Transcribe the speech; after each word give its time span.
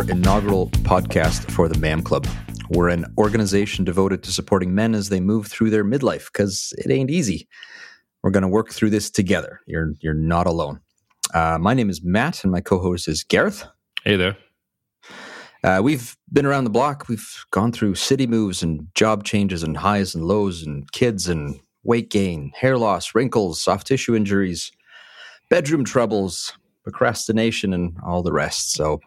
welcome 0.00 0.22
to 0.22 0.30
our 0.30 0.38
inaugural 0.38 0.70
podcast 0.70 1.50
for 1.50 1.68
the 1.68 1.78
MAM 1.78 2.00
Club. 2.00 2.26
We're 2.70 2.88
an 2.88 3.04
organization 3.18 3.84
devoted 3.84 4.22
to 4.22 4.32
supporting 4.32 4.74
men 4.74 4.94
as 4.94 5.10
they 5.10 5.20
move 5.20 5.46
through 5.46 5.68
their 5.68 5.84
midlife 5.84 6.32
because 6.32 6.72
it 6.78 6.90
ain't 6.90 7.10
easy. 7.10 7.46
We're 8.22 8.30
going 8.30 8.44
to 8.44 8.48
work 8.48 8.70
through 8.70 8.88
this 8.88 9.10
together. 9.10 9.60
You're 9.66 9.92
you're 10.00 10.14
not 10.14 10.46
alone. 10.46 10.80
Uh, 11.34 11.58
my 11.60 11.74
name 11.74 11.90
is 11.90 12.02
Matt, 12.02 12.44
and 12.44 12.50
my 12.50 12.62
co-host 12.62 13.08
is 13.08 13.22
Gareth. 13.24 13.66
Hey 14.02 14.16
there. 14.16 14.38
Uh, 15.62 15.80
we've 15.82 16.16
been 16.32 16.46
around 16.46 16.64
the 16.64 16.70
block. 16.70 17.06
We've 17.10 17.44
gone 17.50 17.70
through 17.70 17.96
city 17.96 18.26
moves 18.26 18.62
and 18.62 18.88
job 18.94 19.24
changes 19.24 19.62
and 19.62 19.76
highs 19.76 20.14
and 20.14 20.24
lows 20.24 20.62
and 20.62 20.90
kids 20.92 21.28
and 21.28 21.60
weight 21.82 22.08
gain, 22.08 22.52
hair 22.58 22.78
loss, 22.78 23.14
wrinkles, 23.14 23.60
soft 23.60 23.86
tissue 23.86 24.16
injuries, 24.16 24.72
bedroom 25.50 25.84
troubles, 25.84 26.54
procrastination, 26.84 27.74
and 27.74 27.98
all 28.02 28.22
the 28.22 28.32
rest. 28.32 28.72
So 28.72 29.00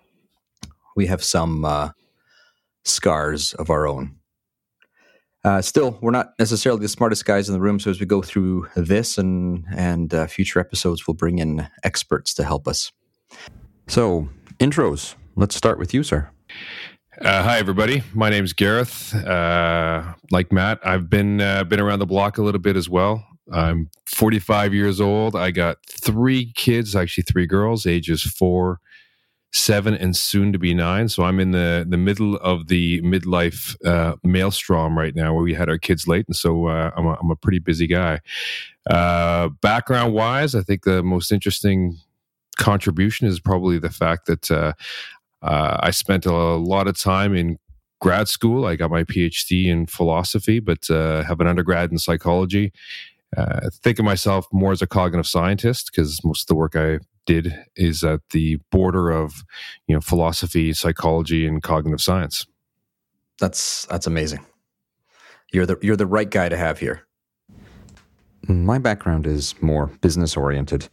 we 0.95 1.07
have 1.07 1.23
some 1.23 1.65
uh, 1.65 1.89
scars 2.83 3.53
of 3.53 3.69
our 3.69 3.87
own. 3.87 4.15
Uh, 5.43 5.61
still, 5.61 5.97
we're 6.01 6.11
not 6.11 6.33
necessarily 6.39 6.81
the 6.81 6.87
smartest 6.87 7.25
guys 7.25 7.49
in 7.49 7.53
the 7.53 7.59
room. 7.59 7.79
So 7.79 7.91
as 7.91 7.99
we 7.99 8.05
go 8.05 8.21
through 8.21 8.67
this 8.75 9.17
and 9.17 9.65
and 9.75 10.13
uh, 10.13 10.27
future 10.27 10.59
episodes, 10.59 11.05
we'll 11.05 11.15
bring 11.15 11.39
in 11.39 11.67
experts 11.83 12.33
to 12.35 12.43
help 12.43 12.67
us. 12.67 12.91
So 13.87 14.29
intros. 14.59 15.15
Let's 15.35 15.55
start 15.55 15.79
with 15.79 15.93
you, 15.93 16.03
sir. 16.03 16.29
Uh, 17.21 17.43
hi, 17.43 17.59
everybody. 17.59 18.03
My 18.13 18.29
name's 18.29 18.53
Gareth. 18.53 19.13
Uh, 19.13 20.13
like 20.31 20.51
Matt, 20.51 20.79
I've 20.85 21.09
been 21.09 21.41
uh, 21.41 21.63
been 21.65 21.79
around 21.79 21.99
the 21.99 22.05
block 22.05 22.37
a 22.37 22.43
little 22.43 22.61
bit 22.61 22.77
as 22.77 22.89
well. 22.89 23.25
I'm 23.51 23.89
45 24.05 24.73
years 24.73 25.01
old. 25.01 25.35
I 25.35 25.51
got 25.51 25.77
three 25.89 26.53
kids, 26.53 26.95
actually 26.95 27.23
three 27.23 27.45
girls, 27.45 27.85
ages 27.85 28.23
four, 28.23 28.79
seven, 29.53 29.93
and 29.93 30.15
soon 30.15 30.51
to 30.51 30.59
be 30.59 30.73
nine. 30.73 31.07
So 31.07 31.23
I'm 31.23 31.39
in 31.39 31.51
the 31.51 31.85
the 31.87 31.97
middle 31.97 32.35
of 32.37 32.67
the 32.67 33.01
midlife 33.01 33.75
uh, 33.85 34.15
maelstrom 34.23 34.97
right 34.97 35.15
now, 35.15 35.33
where 35.33 35.43
we 35.43 35.53
had 35.53 35.69
our 35.69 35.77
kids 35.77 36.07
late, 36.07 36.25
and 36.27 36.35
so 36.35 36.67
uh, 36.67 36.91
I'm 36.97 37.05
a, 37.05 37.17
I'm 37.21 37.31
a 37.31 37.35
pretty 37.35 37.59
busy 37.59 37.87
guy. 37.87 38.19
Uh, 38.89 39.49
background 39.61 40.13
wise, 40.13 40.55
I 40.55 40.61
think 40.61 40.83
the 40.83 41.03
most 41.03 41.31
interesting 41.31 41.97
contribution 42.57 43.27
is 43.27 43.39
probably 43.39 43.79
the 43.79 43.89
fact 43.89 44.25
that 44.27 44.51
uh, 44.51 44.73
uh, 45.41 45.77
I 45.79 45.91
spent 45.91 46.25
a 46.25 46.33
lot 46.33 46.87
of 46.87 46.97
time 46.97 47.35
in 47.35 47.57
grad 48.01 48.27
school. 48.27 48.65
I 48.65 48.75
got 48.75 48.91
my 48.91 49.03
PhD 49.03 49.67
in 49.67 49.85
philosophy, 49.85 50.59
but 50.59 50.89
uh, 50.89 51.23
have 51.23 51.39
an 51.39 51.47
undergrad 51.47 51.91
in 51.91 51.97
psychology. 51.97 52.73
Uh, 53.35 53.69
think 53.81 53.97
of 53.97 54.05
myself 54.05 54.45
more 54.51 54.71
as 54.71 54.81
a 54.81 54.87
cognitive 54.87 55.25
scientist 55.25 55.89
because 55.91 56.23
most 56.23 56.43
of 56.43 56.47
the 56.47 56.55
work 56.55 56.75
I 56.75 56.99
did 57.25 57.53
is 57.75 58.03
at 58.03 58.21
the 58.31 58.57
border 58.71 59.09
of, 59.09 59.43
you 59.87 59.95
know, 59.95 60.01
philosophy, 60.01 60.73
psychology, 60.73 61.45
and 61.45 61.63
cognitive 61.63 62.01
science. 62.01 62.45
That's 63.39 63.85
that's 63.85 64.07
amazing. 64.07 64.45
You're 65.51 65.65
the 65.65 65.77
you're 65.81 65.95
the 65.95 66.07
right 66.07 66.29
guy 66.29 66.49
to 66.49 66.57
have 66.57 66.79
here. 66.79 67.05
My 68.47 68.77
background 68.77 69.25
is 69.25 69.55
more 69.61 69.87
business 70.01 70.35
oriented. 70.35 70.89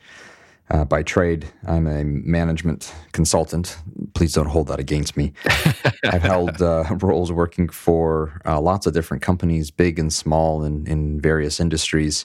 Uh, 0.70 0.84
by 0.84 1.02
trade, 1.02 1.48
I'm 1.66 1.88
a 1.88 2.04
management 2.04 2.94
consultant. 3.10 3.76
Please 4.14 4.32
don't 4.32 4.46
hold 4.46 4.68
that 4.68 4.78
against 4.78 5.16
me. 5.16 5.32
I've 6.04 6.22
held 6.22 6.62
uh, 6.62 6.84
roles 7.00 7.32
working 7.32 7.68
for 7.68 8.40
uh, 8.46 8.60
lots 8.60 8.86
of 8.86 8.94
different 8.94 9.20
companies, 9.20 9.72
big 9.72 9.98
and 9.98 10.12
small, 10.12 10.62
in, 10.62 10.86
in 10.86 11.20
various 11.20 11.58
industries, 11.58 12.24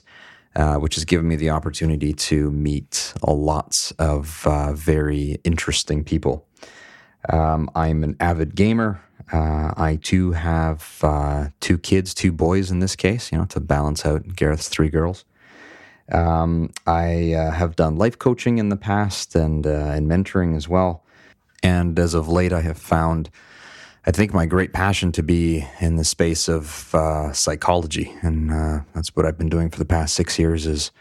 uh, 0.56 0.76
which 0.76 0.96
has 0.96 1.04
given 1.04 1.28
me 1.28 1.36
the 1.36 1.50
opportunity 1.50 2.12
to 2.12 2.50
meet 2.50 3.14
a 3.22 3.32
lots 3.32 3.92
of 3.92 4.46
uh, 4.46 4.72
very 4.72 5.38
interesting 5.44 6.02
people. 6.02 6.46
Um, 7.28 7.70
I'm 7.74 8.02
an 8.02 8.16
avid 8.18 8.54
gamer. 8.54 9.00
Uh, 9.32 9.72
I 9.76 9.98
too 10.02 10.32
have 10.32 10.80
two 11.60 11.78
kids, 11.78 12.14
two 12.14 12.32
boys 12.32 12.70
in 12.70 12.80
this 12.80 12.96
case, 12.96 13.30
you 13.30 13.38
know, 13.38 13.44
to 13.46 13.60
balance 13.60 14.06
out 14.06 14.34
Gareth's 14.36 14.68
three 14.68 14.88
girls. 14.88 15.24
Um, 16.12 16.70
I 16.86 17.32
uh, 17.34 17.50
have 17.50 17.76
done 17.76 17.96
life 17.96 18.18
coaching 18.18 18.58
in 18.58 18.68
the 18.68 18.76
past 18.76 19.34
and 19.34 19.66
uh, 19.66 19.70
and 19.70 20.08
mentoring 20.08 20.56
as 20.56 20.68
well. 20.68 21.04
And 21.62 21.98
as 21.98 22.14
of 22.14 22.28
late, 22.28 22.52
I 22.52 22.60
have 22.60 22.78
found, 22.78 23.28
I 24.08 24.12
think, 24.12 24.32
my 24.32 24.46
great 24.46 24.72
passion 24.72 25.10
to 25.12 25.22
be 25.22 25.66
in 25.80 25.96
the 25.96 26.04
space 26.04 26.48
of 26.48 26.94
uh, 26.94 27.32
psychology, 27.32 28.14
and 28.22 28.52
uh, 28.52 28.80
that's 28.94 29.14
what 29.16 29.26
I've 29.26 29.36
been 29.36 29.48
doing 29.48 29.68
for 29.68 29.78
the 29.78 29.84
past 29.84 30.14
six 30.14 30.38
years 30.38 30.64
is 30.64 30.92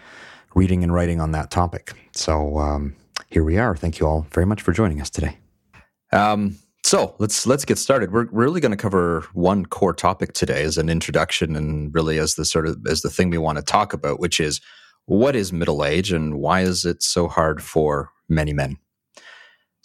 reading 0.56 0.84
and 0.84 0.92
writing 0.92 1.22
on 1.22 1.32
that 1.34 1.52
topic. 1.52 1.94
So 2.14 2.58
um, 2.58 2.96
here 3.30 3.44
we 3.44 3.60
are. 3.60 3.76
Thank 3.76 4.00
you 4.00 4.08
all 4.08 4.26
very 4.32 4.48
much 4.48 4.64
for 4.64 4.72
joining 4.72 5.02
us 5.02 5.12
today. 5.12 5.38
Um, 6.12 6.58
so 6.84 7.16
let's 7.20 7.46
let's 7.46 7.64
get 7.64 7.78
started. 7.78 8.12
We're 8.12 8.28
really 8.32 8.60
going 8.60 8.72
to 8.72 8.78
cover 8.78 9.28
one 9.34 9.68
core 9.68 9.94
topic 9.94 10.34
today 10.34 10.64
as 10.64 10.80
an 10.80 10.90
introduction, 10.90 11.56
and 11.56 11.94
really 11.94 12.18
as 12.18 12.34
the 12.36 12.46
sort 12.46 12.68
of 12.68 12.78
as 12.88 13.02
the 13.02 13.12
thing 13.12 13.30
we 13.30 13.38
want 13.38 13.60
to 13.60 13.64
talk 13.64 13.94
about, 13.94 14.20
which 14.20 14.40
is 14.40 14.62
what 15.06 15.36
is 15.36 15.54
middle 15.54 15.86
age 15.86 16.12
and 16.12 16.40
why 16.40 16.62
is 16.62 16.86
it 16.86 17.04
so 17.04 17.28
hard 17.28 17.62
for 17.62 18.10
many 18.28 18.54
men? 18.54 18.78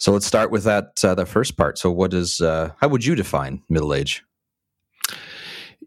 So 0.01 0.11
let's 0.11 0.25
start 0.25 0.49
with 0.49 0.63
that 0.63 1.05
uh, 1.05 1.13
the 1.13 1.27
first 1.27 1.57
part. 1.57 1.77
So 1.77 1.91
what 1.91 2.11
is 2.11 2.41
uh, 2.41 2.71
how 2.81 2.87
would 2.87 3.05
you 3.05 3.13
define 3.13 3.61
middle 3.69 3.93
age? 3.93 4.23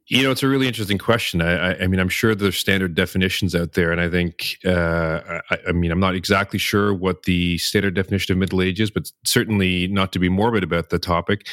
You 0.07 0.23
know, 0.23 0.31
it's 0.31 0.45
a 0.45 0.49
really 0.49 0.69
interesting 0.69 0.99
question. 0.99 1.43
I, 1.43 1.73
I, 1.73 1.79
I 1.81 1.87
mean, 1.89 1.99
I'm 1.99 2.09
sure 2.09 2.33
there's 2.33 2.57
standard 2.57 2.95
definitions 2.95 3.57
out 3.57 3.73
there, 3.73 3.91
and 3.91 4.01
I 4.01 4.09
think, 4.09 4.59
uh, 4.65 5.41
I, 5.51 5.59
I, 5.69 5.73
mean, 5.73 5.91
I'm 5.91 5.99
not 5.99 6.15
exactly 6.15 6.61
sure 6.61 6.95
what 6.95 7.25
the 7.25 7.59
standard 7.59 7.95
definition 7.95 8.33
of 8.33 8.39
middle 8.39 8.63
age 8.63 8.81
is, 8.81 8.91
but 8.91 9.11
certainly 9.25 9.89
not 9.89 10.13
to 10.13 10.21
be 10.21 10.29
morbid 10.29 10.63
about 10.63 10.91
the 10.91 10.99
topic. 11.01 11.49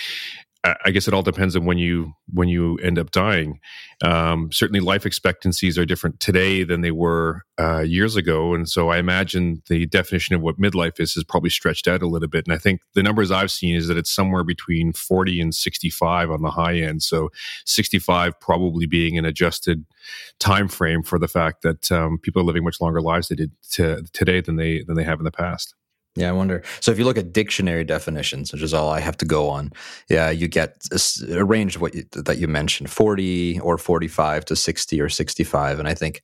I 0.63 0.91
guess 0.91 1.07
it 1.07 1.13
all 1.13 1.23
depends 1.23 1.55
on 1.55 1.65
when 1.65 1.79
you 1.79 2.13
when 2.31 2.47
you 2.47 2.77
end 2.77 2.99
up 2.99 3.09
dying. 3.09 3.59
Um, 4.03 4.51
certainly, 4.51 4.79
life 4.79 5.07
expectancies 5.07 5.75
are 5.75 5.85
different 5.85 6.19
today 6.19 6.63
than 6.63 6.81
they 6.81 6.91
were 6.91 7.45
uh, 7.59 7.79
years 7.79 8.15
ago, 8.15 8.53
and 8.53 8.69
so 8.69 8.89
I 8.89 8.99
imagine 8.99 9.63
the 9.69 9.87
definition 9.87 10.35
of 10.35 10.41
what 10.41 10.59
midlife 10.59 10.99
is 10.99 11.17
is 11.17 11.23
probably 11.23 11.49
stretched 11.49 11.87
out 11.87 12.03
a 12.03 12.07
little 12.07 12.27
bit. 12.27 12.45
And 12.45 12.53
I 12.53 12.59
think 12.59 12.81
the 12.93 13.01
numbers 13.01 13.31
I've 13.31 13.49
seen 13.49 13.75
is 13.75 13.87
that 13.87 13.97
it's 13.97 14.11
somewhere 14.11 14.43
between 14.43 14.93
forty 14.93 15.41
and 15.41 15.53
sixty-five 15.53 16.29
on 16.29 16.43
the 16.43 16.51
high 16.51 16.75
end. 16.75 17.01
So, 17.01 17.31
sixty-five 17.65 18.39
probably 18.39 18.85
being 18.85 19.17
an 19.17 19.25
adjusted 19.25 19.83
time 20.39 20.67
frame 20.67 21.01
for 21.01 21.17
the 21.17 21.27
fact 21.27 21.63
that 21.63 21.91
um, 21.91 22.19
people 22.19 22.39
are 22.39 22.45
living 22.45 22.63
much 22.63 22.79
longer 22.79 23.01
lives 23.01 23.29
they 23.29 23.35
did 23.35 23.51
to, 23.71 24.03
today 24.13 24.41
than 24.41 24.57
they 24.57 24.83
than 24.83 24.95
they 24.95 25.03
have 25.03 25.19
in 25.19 25.25
the 25.25 25.31
past. 25.31 25.73
Yeah, 26.15 26.29
I 26.29 26.33
wonder. 26.33 26.61
So 26.81 26.91
if 26.91 26.99
you 26.99 27.05
look 27.05 27.17
at 27.17 27.31
dictionary 27.31 27.85
definitions, 27.85 28.51
which 28.51 28.61
is 28.61 28.73
all 28.73 28.89
I 28.89 28.99
have 28.99 29.15
to 29.17 29.25
go 29.25 29.47
on, 29.47 29.71
yeah, 30.09 30.29
you 30.29 30.49
get 30.49 30.75
a, 30.91 31.45
range 31.45 31.77
of 31.77 31.81
what 31.81 31.95
you, 31.95 32.03
that 32.11 32.37
you 32.37 32.49
mentioned, 32.49 32.89
40 32.89 33.61
or 33.61 33.77
45 33.77 34.45
to 34.45 34.55
60 34.55 34.99
or 34.99 35.07
65. 35.07 35.79
And 35.79 35.87
I 35.87 35.93
think, 35.93 36.21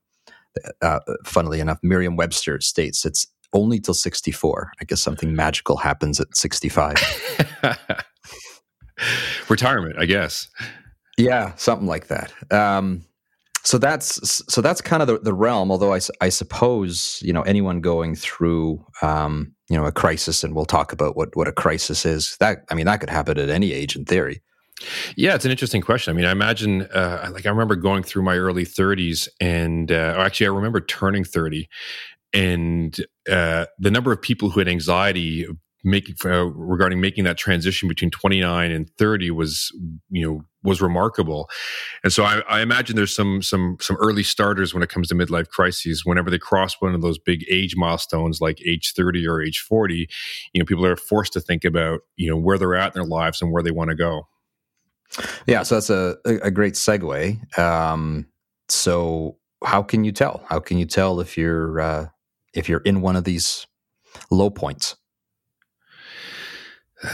uh, 0.82 1.00
funnily 1.24 1.62
enough, 1.62 1.80
Merriam-Webster 1.84 2.60
states 2.60 3.06
it's 3.06 3.28
only 3.54 3.80
till 3.80 3.94
64. 3.94 4.72
I 4.82 4.84
guess 4.84 5.02
something 5.02 5.34
magical 5.34 5.78
happens 5.78 6.20
at 6.20 6.36
65. 6.36 6.96
Retirement, 9.50 9.96
I 9.98 10.06
guess. 10.06 10.50
Yeah, 11.18 11.54
something 11.56 11.88
like 11.88 12.08
that. 12.08 12.34
Um, 12.52 13.06
so 13.64 13.78
that's 13.78 14.44
so 14.52 14.62
that's 14.62 14.80
kind 14.80 15.02
of 15.02 15.08
the, 15.08 15.20
the 15.20 15.34
realm. 15.34 15.72
Although 15.72 15.94
I, 15.94 16.00
I 16.22 16.30
suppose 16.30 17.20
you 17.22 17.34
know 17.34 17.42
anyone 17.42 17.82
going 17.82 18.16
through 18.16 18.86
um, 19.02 19.54
you 19.70 19.78
know 19.78 19.86
a 19.86 19.92
crisis, 19.92 20.44
and 20.44 20.56
we'll 20.56 20.66
talk 20.66 20.92
about 20.92 21.16
what 21.16 21.36
what 21.36 21.48
a 21.48 21.52
crisis 21.52 22.06
is. 22.06 22.38
That 22.40 22.60
I 22.70 22.76
mean 22.76 22.86
that 22.86 23.00
could 23.00 23.10
happen 23.10 23.38
at 23.38 23.50
any 23.50 23.74
age 23.74 23.96
in 23.96 24.06
theory. 24.06 24.42
Yeah, 25.16 25.34
it's 25.34 25.46
an 25.46 25.52
interesting 25.52 25.82
question. 25.82 26.12
I 26.12 26.16
mean, 26.16 26.26
I 26.26 26.32
imagine, 26.32 26.84
uh, 26.84 27.32
like, 27.34 27.48
I 27.48 27.50
remember 27.50 27.76
going 27.76 28.04
through 28.04 28.22
my 28.22 28.38
early 28.38 28.64
30s, 28.64 29.28
and 29.42 29.92
uh, 29.92 30.14
actually, 30.20 30.46
I 30.46 30.52
remember 30.52 30.82
turning 30.82 31.24
30, 31.24 31.68
and 32.32 32.96
uh, 33.28 33.66
the 33.80 33.90
number 33.90 34.12
of 34.12 34.22
people 34.22 34.52
who 34.52 34.60
had 34.60 34.68
anxiety 34.68 35.48
making 35.84 36.16
uh, 36.26 36.46
regarding 36.46 37.00
making 37.00 37.24
that 37.26 37.38
transition 37.38 37.88
between 37.88 38.12
29 38.12 38.72
and 38.72 38.90
30 38.98 39.32
was 39.32 39.72
you 40.10 40.26
know 40.26 40.42
was 40.64 40.82
remarkable. 40.82 41.50
And 42.04 42.12
so 42.12 42.24
I, 42.24 42.40
I, 42.50 42.62
imagine 42.62 42.96
there's 42.96 43.16
some 43.16 43.42
some 43.42 43.78
some 43.80 43.96
early 43.98 44.24
starters 44.24 44.74
when 44.74 44.84
it 44.84 44.90
comes 44.90 45.08
to 45.10 45.16
midlife 45.16 45.48
crises. 45.50 46.06
Whenever 46.06 46.30
they 46.30 46.40
cross 46.40 46.76
one 46.80 46.94
of 46.94 47.02
those 47.02 47.18
big 47.18 47.46
age 47.50 47.76
milestones 47.76 48.42
like 48.42 48.60
age 48.66 48.94
30 48.96 49.28
or 49.28 49.42
age 49.42 49.60
40 49.60 50.10
you 50.54 50.60
know 50.60 50.66
people 50.66 50.86
are 50.86 50.96
forced 50.96 51.34
to 51.34 51.40
think 51.40 51.64
about 51.64 52.02
you 52.16 52.30
know 52.30 52.38
where 52.38 52.58
they're 52.58 52.76
at 52.76 52.96
in 52.96 53.02
their 53.02 53.10
lives 53.10 53.42
and 53.42 53.52
where 53.52 53.64
they 53.64 53.72
want 53.72 53.90
to 53.90 53.96
go. 53.96 54.28
Yeah 55.46 55.64
so 55.64 55.76
that's 55.76 55.90
a, 55.90 56.18
a 56.26 56.52
great 56.52 56.74
segue. 56.74 57.58
Um, 57.58 58.28
so 58.68 59.38
how 59.64 59.82
can 59.82 60.04
you 60.04 60.12
tell? 60.12 60.44
How 60.50 60.60
can 60.60 60.78
you 60.78 60.86
tell 60.86 61.20
if 61.20 61.38
you're 61.38 61.80
uh, 61.80 62.08
if 62.54 62.68
you're 62.68 62.82
in 62.82 63.02
one 63.02 63.16
of 63.16 63.24
these 63.24 63.66
low 64.32 64.50
points 64.50 64.96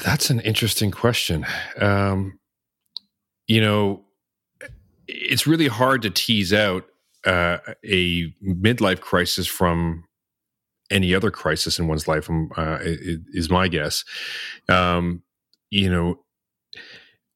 that's 0.03 0.29
an 0.29 0.39
interesting 0.41 0.91
question. 0.91 1.45
Um, 1.77 2.39
you 3.47 3.61
know, 3.61 4.05
it's 5.07 5.45
really 5.45 5.67
hard 5.67 6.01
to 6.03 6.09
tease 6.09 6.53
out 6.53 6.85
uh, 7.25 7.57
a 7.85 8.33
midlife 8.41 9.01
crisis 9.01 9.47
from 9.47 10.05
any 10.89 11.13
other 11.13 11.31
crisis 11.31 11.79
in 11.79 11.87
one's 11.87 12.07
life. 12.07 12.29
Um, 12.29 12.51
uh, 12.55 12.79
is 12.81 13.49
my 13.49 13.67
guess. 13.67 14.05
Um, 14.69 15.23
you 15.69 15.89
know, 15.89 16.19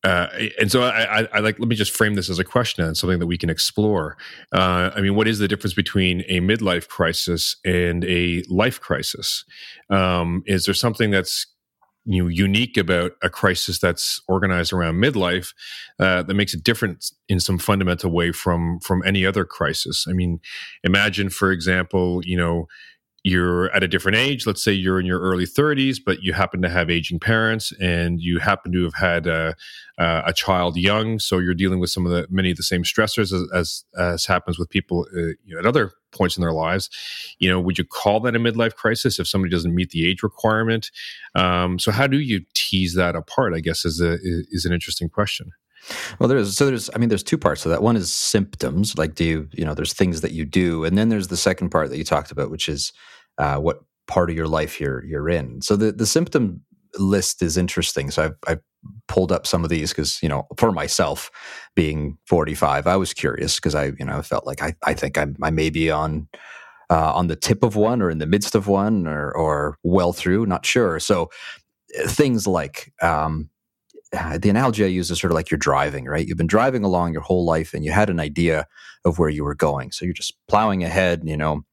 uh, 0.03 0.27
and 0.59 0.71
so 0.71 0.83
I, 0.83 1.21
I, 1.21 1.27
I, 1.33 1.39
like 1.39 1.59
let 1.59 1.67
me 1.67 1.75
just 1.75 1.91
frame 1.91 2.13
this 2.13 2.29
as 2.29 2.39
a 2.39 2.44
question 2.44 2.85
and 2.85 2.95
something 2.95 3.19
that 3.19 3.27
we 3.27 3.38
can 3.38 3.49
explore. 3.49 4.15
Uh, 4.53 4.91
I 4.95 5.01
mean, 5.01 5.15
what 5.15 5.27
is 5.27 5.39
the 5.39 5.47
difference 5.47 5.73
between 5.73 6.21
a 6.27 6.39
midlife 6.39 6.88
crisis 6.88 7.57
and 7.65 8.05
a 8.05 8.44
life 8.47 8.79
crisis? 8.79 9.44
Um, 9.89 10.44
is 10.45 10.65
there 10.65 10.75
something 10.75 11.09
that's 11.11 11.47
you 12.07 12.24
know, 12.24 12.30
unique 12.30 12.77
about 12.77 13.12
a 13.21 13.30
crisis 13.30 13.80
that's 13.80 14.21
organized 14.27 14.71
around 14.71 14.95
midlife 14.95 15.54
uh, 16.00 16.24
that 16.24 16.33
makes 16.33 16.54
it 16.54 16.63
different 16.63 17.12
in 17.27 17.39
some 17.39 17.57
fundamental 17.57 18.12
way 18.12 18.31
from 18.31 18.80
from 18.80 19.04
any 19.06 19.25
other 19.25 19.44
crisis? 19.45 20.06
I 20.09 20.13
mean, 20.13 20.39
imagine, 20.83 21.30
for 21.30 21.51
example, 21.51 22.21
you 22.24 22.38
know 22.38 22.68
you're 23.23 23.69
at 23.75 23.83
a 23.83 23.87
different 23.87 24.17
age. 24.17 24.45
Let's 24.45 24.63
say 24.63 24.71
you're 24.71 24.99
in 24.99 25.05
your 25.05 25.19
early 25.19 25.45
30s, 25.45 25.97
but 26.03 26.23
you 26.23 26.33
happen 26.33 26.61
to 26.61 26.69
have 26.69 26.89
aging 26.89 27.19
parents, 27.19 27.73
and 27.81 28.21
you 28.21 28.39
happen 28.39 28.71
to 28.71 28.83
have 28.83 28.93
had 28.93 29.27
a, 29.27 29.55
a 29.97 30.33
child 30.33 30.77
young, 30.77 31.19
so 31.19 31.39
you're 31.39 31.53
dealing 31.53 31.79
with 31.79 31.89
some 31.89 32.05
of 32.05 32.11
the 32.11 32.27
many 32.29 32.51
of 32.51 32.57
the 32.57 32.63
same 32.63 32.83
stressors 32.83 33.33
as 33.33 33.43
as, 33.53 33.83
as 33.97 34.25
happens 34.25 34.57
with 34.59 34.69
people 34.69 35.07
uh, 35.15 35.33
you 35.43 35.53
know, 35.53 35.59
at 35.59 35.65
other 35.65 35.91
points 36.11 36.37
in 36.37 36.41
their 36.41 36.53
lives. 36.53 36.89
You 37.39 37.49
know, 37.49 37.59
would 37.59 37.77
you 37.77 37.83
call 37.83 38.19
that 38.21 38.35
a 38.35 38.39
midlife 38.39 38.75
crisis 38.75 39.19
if 39.19 39.27
somebody 39.27 39.51
doesn't 39.51 39.75
meet 39.75 39.89
the 39.89 40.07
age 40.07 40.23
requirement? 40.23 40.91
Um, 41.35 41.79
so, 41.79 41.91
how 41.91 42.07
do 42.07 42.19
you 42.19 42.41
tease 42.53 42.93
that 42.95 43.15
apart? 43.15 43.53
I 43.53 43.59
guess 43.59 43.85
is 43.85 43.99
a 43.99 44.17
is 44.21 44.65
an 44.65 44.73
interesting 44.73 45.09
question. 45.09 45.51
Well, 46.19 46.29
there's 46.29 46.55
so 46.55 46.65
there's 46.65 46.89
I 46.95 46.97
mean 46.97 47.09
there's 47.09 47.23
two 47.23 47.37
parts 47.37 47.63
to 47.63 47.69
that. 47.69 47.81
One 47.81 47.95
is 47.95 48.11
symptoms, 48.11 48.97
like 48.97 49.15
do 49.15 49.23
you 49.23 49.49
you 49.53 49.65
know 49.65 49.73
there's 49.73 49.93
things 49.93 50.21
that 50.21 50.31
you 50.31 50.45
do, 50.45 50.83
and 50.83 50.97
then 50.97 51.09
there's 51.09 51.27
the 51.27 51.37
second 51.37 51.69
part 51.69 51.89
that 51.89 51.97
you 51.97 52.03
talked 52.03 52.31
about, 52.31 52.51
which 52.51 52.69
is 52.69 52.93
uh, 53.37 53.57
what 53.57 53.79
part 54.07 54.29
of 54.29 54.35
your 54.35 54.47
life 54.47 54.79
you're 54.79 55.03
you're 55.05 55.29
in. 55.29 55.61
So 55.61 55.75
the 55.75 55.91
the 55.91 56.05
symptom 56.05 56.61
list 56.97 57.41
is 57.41 57.57
interesting. 57.57 58.11
So 58.11 58.25
I've, 58.25 58.35
I've 58.47 58.61
pulled 59.07 59.31
up 59.31 59.47
some 59.47 59.63
of 59.63 59.69
these 59.69 59.91
because 59.91 60.21
you 60.21 60.29
know 60.29 60.47
for 60.57 60.71
myself 60.71 61.29
being 61.75 62.17
45 62.25 62.87
i 62.87 62.95
was 62.95 63.13
curious 63.13 63.55
because 63.55 63.75
i 63.75 63.85
you 63.99 64.05
know 64.05 64.21
felt 64.21 64.45
like 64.45 64.61
i, 64.61 64.73
I 64.83 64.93
think 64.93 65.17
I, 65.17 65.27
I 65.41 65.49
may 65.49 65.69
be 65.69 65.89
on 65.91 66.27
uh, 66.89 67.11
on 67.13 67.27
the 67.27 67.35
tip 67.35 67.63
of 67.63 67.75
one 67.75 68.01
or 68.01 68.09
in 68.09 68.19
the 68.19 68.25
midst 68.25 68.55
of 68.55 68.67
one 68.67 69.07
or 69.07 69.31
or 69.31 69.77
well 69.83 70.13
through 70.13 70.45
not 70.45 70.65
sure 70.65 70.99
so 70.99 71.29
uh, 72.01 72.07
things 72.07 72.47
like 72.47 72.93
um, 73.01 73.49
the 74.12 74.50
analogy 74.50 74.83
I 74.83 74.88
use 74.88 75.12
is 75.12 75.19
sort 75.19 75.31
of 75.31 75.36
like 75.36 75.51
you're 75.51 75.57
driving, 75.57 76.06
right? 76.06 76.27
You've 76.27 76.38
been 76.38 76.48
driving 76.48 76.83
along 76.83 77.13
your 77.13 77.21
whole 77.21 77.45
life 77.45 77.74
and 77.74 77.83
you 77.83 77.92
had 77.92 78.09
an 78.09 78.19
idea 78.19 78.68
of 79.06 79.19
where 79.19 79.30
you 79.30 79.44
were 79.44 79.56
going. 79.56 79.92
So 79.92 80.06
you're 80.06 80.13
just 80.13 80.33
plowing 80.48 80.83
ahead, 80.83 81.21
you 81.25 81.38
know, 81.38 81.63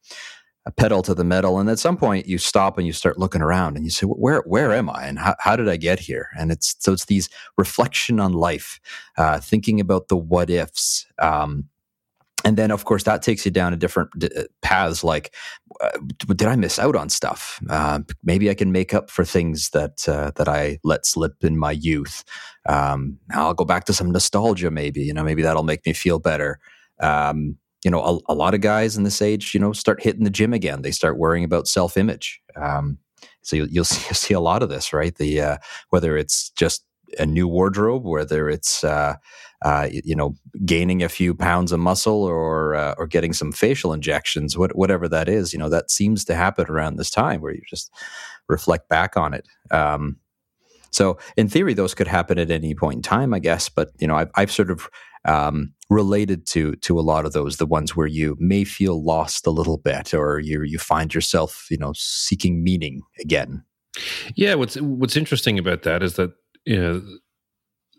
a 0.66 0.72
pedal 0.72 1.02
to 1.02 1.14
the 1.14 1.24
metal. 1.24 1.58
And 1.58 1.68
at 1.68 1.78
some 1.78 1.96
point 1.96 2.26
you 2.26 2.38
stop 2.38 2.78
and 2.78 2.86
you 2.86 2.92
start 2.92 3.18
looking 3.18 3.42
around 3.42 3.76
and 3.76 3.84
you 3.84 3.90
say, 3.90 4.06
where, 4.06 4.42
where 4.46 4.72
am 4.72 4.88
I? 4.88 5.04
And 5.06 5.18
how, 5.18 5.36
how 5.38 5.56
did 5.56 5.68
I 5.68 5.76
get 5.76 6.00
here? 6.00 6.30
And 6.38 6.50
it's, 6.50 6.74
so 6.78 6.92
it's 6.92 7.04
these 7.04 7.28
reflection 7.58 8.18
on 8.18 8.32
life, 8.32 8.80
uh, 9.18 9.40
thinking 9.40 9.78
about 9.78 10.08
the 10.08 10.16
what 10.16 10.50
ifs, 10.50 11.06
um, 11.18 11.68
and 12.44 12.58
then 12.58 12.70
of 12.70 12.84
course 12.84 13.04
that 13.04 13.22
takes 13.22 13.44
you 13.44 13.50
down 13.50 13.72
a 13.72 13.76
different 13.76 14.10
d- 14.18 14.28
uh, 14.36 14.42
paths 14.60 15.02
like 15.02 15.34
uh, 15.63 15.63
did 16.36 16.48
i 16.48 16.56
miss 16.56 16.78
out 16.78 16.96
on 16.96 17.08
stuff 17.08 17.60
uh, 17.70 18.00
maybe 18.22 18.50
i 18.50 18.54
can 18.54 18.72
make 18.72 18.94
up 18.94 19.10
for 19.10 19.24
things 19.24 19.70
that 19.70 20.08
uh, 20.08 20.30
that 20.36 20.48
i 20.48 20.78
let 20.84 21.06
slip 21.06 21.42
in 21.42 21.58
my 21.58 21.72
youth 21.72 22.24
um, 22.68 23.18
i'll 23.32 23.54
go 23.54 23.64
back 23.64 23.84
to 23.84 23.92
some 23.92 24.10
nostalgia 24.10 24.70
maybe 24.70 25.02
you 25.02 25.12
know 25.12 25.24
maybe 25.24 25.42
that'll 25.42 25.62
make 25.62 25.84
me 25.86 25.92
feel 25.92 26.18
better 26.18 26.58
um, 27.00 27.56
you 27.84 27.90
know, 27.90 28.02
a, 28.02 28.32
a, 28.32 28.34
lot 28.34 28.54
of 28.54 28.62
guys 28.62 28.96
in 28.96 29.04
this 29.04 29.20
age, 29.20 29.52
you 29.52 29.60
know, 29.60 29.72
start 29.72 30.02
hitting 30.02 30.24
the 30.24 30.30
gym 30.30 30.54
again. 30.54 30.82
They 30.82 30.90
start 30.90 31.18
worrying 31.18 31.44
about 31.44 31.68
self 31.68 31.96
image. 31.96 32.40
Um, 32.56 32.98
so 33.42 33.56
you'll, 33.56 33.68
you'll, 33.68 33.84
see, 33.84 34.14
see, 34.14 34.34
a 34.34 34.40
lot 34.40 34.62
of 34.62 34.70
this, 34.70 34.92
right? 34.92 35.14
The 35.14 35.40
uh, 35.40 35.56
whether 35.90 36.16
it's 36.16 36.50
just 36.50 36.84
a 37.18 37.26
new 37.26 37.48
wardrobe, 37.48 38.04
whether 38.04 38.48
it's 38.48 38.84
uh, 38.84 39.14
uh, 39.64 39.88
you 39.92 40.14
know 40.14 40.34
gaining 40.64 41.02
a 41.02 41.08
few 41.08 41.34
pounds 41.34 41.72
of 41.72 41.80
muscle 41.80 42.22
or 42.22 42.74
uh, 42.74 42.94
or 42.98 43.06
getting 43.06 43.32
some 43.32 43.52
facial 43.52 43.92
injections, 43.92 44.56
what, 44.56 44.76
whatever 44.76 45.08
that 45.08 45.28
is, 45.28 45.52
you 45.52 45.58
know, 45.58 45.68
that 45.68 45.90
seems 45.90 46.24
to 46.24 46.34
happen 46.34 46.66
around 46.68 46.96
this 46.96 47.10
time 47.10 47.40
where 47.40 47.52
you 47.52 47.62
just 47.68 47.90
reflect 48.48 48.88
back 48.88 49.16
on 49.16 49.34
it. 49.34 49.46
Um, 49.70 50.16
so 50.90 51.18
in 51.36 51.48
theory, 51.48 51.74
those 51.74 51.94
could 51.94 52.06
happen 52.06 52.38
at 52.38 52.50
any 52.50 52.74
point 52.74 52.96
in 52.96 53.02
time, 53.02 53.34
I 53.34 53.40
guess. 53.40 53.68
But 53.68 53.90
you 53.98 54.06
know, 54.06 54.16
I've, 54.16 54.30
I've 54.36 54.52
sort 54.52 54.70
of 54.70 54.88
um, 55.24 55.72
related 55.90 56.46
to 56.48 56.76
to 56.76 56.98
a 56.98 57.02
lot 57.02 57.24
of 57.24 57.32
those, 57.32 57.56
the 57.56 57.66
ones 57.66 57.96
where 57.96 58.06
you 58.06 58.36
may 58.38 58.64
feel 58.64 59.02
lost 59.02 59.46
a 59.46 59.50
little 59.50 59.78
bit, 59.78 60.14
or 60.14 60.38
you 60.38 60.62
you 60.62 60.78
find 60.78 61.14
yourself, 61.14 61.66
you 61.70 61.78
know, 61.78 61.92
seeking 61.96 62.62
meaning 62.62 63.02
again. 63.20 63.64
Yeah, 64.34 64.54
what's 64.54 64.76
what's 64.76 65.16
interesting 65.16 65.58
about 65.58 65.82
that 65.82 66.02
is 66.02 66.14
that 66.14 66.32
you 66.64 66.80
know, 66.80 67.02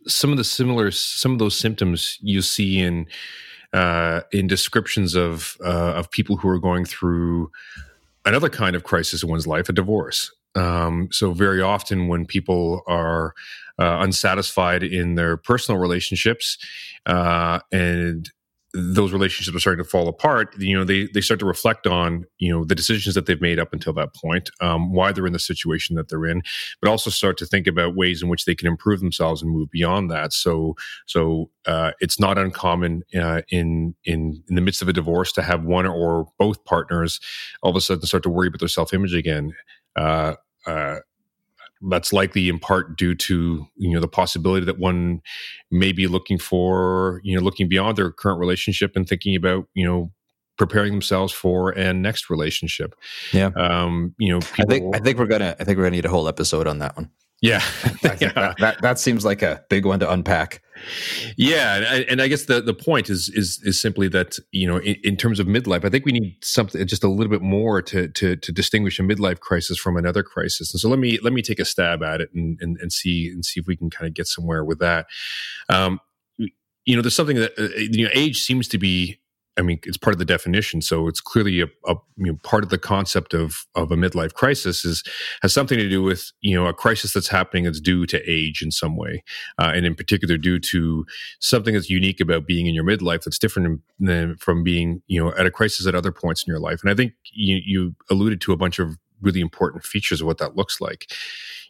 some 0.07 0.31
of 0.31 0.37
the 0.37 0.43
similar 0.43 0.91
some 0.91 1.33
of 1.33 1.39
those 1.39 1.57
symptoms 1.57 2.17
you 2.21 2.41
see 2.41 2.79
in 2.79 3.07
uh, 3.73 4.21
in 4.31 4.47
descriptions 4.47 5.15
of 5.15 5.57
uh, 5.63 5.93
of 5.93 6.11
people 6.11 6.37
who 6.37 6.47
are 6.49 6.59
going 6.59 6.85
through 6.85 7.51
another 8.25 8.49
kind 8.49 8.75
of 8.75 8.83
crisis 8.83 9.23
in 9.23 9.29
one's 9.29 9.47
life, 9.47 9.69
a 9.69 9.73
divorce. 9.73 10.31
Um, 10.55 11.09
so 11.11 11.33
very 11.33 11.61
often 11.61 12.07
when 12.07 12.25
people 12.25 12.81
are 12.87 13.33
uh, 13.77 13.97
unsatisfied 13.99 14.83
in 14.83 15.15
their 15.15 15.35
personal 15.35 15.79
relationships 15.81 16.57
uh, 17.05 17.59
and 17.71 18.31
those 18.75 19.11
relationships 19.11 19.55
are 19.55 19.59
starting 19.59 19.83
to 19.83 19.89
fall 19.89 20.07
apart 20.07 20.53
you 20.59 20.77
know 20.77 20.83
they 20.83 21.07
they 21.13 21.21
start 21.21 21.39
to 21.39 21.45
reflect 21.45 21.87
on 21.87 22.25
you 22.39 22.51
know 22.51 22.63
the 22.63 22.75
decisions 22.75 23.15
that 23.15 23.25
they've 23.25 23.41
made 23.41 23.59
up 23.59 23.73
until 23.73 23.93
that 23.93 24.13
point 24.15 24.49
um, 24.61 24.93
why 24.93 25.11
they're 25.11 25.25
in 25.25 25.33
the 25.33 25.39
situation 25.39 25.95
that 25.95 26.09
they're 26.09 26.25
in 26.25 26.41
but 26.81 26.89
also 26.89 27.09
start 27.09 27.37
to 27.37 27.45
think 27.45 27.67
about 27.67 27.95
ways 27.95 28.21
in 28.21 28.29
which 28.29 28.45
they 28.45 28.55
can 28.55 28.67
improve 28.67 28.99
themselves 28.99 29.41
and 29.41 29.51
move 29.51 29.69
beyond 29.71 30.09
that. 30.11 30.33
So 30.33 30.75
so 31.07 31.49
uh, 31.65 31.91
it's 31.99 32.19
not 32.19 32.37
uncommon 32.37 33.03
uh, 33.15 33.41
in 33.49 33.95
in 34.03 34.43
in 34.47 34.55
the 34.55 34.61
midst 34.61 34.81
of 34.81 34.89
a 34.89 34.93
divorce 34.93 35.31
to 35.33 35.41
have 35.41 35.63
one 35.63 35.85
or 35.85 36.27
both 36.37 36.63
partners 36.65 37.19
all 37.61 37.71
of 37.71 37.75
a 37.75 37.81
sudden 37.81 38.05
start 38.05 38.23
to 38.23 38.29
worry 38.29 38.47
about 38.47 38.59
their 38.59 38.67
self-image 38.67 39.13
again. 39.13 39.53
Uh, 39.95 40.35
uh 40.67 40.97
that's 41.89 42.13
likely 42.13 42.49
in 42.49 42.57
part 42.57 42.97
due 42.97 43.13
to 43.13 43.65
you 43.75 43.93
know 43.93 43.99
the 43.99 44.07
possibility 44.07 44.65
that 44.65 44.79
one 44.79 45.21
may 45.71 45.91
be 45.91 46.07
looking 46.07 46.37
for 46.37 47.21
you 47.23 47.35
know 47.35 47.43
looking 47.43 47.67
beyond 47.67 47.97
their 47.97 48.11
current 48.11 48.39
relationship 48.39 48.95
and 48.95 49.07
thinking 49.07 49.35
about 49.35 49.67
you 49.73 49.85
know 49.85 50.11
preparing 50.57 50.91
themselves 50.91 51.33
for 51.33 51.71
a 51.71 51.93
next 51.93 52.29
relationship. 52.29 52.95
Yeah. 53.33 53.51
Um, 53.57 54.15
you 54.17 54.31
know, 54.31 54.39
people, 54.39 54.63
I 54.63 54.65
think 54.65 54.95
I 54.95 54.99
think 54.99 55.19
we're 55.19 55.27
gonna 55.27 55.55
I 55.59 55.63
think 55.63 55.77
we're 55.77 55.83
gonna 55.83 55.97
need 55.97 56.05
a 56.05 56.09
whole 56.09 56.27
episode 56.27 56.67
on 56.67 56.79
that 56.79 56.95
one. 56.95 57.09
Yeah, 57.41 57.61
yeah. 58.19 58.31
That, 58.33 58.55
that, 58.59 58.81
that 58.81 58.99
seems 58.99 59.25
like 59.25 59.41
a 59.41 59.63
big 59.69 59.85
one 59.85 59.99
to 59.99 60.11
unpack. 60.11 60.61
Yeah, 61.37 61.75
and 61.75 61.85
I, 61.85 61.97
and 62.09 62.21
I, 62.21 62.27
guess 62.27 62.45
the 62.45 62.61
the 62.61 62.73
point 62.73 63.09
is 63.09 63.29
is 63.29 63.61
is 63.63 63.79
simply 63.79 64.07
that 64.09 64.37
you 64.51 64.67
know 64.67 64.77
in, 64.77 64.95
in, 65.03 65.17
terms 65.17 65.39
of 65.39 65.47
midlife, 65.47 65.85
I 65.85 65.89
think 65.89 66.05
we 66.05 66.11
need 66.11 66.37
something 66.43 66.85
just 66.85 67.03
a 67.03 67.07
little 67.07 67.31
bit 67.31 67.41
more 67.41 67.81
to 67.81 68.07
to 68.07 68.35
to 68.35 68.51
distinguish 68.51 68.99
a 68.99 69.03
midlife 69.03 69.39
crisis 69.39 69.77
from 69.77 69.97
another 69.97 70.23
crisis. 70.23 70.73
And 70.73 70.79
so 70.79 70.89
let 70.89 70.99
me 70.99 71.19
let 71.21 71.33
me 71.33 71.41
take 71.41 71.59
a 71.59 71.65
stab 71.65 72.03
at 72.03 72.21
it 72.21 72.29
and 72.33 72.57
and, 72.61 72.77
and 72.81 72.91
see 72.91 73.29
and 73.29 73.45
see 73.45 73.59
if 73.59 73.67
we 73.67 73.77
can 73.77 73.89
kind 73.89 74.07
of 74.07 74.13
get 74.13 74.27
somewhere 74.27 74.63
with 74.63 74.79
that. 74.79 75.07
Um, 75.69 75.99
you 76.37 76.95
know, 76.95 77.01
there's 77.01 77.15
something 77.15 77.37
that 77.37 77.53
uh, 77.57 77.69
you 77.77 78.05
know 78.05 78.11
age 78.13 78.41
seems 78.41 78.67
to 78.69 78.77
be 78.77 79.19
I 79.57 79.61
mean, 79.61 79.79
it's 79.83 79.97
part 79.97 80.13
of 80.13 80.19
the 80.19 80.25
definition. 80.25 80.81
So 80.81 81.07
it's 81.07 81.21
clearly 81.21 81.61
a, 81.61 81.67
a 81.85 81.95
you 82.17 82.31
know, 82.31 82.37
part 82.43 82.63
of 82.63 82.69
the 82.69 82.77
concept 82.77 83.33
of 83.33 83.65
of 83.75 83.91
a 83.91 83.95
midlife 83.95 84.33
crisis 84.33 84.83
is 84.83 85.03
has 85.41 85.53
something 85.53 85.77
to 85.77 85.89
do 85.89 86.03
with 86.03 86.31
you 86.41 86.55
know 86.55 86.67
a 86.67 86.73
crisis 86.73 87.13
that's 87.13 87.27
happening 87.27 87.63
that's 87.63 87.79
due 87.79 88.05
to 88.07 88.21
age 88.29 88.61
in 88.61 88.71
some 88.71 88.97
way, 88.97 89.23
uh, 89.59 89.71
and 89.73 89.85
in 89.85 89.95
particular 89.95 90.37
due 90.37 90.59
to 90.59 91.05
something 91.39 91.73
that's 91.73 91.89
unique 91.89 92.19
about 92.19 92.45
being 92.45 92.67
in 92.67 92.75
your 92.75 92.83
midlife 92.83 93.23
that's 93.23 93.39
different 93.39 93.81
than 93.99 94.35
from 94.37 94.63
being 94.63 95.01
you 95.07 95.23
know 95.23 95.33
at 95.35 95.45
a 95.45 95.51
crisis 95.51 95.87
at 95.87 95.95
other 95.95 96.11
points 96.11 96.43
in 96.45 96.51
your 96.51 96.59
life. 96.59 96.81
And 96.81 96.91
I 96.91 96.95
think 96.95 97.13
you, 97.31 97.61
you 97.65 97.95
alluded 98.09 98.41
to 98.41 98.53
a 98.53 98.57
bunch 98.57 98.79
of 98.79 98.97
really 99.21 99.41
important 99.41 99.83
features 99.85 100.21
of 100.21 100.27
what 100.27 100.37
that 100.39 100.55
looks 100.55 100.81
like. 100.81 101.09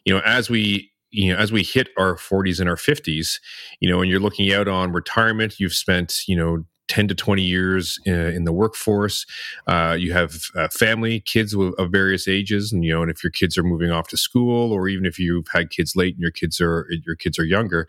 You 0.04 0.14
know, 0.14 0.20
as 0.24 0.50
we 0.50 0.90
you 1.10 1.32
know 1.32 1.38
as 1.38 1.52
we 1.52 1.62
hit 1.62 1.88
our 1.96 2.16
40s 2.16 2.58
and 2.58 2.68
our 2.68 2.76
50s 2.76 3.38
you 3.80 3.88
know 3.88 4.00
and 4.00 4.10
you're 4.10 4.20
looking 4.20 4.52
out 4.52 4.66
on 4.66 4.92
retirement 4.92 5.60
you've 5.60 5.72
spent 5.72 6.22
you 6.26 6.36
know 6.36 6.64
10 6.88 7.08
to 7.08 7.14
20 7.14 7.42
years 7.42 7.98
in, 8.04 8.14
in 8.14 8.44
the 8.44 8.52
workforce. 8.52 9.26
Uh, 9.66 9.96
you 9.98 10.12
have 10.12 10.36
uh, 10.54 10.68
family, 10.68 11.20
kids 11.20 11.54
of, 11.54 11.74
of, 11.74 11.90
various 11.90 12.28
ages, 12.28 12.72
and 12.72 12.84
you 12.84 12.92
know, 12.92 13.02
and 13.02 13.10
if 13.10 13.22
your 13.22 13.30
kids 13.30 13.56
are 13.58 13.62
moving 13.62 13.90
off 13.90 14.08
to 14.08 14.16
school, 14.16 14.72
or 14.72 14.88
even 14.88 15.06
if 15.06 15.18
you've 15.18 15.48
had 15.52 15.70
kids 15.70 15.96
late 15.96 16.14
and 16.14 16.22
your 16.22 16.30
kids 16.30 16.60
are 16.60 16.86
your 17.04 17.16
kids 17.16 17.38
are 17.38 17.44
younger, 17.44 17.88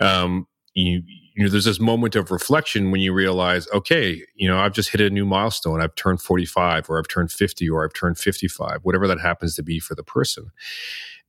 um, 0.00 0.46
you 0.74 1.02
you 1.36 1.44
know, 1.44 1.50
there's 1.50 1.66
this 1.66 1.78
moment 1.78 2.16
of 2.16 2.30
reflection 2.30 2.90
when 2.90 3.02
you 3.02 3.12
realize, 3.12 3.68
okay, 3.74 4.22
you 4.36 4.48
know, 4.48 4.58
I've 4.58 4.72
just 4.72 4.88
hit 4.88 5.02
a 5.02 5.10
new 5.10 5.26
milestone. 5.26 5.82
I've 5.82 5.94
turned 5.94 6.22
45, 6.22 6.88
or 6.88 6.98
I've 6.98 7.08
turned 7.08 7.30
50, 7.30 7.68
or 7.68 7.84
I've 7.84 7.92
turned 7.92 8.16
55, 8.16 8.78
whatever 8.84 9.06
that 9.06 9.20
happens 9.20 9.54
to 9.56 9.62
be 9.62 9.78
for 9.78 9.94
the 9.94 10.02
person. 10.02 10.50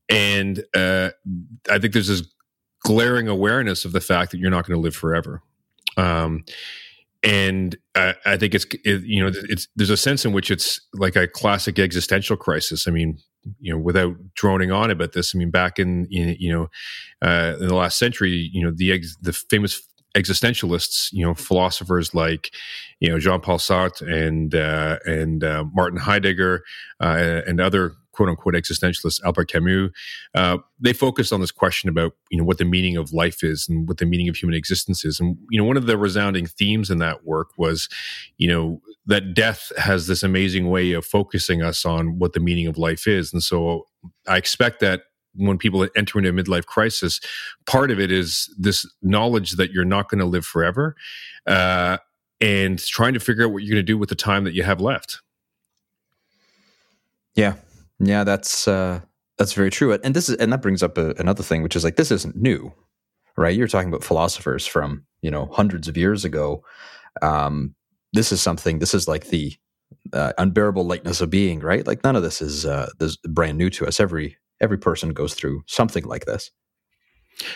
And 0.08 0.64
uh, 0.74 1.10
I 1.70 1.78
think 1.78 1.92
there's 1.92 2.08
this 2.08 2.24
glaring 2.84 3.28
awareness 3.28 3.84
of 3.84 3.92
the 3.92 4.00
fact 4.00 4.32
that 4.32 4.38
you're 4.38 4.50
not 4.50 4.66
going 4.66 4.78
to 4.78 4.82
live 4.82 4.96
forever. 4.96 5.42
Um, 5.98 6.46
and 7.28 7.76
I, 7.94 8.16
I 8.26 8.38
think 8.38 8.56
it's 8.56 8.66
it, 8.86 9.04
you 9.04 9.22
know 9.22 9.32
it's 9.50 9.68
there's 9.76 9.90
a 9.90 9.98
sense 9.98 10.24
in 10.24 10.32
which 10.32 10.50
it's 10.50 10.80
like 10.94 11.18
a 11.18 11.28
classic 11.28 11.78
existential 11.78 12.38
crisis. 12.38 12.88
I 12.88 12.92
mean, 12.92 13.18
you 13.60 13.74
know, 13.74 13.80
without 13.80 14.16
droning 14.36 14.72
on 14.72 14.92
about 14.92 15.12
this, 15.12 15.36
I 15.36 15.38
mean, 15.38 15.52
back 15.52 15.78
in, 15.78 16.08
in 16.10 16.38
you 16.40 16.54
know, 16.54 16.68
uh, 17.22 17.58
in 17.60 17.68
the 17.68 17.76
last 17.76 18.00
century, 18.00 18.50
you 18.54 18.64
know, 18.64 18.72
the 18.74 18.94
ex- 18.94 19.18
the 19.22 19.34
famous 19.34 19.86
existentialists, 20.18 21.10
you 21.12 21.26
know, 21.26 21.34
philosophers 21.34 22.14
like, 22.14 22.52
you 23.00 23.10
know, 23.10 23.20
Jean 23.20 23.40
Paul 23.40 23.60
Sartre 23.60 24.02
and 24.12 24.56
uh, 24.56 24.98
and 25.06 25.44
uh, 25.44 25.66
Martin 25.74 26.00
Heidegger 26.00 26.64
uh, 27.00 27.42
and 27.46 27.62
other 27.62 27.94
quote 28.18 28.30
unquote 28.30 28.56
existentialists, 28.56 29.24
Albert 29.24 29.48
Camus, 29.48 29.92
uh, 30.34 30.58
they 30.80 30.92
focused 30.92 31.32
on 31.32 31.40
this 31.40 31.52
question 31.52 31.88
about 31.88 32.14
you 32.32 32.38
know 32.38 32.44
what 32.44 32.58
the 32.58 32.66
meaning 32.66 32.98
of 32.98 33.14
life 33.14 33.44
is 33.44 33.68
and 33.70 33.88
what 33.88 34.00
the 34.00 34.06
meaning 34.06 34.28
of 34.28 34.36
human 34.36 34.58
existence 34.58 35.06
is. 35.06 35.20
And 35.20 35.38
you 35.52 35.60
know, 35.60 35.66
one 35.66 35.78
of 35.78 35.86
the 35.86 35.98
resounding 35.98 36.48
themes 36.48 36.90
in 36.90 36.98
that 36.98 37.26
work 37.26 37.50
was, 37.58 37.88
you 38.38 38.48
know, 38.48 38.82
that 39.06 39.36
death 39.36 39.72
has 39.78 40.08
this 40.08 40.24
amazing 40.24 40.70
way 40.70 40.94
of 40.94 41.06
focusing 41.06 41.62
us 41.62 41.86
on 41.86 42.18
what 42.18 42.34
the 42.34 42.40
meaning 42.40 42.68
of 42.68 42.78
life 42.78 43.08
is. 43.08 43.32
And 43.32 43.44
so 43.44 43.86
I 44.28 44.38
expect 44.38 44.80
that 44.80 45.04
when 45.38 45.58
people 45.58 45.88
enter 45.96 46.18
into 46.18 46.30
a 46.30 46.34
midlife 46.34 46.66
crisis, 46.66 47.20
part 47.66 47.92
of 47.92 48.00
it 48.00 48.12
is 48.12 48.54
this 48.58 48.86
knowledge 49.02 49.54
that 49.54 49.72
you're 49.72 49.86
not 49.86 50.10
going 50.10 50.20
to 50.20 50.26
live 50.26 50.46
forever, 50.46 50.96
uh, 51.46 51.98
and 52.42 52.80
trying 52.80 53.14
to 53.14 53.20
figure 53.20 53.46
out 53.46 53.52
what 53.52 53.64
you're 53.64 53.74
going 53.76 53.86
to 53.86 53.92
do 53.92 53.98
with 53.98 54.10
the 54.10 54.16
time 54.16 54.44
that 54.44 54.54
you 54.54 54.64
have 54.64 54.82
left. 54.82 55.22
Yeah, 57.36 57.54
yeah, 58.00 58.24
that's 58.24 58.68
uh, 58.68 59.02
that's 59.38 59.54
very 59.54 59.70
true. 59.70 59.94
And 59.94 60.16
this 60.16 60.30
is 60.30 60.36
and 60.38 60.52
that 60.52 60.62
brings 60.62 60.84
up 60.84 60.98
a, 60.98 61.12
another 61.20 61.44
thing, 61.44 61.64
which 61.64 61.76
is 61.76 61.84
like 61.84 61.96
this 61.96 62.12
isn't 62.12 62.36
new, 62.36 62.74
right? 63.38 63.56
You're 63.56 63.68
talking 63.68 63.90
about 63.90 64.04
philosophers 64.04 64.66
from 64.66 65.06
you 65.22 65.32
know 65.32 65.46
hundreds 65.54 65.88
of 65.88 65.98
years 65.98 66.26
ago. 66.26 66.64
Um, 67.22 67.76
this 68.14 68.32
is 68.32 68.42
something. 68.42 68.80
This 68.80 68.94
is 68.94 69.08
like 69.08 69.28
the 69.28 69.56
uh, 70.14 70.34
unbearable 70.38 70.86
lightness 70.86 71.22
of 71.22 71.30
being, 71.30 71.60
right? 71.60 71.86
Like 71.86 72.04
none 72.04 72.16
of 72.16 72.24
this 72.24 72.42
is 72.42 72.66
uh, 72.66 72.90
this 73.00 73.18
brand 73.18 73.58
new 73.58 73.70
to 73.72 73.86
us. 73.86 74.00
Every 74.00 74.38
every 74.62 74.78
person 74.78 75.14
goes 75.14 75.34
through 75.34 75.64
something 75.68 76.04
like 76.06 76.26
this. 76.26 76.52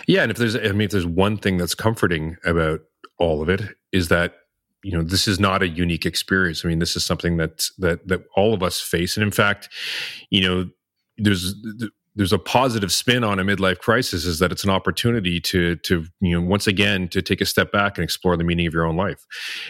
Yeah, 0.07 0.21
and 0.21 0.31
if 0.31 0.37
there's, 0.37 0.55
I 0.55 0.71
mean, 0.71 0.81
if 0.81 0.91
there's 0.91 1.05
one 1.05 1.37
thing 1.37 1.57
that's 1.57 1.75
comforting 1.75 2.37
about 2.45 2.81
all 3.17 3.41
of 3.41 3.49
it 3.49 3.61
is 3.91 4.09
that 4.09 4.35
you 4.83 4.91
know 4.91 5.03
this 5.03 5.27
is 5.27 5.39
not 5.39 5.61
a 5.61 5.67
unique 5.67 6.05
experience. 6.05 6.65
I 6.65 6.67
mean, 6.67 6.79
this 6.79 6.95
is 6.95 7.05
something 7.05 7.37
that 7.37 7.65
that 7.79 8.07
that 8.07 8.21
all 8.35 8.53
of 8.53 8.63
us 8.63 8.79
face, 8.79 9.15
and 9.15 9.23
in 9.23 9.31
fact, 9.31 9.69
you 10.29 10.41
know, 10.41 10.69
there's 11.17 11.55
there's 12.15 12.33
a 12.33 12.39
positive 12.39 12.91
spin 12.91 13.23
on 13.23 13.39
a 13.39 13.43
midlife 13.43 13.79
crisis 13.79 14.25
is 14.25 14.39
that 14.39 14.51
it's 14.51 14.63
an 14.63 14.69
opportunity 14.69 15.39
to 15.39 15.75
to 15.77 16.05
you 16.19 16.39
know 16.39 16.45
once 16.45 16.67
again 16.67 17.07
to 17.07 17.21
take 17.21 17.41
a 17.41 17.45
step 17.45 17.71
back 17.71 17.97
and 17.97 18.03
explore 18.03 18.35
the 18.35 18.43
meaning 18.43 18.67
of 18.67 18.73
your 18.73 18.85
own 18.85 18.97
life 18.97 19.25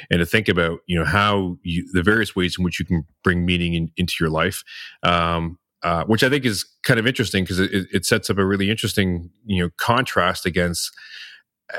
and 0.10 0.20
to 0.20 0.26
think 0.26 0.50
about 0.50 0.80
you 0.88 0.98
know 0.98 1.06
how 1.06 1.58
you, 1.64 1.88
the 1.94 2.04
various 2.04 2.36
ways 2.36 2.56
in 2.58 2.64
which 2.64 2.80
you 2.80 2.86
can 2.86 3.06
bring 3.24 3.46
meaning 3.46 3.74
in, 3.74 3.92
into 3.98 4.16
your 4.20 4.30
life 4.30 4.64
um, 5.04 5.60
uh, 5.84 6.04
which 6.06 6.24
I 6.24 6.30
think 6.30 6.46
is 6.46 6.66
kind 6.84 7.00
of 7.00 7.08
interesting 7.08 7.44
because 7.44 7.60
it, 7.60 7.88
it, 7.92 8.06
sets 8.06 8.30
up 8.30 8.38
a 8.38 8.46
really 8.46 8.70
interesting 8.70 9.30
you 9.46 9.64
know 9.64 9.70
contrast 9.78 10.46
against 10.46 10.92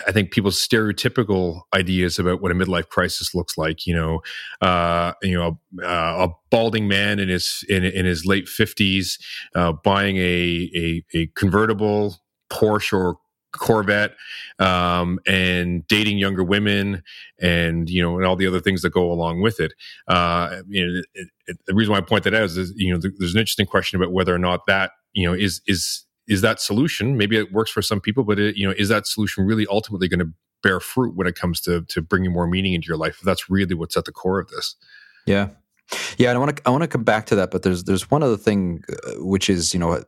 I 0.07 0.13
think 0.13 0.31
people's 0.31 0.57
stereotypical 0.57 1.63
ideas 1.75 2.19
about 2.19 2.41
what 2.41 2.51
a 2.51 2.55
midlife 2.55 2.89
crisis 2.89 3.35
looks 3.35 3.59
like. 3.59 3.87
You 3.87 3.95
know, 3.95 4.21
uh, 4.61 5.13
you 5.23 5.37
know, 5.37 5.59
uh, 5.83 6.29
a 6.29 6.35
balding 6.51 6.89
man 6.89 7.19
in 7.19 7.29
his 7.29 7.65
in, 7.69 7.85
in 7.85 8.07
his 8.07 8.25
late 8.25 8.49
fifties 8.49 9.19
uh, 9.55 9.73
buying 9.73 10.17
a, 10.17 10.71
a, 10.75 11.05
a 11.15 11.27
convertible 11.35 12.17
Porsche 12.51 12.93
or 12.93 13.17
Corvette 13.53 14.15
um, 14.59 15.19
and 15.27 15.87
dating 15.87 16.19
younger 16.19 16.43
women 16.43 17.03
and 17.41 17.89
you 17.89 18.03
know 18.03 18.17
and 18.17 18.27
all 18.27 18.37
the 18.37 18.47
other 18.47 18.61
things 18.61 18.83
that 18.83 18.91
go 18.91 19.11
along 19.11 19.41
with 19.41 19.61
it. 19.61 19.73
Uh, 20.09 20.63
you 20.69 20.87
know, 20.87 21.03
it, 21.15 21.29
it, 21.47 21.59
the 21.67 21.75
reason 21.75 21.93
why 21.93 21.99
I 21.99 22.03
point 22.03 22.25
that 22.25 22.35
out 22.35 22.43
is, 22.43 22.57
is 22.57 22.73
you 22.77 22.93
know 22.93 23.01
there's 23.01 23.35
an 23.35 23.41
interesting 23.41 23.67
question 23.67 24.01
about 24.01 24.13
whether 24.13 24.35
or 24.35 24.39
not 24.39 24.67
that 24.67 24.93
you 25.13 25.27
know 25.27 25.35
is 25.35 25.61
is 25.67 26.05
is 26.29 26.41
that 26.41 26.61
solution? 26.61 27.17
Maybe 27.17 27.37
it 27.37 27.53
works 27.53 27.71
for 27.71 27.83
some 27.83 28.01
people 28.01 28.25
but 28.25 28.39
it, 28.39 28.57
you 28.57 28.67
know 28.67 28.75
is 28.77 28.89
that 28.89 29.07
solution 29.07 29.45
really 29.45 29.67
ultimately 29.71 30.09
going 30.09 30.21
to 30.21 30.33
bear 30.63 30.81
fruit 30.81 31.17
when 31.17 31.27
it 31.27 31.35
comes 31.35 31.61
to 31.63 31.83
to 31.83 32.01
bringing 32.01 32.33
more 32.33 32.47
meaning 32.47 32.75
into 32.75 32.87
your 32.87 32.97
life 32.97 33.17
if 33.19 33.25
that's 33.25 33.51
really 33.51 33.75
what's 33.75 33.97
at 33.97 34.05
the 34.05 34.13
core 34.13 34.39
of 34.39 34.49
this? 34.49 34.77
Yeah. 35.27 35.51
Yeah 36.17 36.31
and 36.31 36.37
i 36.37 36.41
want 36.41 36.57
to 36.57 36.63
i 36.67 36.71
want 36.71 36.83
to 36.83 36.89
come 36.89 37.05
back 37.05 37.27
to 37.27 37.35
that 37.35 37.51
but 37.51 37.63
there's 37.63 37.85
there's 37.85 38.11
one 38.11 38.23
other 38.23 38.37
thing 38.37 38.83
uh, 38.89 39.11
which 39.19 39.51
is 39.51 39.75
you 39.75 39.81
know 39.81 40.03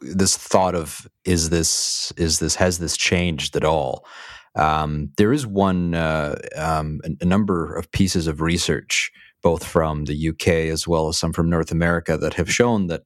this 0.00 0.36
thought 0.36 0.74
of 0.74 1.08
is 1.24 1.50
this 1.50 2.12
is 2.16 2.38
this 2.38 2.54
has 2.56 2.78
this 2.78 2.96
changed 2.96 3.56
at 3.56 3.64
all 3.64 4.06
um, 4.54 5.10
there 5.18 5.32
is 5.32 5.46
one 5.46 5.94
uh, 5.94 6.34
um, 6.56 7.00
a, 7.20 7.24
number 7.24 7.76
of 7.76 7.90
pieces 7.92 8.26
of 8.26 8.40
research 8.40 9.10
both 9.42 9.64
from 9.64 10.04
the 10.06 10.28
uk 10.28 10.48
as 10.48 10.88
well 10.88 11.08
as 11.08 11.18
some 11.18 11.32
from 11.32 11.48
north 11.48 11.70
america 11.70 12.16
that 12.16 12.34
have 12.34 12.52
shown 12.52 12.86
that 12.88 13.02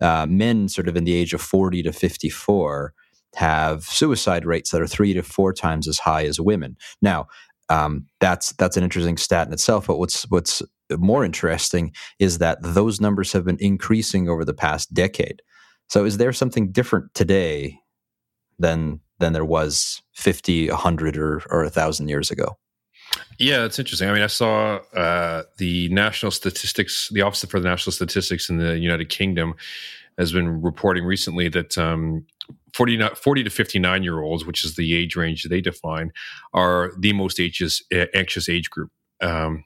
uh, 0.00 0.26
men 0.28 0.68
sort 0.68 0.88
of 0.88 0.96
in 0.96 1.04
the 1.04 1.14
age 1.14 1.34
of 1.34 1.40
40 1.40 1.82
to 1.82 1.92
54 1.92 2.94
have 3.34 3.84
suicide 3.84 4.44
rates 4.44 4.70
that 4.70 4.80
are 4.80 4.86
three 4.86 5.14
to 5.14 5.22
four 5.22 5.52
times 5.52 5.86
as 5.86 5.98
high 5.98 6.24
as 6.24 6.40
women. 6.40 6.76
Now, 7.00 7.26
um, 7.68 8.06
that's 8.18 8.52
that's 8.54 8.76
an 8.76 8.82
interesting 8.82 9.16
stat 9.16 9.46
in 9.46 9.52
itself. 9.52 9.86
But 9.86 9.98
what's 9.98 10.28
what's 10.30 10.62
more 10.98 11.24
interesting 11.24 11.92
is 12.18 12.38
that 12.38 12.58
those 12.60 13.00
numbers 13.00 13.32
have 13.32 13.44
been 13.44 13.58
increasing 13.60 14.28
over 14.28 14.44
the 14.44 14.54
past 14.54 14.92
decade. 14.92 15.42
So, 15.90 16.04
is 16.04 16.18
there 16.18 16.32
something 16.32 16.70
different 16.70 17.12
today 17.14 17.80
than 18.58 19.00
than 19.18 19.32
there 19.32 19.44
was 19.44 20.00
50, 20.14 20.70
100, 20.70 21.16
or 21.16 21.42
or 21.50 21.64
a 21.64 21.70
thousand 21.70 22.08
years 22.08 22.30
ago? 22.30 22.56
Yeah, 23.38 23.64
it's 23.64 23.78
interesting. 23.78 24.08
I 24.08 24.12
mean, 24.12 24.22
I 24.22 24.28
saw 24.28 24.76
uh, 24.94 25.42
the 25.58 25.88
national 25.88 26.30
statistics, 26.30 27.08
the 27.10 27.22
Office 27.22 27.44
for 27.44 27.58
the 27.58 27.68
National 27.68 27.92
Statistics 27.92 28.48
in 28.48 28.58
the 28.58 28.78
United 28.78 29.08
Kingdom 29.08 29.54
has 30.16 30.32
been 30.32 30.62
reporting 30.62 31.04
recently 31.04 31.48
that 31.48 31.76
um, 31.76 32.24
40, 32.74 33.00
40 33.16 33.44
to 33.44 33.50
59 33.50 34.02
year 34.04 34.20
olds, 34.20 34.44
which 34.44 34.64
is 34.64 34.76
the 34.76 34.94
age 34.94 35.16
range 35.16 35.42
they 35.42 35.60
define, 35.60 36.12
are 36.52 36.92
the 36.98 37.12
most 37.12 37.40
anxious, 37.40 37.82
anxious 38.14 38.48
age 38.48 38.70
group. 38.70 38.92
Um, 39.20 39.64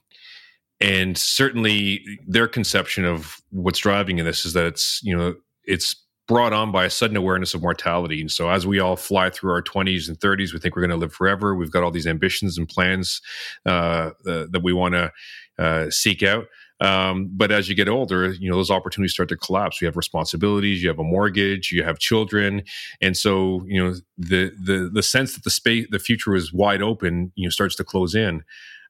and 0.81 1.17
certainly 1.17 2.03
their 2.25 2.47
conception 2.47 3.05
of 3.05 3.41
what's 3.51 3.79
driving 3.79 4.17
in 4.17 4.25
this 4.25 4.43
is 4.43 4.53
that 4.53 4.65
it's, 4.65 5.01
you 5.03 5.15
know, 5.15 5.35
it's 5.65 5.95
brought 6.27 6.53
on 6.53 6.71
by 6.71 6.85
a 6.85 6.89
sudden 6.89 7.17
awareness 7.17 7.53
of 7.53 7.61
mortality. 7.61 8.21
And 8.21 8.31
so, 8.31 8.49
as 8.49 8.65
we 8.65 8.79
all 8.79 8.95
fly 8.95 9.29
through 9.29 9.51
our 9.51 9.61
20s 9.61 10.07
and 10.07 10.19
30s, 10.19 10.53
we 10.53 10.59
think 10.59 10.75
we're 10.75 10.81
going 10.81 10.89
to 10.91 10.97
live 10.97 11.13
forever. 11.13 11.55
We've 11.55 11.71
got 11.71 11.83
all 11.83 11.91
these 11.91 12.07
ambitions 12.07 12.57
and 12.57 12.67
plans 12.67 13.21
uh, 13.65 14.11
uh, 14.27 14.45
that 14.51 14.61
we 14.63 14.73
want 14.73 14.95
to 14.95 15.11
uh, 15.57 15.89
seek 15.89 16.23
out. 16.23 16.45
Um, 16.81 17.29
but 17.31 17.51
as 17.51 17.69
you 17.69 17.75
get 17.75 17.87
older, 17.87 18.33
you 18.33 18.49
know 18.49 18.57
those 18.57 18.71
opportunities 18.71 19.13
start 19.13 19.29
to 19.29 19.37
collapse. 19.37 19.81
You 19.81 19.85
have 19.85 19.95
responsibilities, 19.95 20.83
you 20.83 20.89
have 20.89 20.99
a 20.99 21.03
mortgage, 21.03 21.71
you 21.71 21.83
have 21.83 21.99
children, 21.99 22.63
and 23.01 23.15
so 23.15 23.63
you 23.65 23.81
know 23.81 23.93
the 24.17 24.51
the 24.61 24.89
the 24.93 25.03
sense 25.03 25.35
that 25.35 25.45
the 25.45 25.49
space, 25.49 25.87
the 25.89 25.99
future 25.99 26.35
is 26.35 26.51
wide 26.51 26.81
open, 26.81 27.31
you 27.35 27.45
know, 27.45 27.49
starts 27.49 27.75
to 27.77 27.85
close 27.85 28.13
in. 28.13 28.43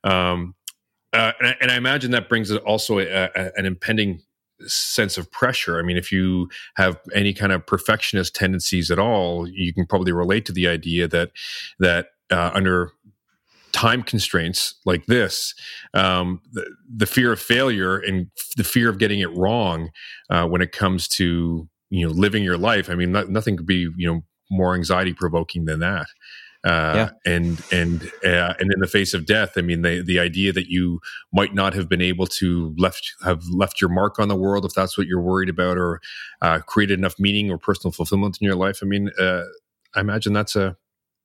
Um, 0.04 0.56
uh, 1.14 1.32
and, 1.40 1.48
I, 1.48 1.56
and, 1.62 1.72
I, 1.72 1.78
imagine 1.78 2.12
that 2.12 2.28
brings 2.28 2.52
also 2.52 3.00
a, 3.00 3.06
a, 3.08 3.52
an 3.56 3.66
impending 3.66 4.22
sense 4.62 5.18
of 5.18 5.32
pressure. 5.32 5.80
I 5.80 5.82
mean, 5.82 5.98
if 5.98 6.12
you 6.12 6.50
have 6.76 6.98
any 7.14 7.34
kind 7.34 7.52
of 7.52 7.66
perfectionist 7.66 8.36
tendencies 8.36 8.92
at 8.92 9.00
all, 9.00 9.48
you 9.48 9.74
can 9.74 9.86
probably 9.86 10.12
relate 10.12 10.46
to 10.46 10.52
the 10.52 10.68
idea 10.68 11.08
that 11.08 11.32
that 11.80 12.08
uh, 12.32 12.52
under 12.54 12.92
time 13.72 14.04
constraints 14.04 14.76
like 14.86 15.06
this, 15.06 15.54
um, 15.94 16.42
the, 16.54 16.66
the, 16.96 17.06
fear 17.06 17.34
of 17.34 17.42
failure 17.42 17.98
and 17.98 18.28
the 18.56 18.64
fear 18.64 18.90
of 18.90 18.98
getting 18.98 19.20
it 19.20 19.30
wrong 19.36 19.90
uh, 20.30 20.48
when 20.48 20.62
it 20.62 20.72
comes 20.72 21.10
to 21.10 21.68
you 21.90 22.08
know 22.08 22.14
living 22.14 22.44
your 22.44 22.58
life. 22.58 22.90
I 22.90 22.96
mean, 22.96 23.12
not, 23.12 23.30
nothing 23.30 23.58
could 23.58 23.68
be 23.68 23.90
you 23.98 24.08
know 24.08 24.22
more 24.50 24.76
anxiety 24.76 25.14
provoking 25.14 25.66
than 25.66 25.80
that. 25.80 26.08
Uh, 26.66 26.94
yeah. 26.96 27.32
and 27.32 27.62
and 27.72 28.12
uh, 28.26 28.56
and 28.60 28.74
in 28.74 28.80
the 28.80 28.88
face 28.88 29.14
of 29.14 29.28
death, 29.28 29.52
I 29.56 29.62
mean, 29.62 29.84
the 29.84 30.02
the 30.02 30.20
idea 30.20 30.52
that 30.52 30.68
you 30.68 31.00
might 31.32 31.54
not 31.54 31.76
have 31.76 31.88
been 31.88 32.02
able 32.02 32.26
to 32.26 32.74
left 32.78 33.14
have 33.24 33.44
left 33.52 33.80
your 33.80 33.90
mark 33.92 34.18
on 34.18 34.30
the 34.30 34.36
world 34.36 34.66
if 34.66 34.74
that's 34.74 34.98
what 34.98 35.06
you're 35.06 35.22
worried 35.22 35.50
about, 35.50 35.78
or 35.78 36.02
uh, 36.42 36.60
created 36.60 36.98
enough 36.98 37.16
meaning 37.20 37.52
or 37.52 37.60
personal 37.60 37.92
fulfillment 37.92 38.40
in 38.42 38.46
your 38.46 38.56
life. 38.56 38.80
I 38.82 38.86
mean, 38.88 39.12
uh, 39.20 39.44
I 39.96 40.00
imagine 40.00 40.34
that's 40.34 40.56
a 40.56 40.76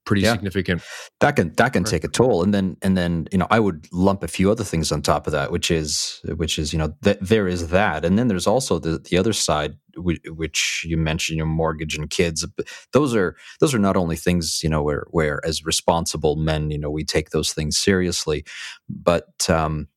pretty 0.04 0.23
yeah. 0.23 0.33
significant. 0.33 0.83
That 1.21 1.37
can 1.37 1.52
that 1.54 1.73
can 1.73 1.85
take 1.85 2.04
a 2.04 2.09
toll, 2.09 2.42
and 2.42 2.52
then 2.52 2.76
and 2.83 2.97
then 2.97 3.28
you 3.33 3.38
know 3.38 3.47
I 3.50 3.61
would 3.61 3.87
lump 3.92 4.23
a 4.23 4.28
few 4.28 4.50
other 4.50 4.64
things 4.64 4.90
on 4.92 5.02
top 5.02 5.26
of 5.26 5.33
that, 5.33 5.52
which 5.52 5.71
is 5.71 6.21
which 6.37 6.59
is 6.59 6.73
you 6.73 6.78
know 6.78 6.95
th- 7.02 7.19
there 7.21 7.49
is 7.49 7.69
that, 7.69 8.04
and 8.04 8.19
then 8.19 8.28
there's 8.28 8.47
also 8.47 8.78
the 8.78 8.99
the 8.99 9.19
other 9.19 9.33
side, 9.33 9.76
which 9.97 10.85
you 10.88 10.97
mentioned, 10.97 11.37
your 11.37 11.47
mortgage 11.47 11.97
and 11.97 12.11
kids. 12.11 12.47
Those 12.92 13.14
are 13.14 13.37
those 13.61 13.75
are 13.75 13.78
not 13.78 13.97
only 13.97 14.16
things 14.16 14.61
you 14.62 14.69
know 14.69 14.83
where 14.83 15.07
where 15.11 15.45
as 15.45 15.64
responsible 15.64 16.37
men, 16.37 16.71
you 16.71 16.78
know, 16.78 16.90
we 16.90 17.04
take 17.04 17.30
those 17.30 17.52
things 17.52 17.76
seriously, 17.76 18.45
but 18.88 19.49
um, 19.49 19.88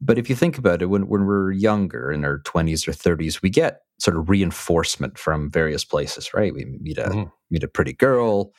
but 0.00 0.18
if 0.18 0.28
you 0.28 0.36
think 0.36 0.58
about 0.58 0.82
it, 0.82 0.86
when 0.86 1.08
when 1.08 1.26
we're 1.26 1.52
younger 1.52 2.10
in 2.12 2.24
our 2.24 2.38
twenties 2.40 2.86
or 2.86 2.92
thirties, 2.92 3.42
we 3.42 3.50
get 3.50 3.82
sort 3.98 4.16
of 4.16 4.28
reinforcement 4.28 5.18
from 5.18 5.50
various 5.50 5.84
places, 5.84 6.34
right? 6.34 6.52
We 6.52 6.64
meet 6.64 6.98
a 6.98 7.04
mm-hmm. 7.04 7.30
meet 7.50 7.64
a 7.64 7.68
pretty 7.68 7.92
girl 7.92 8.52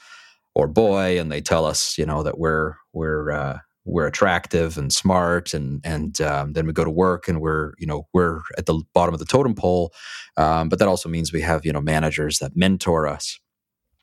or 0.57 0.67
boy 0.67 1.19
and 1.19 1.31
they 1.31 1.39
tell 1.39 1.65
us 1.65 1.97
you 1.99 2.05
know 2.05 2.23
that 2.23 2.39
we're 2.39 2.75
we're 2.91 3.31
uh, 3.31 3.59
we're 3.85 4.07
attractive 4.07 4.77
and 4.77 4.91
smart, 4.91 5.53
and 5.53 5.79
and 5.83 6.19
um, 6.19 6.53
then 6.53 6.65
we 6.65 6.73
go 6.73 6.83
to 6.83 6.89
work 6.89 7.27
and 7.27 7.39
we're 7.39 7.73
you 7.77 7.85
know 7.85 8.07
we're 8.11 8.41
at 8.57 8.65
the 8.65 8.81
bottom 8.93 9.13
of 9.13 9.19
the 9.19 9.25
totem 9.25 9.53
pole. 9.53 9.93
Um, 10.35 10.67
but 10.67 10.79
that 10.79 10.87
also 10.87 11.07
means 11.09 11.31
we 11.31 11.41
have 11.41 11.63
you 11.63 11.71
know 11.71 11.79
managers 11.81 12.39
that 12.39 12.57
mentor 12.57 13.07
us, 13.07 13.39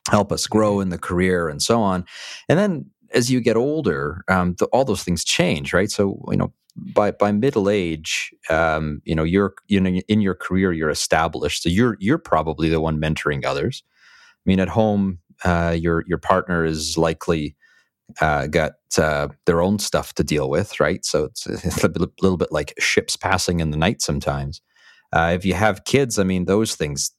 help 0.09 0.31
us 0.31 0.47
grow 0.47 0.79
in 0.79 0.89
the 0.89 0.97
career, 0.97 1.49
and 1.49 1.61
so 1.61 1.81
on. 1.81 2.05
And 2.47 2.57
then 2.57 2.89
as 3.13 3.29
you 3.29 3.41
get 3.41 3.57
older, 3.57 4.23
um, 4.29 4.55
the, 4.57 4.65
all 4.67 4.85
those 4.85 5.03
things 5.03 5.25
change, 5.25 5.73
right? 5.73 5.91
So 5.91 6.23
you 6.31 6.37
know 6.37 6.53
by 6.77 7.11
by 7.11 7.33
middle 7.33 7.69
age, 7.69 8.33
um, 8.49 9.01
you 9.03 9.13
know, 9.13 9.23
you're 9.23 9.55
you 9.67 9.81
know 9.81 9.89
in 9.89 10.21
your 10.21 10.35
career 10.35 10.71
you're 10.71 10.89
established, 10.89 11.63
so 11.63 11.69
you're 11.69 11.97
you're 11.99 12.17
probably 12.17 12.69
the 12.69 12.81
one 12.81 12.97
mentoring 12.97 13.43
others. 13.43 13.83
I 14.45 14.49
mean, 14.49 14.59
at 14.59 14.69
home, 14.69 15.19
uh, 15.43 15.75
your 15.77 16.03
your 16.07 16.17
partner 16.17 16.65
is 16.65 16.97
likely 16.97 17.55
uh, 18.21 18.47
got 18.47 18.73
uh, 18.97 19.27
their 19.45 19.61
own 19.61 19.79
stuff 19.79 20.13
to 20.13 20.23
deal 20.23 20.49
with, 20.49 20.79
right? 20.79 21.03
So 21.05 21.25
it's, 21.25 21.47
it's 21.65 21.83
a 21.83 21.91
little 22.21 22.37
bit 22.37 22.51
like 22.51 22.73
ships 22.79 23.15
passing 23.15 23.59
in 23.59 23.71
the 23.71 23.77
night 23.77 24.01
sometimes. 24.01 24.61
Uh, 25.13 25.31
if 25.33 25.45
you 25.45 25.53
have 25.53 25.85
kids, 25.85 26.19
I 26.19 26.23
mean, 26.23 26.45
those 26.45 26.75
things, 26.75 27.11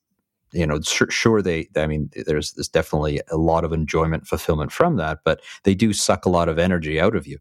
you 0.53 0.67
know, 0.67 0.81
sure, 0.81 1.11
sure, 1.11 1.43
they, 1.43 1.69
I 1.77 1.87
mean, 1.87 2.11
there's 2.27 2.53
there's 2.53 2.69
definitely 2.69 3.21
a 3.31 3.37
lot 3.37 3.65
of 3.65 3.73
enjoyment, 3.73 4.27
fulfillment 4.27 4.73
from 4.73 4.97
that, 4.97 5.21
but 5.25 5.41
they 5.65 5.75
do 5.75 5.93
suck 5.93 6.25
a 6.25 6.31
lot 6.31 6.49
of 6.49 6.59
energy 6.59 7.01
out 7.01 7.17
of 7.17 7.27
you. 7.27 7.39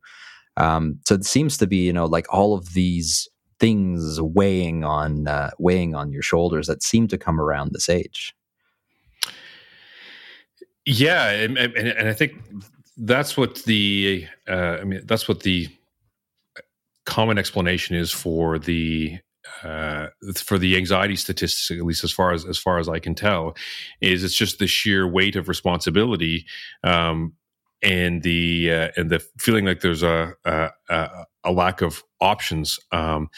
Um, 0.58 1.00
so 1.06 1.16
it 1.16 1.26
seems 1.26 1.58
to 1.58 1.68
be, 1.68 1.78
you 1.86 1.94
know, 1.94 2.06
like 2.06 2.32
all 2.34 2.54
of 2.54 2.74
these 2.74 3.28
things 3.60 4.22
weighing 4.22 4.84
on 4.84 5.28
uh, 5.28 5.52
weighing 5.60 5.96
on 5.96 6.12
your 6.12 6.22
shoulders 6.22 6.68
that 6.68 6.84
seem 6.84 7.08
to 7.08 7.18
come 7.18 7.40
around 7.40 7.72
this 7.72 7.90
age. 7.90 8.35
Yeah, 10.86 11.32
and, 11.32 11.58
and, 11.58 11.76
and 11.76 12.08
I 12.08 12.14
think 12.14 12.34
that's 12.98 13.36
what 13.36 13.64
the 13.66 14.28
uh, 14.48 14.78
I 14.80 14.84
mean 14.84 15.02
that's 15.06 15.28
what 15.28 15.42
the 15.42 15.68
common 17.06 17.38
explanation 17.38 17.96
is 17.96 18.12
for 18.12 18.60
the 18.60 19.20
uh, 19.64 20.08
for 20.44 20.58
the 20.58 20.78
anxiety 20.78 21.16
statistics, 21.16 21.72
at 21.72 21.86
least 21.86 22.04
as 22.04 22.12
far 22.12 22.34
as 22.34 22.46
as 22.46 22.58
far 22.58 22.78
as 22.78 22.88
I 22.88 23.00
can 23.00 23.16
tell, 23.16 23.56
is 24.02 24.24
it's 24.24 24.36
just 24.36 24.60
the 24.60 24.68
sheer 24.68 25.08
weight 25.08 25.36
of 25.36 25.48
responsibility 25.48 26.46
um, 26.84 27.34
and 27.82 28.22
the 28.22 28.72
uh, 28.72 28.90
and 28.96 29.10
the 29.10 29.20
feeling 29.40 29.66
like 29.66 29.82
there's 29.82 30.04
a 30.04 30.34
a, 30.46 30.70
a 31.44 31.52
lack 31.52 31.82
of 31.82 32.04
options, 32.22 32.80
um, 32.92 33.30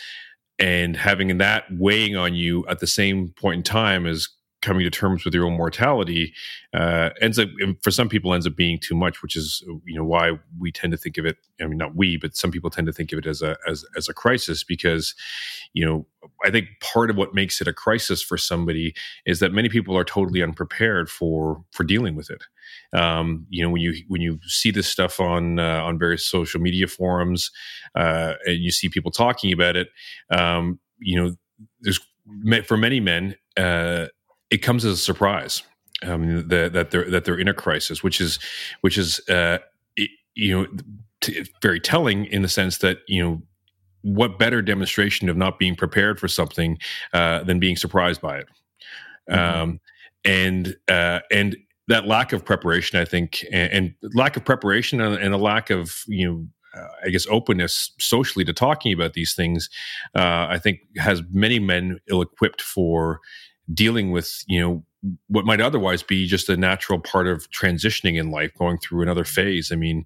and 0.59 0.97
having 0.97 1.37
that 1.37 1.65
weighing 1.71 2.15
on 2.17 2.35
you 2.35 2.65
at 2.67 2.79
the 2.79 2.87
same 2.87 3.29
point 3.29 3.57
in 3.57 3.63
time 3.63 4.05
as 4.05 4.27
coming 4.67 4.83
to 4.83 4.89
terms 4.89 5.23
with 5.23 5.33
your 5.33 5.45
own 5.45 5.55
mortality 5.55 6.33
uh, 6.73 7.09
ends 7.21 7.39
up 7.39 7.47
for 7.81 7.91
some 7.91 8.09
people 8.09 8.33
ends 8.33 8.45
up 8.45 8.55
being 8.55 8.77
too 8.79 8.95
much 8.95 9.21
which 9.23 9.35
is 9.35 9.63
you 9.85 9.95
know 9.95 10.03
why 10.03 10.31
we 10.59 10.71
tend 10.71 10.91
to 10.91 10.97
think 10.97 11.17
of 11.17 11.25
it 11.25 11.37
i 11.61 11.65
mean 11.65 11.77
not 11.77 11.95
we 11.95 12.17
but 12.17 12.35
some 12.35 12.51
people 12.51 12.69
tend 12.69 12.85
to 12.87 12.93
think 12.93 13.11
of 13.13 13.19
it 13.19 13.25
as 13.25 13.41
a 13.41 13.55
as, 13.67 13.85
as 13.95 14.09
a 14.09 14.13
crisis 14.13 14.63
because 14.63 15.15
you 15.73 15.85
know 15.85 16.05
i 16.43 16.51
think 16.51 16.67
part 16.81 17.09
of 17.09 17.15
what 17.15 17.33
makes 17.33 17.61
it 17.61 17.67
a 17.67 17.73
crisis 17.73 18.21
for 18.21 18.37
somebody 18.37 18.93
is 19.25 19.39
that 19.39 19.53
many 19.53 19.69
people 19.69 19.97
are 19.97 20.03
totally 20.03 20.41
unprepared 20.41 21.09
for 21.09 21.63
for 21.71 21.83
dealing 21.83 22.15
with 22.15 22.29
it. 22.29 22.43
Um, 22.93 23.45
you 23.49 23.63
know 23.63 23.69
when 23.69 23.81
you 23.81 23.93
when 24.07 24.21
you 24.21 24.39
see 24.43 24.71
this 24.71 24.87
stuff 24.87 25.19
on 25.19 25.59
uh, 25.59 25.81
on 25.83 25.97
various 25.97 26.25
social 26.25 26.59
media 26.59 26.87
forums 26.87 27.51
uh, 27.95 28.33
and 28.45 28.57
you 28.57 28.71
see 28.71 28.89
people 28.89 29.11
talking 29.11 29.53
about 29.53 29.75
it 29.75 29.87
um, 30.31 30.79
you 30.99 31.21
know 31.21 31.35
there's 31.81 31.99
for 32.65 32.77
many 32.77 32.99
men 32.99 33.35
uh, 33.55 34.07
it 34.49 34.57
comes 34.59 34.85
as 34.85 34.93
a 34.93 34.97
surprise 34.97 35.63
um, 36.03 36.47
that, 36.47 36.73
that 36.73 36.91
they're 36.91 37.09
that 37.09 37.25
they're 37.25 37.39
in 37.39 37.47
a 37.47 37.53
crisis, 37.53 38.03
which 38.03 38.21
is 38.21 38.39
which 38.81 38.97
is 38.97 39.19
uh, 39.29 39.57
it, 39.95 40.09
you 40.35 40.57
know 40.57 40.67
t- 41.21 41.45
very 41.61 41.79
telling 41.79 42.25
in 42.25 42.41
the 42.41 42.47
sense 42.47 42.79
that 42.79 42.99
you 43.07 43.23
know 43.23 43.41
what 44.01 44.39
better 44.39 44.61
demonstration 44.61 45.27
of 45.27 45.35
not 45.35 45.59
being 45.59 45.75
prepared 45.75 46.19
for 46.19 46.27
something 46.27 46.77
uh, 47.13 47.43
than 47.43 47.59
being 47.59 47.75
surprised 47.75 48.21
by 48.21 48.37
it, 48.37 48.47
mm-hmm. 49.29 49.61
um, 49.61 49.79
and 50.23 50.75
uh, 50.87 51.19
and 51.31 51.57
that 51.87 52.05
lack 52.05 52.33
of 52.33 52.43
preparation, 52.43 52.99
I 52.99 53.05
think, 53.05 53.45
and, 53.51 53.71
and 53.71 54.13
lack 54.13 54.35
of 54.35 54.43
preparation 54.43 54.99
and, 54.99 55.15
and, 55.15 55.33
a 55.33 55.37
lack 55.37 55.69
of 55.69 56.03
you 56.07 56.27
know. 56.27 56.47
Uh, 56.75 56.87
I 57.05 57.09
guess 57.09 57.25
openness 57.27 57.91
socially 57.97 58.43
to 58.43 58.51
talking 58.51 58.91
about 58.93 59.13
these 59.13 59.33
things, 59.33 59.69
uh, 60.13 60.47
I 60.49 60.59
think, 60.61 60.79
has 60.97 61.23
many 61.31 61.59
men 61.59 61.99
ill-equipped 62.09 62.61
for 62.61 63.21
dealing 63.73 64.11
with 64.11 64.43
you 64.47 64.59
know 64.59 64.83
what 65.27 65.45
might 65.45 65.61
otherwise 65.61 66.03
be 66.03 66.27
just 66.27 66.49
a 66.49 66.57
natural 66.57 66.99
part 66.99 67.27
of 67.27 67.49
transitioning 67.51 68.19
in 68.19 68.31
life, 68.31 68.51
going 68.57 68.77
through 68.77 69.01
another 69.01 69.23
phase. 69.23 69.71
I 69.71 69.75
mean, 69.75 70.05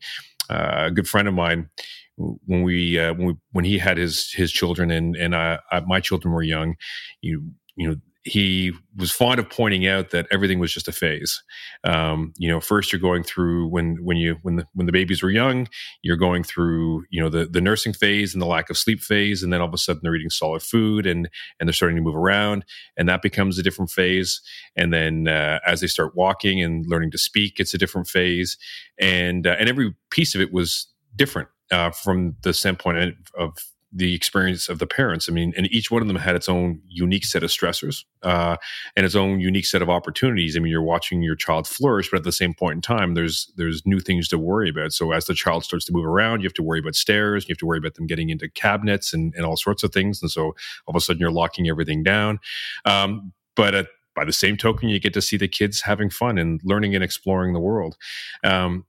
uh, 0.50 0.86
a 0.88 0.92
good 0.92 1.08
friend 1.08 1.28
of 1.28 1.34
mine, 1.34 1.70
when 2.18 2.64
we 2.64 3.00
uh, 3.00 3.14
when 3.14 3.28
we, 3.28 3.36
when 3.52 3.66
he 3.66 3.78
had 3.78 3.98
his 3.98 4.32
his 4.32 4.52
children 4.52 4.92
and 4.92 5.16
and 5.16 5.34
uh, 5.34 5.60
my 5.88 6.00
children 6.00 6.34
were 6.34 6.44
young, 6.44 6.76
you 7.22 7.44
you 7.76 7.90
know 7.90 7.96
he 8.24 8.72
was 8.96 9.12
fond 9.12 9.40
of 9.40 9.50
pointing 9.50 9.88
out 9.88 10.12
that 10.12 10.28
everything 10.32 10.60
was 10.60 10.72
just 10.72 10.88
a 10.88 10.92
phase. 10.92 11.42
Um, 11.84 12.34
you 12.38 12.50
know, 12.50 12.60
first 12.60 12.94
you're 12.94 13.02
going 13.02 13.24
through 13.24 13.68
when 13.68 13.98
when 14.04 14.18
you 14.18 14.38
when 14.44 14.58
the 14.58 14.68
when 14.74 14.86
the 14.86 14.92
babies 14.92 15.24
were 15.24 15.32
young, 15.32 15.68
you're 16.04 16.18
going 16.18 16.44
through 16.44 17.06
you 17.10 17.22
know 17.22 17.30
the 17.30 17.48
the 17.48 17.62
nursing 17.62 17.94
phase 17.94 18.34
and 18.34 18.42
the 18.42 18.46
lack 18.48 18.70
of 18.70 18.78
sleep 18.78 19.02
phase, 19.02 19.42
and 19.42 19.52
then 19.52 19.62
all 19.62 19.68
of 19.68 19.74
a 19.74 19.78
sudden 19.78 20.02
they're 20.04 20.16
eating 20.16 20.30
solid 20.30 20.62
food 20.62 21.08
and 21.08 21.30
and 21.60 21.68
they're 21.68 21.74
starting 21.74 21.96
to 21.96 22.02
move 22.02 22.16
around, 22.16 22.64
and 22.96 23.10
that 23.10 23.22
becomes 23.22 23.58
a 23.58 23.64
different 23.64 23.90
phase. 23.90 24.42
And 24.76 24.94
then 24.94 25.28
uh, 25.28 25.60
as 25.66 25.82
they 25.82 25.88
start 25.88 26.16
walking 26.16 26.62
and 26.62 26.86
learning 26.88 27.12
to 27.12 27.18
speak, 27.18 27.60
it's 27.60 27.74
a 27.74 27.80
different 27.80 28.08
phase, 28.08 28.58
and 29.00 29.48
uh, 29.48 29.56
and 29.60 29.68
every 29.68 29.96
piece 30.12 30.36
of 30.36 30.42
it 30.42 30.54
was 30.54 30.88
different 31.16 31.50
uh, 31.72 31.90
from 31.90 32.36
the 32.44 32.54
standpoint 32.54 33.16
of 33.38 33.58
the 33.94 34.16
experience 34.16 34.70
of 34.70 34.80
the 34.80 34.88
parents. 34.88 35.28
I 35.28 35.34
mean, 35.34 35.54
and 35.58 35.68
each 35.72 35.92
one 35.92 36.02
of 36.02 36.08
them 36.08 36.18
had 36.18 36.36
its 36.36 36.48
own 36.48 36.82
unique 36.88 37.26
set 37.26 37.44
of 37.44 37.50
stressors 37.50 38.06
uh, 38.24 38.56
and 38.96 39.06
its 39.06 39.16
own 39.16 39.42
unique 39.42 39.66
set 39.66 39.82
of 39.82 39.90
opportunities. 39.90 40.56
I 40.56 40.60
mean, 40.60 40.72
you're 40.72 40.82
watching 40.82 41.22
your 41.22 41.36
child 41.36 41.68
flourish, 41.68 42.10
but 42.10 42.18
at 42.18 42.24
the 42.24 42.32
same 42.32 42.54
point 42.54 42.76
in 42.76 42.82
time, 42.82 43.16
there's 43.16 43.52
there's 43.58 43.86
new 43.86 44.00
things 44.00 44.28
to 44.30 44.38
worry 44.38 44.70
about. 44.70 44.94
So 44.94 45.12
as 45.12 45.26
the 45.26 45.34
child 45.34 45.66
starts 45.66 45.86
to 45.86 45.94
move 45.94 46.06
around, 46.06 46.42
you 46.42 46.46
have 46.46 46.54
to 46.54 46.64
worry 46.64 46.80
about 46.80 46.96
stairs, 46.96 47.48
you 47.48 47.54
have 47.54 47.60
to 47.60 47.66
worry 47.66 47.80
about 47.80 47.96
them 47.96 48.08
getting 48.08 48.30
into 48.30 48.50
cabinets 48.50 49.14
and, 49.14 49.34
and 49.36 49.46
all 49.46 49.58
sorts 49.58 49.84
of 49.84 49.92
things. 49.92 50.22
And 50.22 50.32
so 50.32 50.46
all 50.46 50.56
of 50.90 50.96
a 50.96 51.02
sudden, 51.02 51.20
you're 51.20 51.32
locking 51.32 51.68
everything 51.68 52.04
down. 52.04 52.40
Um, 52.86 53.34
but 53.56 53.76
at, 53.76 53.88
by 54.16 54.26
the 54.26 54.34
same 54.34 54.58
token, 54.58 54.90
you 54.90 55.00
get 55.00 55.14
to 55.14 55.22
see 55.22 55.38
the 55.38 55.48
kids 55.48 55.82
having 55.82 56.10
fun 56.10 56.38
and 56.38 56.62
learning 56.64 56.96
and 56.96 57.04
exploring 57.04 57.54
the 57.54 57.60
world. 57.60 57.98
Um, 58.44 58.86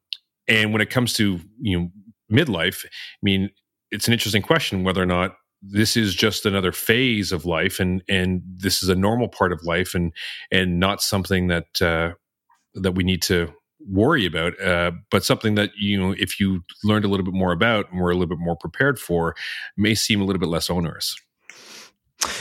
and 0.49 0.73
when 0.73 0.83
it 0.83 0.91
comes 0.91 1.13
to 1.15 1.41
you 1.61 1.79
know 1.79 1.91
midlife, 2.31 2.85
I 2.85 2.89
mean, 3.23 3.51
it's 3.93 4.09
an 4.09 4.13
interesting 4.13 4.43
question 4.43 4.83
whether 4.83 5.03
or 5.03 5.07
not 5.07 5.37
this 5.63 5.97
is 5.97 6.15
just 6.15 6.45
another 6.45 6.73
phase 6.73 7.31
of 7.31 7.45
life 7.45 7.79
and 7.79 8.03
and 8.09 8.43
this 8.45 8.83
is 8.83 8.89
a 8.89 8.97
normal 8.97 9.29
part 9.29 9.53
of 9.53 9.63
life 9.63 9.95
and 9.95 10.13
and 10.51 10.81
not 10.81 11.01
something 11.01 11.47
that 11.47 11.81
uh, 11.81 12.13
that 12.75 12.93
we 12.93 13.05
need 13.05 13.23
to 13.23 13.53
worry 13.89 14.27
about 14.27 14.61
uh, 14.61 14.91
but 15.11 15.25
something 15.25 15.55
that 15.55 15.71
you 15.79 15.99
know 15.99 16.15
if 16.19 16.41
you 16.41 16.63
learned 16.83 17.05
a 17.05 17.09
little 17.09 17.25
bit 17.25 17.35
more 17.35 17.53
about 17.53 17.91
and 17.91 18.01
were 18.01 18.11
a 18.11 18.15
little 18.15 18.35
bit 18.35 18.39
more 18.39 18.57
prepared 18.57 18.99
for 18.99 19.35
may 19.77 19.95
seem 19.95 20.21
a 20.21 20.25
little 20.25 20.41
bit 20.41 20.49
less 20.49 20.69
onerous. 20.69 21.15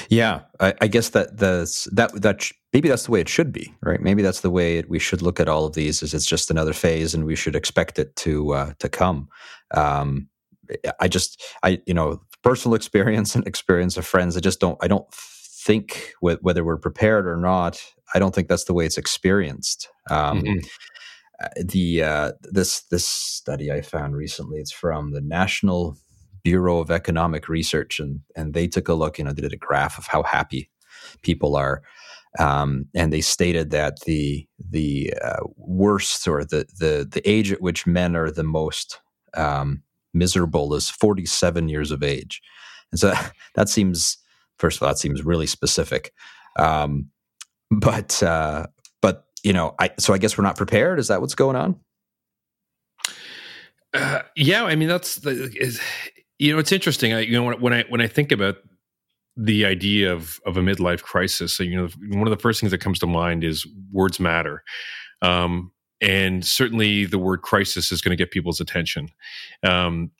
Yeah 0.09 0.41
i, 0.59 0.73
I 0.81 0.87
guess 0.87 1.09
that 1.09 1.37
the 1.37 1.89
that 1.93 2.19
that 2.21 2.41
sh- 2.41 2.53
maybe 2.73 2.89
that's 2.89 3.05
the 3.05 3.11
way 3.11 3.21
it 3.21 3.29
should 3.29 3.51
be 3.51 3.73
right? 3.81 4.01
Maybe 4.01 4.21
that's 4.21 4.41
the 4.41 4.49
way 4.49 4.77
it, 4.77 4.89
we 4.89 4.99
should 4.99 5.21
look 5.21 5.39
at 5.39 5.49
all 5.49 5.65
of 5.65 5.73
these 5.73 6.03
is 6.03 6.13
it's 6.13 6.25
just 6.25 6.51
another 6.51 6.73
phase 6.73 7.13
and 7.13 7.25
we 7.25 7.35
should 7.35 7.55
expect 7.55 7.99
it 7.99 8.15
to 8.17 8.53
uh, 8.53 8.73
to 8.79 8.89
come. 8.89 9.27
Um, 9.73 10.29
I 10.99 11.07
just, 11.07 11.41
I, 11.63 11.81
you 11.85 11.93
know, 11.93 12.21
personal 12.43 12.75
experience 12.81 13.35
and 13.35 13.45
experience 13.47 13.97
of 13.97 14.05
friends, 14.05 14.37
I 14.37 14.39
just 14.39 14.59
don't, 14.59 14.77
I 14.81 14.87
don't 14.87 15.11
think 15.13 16.13
whether 16.21 16.63
we're 16.63 16.77
prepared 16.77 17.27
or 17.27 17.37
not, 17.37 17.81
I 18.13 18.19
don't 18.19 18.33
think 18.33 18.47
that's 18.47 18.65
the 18.65 18.73
way 18.73 18.85
it's 18.85 18.97
experienced. 18.97 19.87
Um, 20.09 20.41
mm-hmm. 20.41 20.59
Uh, 21.41 21.47
the 21.65 22.03
uh, 22.03 22.31
this 22.43 22.81
this 22.91 23.07
study 23.07 23.71
I 23.71 23.81
found 23.81 24.15
recently, 24.15 24.59
it's 24.59 24.71
from 24.71 25.11
the 25.11 25.21
National 25.21 25.97
Bureau 26.43 26.79
of 26.79 26.91
Economic 26.91 27.49
Research, 27.49 27.99
and 27.99 28.21
and 28.35 28.53
they 28.53 28.67
took 28.67 28.87
a 28.87 28.93
look. 28.93 29.17
You 29.17 29.25
know, 29.25 29.33
they 29.33 29.41
did 29.41 29.53
a 29.53 29.57
graph 29.57 29.97
of 29.97 30.07
how 30.07 30.23
happy 30.23 30.69
people 31.23 31.55
are, 31.55 31.81
um, 32.37 32.85
and 32.93 33.11
they 33.11 33.21
stated 33.21 33.71
that 33.71 34.01
the 34.01 34.47
the 34.59 35.13
uh, 35.23 35.39
worst 35.57 36.27
or 36.27 36.43
the 36.43 36.65
the 36.79 37.07
the 37.09 37.27
age 37.27 37.51
at 37.51 37.61
which 37.61 37.87
men 37.87 38.15
are 38.15 38.29
the 38.29 38.43
most 38.43 38.99
um, 39.35 39.81
miserable 40.13 40.73
is 40.73 40.89
47 40.89 41.69
years 41.69 41.91
of 41.91 42.03
age. 42.03 42.41
And 42.91 42.99
so 42.99 43.13
that 43.55 43.69
seems, 43.69 44.17
first 44.59 44.77
of 44.77 44.83
all, 44.83 44.89
that 44.89 44.97
seems 44.97 45.23
really 45.23 45.47
specific. 45.47 46.13
Um, 46.57 47.09
but, 47.69 48.21
uh, 48.21 48.67
but, 49.01 49.25
you 49.43 49.53
know, 49.53 49.75
I, 49.79 49.91
so 49.97 50.13
I 50.13 50.17
guess 50.17 50.37
we're 50.37 50.43
not 50.43 50.57
prepared. 50.57 50.99
Is 50.99 51.07
that 51.07 51.21
what's 51.21 51.35
going 51.35 51.55
on? 51.55 51.79
Uh, 53.93 54.21
yeah. 54.35 54.65
I 54.65 54.75
mean, 54.75 54.87
that's 54.87 55.15
the, 55.15 55.51
is, 55.55 55.81
you 56.39 56.53
know, 56.53 56.59
it's 56.59 56.71
interesting. 56.71 57.13
I, 57.13 57.21
you 57.21 57.33
know, 57.33 57.43
when, 57.43 57.61
when 57.61 57.73
I, 57.73 57.83
when 57.89 58.01
I 58.01 58.07
think 58.07 58.31
about 58.31 58.57
the 59.37 59.65
idea 59.65 60.13
of, 60.13 60.39
of 60.45 60.57
a 60.57 60.61
midlife 60.61 61.01
crisis, 61.01 61.55
so, 61.55 61.63
you 61.63 61.75
know, 61.75 61.87
one 62.17 62.27
of 62.27 62.31
the 62.31 62.41
first 62.41 62.59
things 62.59 62.71
that 62.71 62.79
comes 62.79 62.99
to 62.99 63.07
mind 63.07 63.43
is 63.43 63.65
words 63.91 64.19
matter. 64.19 64.63
Um, 65.21 65.71
and 66.01 66.45
certainly 66.45 67.05
the 67.05 67.19
word 67.19 67.41
crisis 67.41 67.91
is 67.91 68.01
going 68.01 68.11
to 68.11 68.21
get 68.21 68.31
people's 68.31 68.59
attention. 68.59 69.09
Um, 69.63 70.11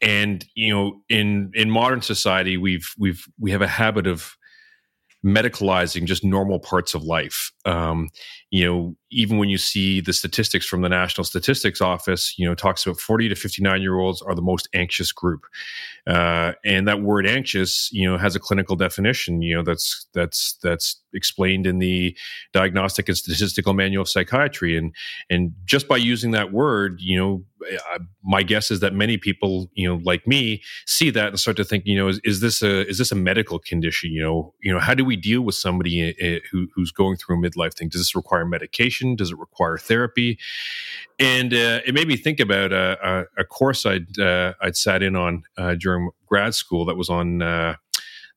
and 0.00 0.44
you 0.54 0.72
know, 0.72 1.02
in 1.08 1.50
in 1.54 1.70
modern 1.70 2.02
society, 2.02 2.56
we've 2.56 2.92
we've 2.98 3.26
we 3.38 3.50
have 3.50 3.62
a 3.62 3.66
habit 3.66 4.06
of 4.06 4.36
medicalizing 5.24 6.04
just 6.04 6.22
normal 6.22 6.60
parts 6.60 6.94
of 6.94 7.02
life. 7.02 7.50
Um, 7.64 8.10
you 8.54 8.64
know, 8.64 8.94
even 9.10 9.38
when 9.38 9.48
you 9.48 9.58
see 9.58 10.00
the 10.00 10.12
statistics 10.12 10.64
from 10.64 10.82
the 10.82 10.88
National 10.88 11.24
Statistics 11.24 11.80
Office, 11.80 12.38
you 12.38 12.46
know, 12.46 12.54
talks 12.54 12.86
about 12.86 13.00
40 13.00 13.28
to 13.30 13.34
59 13.34 13.82
year 13.82 13.98
olds 13.98 14.22
are 14.22 14.36
the 14.36 14.42
most 14.42 14.68
anxious 14.72 15.10
group. 15.10 15.44
Uh, 16.06 16.52
and 16.64 16.86
that 16.86 17.02
word 17.02 17.26
anxious, 17.26 17.90
you 17.90 18.08
know, 18.08 18.16
has 18.16 18.36
a 18.36 18.38
clinical 18.38 18.76
definition, 18.76 19.42
you 19.42 19.56
know, 19.56 19.64
that's, 19.64 20.06
that's, 20.14 20.56
that's 20.62 21.00
explained 21.14 21.66
in 21.66 21.80
the 21.80 22.16
Diagnostic 22.52 23.08
and 23.08 23.18
Statistical 23.18 23.74
Manual 23.74 24.02
of 24.02 24.08
Psychiatry. 24.08 24.76
And, 24.76 24.94
and 25.28 25.52
just 25.64 25.88
by 25.88 25.96
using 25.96 26.30
that 26.30 26.52
word, 26.52 27.00
you 27.00 27.18
know, 27.18 27.44
my 28.22 28.42
guess 28.42 28.70
is 28.70 28.80
that 28.80 28.92
many 28.92 29.16
people, 29.16 29.70
you 29.74 29.88
know, 29.88 30.00
like 30.04 30.26
me, 30.26 30.62
see 30.86 31.10
that 31.10 31.28
and 31.28 31.40
start 31.40 31.56
to 31.56 31.64
think, 31.64 31.84
you 31.86 31.96
know, 31.96 32.08
is, 32.08 32.20
is 32.24 32.40
this 32.40 32.62
a 32.62 32.86
is 32.88 32.98
this 32.98 33.12
a 33.12 33.14
medical 33.14 33.58
condition? 33.58 34.10
You 34.10 34.22
know, 34.22 34.54
you 34.62 34.72
know, 34.72 34.80
how 34.80 34.94
do 34.94 35.04
we 35.04 35.16
deal 35.16 35.42
with 35.42 35.54
somebody 35.54 36.10
uh, 36.10 36.40
who, 36.50 36.68
who's 36.74 36.90
going 36.90 37.16
through 37.16 37.38
a 37.38 37.50
midlife 37.50 37.74
thing? 37.74 37.88
Does 37.88 38.00
this 38.00 38.14
require 38.14 38.43
medication? 38.44 39.16
Does 39.16 39.30
it 39.30 39.38
require 39.38 39.78
therapy? 39.78 40.38
And 41.18 41.52
uh, 41.52 41.80
it 41.86 41.94
made 41.94 42.08
me 42.08 42.16
think 42.16 42.40
about 42.40 42.72
a, 42.72 42.98
a, 43.02 43.42
a 43.42 43.44
course 43.44 43.86
I'd 43.86 44.18
uh, 44.18 44.54
I'd 44.60 44.76
sat 44.76 45.02
in 45.02 45.16
on 45.16 45.44
uh, 45.56 45.74
during 45.74 46.10
grad 46.26 46.54
school 46.54 46.84
that 46.86 46.96
was 46.96 47.08
on 47.08 47.42
uh, 47.42 47.76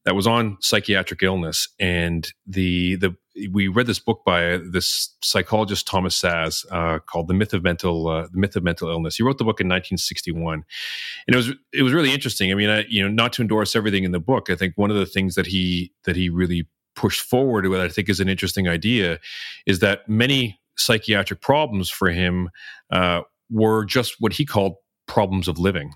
that 0.05 0.15
was 0.15 0.27
on 0.27 0.57
psychiatric 0.61 1.21
illness 1.23 1.67
and 1.79 2.31
the 2.45 2.95
the 2.95 3.15
we 3.51 3.67
read 3.67 3.87
this 3.87 3.99
book 3.99 4.21
by 4.25 4.57
this 4.57 5.15
psychologist 5.21 5.85
Thomas 5.85 6.19
Szasz 6.19 6.65
uh, 6.71 6.99
called 6.99 7.27
"The 7.27 7.33
Myth 7.33 7.53
of 7.53 7.63
Mental 7.63 8.07
uh, 8.07 8.27
The 8.31 8.39
Myth 8.39 8.55
of 8.55 8.63
Mental 8.63 8.89
Illness." 8.89 9.17
He 9.17 9.23
wrote 9.23 9.37
the 9.37 9.43
book 9.43 9.59
in 9.59 9.67
1961, 9.67 10.63
and 11.27 11.33
it 11.33 11.35
was 11.35 11.51
it 11.73 11.83
was 11.83 11.93
really 11.93 12.13
interesting. 12.13 12.51
I 12.51 12.55
mean, 12.55 12.69
I, 12.69 12.85
you 12.89 13.01
know, 13.01 13.09
not 13.09 13.33
to 13.33 13.41
endorse 13.41 13.75
everything 13.75 14.03
in 14.03 14.11
the 14.11 14.19
book, 14.19 14.49
I 14.49 14.55
think 14.55 14.73
one 14.75 14.89
of 14.89 14.97
the 14.97 15.05
things 15.05 15.35
that 15.35 15.47
he 15.47 15.91
that 16.05 16.15
he 16.15 16.29
really 16.29 16.67
pushed 16.97 17.21
forward, 17.21 17.65
what 17.69 17.79
I 17.79 17.87
think 17.87 18.09
is 18.09 18.19
an 18.19 18.27
interesting 18.27 18.67
idea, 18.67 19.19
is 19.65 19.79
that 19.79 20.09
many 20.09 20.59
psychiatric 20.75 21.39
problems 21.39 21.89
for 21.89 22.09
him 22.09 22.49
uh, 22.91 23.21
were 23.49 23.85
just 23.85 24.15
what 24.19 24.33
he 24.33 24.45
called 24.45 24.75
problems 25.07 25.47
of 25.47 25.57
living 25.57 25.93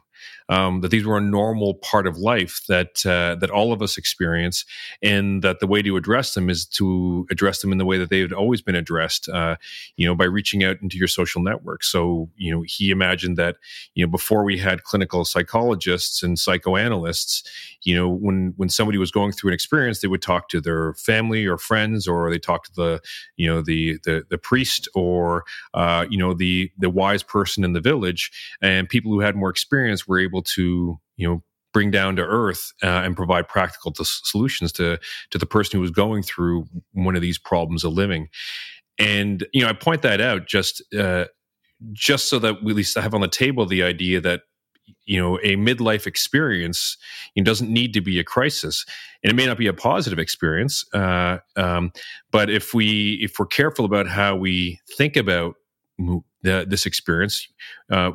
um, 0.52 0.82
that 0.82 0.92
these 0.92 1.06
were 1.06 1.18
a 1.18 1.22
normal 1.22 1.76
part 1.76 2.06
of 2.06 2.18
life 2.18 2.62
that 2.68 3.06
uh, 3.06 3.36
that 3.36 3.50
all 3.50 3.72
of 3.72 3.82
us 3.82 3.98
experience, 3.98 4.66
and 5.02 5.42
that 5.44 5.62
the 5.62 5.66
way 5.66 5.82
to 5.82 5.96
address 5.96 6.34
them 6.34 6.50
is 6.50 6.66
to 6.66 7.26
address 7.32 7.62
them 7.62 7.72
in 7.72 7.78
the 7.78 7.86
way 7.86 7.98
that 7.98 8.10
they 8.10 8.20
had 8.20 8.34
always 8.34 8.62
been 8.62 8.76
addressed. 8.76 9.30
Uh, 9.30 9.56
you 9.96 10.06
know, 10.06 10.14
by 10.14 10.26
reaching 10.26 10.62
out 10.66 10.76
into 10.82 10.98
your 10.98 11.08
social 11.08 11.42
network. 11.42 11.84
So, 11.84 12.30
you 12.36 12.54
know, 12.54 12.66
he 12.68 12.92
imagined 12.92 13.38
that 13.38 13.56
you 13.96 14.06
know 14.06 14.12
before 14.12 14.44
we 14.44 14.58
had 14.58 14.84
clinical 14.84 15.24
psychologists 15.24 16.22
and 16.22 16.38
psychoanalysts, 16.38 17.50
you 17.84 17.96
know, 17.96 18.10
when 18.10 18.54
when 18.58 18.68
somebody 18.68 18.98
was 18.98 19.10
going 19.10 19.32
through 19.32 19.52
an 19.52 19.54
experience, 19.54 20.02
they 20.02 20.10
would 20.10 20.22
talk 20.22 20.50
to 20.50 20.60
their 20.60 20.94
family 20.96 21.46
or 21.46 21.58
friends, 21.58 22.10
or 22.10 22.30
they 22.30 22.40
talk 22.40 22.66
to 22.66 22.74
the 22.76 23.02
you 23.38 23.48
know 23.48 23.62
the 23.62 24.00
the, 24.04 24.26
the 24.30 24.38
priest 24.38 24.90
or 24.96 25.46
uh, 25.74 26.06
you 26.10 26.18
know 26.18 26.34
the 26.34 26.70
the 26.78 26.90
wise 26.90 27.24
person 27.24 27.64
in 27.64 27.72
the 27.72 27.80
village, 27.80 28.32
and 28.62 28.90
people 28.90 29.14
who 29.14 29.22
had 29.22 29.38
more 29.38 29.50
experience 29.50 30.06
were 30.06 30.20
able 30.20 30.41
to 30.44 31.00
you 31.18 31.28
know 31.28 31.44
bring 31.74 31.92
down 31.92 32.16
to 32.18 32.22
earth 32.22 32.74
uh, 32.84 32.88
and 32.88 33.16
provide 33.16 33.48
practical 33.48 33.92
to 33.94 34.04
solutions 34.06 34.72
to 34.74 34.98
to 35.30 35.38
the 35.38 35.46
person 35.46 35.78
who 35.78 35.82
was 35.82 35.92
going 35.92 36.24
through 36.24 36.66
one 36.94 37.16
of 37.16 37.22
these 37.22 37.38
problems 37.38 37.84
of 37.84 37.94
living. 37.94 38.28
And 39.00 39.46
you 39.54 39.62
know 39.62 39.70
i 39.70 39.74
point 39.74 40.02
that 40.02 40.22
out 40.22 40.48
just 40.48 40.84
uh, 40.94 41.26
just 41.94 42.30
so 42.30 42.40
that 42.40 42.64
we 42.64 42.72
at 42.72 42.76
least 42.76 42.98
have 42.98 43.14
on 43.14 43.22
the 43.22 43.28
table 43.28 43.66
the 43.66 43.84
idea 43.84 44.22
that 44.22 44.42
you 45.06 45.20
know 45.20 45.38
a 45.40 45.56
midlife 45.56 46.06
experience 46.06 46.98
it 47.36 47.46
doesn't 47.46 47.72
need 47.72 47.94
to 47.94 48.02
be 48.02 48.20
a 48.20 48.24
crisis. 48.24 48.86
And 49.24 49.32
it 49.32 49.36
may 49.36 49.46
not 49.46 49.58
be 49.58 49.68
a 49.68 49.74
positive 49.74 50.20
experience 50.20 50.86
uh, 50.94 51.38
um, 51.56 51.92
but 52.32 52.50
if 52.50 52.74
we 52.74 53.20
if 53.22 53.40
we're 53.40 53.46
careful 53.46 53.86
about 53.86 54.08
how 54.08 54.36
we 54.36 54.80
think 54.98 55.16
about 55.16 55.56
the, 56.44 56.66
this 56.68 56.86
experience 56.86 57.48
uh, 57.92 58.12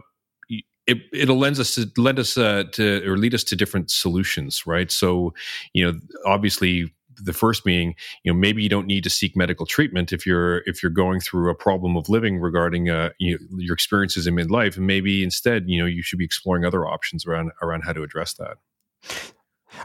it, 0.86 0.98
it'll 1.12 1.38
lend 1.38 1.58
us 1.58 1.74
to 1.74 1.90
lend 1.96 2.18
us 2.18 2.36
uh, 2.38 2.64
to 2.72 3.10
or 3.10 3.16
lead 3.16 3.34
us 3.34 3.44
to 3.44 3.56
different 3.56 3.90
solutions, 3.90 4.66
right? 4.66 4.90
So, 4.90 5.34
you 5.72 5.84
know, 5.84 5.98
obviously 6.24 6.92
the 7.18 7.32
first 7.32 7.64
being 7.64 7.94
you 8.24 8.32
know 8.32 8.38
maybe 8.38 8.62
you 8.62 8.68
don't 8.68 8.86
need 8.86 9.02
to 9.02 9.10
seek 9.10 9.34
medical 9.36 9.64
treatment 9.64 10.12
if 10.12 10.26
you're 10.26 10.58
if 10.66 10.82
you're 10.82 10.90
going 10.90 11.20
through 11.20 11.50
a 11.50 11.54
problem 11.54 11.96
of 11.96 12.08
living 12.08 12.38
regarding 12.38 12.90
uh, 12.90 13.10
you 13.18 13.38
know, 13.38 13.58
your 13.58 13.74
experiences 13.74 14.26
in 14.26 14.34
midlife. 14.34 14.76
And 14.76 14.86
maybe 14.86 15.22
instead 15.22 15.68
you 15.68 15.80
know 15.80 15.86
you 15.86 16.02
should 16.02 16.18
be 16.18 16.24
exploring 16.24 16.64
other 16.64 16.86
options 16.86 17.26
around 17.26 17.52
around 17.62 17.82
how 17.82 17.92
to 17.92 18.02
address 18.02 18.34
that. 18.34 18.56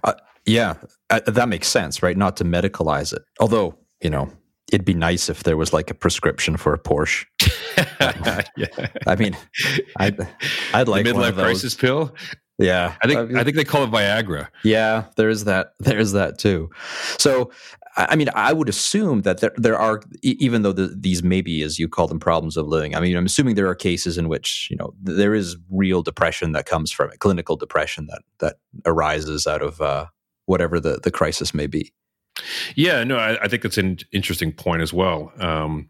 Uh, 0.03 0.13
yeah 0.45 0.75
uh, 1.09 1.19
that 1.27 1.49
makes 1.49 1.67
sense 1.67 2.03
right? 2.03 2.17
Not 2.17 2.37
to 2.37 2.43
medicalize 2.43 3.13
it. 3.13 3.23
Although 3.39 3.77
you 4.01 4.09
know 4.09 4.31
it'd 4.71 4.85
be 4.85 4.93
nice 4.93 5.29
if 5.29 5.43
there 5.43 5.57
was 5.57 5.73
like 5.73 5.89
a 5.89 5.93
prescription 5.93 6.57
for 6.57 6.73
a 6.73 6.79
Porsche. 6.79 7.25
yeah. 8.57 8.87
I 9.05 9.15
mean, 9.15 9.37
I'd, 9.97 10.19
I'd 10.73 10.87
like 10.87 11.05
the 11.05 11.11
midlife 11.11 11.33
crisis 11.33 11.75
pill. 11.75 12.15
Yeah, 12.57 12.95
I 13.01 13.07
think 13.07 13.19
I, 13.19 13.23
mean, 13.23 13.37
I 13.37 13.43
think 13.43 13.55
they 13.55 13.63
call 13.63 13.83
it 13.83 13.91
Viagra. 13.91 14.47
Yeah, 14.63 15.05
there 15.17 15.29
is 15.29 15.45
that. 15.45 15.73
There's 15.79 16.11
that 16.11 16.37
too. 16.37 16.69
So, 17.17 17.51
I 17.97 18.15
mean, 18.15 18.29
I 18.35 18.53
would 18.53 18.69
assume 18.69 19.21
that 19.23 19.39
there 19.39 19.53
there 19.57 19.77
are, 19.77 20.01
even 20.21 20.61
though 20.61 20.71
the, 20.71 20.95
these 20.95 21.23
maybe, 21.23 21.63
as 21.63 21.79
you 21.79 21.87
call 21.87 22.07
them, 22.07 22.19
problems 22.19 22.57
of 22.57 22.67
living. 22.67 22.95
I 22.95 22.99
mean, 22.99 23.17
I'm 23.17 23.25
assuming 23.25 23.55
there 23.55 23.67
are 23.67 23.75
cases 23.75 24.17
in 24.17 24.29
which 24.29 24.67
you 24.69 24.77
know 24.77 24.93
there 25.01 25.33
is 25.33 25.57
real 25.71 26.03
depression 26.03 26.51
that 26.51 26.67
comes 26.67 26.91
from 26.91 27.11
it, 27.11 27.19
clinical 27.19 27.55
depression 27.55 28.07
that 28.07 28.21
that 28.39 28.57
arises 28.85 29.47
out 29.47 29.63
of 29.63 29.81
uh, 29.81 30.05
whatever 30.45 30.79
the 30.79 30.99
the 31.01 31.11
crisis 31.11 31.53
may 31.53 31.67
be. 31.67 31.91
Yeah, 32.75 33.03
no, 33.03 33.17
I, 33.17 33.41
I 33.43 33.47
think 33.47 33.63
that's 33.63 33.77
an 33.77 33.97
interesting 34.13 34.51
point 34.51 34.81
as 34.81 34.93
well. 34.93 35.31
Um, 35.39 35.89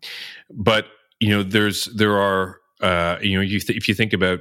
but 0.49 0.87
you 1.19 1.29
know, 1.29 1.43
there's 1.43 1.85
there 1.95 2.17
are 2.17 2.57
uh, 2.81 3.17
you 3.21 3.35
know, 3.35 3.41
you 3.41 3.59
th- 3.59 3.77
if 3.77 3.87
you 3.87 3.93
think 3.93 4.11
about 4.13 4.39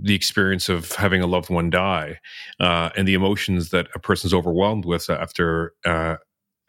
the 0.00 0.14
experience 0.14 0.68
of 0.68 0.92
having 0.92 1.22
a 1.22 1.26
loved 1.26 1.50
one 1.50 1.70
die 1.70 2.18
uh, 2.60 2.90
and 2.96 3.08
the 3.08 3.14
emotions 3.14 3.70
that 3.70 3.88
a 3.94 3.98
person's 3.98 4.34
overwhelmed 4.34 4.84
with 4.86 5.10
after 5.10 5.74
uh, 5.86 6.16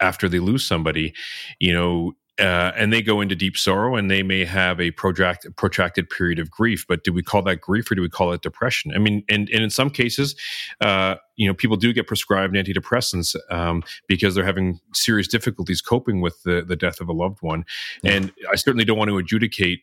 after 0.00 0.28
they 0.28 0.40
lose 0.40 0.66
somebody, 0.66 1.14
you 1.60 1.72
know, 1.72 2.12
uh, 2.38 2.72
and 2.76 2.92
they 2.92 3.00
go 3.00 3.20
into 3.20 3.36
deep 3.36 3.56
sorrow 3.56 3.94
and 3.94 4.10
they 4.10 4.22
may 4.22 4.44
have 4.44 4.80
a 4.80 4.90
protracted, 4.92 5.56
protracted 5.56 6.10
period 6.10 6.38
of 6.38 6.50
grief. 6.50 6.84
But 6.88 7.04
do 7.04 7.12
we 7.12 7.22
call 7.22 7.42
that 7.42 7.60
grief 7.60 7.90
or 7.90 7.94
do 7.94 8.02
we 8.02 8.08
call 8.08 8.32
it 8.32 8.42
depression? 8.42 8.92
I 8.94 8.98
mean, 8.98 9.22
and, 9.28 9.48
and 9.50 9.62
in 9.62 9.70
some 9.70 9.88
cases, 9.88 10.34
uh, 10.80 11.16
you 11.36 11.46
know, 11.46 11.54
people 11.54 11.76
do 11.76 11.92
get 11.92 12.08
prescribed 12.08 12.54
antidepressants 12.54 13.36
um, 13.50 13.84
because 14.08 14.34
they're 14.34 14.44
having 14.44 14.80
serious 14.94 15.28
difficulties 15.28 15.80
coping 15.80 16.20
with 16.20 16.42
the, 16.42 16.62
the 16.62 16.76
death 16.76 17.00
of 17.00 17.08
a 17.08 17.12
loved 17.12 17.38
one. 17.40 17.64
Yeah. 18.02 18.12
And 18.12 18.32
I 18.50 18.56
certainly 18.56 18.84
don't 18.84 18.98
want 18.98 19.10
to 19.10 19.18
adjudicate 19.18 19.80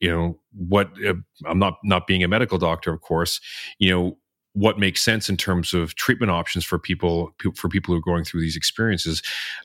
you 0.00 0.10
know 0.10 0.38
what 0.52 0.90
uh, 1.06 1.12
i'm 1.46 1.58
not 1.58 1.74
not 1.84 2.06
being 2.06 2.24
a 2.24 2.28
medical 2.28 2.56
doctor 2.56 2.90
of 2.90 3.02
course 3.02 3.38
you 3.78 3.90
know 3.90 4.16
what 4.52 4.78
makes 4.78 5.02
sense 5.02 5.28
in 5.28 5.36
terms 5.36 5.72
of 5.72 5.94
treatment 5.94 6.30
options 6.30 6.64
for 6.64 6.78
people 6.78 7.32
for 7.54 7.68
people 7.68 7.94
who 7.94 7.98
are 7.98 8.02
going 8.02 8.24
through 8.24 8.40
these 8.40 8.56
experiences. 8.56 9.22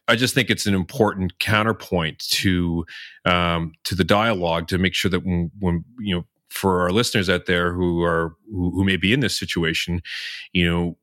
I 0.07 0.15
just 0.15 0.33
think 0.33 0.49
it's 0.49 0.67
an 0.67 0.75
important 0.75 1.39
counterpoint 1.39 2.19
to 2.29 2.85
um, 3.25 3.73
to 3.85 3.95
the 3.95 4.03
dialogue 4.03 4.67
to 4.67 4.77
make 4.77 4.93
sure 4.93 5.09
that 5.09 5.25
when, 5.25 5.51
when 5.59 5.83
you 5.99 6.15
know 6.15 6.25
for 6.49 6.81
our 6.81 6.91
listeners 6.91 7.29
out 7.29 7.47
there 7.47 7.73
who 7.73 8.03
are 8.03 8.35
who, 8.51 8.71
who 8.71 8.83
may 8.83 8.97
be 8.97 9.11
in 9.11 9.21
this 9.21 9.37
situation, 9.37 10.01
you 10.53 10.69
know, 10.69 10.97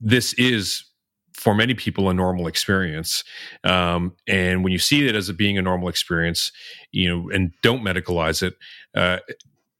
this 0.00 0.32
is 0.34 0.84
for 1.34 1.54
many 1.54 1.74
people 1.74 2.08
a 2.08 2.14
normal 2.14 2.46
experience 2.46 3.24
um, 3.64 4.14
and 4.26 4.62
when 4.62 4.72
you 4.72 4.78
see 4.78 5.08
it 5.08 5.14
as 5.14 5.28
a 5.28 5.34
being 5.34 5.56
a 5.56 5.62
normal 5.62 5.88
experience 5.88 6.52
you 6.92 7.08
know 7.08 7.30
and 7.30 7.52
don't 7.62 7.82
medicalize 7.82 8.42
it 8.42 8.54
uh, 8.94 9.18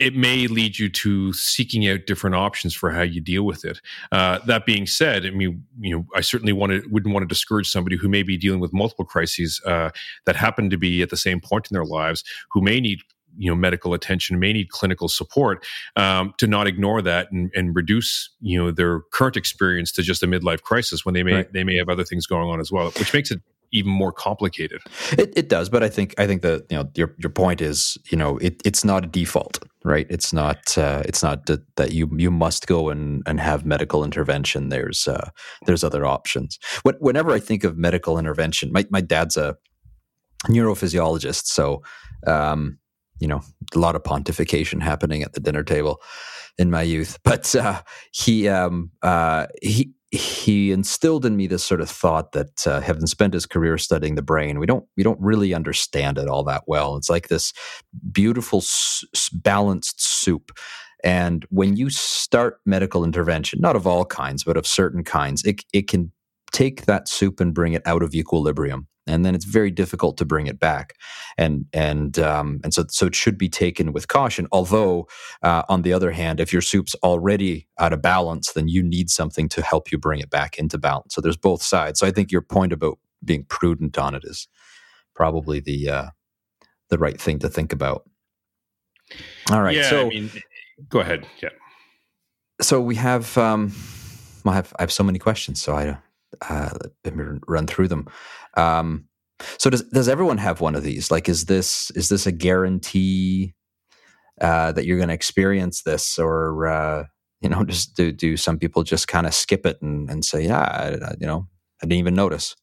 it 0.03 0.17
may 0.17 0.49
lead 0.49 0.79
you 0.79 0.89
to 0.89 1.33
seeking 1.33 1.89
out 1.89 2.07
different 2.07 2.35
options 2.35 2.75
for 2.75 2.91
how 2.91 3.03
you 3.03 3.21
deal 3.21 3.45
with 3.45 3.65
it. 3.65 3.81
Uh, 4.11 4.41
that 4.47 4.67
being 4.67 4.85
said, 4.85 5.25
I 5.25 5.31
mean, 5.31 5.65
you 5.81 5.97
know, 5.97 6.07
I 6.17 6.23
certainly 6.23 6.53
want 6.53 6.73
to, 6.73 6.83
wouldn't 6.91 7.15
want 7.15 7.23
to 7.23 7.29
discourage 7.29 7.71
somebody 7.71 7.97
who 7.97 8.09
may 8.09 8.25
be 8.25 8.37
dealing 8.37 8.59
with 8.59 8.73
multiple 8.73 9.05
crises 9.05 9.61
uh, 9.65 9.91
that 10.27 10.35
happen 10.35 10.71
to 10.71 10.77
be 10.77 11.03
at 11.03 11.11
the 11.11 11.17
same 11.17 11.41
point 11.41 11.69
in 11.71 11.75
their 11.75 11.85
lives, 11.85 12.25
who 12.51 12.61
may 12.61 12.81
need 12.81 12.99
you 13.39 13.49
know 13.49 13.55
medical 13.55 13.95
attention 13.95 14.39
may 14.39 14.53
need 14.53 14.69
clinical 14.69 15.09
support 15.09 15.65
um, 15.97 16.35
to 16.37 16.47
not 16.47 16.67
ignore 16.67 17.01
that 17.01 17.33
and, 17.33 17.51
and, 17.55 17.75
reduce 17.75 18.29
you 18.43 18.59
know 18.59 18.71
their 18.71 19.01
current 19.11 19.39
experience 19.39 19.91
to 19.91 20.03
just 20.03 20.23
a 20.23 20.27
midlife 20.27 20.61
crisis 20.61 21.07
when 21.07 21.15
they 21.15 21.23
may 21.23 21.37
right. 21.37 21.53
they 21.55 21.65
may 21.65 21.75
have 21.77 21.89
other 21.89 22.05
things 22.05 22.27
going 22.27 22.47
on 22.51 22.61
as 22.61 22.71
well 22.71 22.91
which 22.99 23.15
makes 23.15 23.31
it 23.31 23.41
even 23.73 23.91
more 23.91 24.13
complicated. 24.13 24.81
It, 25.13 25.33
it 25.37 25.49
does, 25.49 25.69
but 25.69 25.83
I 25.83 25.89
think 25.89 26.15
I 26.19 26.27
think 26.27 26.43
that 26.43 26.67
you 26.71 26.77
know 26.77 26.91
your 26.95 27.15
your 27.19 27.31
point 27.31 27.61
is 27.61 27.99
you 28.11 28.19
know 28.19 28.39
it, 28.39 28.61
it's 28.65 28.85
not 28.85 29.05
a 29.05 29.07
default, 29.07 29.59
right? 29.85 30.07
It's 30.11 30.33
not 30.33 30.77
uh, 30.79 31.03
it's 31.05 31.23
not 31.23 31.47
that, 31.47 31.63
that 31.77 31.93
you 31.93 32.11
you 32.17 32.31
must 32.31 32.67
go 32.67 32.91
and, 32.91 33.23
and 33.27 33.41
have 33.41 33.65
medical 33.65 34.05
intervention. 34.05 34.69
There's 34.69 35.09
uh, 35.09 35.31
there's 35.67 35.85
other 35.85 36.05
options. 36.05 36.59
When, 36.83 36.95
whenever 36.97 37.33
I 37.33 37.41
think 37.41 37.65
of 37.65 37.77
medical 37.77 38.19
intervention, 38.19 38.73
my 38.73 38.87
my 38.91 39.01
dad's 39.01 39.37
a 39.37 39.57
neurophysiologist, 40.49 41.47
so 41.47 41.83
um, 42.27 42.79
you 43.21 43.29
know 43.29 43.41
a 43.75 43.79
lot 43.79 43.97
of 43.97 44.03
pontification 44.03 44.83
happening 44.83 45.23
at 45.23 45.33
the 45.33 45.41
dinner 45.41 45.63
table. 45.65 46.01
in 46.59 46.71
my 46.71 46.83
youth. 46.83 47.19
But 47.25 47.55
uh, 47.55 47.83
he 48.13 48.49
um, 48.49 48.91
uh, 49.03 49.47
he 49.63 49.93
he 50.13 50.73
instilled 50.73 51.25
in 51.25 51.37
me 51.37 51.47
this 51.47 51.65
sort 51.65 51.81
of 51.81 51.89
thought 51.89 52.33
that 52.33 52.67
uh, 52.67 52.81
having 52.81 53.07
spent 53.07 53.33
his 53.33 53.47
career 53.47 53.79
studying 53.79 54.15
the 54.15 54.23
brain, 54.23 54.59
we 54.59 54.67
don't 54.67 54.85
we 54.97 55.03
don't 55.03 55.21
really 55.21 55.55
understand 55.55 56.19
it 56.19 56.29
all 56.29 56.45
that 56.45 56.65
well. 56.67 56.97
It's 56.97 57.09
like 57.09 57.29
this 57.29 57.55
beautiful 58.13 58.59
s- 58.59 59.05
balanced 59.33 60.03
soup. 60.03 60.53
And 61.03 61.47
when 61.49 61.77
you 61.77 61.89
start 61.91 62.61
medical 62.67 63.05
intervention, 63.05 63.61
not 63.61 63.75
of 63.75 63.87
all 63.87 64.05
kinds, 64.05 64.45
but 64.45 64.57
of 64.59 64.67
certain 64.67 65.03
kinds, 65.03 65.43
it, 65.45 65.65
it 65.73 65.89
can 65.89 66.13
take 66.53 66.85
that 66.85 67.09
soup 67.09 67.41
and 67.41 67.55
bring 67.55 67.73
it 67.73 67.83
out 67.87 68.03
of 68.03 68.15
equilibrium 68.15 68.87
and 69.07 69.25
then 69.25 69.35
it's 69.35 69.45
very 69.45 69.71
difficult 69.71 70.17
to 70.19 70.25
bring 70.25 70.47
it 70.47 70.59
back. 70.59 70.95
And 71.37 71.67
and 71.73 72.19
um, 72.19 72.61
and 72.63 72.73
so 72.73 72.85
so 72.89 73.07
it 73.07 73.15
should 73.15 73.37
be 73.37 73.49
taken 73.49 73.93
with 73.93 74.09
caution. 74.09 74.47
Although 74.53 75.09
uh, 75.43 75.63
on 75.69 75.83
the 75.83 75.93
other 75.93 76.13
hand 76.13 76.41
if 76.41 76.53
your 76.53 76.63
soup's 76.63 76.95
already 76.97 77.69
out 77.79 77.93
of 77.93 78.03
balance 78.03 78.53
then 78.53 78.69
you 78.69 78.83
need 78.83 79.11
something 79.11 79.49
to 79.51 79.63
help 79.63 79.91
you 79.91 79.99
bring 79.99 80.21
it 80.21 80.31
back 80.31 80.59
into 80.59 80.79
balance. 80.79 81.15
So 81.15 81.21
there's 81.21 81.37
both 81.37 81.63
sides. 81.63 81.99
So 82.01 82.07
i 82.07 82.11
think 82.11 82.31
your 82.31 82.43
point 82.43 82.73
about 82.73 82.99
being 83.25 83.45
prudent 83.45 83.99
on 83.99 84.15
it 84.15 84.23
is 84.25 84.49
probably 85.15 85.61
the 85.61 85.89
uh, 85.89 86.07
the 86.89 86.99
right 86.99 87.21
thing 87.21 87.39
to 87.41 87.49
think 87.49 87.73
about. 87.73 88.09
All 89.51 89.63
right 89.63 89.77
yeah, 89.77 89.91
so 89.91 90.07
I 90.07 90.09
mean, 90.09 90.31
go 90.89 91.01
ahead. 91.01 91.27
Yeah. 91.43 91.51
So 92.61 92.81
we 92.81 92.95
have 92.97 93.37
um 93.39 93.73
I 94.45 94.55
have 94.55 94.73
I 94.79 94.83
have 94.83 94.93
so 94.93 95.05
many 95.05 95.19
questions 95.19 95.61
so 95.61 95.75
I 95.75 95.99
uh, 96.41 96.71
let 97.05 97.17
me 97.17 97.25
run 97.47 97.67
through 97.67 97.89
them. 97.89 98.09
Um, 98.57 99.07
so 99.59 99.71
does 99.71 99.83
does 99.83 100.09
everyone 100.09 100.39
have 100.39 100.61
one 100.61 100.75
of 100.75 100.83
these? 100.83 101.11
Like, 101.11 101.29
is 101.29 101.47
this 101.47 101.91
is 101.93 102.09
this 102.09 102.27
a 102.27 102.33
guarantee 102.33 103.55
uh, 104.41 104.73
that 104.73 104.87
you're 104.87 104.97
going 104.97 105.09
to 105.09 105.15
experience 105.15 105.83
this, 105.83 106.19
or 106.19 106.67
uh, 106.67 107.05
you 107.41 107.49
know, 107.49 107.65
just 107.67 107.97
do 107.97 108.13
do 108.13 108.37
some 108.37 108.59
people 108.59 108.83
just 108.83 109.09
kind 109.09 109.27
of 109.27 109.35
skip 109.35 109.67
it 109.67 109.81
and, 109.83 110.09
and 110.11 110.25
say, 110.25 110.45
yeah, 110.45 110.61
I, 110.61 111.15
you 111.21 111.27
know, 111.27 111.49
I 111.83 111.87
didn't 111.87 111.99
even 111.99 112.15
notice. 112.15 112.57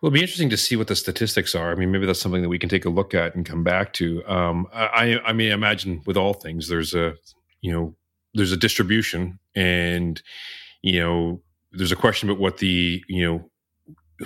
Well, 0.00 0.08
it'll 0.08 0.14
be 0.14 0.22
interesting 0.22 0.48
to 0.50 0.56
see 0.56 0.76
what 0.76 0.86
the 0.86 0.96
statistics 0.96 1.54
are. 1.54 1.72
I 1.72 1.74
mean, 1.74 1.92
maybe 1.92 2.06
that's 2.06 2.20
something 2.20 2.40
that 2.40 2.48
we 2.48 2.58
can 2.58 2.70
take 2.70 2.86
a 2.86 2.90
look 2.90 3.12
at 3.12 3.34
and 3.34 3.44
come 3.44 3.62
back 3.62 3.92
to. 3.94 4.24
Um, 4.26 4.66
I, 4.72 5.20
I 5.26 5.34
mean, 5.34 5.52
imagine 5.52 6.00
with 6.06 6.16
all 6.16 6.32
things, 6.32 6.68
there's 6.68 6.94
a, 6.94 7.14
you 7.60 7.70
know, 7.70 7.94
there's 8.32 8.52
a 8.52 8.56
distribution, 8.56 9.38
and 9.54 10.22
you 10.82 11.00
know, 11.00 11.42
there's 11.72 11.92
a 11.92 11.96
question 11.96 12.28
about 12.28 12.40
what 12.40 12.58
the 12.58 13.02
you 13.08 13.24
know 13.24 13.50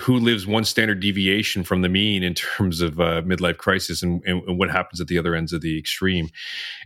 who 0.01 0.19
lives 0.19 0.45
one 0.45 0.65
standard 0.65 0.99
deviation 0.99 1.63
from 1.63 1.81
the 1.81 1.89
mean 1.89 2.21
in 2.21 2.33
terms 2.33 2.81
of 2.81 2.99
uh, 2.99 3.21
midlife 3.21 3.57
crisis 3.57 4.03
and, 4.03 4.21
and, 4.25 4.43
and, 4.43 4.59
what 4.59 4.69
happens 4.69 4.99
at 4.99 5.07
the 5.07 5.17
other 5.17 5.35
ends 5.35 5.53
of 5.53 5.61
the 5.61 5.79
extreme. 5.79 6.29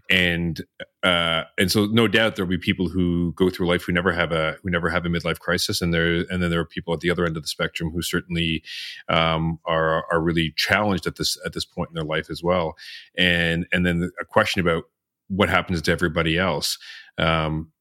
And 0.10 0.62
uh, 1.04 1.44
and 1.58 1.72
so 1.72 1.86
no 1.86 2.08
doubt 2.08 2.36
there'll 2.36 2.50
be 2.50 2.58
people 2.58 2.90
who 2.90 3.34
go 3.34 3.50
through 3.50 3.68
life 3.68 3.84
who 3.84 3.94
never 3.94 4.12
have 4.12 4.32
a 4.32 4.58
who 4.62 4.70
never 4.70 4.90
have 4.90 5.06
a 5.06 5.10
midlife 5.10 5.40
crisis. 5.40 5.82
And 5.82 5.94
there 5.94 6.26
and 6.30 6.44
then 6.44 6.50
there 6.50 6.60
are 6.60 6.66
people 6.66 6.94
at 6.94 7.00
the 7.00 7.10
other 7.10 7.26
end 7.26 7.38
of 7.38 7.44
the 7.44 7.50
spectrum 7.50 7.90
who 7.92 8.02
certainly 8.02 8.64
um, 9.08 9.60
are 9.66 10.06
are 10.12 10.22
really 10.22 10.54
challenged 10.56 11.08
at 11.08 11.16
this 11.16 11.38
at 11.46 11.54
this 11.54 11.66
point 11.66 11.90
in 11.90 11.96
their 11.96 12.04
life 12.04 12.30
as 12.30 12.44
well. 12.44 12.76
And 13.18 13.66
and 13.72 13.86
then 13.86 14.12
a 14.22 14.26
question 14.26 14.62
about 14.62 14.84
what 15.30 15.50
happens 15.50 15.82
to 15.82 15.92
everybody 15.92 16.38
else. 16.38 16.78
Um, 17.18 17.72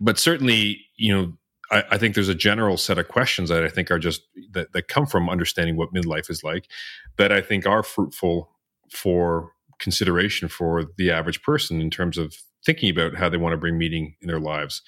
but 0.00 0.18
certainly 0.18 0.84
you 0.96 1.14
know 1.14 1.32
I, 1.70 1.84
I, 1.92 1.98
think 1.98 2.14
there's 2.14 2.28
a 2.28 2.34
general 2.34 2.76
set 2.76 2.98
of 2.98 3.08
questions 3.08 3.48
that 3.48 3.64
I 3.64 3.68
think 3.68 3.90
are 3.90 3.98
just 3.98 4.22
that, 4.52 4.72
that 4.72 4.88
come 4.88 5.06
from 5.06 5.28
understanding 5.28 5.76
what 5.76 5.92
midlife 5.92 6.30
is 6.30 6.44
like 6.44 6.68
that 7.16 7.32
I 7.32 7.40
think 7.40 7.66
are 7.66 7.82
fruitful 7.82 8.50
for 8.90 9.50
consideration 9.78 10.48
for 10.48 10.84
the 10.96 11.10
average 11.10 11.42
person 11.42 11.80
in 11.80 11.90
terms 11.90 12.18
of 12.18 12.34
thinking 12.64 12.90
about 12.90 13.16
how 13.16 13.28
they 13.28 13.36
want 13.36 13.52
to 13.52 13.58
bring 13.58 13.78
meaning 13.78 14.16
in 14.20 14.28
their 14.28 14.40
lives. 14.40 14.82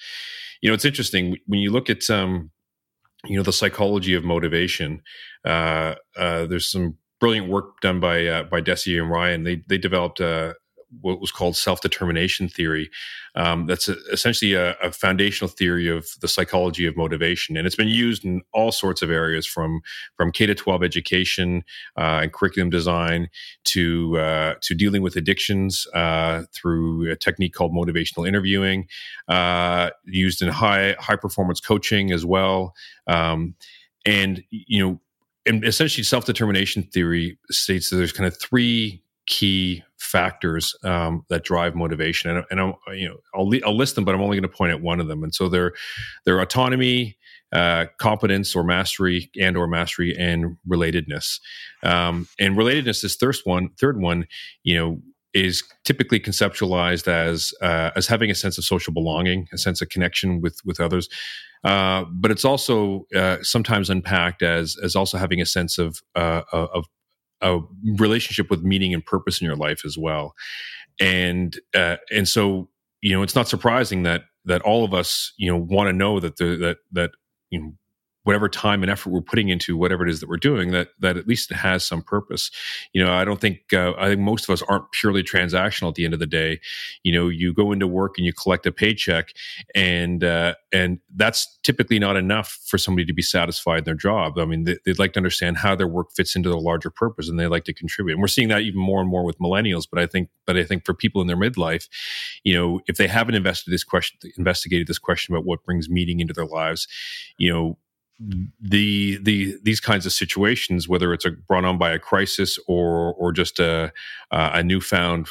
You 0.61 0.69
know, 0.69 0.73
it's 0.73 0.85
interesting 0.85 1.37
when 1.45 1.59
you 1.59 1.71
look 1.71 1.89
at 1.89 2.09
um, 2.09 2.51
you 3.25 3.37
know 3.37 3.43
the 3.43 3.53
psychology 3.53 4.13
of 4.13 4.23
motivation. 4.23 5.01
Uh, 5.45 5.95
uh, 6.17 6.45
there's 6.45 6.69
some 6.69 6.97
brilliant 7.19 7.49
work 7.49 7.81
done 7.81 7.99
by 7.99 8.25
uh, 8.25 8.43
by 8.43 8.61
Deci 8.61 8.99
and 8.99 9.09
Ryan. 9.09 9.43
They 9.43 9.63
they 9.67 9.77
developed 9.77 10.19
a, 10.19 10.55
what 11.01 11.19
was 11.19 11.31
called 11.31 11.55
self 11.55 11.81
determination 11.81 12.47
theory. 12.47 12.89
Um, 13.35 13.65
that's 13.65 13.87
a, 13.87 13.95
essentially 14.11 14.53
a, 14.53 14.71
a, 14.81 14.91
foundational 14.91 15.49
theory 15.49 15.87
of 15.87 16.07
the 16.21 16.27
psychology 16.27 16.85
of 16.85 16.95
motivation, 16.95 17.57
and 17.57 17.67
it's 17.67 17.75
been 17.75 17.87
used 17.87 18.25
in 18.25 18.41
all 18.53 18.71
sorts 18.71 19.01
of 19.01 19.11
areas 19.11 19.45
from 19.45 19.81
from 20.15 20.31
K 20.31 20.45
to 20.45 20.55
twelve 20.55 20.83
education 20.83 21.63
uh, 21.97 22.21
and 22.23 22.33
curriculum 22.33 22.69
design 22.69 23.29
to 23.65 24.17
uh, 24.17 24.55
to 24.61 24.73
dealing 24.73 25.01
with 25.01 25.15
addictions 25.15 25.87
uh, 25.93 26.43
through 26.53 27.11
a 27.11 27.15
technique 27.15 27.53
called 27.53 27.73
motivational 27.73 28.27
interviewing, 28.27 28.87
uh, 29.27 29.89
used 30.05 30.41
in 30.41 30.49
high 30.49 30.95
high 30.99 31.17
performance 31.17 31.59
coaching 31.59 32.11
as 32.11 32.25
well, 32.25 32.73
um, 33.07 33.55
and 34.05 34.43
you 34.49 34.85
know. 34.85 34.99
And 35.45 35.63
essentially, 35.63 36.03
self 36.03 36.25
determination 36.25 36.83
theory 36.83 37.37
states 37.49 37.89
that 37.89 37.95
there's 37.95 38.11
kind 38.11 38.27
of 38.27 38.37
three 38.37 39.01
key 39.27 39.83
factors 39.97 40.75
um, 40.83 41.25
that 41.29 41.43
drive 41.43 41.75
motivation, 41.75 42.29
and, 42.29 42.45
and 42.51 42.59
i 42.59 42.93
you 42.93 43.07
know 43.07 43.17
I'll, 43.33 43.51
I'll 43.65 43.75
list 43.75 43.95
them, 43.95 44.05
but 44.05 44.15
I'm 44.15 44.21
only 44.21 44.37
going 44.37 44.49
to 44.49 44.57
point 44.57 44.71
at 44.71 44.81
one 44.81 44.99
of 44.99 45.07
them. 45.07 45.23
And 45.23 45.33
so 45.33 45.49
they're 45.49 45.73
they're 46.25 46.39
autonomy, 46.39 47.17
uh, 47.51 47.85
competence 47.97 48.55
or 48.55 48.63
mastery, 48.63 49.29
and 49.39 49.57
or 49.57 49.67
mastery 49.67 50.15
and 50.17 50.57
relatedness. 50.67 51.39
Um, 51.83 52.27
and 52.39 52.57
relatedness 52.57 53.03
is 53.03 53.15
third 53.15 53.37
one, 53.43 53.69
third 53.79 53.99
one, 53.99 54.27
you 54.63 54.77
know, 54.77 55.01
is 55.33 55.63
typically 55.83 56.19
conceptualized 56.19 57.07
as 57.07 57.53
uh, 57.61 57.91
as 57.95 58.07
having 58.07 58.31
a 58.31 58.35
sense 58.35 58.57
of 58.57 58.63
social 58.63 58.93
belonging, 58.93 59.47
a 59.53 59.57
sense 59.57 59.81
of 59.81 59.89
connection 59.89 60.41
with 60.41 60.59
with 60.65 60.79
others. 60.79 61.09
Uh, 61.63 62.05
but 62.11 62.31
it's 62.31 62.45
also 62.45 63.05
uh, 63.15 63.37
sometimes 63.41 63.89
unpacked 63.89 64.41
as 64.41 64.75
as 64.83 64.95
also 64.95 65.17
having 65.17 65.41
a 65.41 65.45
sense 65.45 65.77
of 65.77 66.01
uh, 66.15 66.41
of 66.51 66.85
a 67.41 67.59
relationship 67.97 68.49
with 68.49 68.63
meaning 68.63 68.93
and 68.93 69.05
purpose 69.05 69.41
in 69.41 69.45
your 69.45 69.55
life 69.55 69.81
as 69.85 69.97
well. 69.97 70.33
And 70.99 71.57
uh, 71.75 71.97
and 72.11 72.27
so 72.27 72.69
you 73.01 73.13
know 73.13 73.21
it's 73.21 73.35
not 73.35 73.47
surprising 73.47 74.03
that 74.03 74.23
that 74.45 74.61
all 74.61 74.83
of 74.83 74.93
us 74.93 75.33
you 75.37 75.49
know 75.51 75.57
want 75.57 75.87
to 75.87 75.93
know 75.93 76.19
that 76.19 76.37
the 76.37 76.55
that 76.57 76.77
that 76.91 77.11
you 77.49 77.59
know 77.59 77.73
whatever 78.27 78.49
time 78.49 78.83
and 78.83 78.91
effort 78.91 79.09
we're 79.09 79.21
putting 79.21 79.47
into 79.47 79.77
whatever 79.77 80.05
it 80.05 80.09
is 80.09 80.19
that 80.19 80.27
we're 80.27 80.35
doing 80.35 80.71
that 80.71 80.89
that 80.99 81.15
at 81.15 81.27
least 81.27 81.49
it 81.49 81.55
has 81.55 81.85
some 81.85 82.01
purpose. 82.01 82.51
You 82.93 83.03
know 83.03 83.11
i 83.11 83.23
don't 83.23 83.39
think 83.39 83.73
uh, 83.73 83.93
i 83.97 84.09
think 84.09 84.19
most 84.19 84.43
of 84.43 84.49
us 84.51 84.61
aren't 84.67 84.91
purely 84.91 85.23
transactional 85.23 85.89
at 85.89 85.95
the 85.95 86.05
end 86.05 86.13
of 86.13 86.19
the 86.19 86.27
day. 86.27 86.59
You 87.03 87.13
know 87.13 87.29
you 87.29 87.53
go 87.53 87.71
into 87.71 87.87
work 87.87 88.17
and 88.17 88.25
you 88.25 88.33
collect 88.33 88.65
a 88.65 88.71
paycheck 88.71 89.33
and 89.73 90.23
uh, 90.23 90.55
and 90.71 90.99
that's 91.15 91.57
typically 91.63 91.99
not 91.99 92.17
enough 92.17 92.59
for 92.67 92.77
somebody 92.77 93.05
to 93.05 93.13
be 93.13 93.21
satisfied 93.21 93.79
in 93.79 93.83
their 93.85 93.95
job. 93.95 94.37
I 94.37 94.45
mean 94.45 94.65
they, 94.65 94.77
would 94.85 94.99
like 94.99 95.13
to 95.13 95.19
understand 95.19 95.57
how 95.57 95.75
their 95.75 95.87
work 95.87 96.11
fits 96.15 96.35
into 96.35 96.49
the 96.49 96.57
larger 96.57 96.89
purpose 96.89 97.29
and 97.29 97.39
they 97.39 97.47
like 97.47 97.63
to 97.63 97.73
contribute. 97.73 98.13
And 98.13 98.21
we're 98.21 98.27
seeing 98.27 98.49
that 98.49 98.61
even 98.61 98.79
more 98.79 98.99
and 98.99 99.09
more 99.09 99.23
with 99.23 99.39
millennials 99.39 99.87
but 99.89 99.99
i 99.99 100.05
think 100.05 100.29
but 100.45 100.57
i 100.57 100.63
think 100.63 100.85
for 100.85 100.93
people 100.93 101.21
in 101.21 101.27
their 101.27 101.37
midlife 101.37 101.87
you 102.43 102.53
know 102.53 102.79
if 102.87 102.97
they 102.97 103.07
haven't 103.07 103.35
invested 103.35 103.71
this 103.71 103.83
question 103.83 104.17
investigated 104.37 104.87
this 104.87 104.99
question 104.99 105.33
about 105.33 105.45
what 105.45 105.63
brings 105.63 105.89
meaning 105.89 106.19
into 106.19 106.33
their 106.33 106.45
lives 106.45 106.87
you 107.37 107.51
know 107.51 107.77
the 108.19 109.17
the 109.21 109.57
these 109.63 109.79
kinds 109.79 110.05
of 110.05 110.11
situations, 110.11 110.87
whether 110.87 111.13
it's 111.13 111.25
a, 111.25 111.31
brought 111.31 111.65
on 111.65 111.77
by 111.77 111.91
a 111.91 111.99
crisis 111.99 112.57
or 112.67 113.13
or 113.13 113.31
just 113.31 113.59
a 113.59 113.91
a 114.31 114.63
newfound 114.63 115.27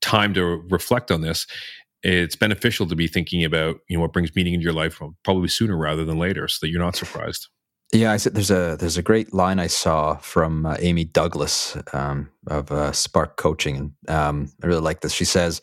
time 0.00 0.34
to 0.34 0.42
reflect 0.68 1.10
on 1.10 1.20
this, 1.20 1.46
it's 2.02 2.36
beneficial 2.36 2.86
to 2.86 2.96
be 2.96 3.06
thinking 3.06 3.44
about 3.44 3.76
you 3.88 3.96
know 3.96 4.02
what 4.02 4.12
brings 4.12 4.34
meaning 4.34 4.54
into 4.54 4.64
your 4.64 4.72
life 4.72 5.00
probably 5.24 5.48
sooner 5.48 5.76
rather 5.76 6.04
than 6.04 6.18
later, 6.18 6.48
so 6.48 6.58
that 6.60 6.70
you're 6.70 6.82
not 6.82 6.96
surprised. 6.96 7.48
Yeah, 7.92 8.10
I 8.10 8.16
said 8.16 8.34
there's 8.34 8.50
a 8.50 8.76
there's 8.78 8.96
a 8.96 9.02
great 9.02 9.34
line 9.34 9.58
I 9.58 9.66
saw 9.66 10.16
from 10.16 10.64
uh, 10.64 10.76
Amy 10.80 11.04
Douglas 11.04 11.76
um, 11.92 12.30
of 12.46 12.72
uh, 12.72 12.92
Spark 12.92 13.36
Coaching, 13.36 13.76
and 13.76 14.10
um, 14.10 14.52
I 14.62 14.66
really 14.66 14.80
like 14.80 15.02
this. 15.02 15.12
She 15.12 15.26
says, 15.26 15.60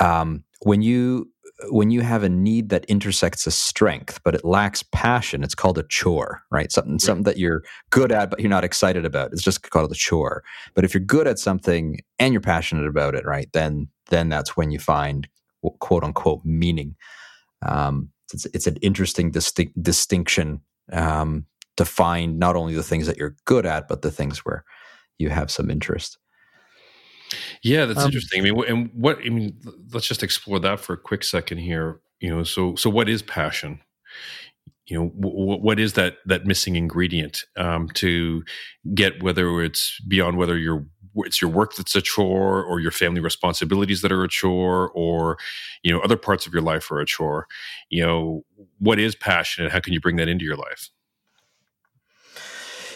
um, 0.00 0.42
"When 0.62 0.82
you 0.82 1.30
when 1.68 1.90
you 1.90 2.00
have 2.00 2.22
a 2.22 2.28
need 2.28 2.68
that 2.70 2.84
intersects 2.86 3.46
a 3.46 3.50
strength 3.50 4.20
but 4.24 4.34
it 4.34 4.44
lacks 4.44 4.82
passion 4.92 5.42
it's 5.42 5.54
called 5.54 5.78
a 5.78 5.82
chore 5.84 6.42
right? 6.50 6.72
Something 6.72 6.94
right. 6.94 7.00
something 7.00 7.24
that 7.24 7.38
you're 7.38 7.62
good 7.90 8.12
at 8.12 8.30
but 8.30 8.40
you're 8.40 8.48
not 8.48 8.64
excited 8.64 9.04
about. 9.04 9.32
It's 9.32 9.42
just 9.42 9.68
called 9.68 9.90
a 9.90 9.94
chore. 9.94 10.42
But 10.74 10.84
if 10.84 10.94
you're 10.94 11.02
good 11.02 11.26
at 11.26 11.38
something 11.38 12.00
and 12.18 12.32
you're 12.32 12.40
passionate 12.40 12.86
about 12.86 13.14
it 13.14 13.24
right 13.24 13.48
then 13.52 13.88
then 14.08 14.28
that's 14.28 14.56
when 14.56 14.70
you 14.70 14.78
find 14.78 15.28
quote 15.78 16.04
unquote 16.04 16.44
meaning. 16.44 16.96
Um, 17.62 18.10
it's, 18.32 18.46
it's 18.46 18.66
an 18.66 18.76
interesting 18.76 19.30
distinct, 19.30 19.80
distinction 19.82 20.60
um, 20.92 21.46
to 21.76 21.84
find 21.84 22.38
not 22.38 22.56
only 22.56 22.74
the 22.74 22.82
things 22.82 23.06
that 23.06 23.16
you're 23.16 23.36
good 23.44 23.66
at 23.66 23.88
but 23.88 24.02
the 24.02 24.10
things 24.10 24.38
where 24.38 24.64
you 25.18 25.28
have 25.28 25.50
some 25.50 25.70
interest 25.70 26.18
yeah, 27.62 27.84
that's 27.86 28.00
um, 28.00 28.06
interesting. 28.06 28.40
I 28.40 28.50
mean, 28.50 28.64
and 28.66 28.90
what 28.94 29.18
I 29.24 29.28
mean, 29.28 29.56
let's 29.92 30.06
just 30.06 30.22
explore 30.22 30.58
that 30.60 30.80
for 30.80 30.94
a 30.94 30.98
quick 30.98 31.24
second 31.24 31.58
here. 31.58 32.00
You 32.20 32.30
know, 32.30 32.44
so 32.44 32.74
so 32.74 32.90
what 32.90 33.08
is 33.08 33.22
passion? 33.22 33.80
You 34.86 34.98
know, 34.98 35.08
w- 35.20 35.60
what 35.60 35.78
is 35.78 35.94
that 35.94 36.16
that 36.26 36.46
missing 36.46 36.76
ingredient 36.76 37.44
um, 37.56 37.88
to 37.94 38.42
get 38.94 39.22
whether 39.22 39.62
it's 39.62 40.00
beyond 40.00 40.36
whether 40.36 40.58
you're 40.58 40.86
it's 41.16 41.40
your 41.40 41.50
work 41.50 41.74
that's 41.74 41.96
a 41.96 42.00
chore 42.00 42.62
or 42.62 42.80
your 42.80 42.90
family 42.90 43.20
responsibilities 43.20 44.02
that 44.02 44.12
are 44.12 44.22
a 44.22 44.28
chore 44.28 44.90
or 44.90 45.38
you 45.82 45.92
know 45.92 46.00
other 46.00 46.16
parts 46.16 46.46
of 46.46 46.52
your 46.52 46.62
life 46.62 46.90
are 46.90 47.00
a 47.00 47.06
chore 47.06 47.46
you 47.88 48.00
know 48.00 48.44
what 48.78 48.98
is 48.98 49.14
passion 49.16 49.64
and 49.64 49.72
how 49.72 49.80
can 49.80 49.92
you 49.92 50.00
bring 50.00 50.16
that 50.16 50.28
into 50.28 50.44
your 50.44 50.56
life 50.56 50.90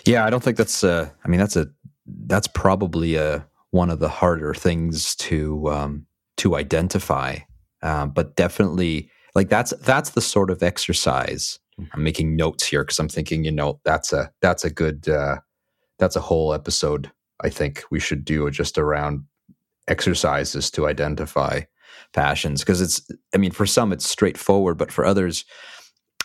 yeah 0.07 0.25
i 0.25 0.31
don't 0.31 0.45
think 0.45 0.57
that's 0.57 0.85
uh 0.85 1.09
i 1.25 1.29
mean 1.29 1.41
that's 1.41 1.57
a 1.57 1.67
that's 2.27 2.47
probably 2.47 3.17
a 3.17 3.45
one 3.75 3.91
of 3.91 3.99
the 3.99 4.09
harder 4.09 4.55
things 4.55 5.15
to 5.17 5.69
um 5.71 6.07
to 6.37 6.57
identify 6.57 7.37
um, 7.83 8.11
but 8.11 8.37
definitely 8.37 9.11
like 9.35 9.49
that's 9.49 9.73
that's 9.83 10.11
the 10.11 10.21
sort 10.21 10.51
of 10.51 10.63
exercise 10.63 11.59
i'm 11.93 12.03
making 12.03 12.37
notes 12.37 12.67
here 12.67 12.83
because 12.83 12.99
i'm 12.99 13.09
thinking 13.09 13.45
you 13.45 13.53
know 13.53 13.81
that's 13.85 14.13
a 14.13 14.31
that's 14.41 14.65
a 14.65 14.71
good 14.71 15.09
uh 15.09 15.37
that's 15.99 16.17
a 16.17 16.21
whole 16.21 16.53
episode 16.53 17.11
I 17.41 17.51
think 17.51 17.85
we 17.91 18.01
should 18.01 18.25
do 18.25 18.51
just 18.51 18.79
around 18.79 19.25
exercises 19.89 20.71
to 20.73 20.87
identify 20.87 21.61
passions 22.13 22.61
because 22.61 22.81
it's 22.81 23.03
I 23.35 23.39
mean 23.39 23.51
for 23.51 23.67
some 23.67 23.93
it's 23.93 24.09
straightforward 24.09 24.79
but 24.79 24.91
for 24.91 25.05
others 25.05 25.45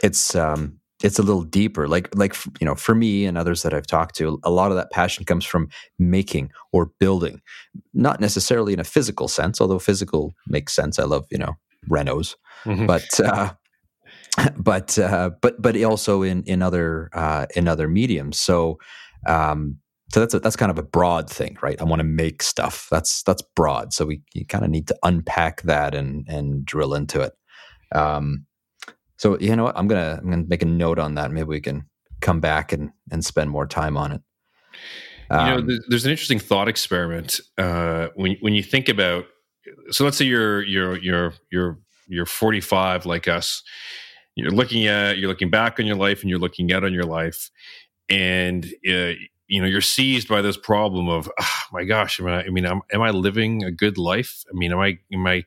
it's 0.01 0.33
um 0.35 0.78
it's 1.03 1.19
a 1.19 1.23
little 1.23 1.43
deeper 1.43 1.88
like 1.88 2.09
like 2.15 2.35
you 2.59 2.65
know 2.65 2.75
for 2.75 2.95
me 2.95 3.25
and 3.25 3.38
others 3.38 3.62
that 3.63 3.73
I've 3.73 3.88
talked 3.88 4.15
to 4.15 4.39
a 4.43 4.51
lot 4.51 4.71
of 4.71 4.77
that 4.77 4.91
passion 4.91 5.25
comes 5.25 5.45
from 5.45 5.69
making 5.97 6.51
or 6.71 6.91
building 6.99 7.41
not 7.93 8.19
necessarily 8.19 8.73
in 8.73 8.79
a 8.79 8.85
physical 8.85 9.27
sense 9.27 9.62
although 9.62 9.79
physical 9.79 10.33
makes 10.47 10.73
sense 10.73 10.99
I 10.99 11.03
love 11.03 11.25
you 11.31 11.38
know 11.38 11.55
Renos 11.89 12.35
mm-hmm. 12.65 12.85
but 12.85 13.19
uh 13.19 13.53
but 14.57 14.97
uh 14.97 15.31
but 15.41 15.62
but 15.62 15.81
also 15.83 16.21
in 16.21 16.43
in 16.43 16.62
other 16.62 17.09
uh 17.13 17.45
in 17.55 17.67
other 17.67 17.88
mediums 17.88 18.39
so 18.39 18.77
um 19.27 19.79
so 20.12 20.19
that's 20.19 20.33
a, 20.33 20.39
that's 20.39 20.55
kind 20.55 20.71
of 20.71 20.79
a 20.79 20.83
broad 20.83 21.29
thing, 21.29 21.57
right? 21.62 21.79
I 21.79 21.83
want 21.83 21.99
to 21.99 22.03
make 22.03 22.41
stuff. 22.41 22.88
That's 22.89 23.21
that's 23.23 23.43
broad. 23.55 23.93
So 23.93 24.05
we 24.05 24.23
kind 24.47 24.65
of 24.65 24.71
need 24.71 24.88
to 24.88 24.97
unpack 25.03 25.62
that 25.63 25.93
and 25.93 26.27
and 26.27 26.65
drill 26.65 26.95
into 26.95 27.21
it. 27.21 27.33
Um, 27.95 28.45
so 29.19 29.38
you 29.38 29.53
know 29.53 29.65
what? 29.65 29.77
I'm 29.77 29.88
gonna 29.88 30.17
I'm 30.21 30.29
gonna 30.29 30.45
make 30.47 30.63
a 30.63 30.65
note 30.65 30.97
on 30.97 31.15
that. 31.15 31.29
Maybe 31.29 31.43
we 31.43 31.60
can 31.60 31.84
come 32.21 32.39
back 32.39 32.71
and 32.71 32.91
and 33.12 33.23
spend 33.23 33.49
more 33.49 33.67
time 33.67 33.97
on 33.97 34.13
it. 34.13 34.21
Um, 35.29 35.45
you 35.45 35.51
know, 35.51 35.60
um, 35.60 35.67
there's, 35.67 35.86
there's, 35.89 36.05
an 36.05 36.12
interesting 36.12 36.39
thought 36.39 36.69
experiment 36.69 37.41
uh, 37.58 38.08
when 38.15 38.38
when 38.39 38.53
you 38.53 38.63
think 38.63 38.88
about. 38.88 39.25
So 39.91 40.05
let's 40.05 40.17
say 40.17 40.23
you're 40.23 40.63
you're 40.63 40.97
you're 40.99 41.34
you're 41.51 41.79
you're 42.08 42.25
45 42.25 43.05
like 43.05 43.27
us. 43.27 43.62
You're 44.36 44.51
looking 44.51 44.88
at 44.88 45.17
you're 45.17 45.27
looking 45.27 45.49
back 45.49 45.82
on 45.82 45.86
your 45.86 45.97
life 45.97 46.21
and 46.21 46.29
you're 46.29 46.39
looking 46.39 46.71
out 46.71 46.86
on 46.86 46.93
your 46.93 47.03
life, 47.03 47.51
and 48.10 48.65
uh, 48.89 49.12
you 49.49 49.62
know 49.62 49.67
you're 49.67 49.82
seized 49.82 50.29
by 50.29 50.41
this 50.41 50.55
problem 50.55 51.10
of 51.10 51.29
oh, 51.38 51.62
my 51.73 51.84
gosh 51.84 52.21
am 52.21 52.27
I, 52.27 52.45
I 52.45 52.49
mean 52.49 52.65
am, 52.65 52.82
am 52.93 53.01
I 53.01 53.10
living 53.10 53.63
a 53.65 53.71
good 53.71 53.97
life 53.97 54.43
I 54.49 54.55
mean 54.55 54.71
am 54.71 54.79
I 54.79 54.99
am 55.12 55.27
I 55.27 55.43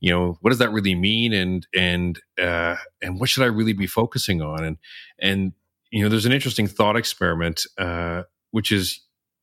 you 0.00 0.10
know 0.10 0.38
what 0.40 0.50
does 0.50 0.58
that 0.58 0.72
really 0.72 0.94
mean? 0.94 1.32
And 1.32 1.66
and 1.74 2.20
uh, 2.40 2.76
and 3.02 3.18
what 3.20 3.28
should 3.28 3.42
I 3.42 3.46
really 3.46 3.72
be 3.72 3.86
focusing 3.86 4.42
on? 4.42 4.64
And 4.64 4.76
and 5.18 5.52
you 5.90 6.02
know 6.02 6.08
there's 6.08 6.26
an 6.26 6.32
interesting 6.32 6.66
thought 6.66 6.96
experiment 6.96 7.66
uh, 7.78 8.22
which 8.50 8.72
is 8.72 9.00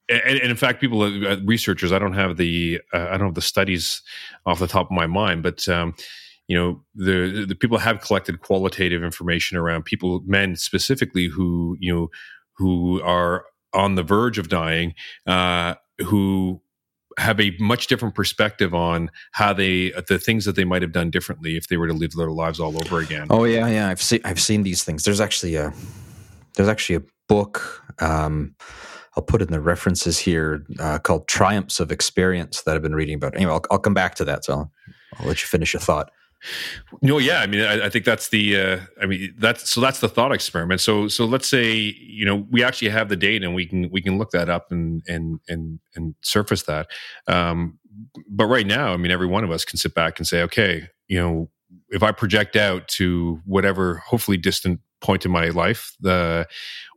and, 0.10 0.22
and, 0.22 0.52
in 0.52 0.56
fact 0.56 0.82
people 0.82 1.02
uh, 1.02 1.38
researchers 1.46 1.92
I 1.92 2.00
don't 2.00 2.14
have 2.14 2.38
the 2.38 2.80
uh, 2.94 3.08
I 3.10 3.18
don't 3.18 3.28
have 3.28 3.36
the 3.36 3.42
studies 3.42 4.02
off 4.46 4.60
the 4.60 4.68
top 4.68 4.88
of 4.88 4.92
my 4.92 5.08
mind 5.08 5.44
but 5.44 5.68
um, 5.68 5.96
you 6.48 6.58
know 6.58 6.84
the 6.96 7.46
the 7.48 7.56
people 7.56 7.78
have 7.78 8.02
collected 8.02 8.42
qualitative 8.42 9.04
information 9.04 9.58
around 9.58 9.86
people 9.86 10.22
men 10.26 10.56
specifically 10.56 11.28
who 11.28 11.78
you 11.80 11.94
know 11.94 12.10
who 12.58 13.02
are 13.02 13.46
on 13.74 13.96
the 13.96 14.04
verge 14.04 14.38
of 14.38 14.50
dying 14.50 14.94
uh, 15.26 15.76
who 16.00 16.62
have 17.18 17.40
a 17.40 17.56
much 17.60 17.88
different 17.88 18.16
perspective 18.16 18.74
on 18.74 19.10
how 19.32 19.54
they 19.54 19.92
the 20.08 20.20
things 20.20 20.46
that 20.46 20.56
they 20.56 20.64
might 20.64 20.82
have 20.82 20.92
done 20.92 21.10
differently 21.10 21.58
if 21.58 21.68
they 21.68 21.78
were 21.78 21.88
to 21.88 21.94
live 21.94 22.12
their 22.14 22.32
lives 22.32 22.60
all 22.60 22.76
over 22.78 23.00
again. 23.00 23.28
Oh 23.30 23.44
yeah, 23.44 23.68
yeah. 23.68 23.90
I've 23.90 24.02
seen 24.02 24.22
I've 24.24 24.42
seen 24.42 24.64
these 24.64 24.84
things. 24.84 25.04
There's 25.04 25.22
actually 25.22 25.56
a 25.56 25.74
there's 26.56 26.70
actually 26.70 26.96
a 26.98 27.02
book. 27.28 27.84
Um, 28.00 28.56
I'll 29.16 29.24
put 29.24 29.42
in 29.42 29.50
the 29.50 29.62
references 29.62 30.18
here 30.18 30.66
uh, 30.80 31.00
called 31.00 31.28
"Triumphs 31.28 31.80
of 31.80 31.92
Experience" 31.92 32.64
that 32.64 32.76
I've 32.76 32.82
been 32.82 32.96
reading 32.96 33.16
about. 33.16 33.36
Anyway, 33.36 33.52
I'll, 33.52 33.64
I'll 33.70 33.80
come 33.80 33.94
back 33.94 34.16
to 34.16 34.26
that. 34.26 34.46
So 34.46 34.54
I'll, 34.54 34.72
I'll 35.20 35.28
let 35.28 35.42
you 35.42 35.48
finish 35.48 35.74
your 35.74 35.82
thought. 35.82 36.12
No, 37.02 37.18
yeah, 37.18 37.40
I 37.40 37.48
mean, 37.48 37.62
I, 37.62 37.86
I 37.86 37.90
think 37.90 38.06
that's 38.06 38.30
the, 38.30 38.60
uh, 38.60 38.80
I 39.02 39.06
mean, 39.06 39.34
that's 39.38 39.70
so 39.70 39.82
that's 39.82 40.00
the 40.00 40.10
thought 40.10 40.32
experiment. 40.32 40.82
So, 40.82 41.08
so 41.08 41.26
let's 41.26 41.48
say 41.48 41.74
you 41.74 42.26
know 42.26 42.46
we 42.50 42.64
actually 42.64 42.90
have 42.90 43.10
the 43.10 43.16
data 43.16 43.46
and 43.46 43.56
we 43.56 43.66
can 43.66 43.90
we 43.92 44.02
can 44.02 44.18
look 44.18 44.32
that 44.32 44.50
up 44.50 44.72
and 44.72 45.02
and 45.08 45.40
and 45.48 45.80
and 45.96 46.16
surface 46.22 46.64
that. 46.64 46.88
Um, 47.28 47.80
but 48.30 48.46
right 48.46 48.68
now, 48.68 48.94
I 48.94 48.98
mean, 48.98 49.12
every 49.12 49.28
one 49.28 49.44
of 49.44 49.52
us 49.52 49.66
can 49.66 49.78
sit 49.78 49.94
back 49.94 50.20
and 50.20 50.28
say, 50.28 50.42
okay, 50.44 50.88
you 51.08 51.20
know, 51.20 51.50
if 51.90 52.04
I 52.04 52.12
project 52.12 52.56
out 52.56 52.88
to 52.90 53.40
whatever 53.46 53.98
hopefully 53.98 54.38
distant 54.38 54.80
point 55.02 55.26
in 55.26 55.32
my 55.32 55.50
life, 55.50 55.94
the 56.00 56.48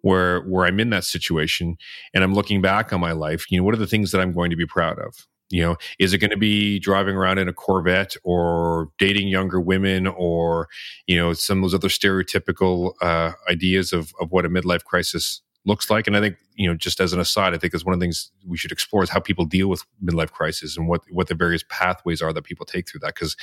where 0.02 0.40
where 0.42 0.64
I'm 0.64 0.80
in 0.80 0.90
that 0.90 1.04
situation 1.04 1.76
and 2.14 2.22
I'm 2.24 2.35
looking 2.35 2.62
back 2.62 2.92
on 2.92 3.00
my 3.00 3.12
life, 3.12 3.50
you 3.50 3.59
know, 3.59 3.64
what 3.64 3.74
are 3.74 3.78
the 3.78 3.87
things 3.87 4.12
that 4.12 4.20
I'm 4.20 4.32
going 4.32 4.50
to 4.50 4.56
be 4.56 4.66
proud 4.66 4.98
of? 4.98 5.26
You 5.50 5.62
know 5.62 5.76
is 5.98 6.12
it 6.12 6.18
going 6.18 6.30
to 6.30 6.37
be 6.37 6.78
driving 6.78 7.16
around 7.16 7.38
in 7.38 7.48
a 7.48 7.52
corvette 7.52 8.16
or 8.24 8.88
dating 8.98 9.28
younger 9.28 9.61
women 9.61 10.06
or 10.06 10.68
you 11.06 11.16
know 11.16 11.32
some 11.32 11.59
of 11.59 11.62
those 11.62 11.74
other 11.74 11.88
stereotypical 11.88 12.94
uh, 13.00 13.32
ideas 13.50 13.92
of, 13.92 14.12
of 14.20 14.32
what 14.32 14.44
a 14.44 14.48
midlife 14.48 14.85
crisis 14.85 15.42
looks 15.64 15.90
like? 15.90 16.06
And 16.06 16.16
i 16.16 16.20
think 16.20 16.37
you 16.54 16.68
know 16.68 16.74
just 16.74 17.00
as 17.00 17.12
an 17.12 17.20
aside 17.20 17.54
i 17.54 17.59
think 17.59 17.72
that's 17.72 17.85
one 17.85 17.92
of 17.92 18.00
the 18.00 18.04
things 18.04 18.30
we 18.46 18.56
should 18.56 18.72
explore 18.72 19.02
is 19.02 19.11
how 19.11 19.20
people 19.20 19.44
deal 19.44 19.68
with 19.68 19.85
midlife 20.02 20.30
crisis 20.30 20.76
and 20.76 20.88
what 20.88 21.02
what 21.11 21.28
the 21.28 21.35
various 21.35 21.64
pathways 21.68 22.22
are 22.22 22.32
that 22.32 22.44
people 22.44 22.66
take 22.66 22.88
through 22.88 23.00
that. 23.00 23.14
Because 23.14 23.37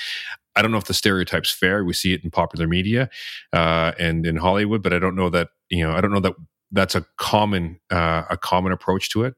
i 0.55 0.61
don't 0.61 0.71
know 0.71 0.77
if 0.77 0.85
the 0.85 0.93
stereotype's 0.93 1.51
fair 1.51 1.83
we 1.83 1.93
see 1.93 2.13
it 2.13 2.23
in 2.23 2.31
popular 2.31 2.67
media 2.67 3.09
uh, 3.53 3.91
and 3.99 4.25
in 4.25 4.37
hollywood 4.37 4.81
but 4.81 4.93
i 4.93 4.99
don't 4.99 5.15
know 5.15 5.29
that 5.29 5.49
you 5.69 5.83
know 5.83 5.93
i 5.93 6.01
don't 6.01 6.11
know 6.11 6.19
that 6.19 6.33
that's 6.73 6.95
a 6.95 7.05
common 7.17 7.79
uh, 7.91 8.23
a 8.29 8.35
common 8.35 8.71
approach 8.71 9.09
to 9.11 9.23
it. 9.23 9.35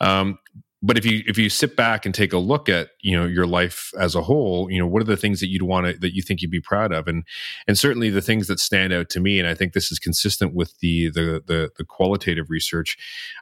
Um, 0.00 0.38
but 0.82 0.96
if 0.96 1.04
you 1.04 1.22
if 1.26 1.36
you 1.36 1.50
sit 1.50 1.76
back 1.76 2.06
and 2.06 2.14
take 2.14 2.32
a 2.32 2.38
look 2.38 2.68
at 2.68 2.90
you 3.00 3.16
know 3.16 3.26
your 3.26 3.46
life 3.46 3.92
as 3.98 4.14
a 4.14 4.22
whole 4.22 4.70
you 4.70 4.78
know 4.78 4.86
what 4.86 5.02
are 5.02 5.06
the 5.06 5.16
things 5.16 5.40
that 5.40 5.48
you'd 5.48 5.62
want 5.62 5.86
to 5.86 5.94
that 5.94 6.14
you 6.14 6.22
think 6.22 6.40
you'd 6.40 6.50
be 6.50 6.60
proud 6.60 6.92
of? 6.92 7.08
And 7.08 7.24
and 7.66 7.78
certainly 7.78 8.10
the 8.10 8.22
things 8.22 8.46
that 8.46 8.60
stand 8.60 8.92
out 8.92 9.08
to 9.10 9.20
me 9.20 9.38
and 9.38 9.48
i 9.48 9.54
think 9.54 9.72
this 9.72 9.90
is 9.90 9.98
consistent 9.98 10.54
with 10.54 10.78
the 10.78 11.10
the 11.10 11.42
the, 11.46 11.70
the 11.76 11.84
qualitative 11.84 12.50
research 12.50 12.96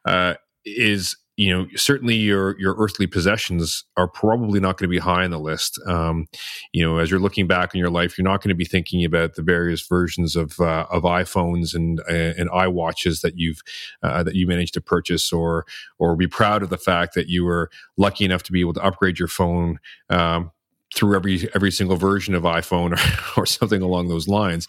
uh, 0.05 0.35
is 0.65 1.17
you 1.37 1.53
know 1.53 1.67
certainly 1.77 2.15
your 2.15 2.59
your 2.59 2.75
earthly 2.79 3.07
possessions 3.07 3.85
are 3.97 4.09
probably 4.09 4.59
not 4.59 4.79
going 4.79 4.89
to 4.89 4.95
be 4.95 4.99
high 4.99 5.25
on 5.25 5.31
the 5.31 5.39
list. 5.39 5.79
Um, 5.87 6.27
you 6.73 6.85
know 6.85 6.99
as 6.99 7.11
you're 7.11 7.21
looking 7.21 7.47
back 7.47 7.75
in 7.75 7.79
your 7.79 7.91
life 7.91 8.17
you're 8.17 8.25
not 8.25 8.43
going 8.43 8.51
to 8.51 8.55
be 8.55 8.65
thinking 8.65 9.05
about 9.05 9.35
the 9.35 9.43
various 9.43 9.87
versions 9.87 10.37
of 10.37 10.59
uh, 10.61 10.87
of 10.91 11.03
iPhones 11.03 11.75
and 11.75 12.01
uh, 12.01 12.35
and 12.39 12.51
iWatches 12.51 13.21
that 13.21 13.39
you've 13.39 13.61
uh, 14.03 14.23
that 14.23 14.35
you 14.35 14.47
managed 14.47 14.75
to 14.75 14.81
purchase 14.81 15.33
or 15.33 15.67
or 15.99 16.17
be 16.17 16.27
proud 16.27 16.63
of 16.63 16.71
the 16.71 16.79
fact 16.79 17.15
that 17.15 17.29
you 17.29 17.45
were 17.45 17.71
lucky 17.97 18.25
enough 18.25 18.43
to 18.45 18.53
be 18.53 18.61
able 18.61 18.75
to 18.75 18.85
upgrade 18.85 19.19
your 19.19 19.29
phone. 19.29 19.79
Um, 20.09 20.51
through 20.97 21.15
every 21.15 21.49
every 21.55 21.71
single 21.71 21.97
version 21.97 22.35
of 22.35 22.43
iPhone 22.43 22.97
or, 22.97 23.41
or 23.41 23.47
something 23.47 23.83
along 23.83 24.09
those 24.09 24.27
lines. 24.27 24.67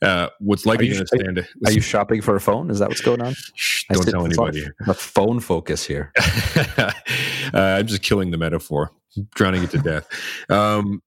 Uh, 0.00 0.28
what's 0.38 0.66
likely 0.66 0.88
going 0.88 1.00
to 1.00 1.06
stand? 1.06 1.38
Are, 1.38 1.46
are 1.66 1.72
you 1.72 1.80
shopping 1.94 2.20
for 2.20 2.36
a 2.36 2.40
phone? 2.40 2.70
Is 2.70 2.78
that 2.78 2.88
what's 2.88 3.00
going 3.00 3.22
on? 3.22 3.34
Shh, 3.54 3.84
don't 3.90 4.06
tell 4.06 4.24
anybody. 4.24 4.66
A 4.86 4.94
phone 4.94 5.40
focus 5.40 5.84
here. 5.84 6.12
uh, 6.76 6.92
I'm 7.52 7.86
just 7.86 8.02
killing 8.02 8.30
the 8.30 8.38
metaphor, 8.38 8.92
drowning 9.34 9.64
it 9.64 9.70
to 9.70 9.78
death. 9.78 10.06
Um, 10.50 11.02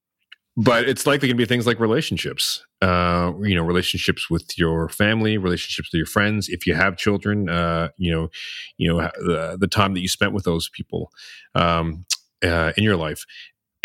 but 0.58 0.88
it's 0.88 1.06
likely 1.06 1.28
going 1.28 1.38
to 1.38 1.42
be 1.42 1.46
things 1.46 1.68
like 1.68 1.80
relationships. 1.80 2.66
Uh, 2.82 3.34
you 3.42 3.56
know, 3.56 3.64
relationships 3.64 4.30
with 4.30 4.58
your 4.58 4.88
family, 4.90 5.38
relationships 5.38 5.92
with 5.92 5.98
your 5.98 6.06
friends. 6.06 6.48
If 6.50 6.66
you 6.66 6.76
have 6.76 6.98
children, 6.98 7.50
uh, 7.50 7.90
you 7.98 8.12
know, 8.12 8.30
you 8.78 8.88
know 8.88 9.10
the, 9.18 9.58
the 9.60 9.68
time 9.68 9.94
that 9.94 10.02
you 10.02 10.08
spent 10.08 10.34
with 10.34 10.46
those 10.46 10.70
people 10.70 11.12
um, 11.56 12.06
uh, 12.44 12.72
in 12.78 12.84
your 12.84 12.96
life 12.96 13.26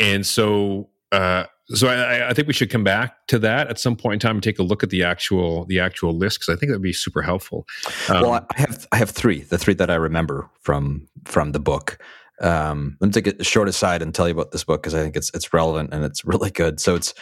and 0.00 0.26
so, 0.26 0.88
uh, 1.12 1.44
so 1.68 1.88
I, 1.88 2.30
I, 2.30 2.34
think 2.34 2.48
we 2.48 2.54
should 2.54 2.70
come 2.70 2.82
back 2.84 3.26
to 3.28 3.38
that 3.40 3.68
at 3.68 3.78
some 3.78 3.96
point 3.96 4.14
in 4.14 4.18
time 4.20 4.36
and 4.36 4.42
take 4.42 4.58
a 4.58 4.62
look 4.62 4.82
at 4.82 4.90
the 4.90 5.04
actual 5.04 5.66
the 5.66 5.78
actual 5.78 6.16
list 6.16 6.40
because 6.40 6.54
I 6.54 6.58
think 6.58 6.70
that'd 6.70 6.82
be 6.82 6.92
super 6.92 7.22
helpful. 7.22 7.66
Um, 8.08 8.22
well, 8.22 8.46
I 8.54 8.60
have 8.60 8.86
I 8.92 8.96
have 8.96 9.10
three, 9.10 9.42
the 9.42 9.58
three 9.58 9.74
that 9.74 9.90
I 9.90 9.94
remember 9.94 10.48
from 10.60 11.06
from 11.24 11.52
the 11.52 11.60
book. 11.60 11.98
Um, 12.40 12.96
let 13.00 13.08
me 13.08 13.22
take 13.22 13.40
a 13.40 13.44
short 13.44 13.68
aside 13.68 14.00
and 14.02 14.14
tell 14.14 14.26
you 14.26 14.32
about 14.32 14.50
this 14.50 14.64
book 14.64 14.82
because 14.82 14.94
I 14.94 15.02
think 15.02 15.16
it's 15.16 15.30
it's 15.34 15.52
relevant 15.52 15.92
and 15.92 16.04
it's 16.04 16.24
really 16.24 16.50
good. 16.50 16.80
So 16.80 16.94
it's 16.94 17.14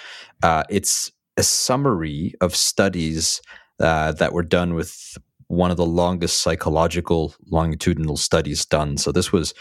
uh, 0.43 0.63
it's 0.71 1.11
a 1.37 1.43
summary 1.43 2.35
of 2.41 2.55
studies 2.55 3.43
uh, 3.81 4.13
that 4.13 4.33
were 4.33 4.43
done 4.43 4.75
with 4.75 5.19
one 5.49 5.71
of 5.71 5.77
the 5.77 5.87
longest 5.87 6.41
psychological 6.41 7.35
longitudinal 7.51 8.17
studies 8.17 8.65
done. 8.67 8.97
So 8.97 9.13
this 9.13 9.33
was 9.33 9.55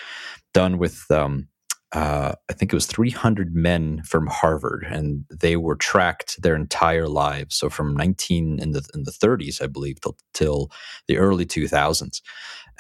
done 0.53 0.78
with 0.78 1.09
um, 1.11 1.47
uh, 1.93 2.33
I 2.49 2.53
think 2.53 2.73
it 2.73 2.75
was 2.75 2.85
300 2.85 3.55
men 3.55 4.01
from 4.03 4.27
Harvard, 4.27 4.85
and 4.89 5.23
they 5.29 5.55
were 5.55 5.75
tracked 5.75 6.41
their 6.41 6.55
entire 6.55 7.07
lives. 7.07 7.55
So 7.55 7.69
from 7.69 7.95
19 7.95 8.59
in 8.59 8.71
the 8.71 8.85
in 8.93 9.03
the 9.03 9.11
30s, 9.11 9.61
I 9.61 9.67
believe, 9.67 10.01
till, 10.01 10.17
till 10.33 10.71
the 11.07 11.17
early 11.17 11.45
2000s, 11.45 12.21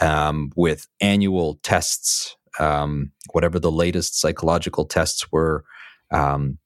um, 0.01 0.51
with 0.55 0.87
annual 0.99 1.59
tests 1.63 2.37
um, 2.59 3.11
whatever 3.31 3.59
the 3.59 3.71
latest 3.71 4.19
psychological 4.19 4.85
tests 4.85 5.31
were. 5.31 5.63
Um, 6.11 6.57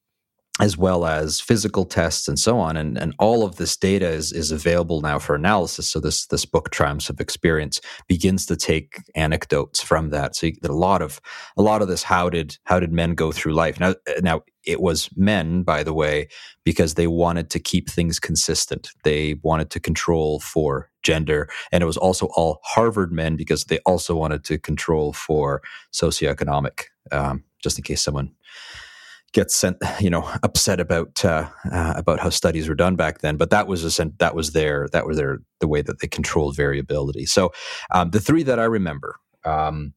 as 0.60 0.78
well 0.78 1.06
as 1.06 1.40
physical 1.40 1.86
tests 1.86 2.28
and 2.28 2.38
so 2.38 2.60
on. 2.60 2.76
And, 2.76 2.98
and 2.98 3.16
all 3.20 3.44
of 3.44 3.56
this 3.56 3.78
data 3.78 4.08
is, 4.08 4.34
is 4.34 4.52
available 4.52 5.02
now 5.02 5.18
for 5.18 5.34
analysis. 5.34 5.90
So 5.90 6.00
this 6.00 6.28
this 6.28 6.46
book, 6.46 6.70
Triumphs 6.72 7.10
of 7.10 7.22
Experience, 7.22 7.80
begins 8.08 8.46
to 8.48 8.58
take 8.58 9.02
anecdotes 9.16 9.82
from 9.82 10.10
that. 10.10 10.36
So 10.36 10.48
you, 10.48 10.54
a 10.64 10.74
lot 10.74 11.02
of 11.02 11.22
a 11.56 11.62
lot 11.62 11.82
of 11.82 11.88
this 11.88 12.04
how 12.04 12.30
did 12.30 12.58
how 12.66 12.80
did 12.80 12.92
men 12.92 13.16
go 13.16 13.32
through 13.32 13.54
life? 13.54 13.80
Now 13.80 13.96
now 14.22 14.42
it 14.64 14.82
was 14.82 15.10
men, 15.16 15.64
by 15.64 15.84
the 15.84 15.94
way, 15.94 16.28
because 16.66 16.96
they 16.96 17.08
wanted 17.08 17.50
to 17.52 17.60
keep 17.60 17.90
things 17.90 18.20
consistent. 18.20 18.90
They 19.04 19.36
wanted 19.42 19.70
to 19.72 19.80
control 19.80 20.42
for 20.42 20.92
gender. 21.02 21.50
And 21.72 21.82
it 21.82 21.88
was 21.88 21.98
also 21.98 22.28
all 22.36 22.60
Harvard 22.64 23.12
men 23.12 23.38
because 23.38 23.64
they 23.64 23.80
also 23.86 24.16
wanted 24.16 24.44
to 24.44 24.60
control 24.60 25.14
for 25.14 25.62
socioeconomic, 25.94 26.84
um, 27.12 27.44
just 27.64 27.80
in 27.80 27.84
case 27.84 28.04
someone 28.04 28.32
gets 29.34 29.56
sent, 29.56 29.78
you 30.00 30.10
know, 30.10 30.30
upset 30.44 30.80
about 30.80 31.24
uh, 31.24 31.48
uh, 31.72 31.94
about 31.96 32.20
how 32.20 32.30
studies 32.30 32.68
were 32.68 32.76
done 32.76 32.96
back 32.96 33.20
then. 33.20 33.38
But 33.38 33.50
that 33.52 33.68
was 33.68 34.00
a, 34.00 34.12
that 34.20 34.36
was 34.36 34.52
their 34.52 34.88
that 34.92 35.06
was 35.06 35.18
their 35.18 35.40
the 35.60 35.68
way 35.68 35.82
that 35.82 36.00
they 36.00 36.08
controlled 36.08 36.56
variability. 36.56 37.26
So 37.26 37.52
um, 37.92 38.12
the 38.12 38.20
three 38.20 38.44
that 38.44 38.60
I 38.60 38.66
remember, 38.66 39.16
um, 39.46 39.94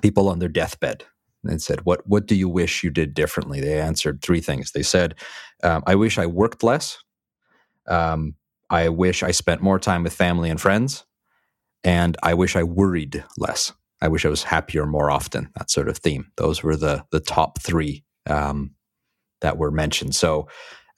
people 0.00 0.28
on 0.28 0.38
their 0.38 0.48
deathbed. 0.48 1.04
And 1.44 1.60
said, 1.60 1.80
"What 1.84 2.06
what 2.06 2.26
do 2.26 2.36
you 2.36 2.48
wish 2.48 2.84
you 2.84 2.90
did 2.90 3.14
differently?" 3.14 3.60
They 3.60 3.80
answered 3.80 4.22
three 4.22 4.40
things. 4.40 4.70
They 4.70 4.84
said, 4.84 5.16
um, 5.64 5.82
"I 5.88 5.96
wish 5.96 6.16
I 6.16 6.26
worked 6.26 6.62
less. 6.62 6.98
Um, 7.88 8.36
I 8.70 8.88
wish 8.90 9.24
I 9.24 9.32
spent 9.32 9.60
more 9.60 9.80
time 9.80 10.04
with 10.04 10.12
family 10.12 10.50
and 10.50 10.60
friends, 10.60 11.04
and 11.82 12.16
I 12.22 12.34
wish 12.34 12.54
I 12.54 12.62
worried 12.62 13.24
less. 13.38 13.72
I 14.00 14.06
wish 14.06 14.24
I 14.24 14.28
was 14.28 14.44
happier 14.44 14.86
more 14.86 15.10
often." 15.10 15.50
That 15.56 15.68
sort 15.68 15.88
of 15.88 15.98
theme. 15.98 16.30
Those 16.36 16.62
were 16.62 16.76
the 16.76 17.04
the 17.10 17.18
top 17.18 17.60
three 17.60 18.04
um, 18.26 18.74
that 19.40 19.58
were 19.58 19.70
mentioned. 19.70 20.14
So, 20.14 20.48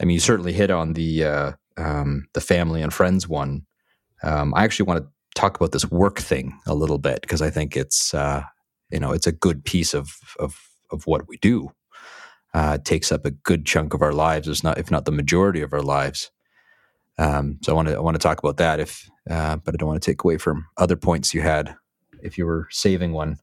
I 0.00 0.04
mean, 0.04 0.14
you 0.14 0.20
certainly 0.20 0.52
hit 0.52 0.70
on 0.70 0.92
the 0.92 1.24
uh, 1.24 1.52
um, 1.76 2.26
the 2.34 2.40
family 2.40 2.82
and 2.82 2.92
friends 2.92 3.28
one. 3.28 3.66
Um, 4.22 4.54
I 4.54 4.64
actually 4.64 4.86
want 4.86 5.04
to 5.04 5.10
talk 5.34 5.56
about 5.56 5.72
this 5.72 5.90
work 5.90 6.18
thing 6.18 6.58
a 6.66 6.74
little 6.74 6.98
bit 6.98 7.20
because 7.20 7.42
I 7.42 7.50
think 7.50 7.76
it's 7.76 8.14
uh, 8.14 8.42
you 8.90 9.00
know 9.00 9.12
it's 9.12 9.26
a 9.26 9.32
good 9.32 9.64
piece 9.64 9.94
of 9.94 10.10
of 10.38 10.58
of 10.90 11.06
what 11.06 11.28
we 11.28 11.36
do. 11.38 11.70
Uh, 12.52 12.76
it 12.78 12.84
takes 12.84 13.10
up 13.10 13.26
a 13.26 13.32
good 13.32 13.66
chunk 13.66 13.94
of 13.94 14.02
our 14.02 14.12
lives, 14.12 14.48
if 14.48 14.62
not 14.62 14.78
if 14.78 14.90
not 14.90 15.04
the 15.04 15.12
majority 15.12 15.60
of 15.60 15.72
our 15.72 15.82
lives. 15.82 16.30
Um, 17.18 17.58
so 17.62 17.72
I 17.72 17.74
want 17.76 17.88
to 17.88 17.94
I 17.96 18.00
want 18.00 18.14
to 18.14 18.22
talk 18.22 18.38
about 18.38 18.56
that 18.58 18.80
if, 18.80 19.08
uh, 19.30 19.56
but 19.56 19.74
I 19.74 19.76
don't 19.76 19.88
want 19.88 20.02
to 20.02 20.10
take 20.10 20.24
away 20.24 20.38
from 20.38 20.66
other 20.76 20.96
points 20.96 21.34
you 21.34 21.42
had. 21.42 21.76
If 22.22 22.38
you 22.38 22.46
were 22.46 22.68
saving 22.70 23.12
one. 23.12 23.38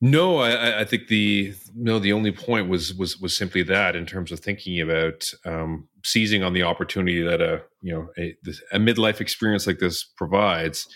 No, 0.00 0.38
I, 0.38 0.80
I, 0.80 0.84
think 0.84 1.08
the 1.08 1.54
no 1.74 1.98
the 1.98 2.12
only 2.12 2.30
point 2.30 2.68
was 2.68 2.94
was 2.94 3.18
was 3.18 3.36
simply 3.36 3.64
that 3.64 3.96
in 3.96 4.06
terms 4.06 4.30
of 4.30 4.38
thinking 4.38 4.80
about 4.80 5.28
um, 5.44 5.88
seizing 6.04 6.44
on 6.44 6.52
the 6.52 6.62
opportunity 6.62 7.20
that 7.20 7.40
a 7.40 7.62
you 7.82 7.92
know 7.92 8.08
a, 8.16 8.36
a 8.72 8.78
midlife 8.78 9.20
experience 9.20 9.66
like 9.66 9.80
this 9.80 10.04
provides. 10.04 10.86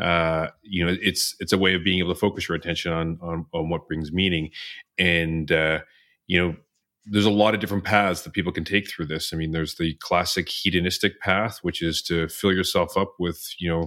Uh, 0.00 0.48
you 0.62 0.84
know, 0.84 0.96
it's 1.02 1.34
it's 1.40 1.52
a 1.52 1.58
way 1.58 1.74
of 1.74 1.84
being 1.84 1.98
able 1.98 2.14
to 2.14 2.18
focus 2.18 2.48
your 2.48 2.56
attention 2.56 2.92
on 2.92 3.18
on, 3.22 3.46
on 3.52 3.70
what 3.70 3.88
brings 3.88 4.12
meaning, 4.12 4.50
and 4.98 5.50
uh, 5.50 5.80
you 6.28 6.40
know, 6.40 6.56
there's 7.06 7.26
a 7.26 7.30
lot 7.30 7.54
of 7.54 7.60
different 7.60 7.84
paths 7.84 8.22
that 8.22 8.32
people 8.32 8.52
can 8.52 8.64
take 8.64 8.88
through 8.88 9.06
this. 9.06 9.32
I 9.32 9.36
mean, 9.36 9.50
there's 9.50 9.76
the 9.76 9.94
classic 10.00 10.48
hedonistic 10.48 11.20
path, 11.20 11.58
which 11.62 11.82
is 11.82 12.02
to 12.02 12.28
fill 12.28 12.52
yourself 12.52 12.96
up 12.96 13.14
with 13.18 13.52
you 13.58 13.68
know 13.68 13.84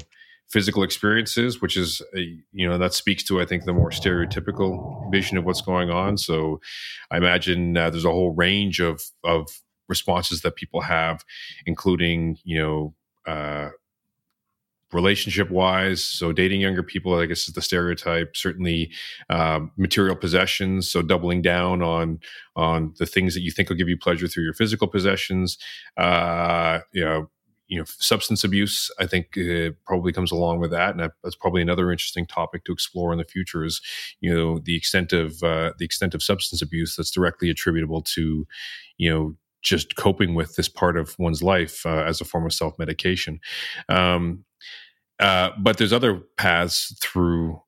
physical 0.49 0.83
experiences, 0.83 1.61
which 1.61 1.75
is 1.75 2.01
a, 2.15 2.19
you 2.51 2.67
know 2.67 2.77
that 2.77 2.93
speaks 2.93 3.23
to 3.23 3.41
I 3.41 3.45
think 3.45 3.65
the 3.65 3.73
more 3.73 3.89
stereotypical 3.89 5.11
vision 5.11 5.37
of 5.37 5.45
what's 5.45 5.61
going 5.61 5.89
on. 5.89 6.17
So 6.17 6.61
I 7.11 7.17
imagine 7.17 7.75
uh, 7.75 7.89
there's 7.89 8.05
a 8.05 8.11
whole 8.11 8.31
range 8.31 8.79
of 8.79 9.01
of 9.23 9.49
responses 9.89 10.41
that 10.41 10.55
people 10.55 10.81
have, 10.81 11.23
including 11.65 12.37
you 12.43 12.59
know. 12.59 12.93
Uh, 13.25 13.69
relationship 14.93 15.49
wise 15.51 16.01
so 16.01 16.31
dating 16.31 16.61
younger 16.61 16.81
people 16.81 17.13
i 17.13 17.25
guess 17.25 17.49
is 17.49 17.53
the 17.53 17.61
stereotype 17.61 18.37
certainly 18.37 18.89
um, 19.29 19.69
material 19.75 20.15
possessions 20.15 20.89
so 20.89 21.01
doubling 21.01 21.41
down 21.41 21.81
on 21.81 22.17
on 22.55 22.93
the 22.97 23.05
things 23.05 23.33
that 23.33 23.41
you 23.41 23.51
think 23.51 23.67
will 23.67 23.75
give 23.75 23.89
you 23.89 23.97
pleasure 23.97 24.29
through 24.29 24.45
your 24.45 24.53
physical 24.53 24.87
possessions 24.87 25.57
uh, 25.97 26.79
you 26.93 27.03
know 27.03 27.29
you 27.68 27.78
know, 27.78 27.86
substance 27.86 28.43
abuse, 28.43 28.89
I 28.99 29.07
think 29.07 29.38
uh, 29.38 29.72
probably 29.86 30.13
comes 30.13 30.32
along 30.32 30.59
with 30.59 30.72
that, 30.72 30.91
and 30.91 31.11
that's 31.24 31.36
probably 31.36 31.61
another 31.61 31.91
interesting 31.91 32.26
topic 32.26 32.63
to 32.65 32.72
explore 32.72 33.11
in 33.11 33.18
the 33.18 33.26
future. 33.26 33.63
Is 33.63 33.82
you 34.22 34.34
know 34.34 34.59
the 34.59 34.76
extent 34.76 35.13
of 35.13 35.43
uh, 35.43 35.74
the 35.78 35.86
extent 35.86 36.13
of 36.13 36.24
substance 36.24 36.61
abuse 36.61 36.95
that's 36.95 37.11
directly 37.11 37.49
attributable 37.49 38.01
to, 38.01 38.47
you 38.97 39.09
know, 39.09 39.36
just 39.61 39.95
coping 39.95 40.34
with 40.34 40.55
this 40.55 40.70
part 40.70 40.97
of 40.97 41.18
one's 41.20 41.43
life 41.43 41.86
uh, 41.86 42.03
as 42.03 42.22
a 42.22 42.26
form 42.26 42.45
of 42.45 42.53
self 42.53 42.78
medication. 42.80 43.39
Um, 43.89 44.45
uh, 45.20 45.51
but 45.59 45.78
there's 45.78 45.93
other 45.93 46.22
paths 46.38 46.95
through 47.01 47.61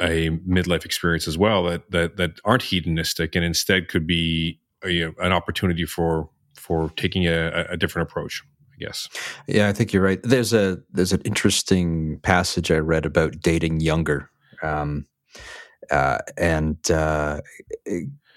a 0.00 0.30
midlife 0.30 0.84
experience 0.84 1.26
as 1.26 1.36
well 1.36 1.64
that 1.64 1.90
that 1.90 2.16
that 2.16 2.40
aren't 2.44 2.62
hedonistic 2.62 3.34
and 3.34 3.44
instead 3.44 3.88
could 3.88 4.06
be 4.06 4.60
a, 4.82 4.90
you 4.90 5.06
know, 5.06 5.24
an 5.24 5.32
opportunity 5.32 5.84
for 5.84 6.30
for 6.54 6.90
taking 6.96 7.26
a, 7.26 7.66
a 7.70 7.76
different 7.76 8.08
approach. 8.08 8.42
Yes. 8.78 9.08
Yeah, 9.46 9.68
I 9.68 9.72
think 9.72 9.92
you're 9.92 10.02
right. 10.02 10.20
There's 10.22 10.52
a 10.52 10.78
there's 10.92 11.12
an 11.12 11.22
interesting 11.22 12.20
passage 12.20 12.70
I 12.70 12.78
read 12.78 13.04
about 13.06 13.40
dating 13.40 13.80
younger, 13.80 14.30
um, 14.62 15.06
uh, 15.90 16.18
and 16.36 16.78
uh, 16.90 17.40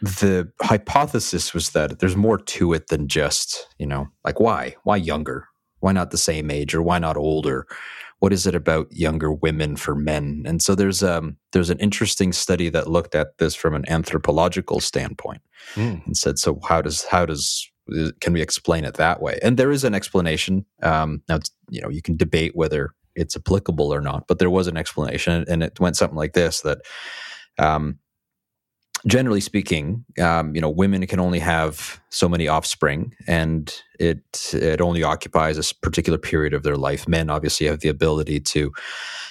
the 0.02 0.52
hypothesis 0.62 1.54
was 1.54 1.72
that 1.72 2.00
there's 2.00 2.16
more 2.16 2.40
to 2.40 2.74
it 2.74 2.88
than 2.88 3.08
just 3.08 3.68
you 3.78 3.86
know 3.86 4.08
like 4.26 4.40
why 4.40 4.76
why 4.84 4.96
younger 4.96 5.48
why 5.80 5.92
not 5.92 6.12
the 6.12 6.18
same 6.18 6.50
age 6.50 6.74
or 6.74 6.82
why 6.82 6.98
not 6.98 7.18
older 7.18 7.68
what 8.20 8.34
is 8.34 8.48
it 8.48 8.56
about 8.56 8.92
younger 8.92 9.32
women 9.32 9.76
for 9.76 9.94
men 9.94 10.44
and 10.48 10.62
so 10.62 10.74
there's 10.74 11.04
um 11.04 11.38
there's 11.52 11.70
an 11.70 11.80
interesting 11.80 12.34
study 12.34 12.68
that 12.68 12.90
looked 12.90 13.14
at 13.14 13.38
this 13.38 13.54
from 13.54 13.76
an 13.76 13.88
anthropological 13.88 14.80
standpoint 14.80 15.42
mm. 15.76 16.04
and 16.06 16.18
said 16.18 16.40
so 16.40 16.60
how 16.68 16.82
does 16.82 17.06
how 17.06 17.24
does 17.24 17.71
can 18.20 18.34
we 18.34 18.42
explain 18.42 18.86
it 18.86 18.96
that 18.96 19.22
way? 19.22 19.40
And 19.42 19.58
there 19.58 19.72
is 19.72 19.84
an 19.84 19.94
explanation. 19.94 20.66
Um, 20.82 21.22
now, 21.28 21.40
you 21.70 21.82
know, 21.82 21.90
you 21.90 22.02
can 22.02 22.16
debate 22.16 22.56
whether 22.56 22.94
it's 23.16 23.36
applicable 23.36 23.94
or 23.94 24.02
not, 24.02 24.28
but 24.28 24.40
there 24.40 24.50
was 24.50 24.68
an 24.68 24.78
explanation, 24.78 25.46
and 25.48 25.64
it 25.64 25.80
went 25.80 25.98
something 25.98 26.18
like 26.18 26.34
this: 26.34 26.62
that 26.62 26.80
um, 27.58 28.00
generally 29.08 29.42
speaking, 29.42 30.06
um, 30.20 30.56
you 30.56 30.62
know, 30.62 30.70
women 30.70 31.06
can 31.08 31.20
only 31.20 31.40
have 31.40 32.00
so 32.10 32.30
many 32.30 32.48
offspring, 32.48 33.14
and 33.28 33.82
it 34.00 34.52
it 34.54 34.82
only 34.82 35.04
occupies 35.04 35.58
a 35.58 35.76
particular 35.76 36.18
period 36.18 36.54
of 36.54 36.64
their 36.64 36.78
life. 36.78 37.08
Men 37.08 37.30
obviously 37.30 37.68
have 37.68 37.80
the 37.80 37.90
ability 37.90 38.40
to 38.40 38.72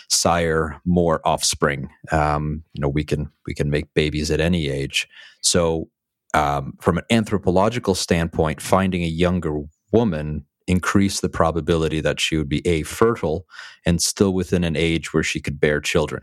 sire 0.09 0.80
more 0.84 1.20
offspring. 1.24 1.88
Um, 2.11 2.64
you 2.74 2.80
know, 2.80 2.88
we 2.88 3.05
can 3.05 3.30
we 3.46 3.55
can 3.55 3.70
make 3.70 3.92
babies 3.94 4.30
at 4.30 4.40
any 4.40 4.68
age. 4.68 5.09
So 5.40 5.88
um, 6.35 6.74
from 6.81 6.99
an 6.99 7.05
anthropological 7.11 7.95
standpoint, 7.95 8.61
finding 8.61 9.03
a 9.03 9.07
younger 9.07 9.62
woman 9.93 10.45
increased 10.66 11.20
the 11.20 11.28
probability 11.28 12.01
that 12.01 12.20
she 12.20 12.37
would 12.37 12.49
be 12.49 12.66
a 12.66 12.83
fertile 12.85 13.45
and 13.85 14.01
still 14.01 14.33
within 14.33 14.62
an 14.62 14.76
age 14.76 15.12
where 15.12 15.22
she 15.22 15.41
could 15.41 15.59
bear 15.59 15.81
children. 15.81 16.22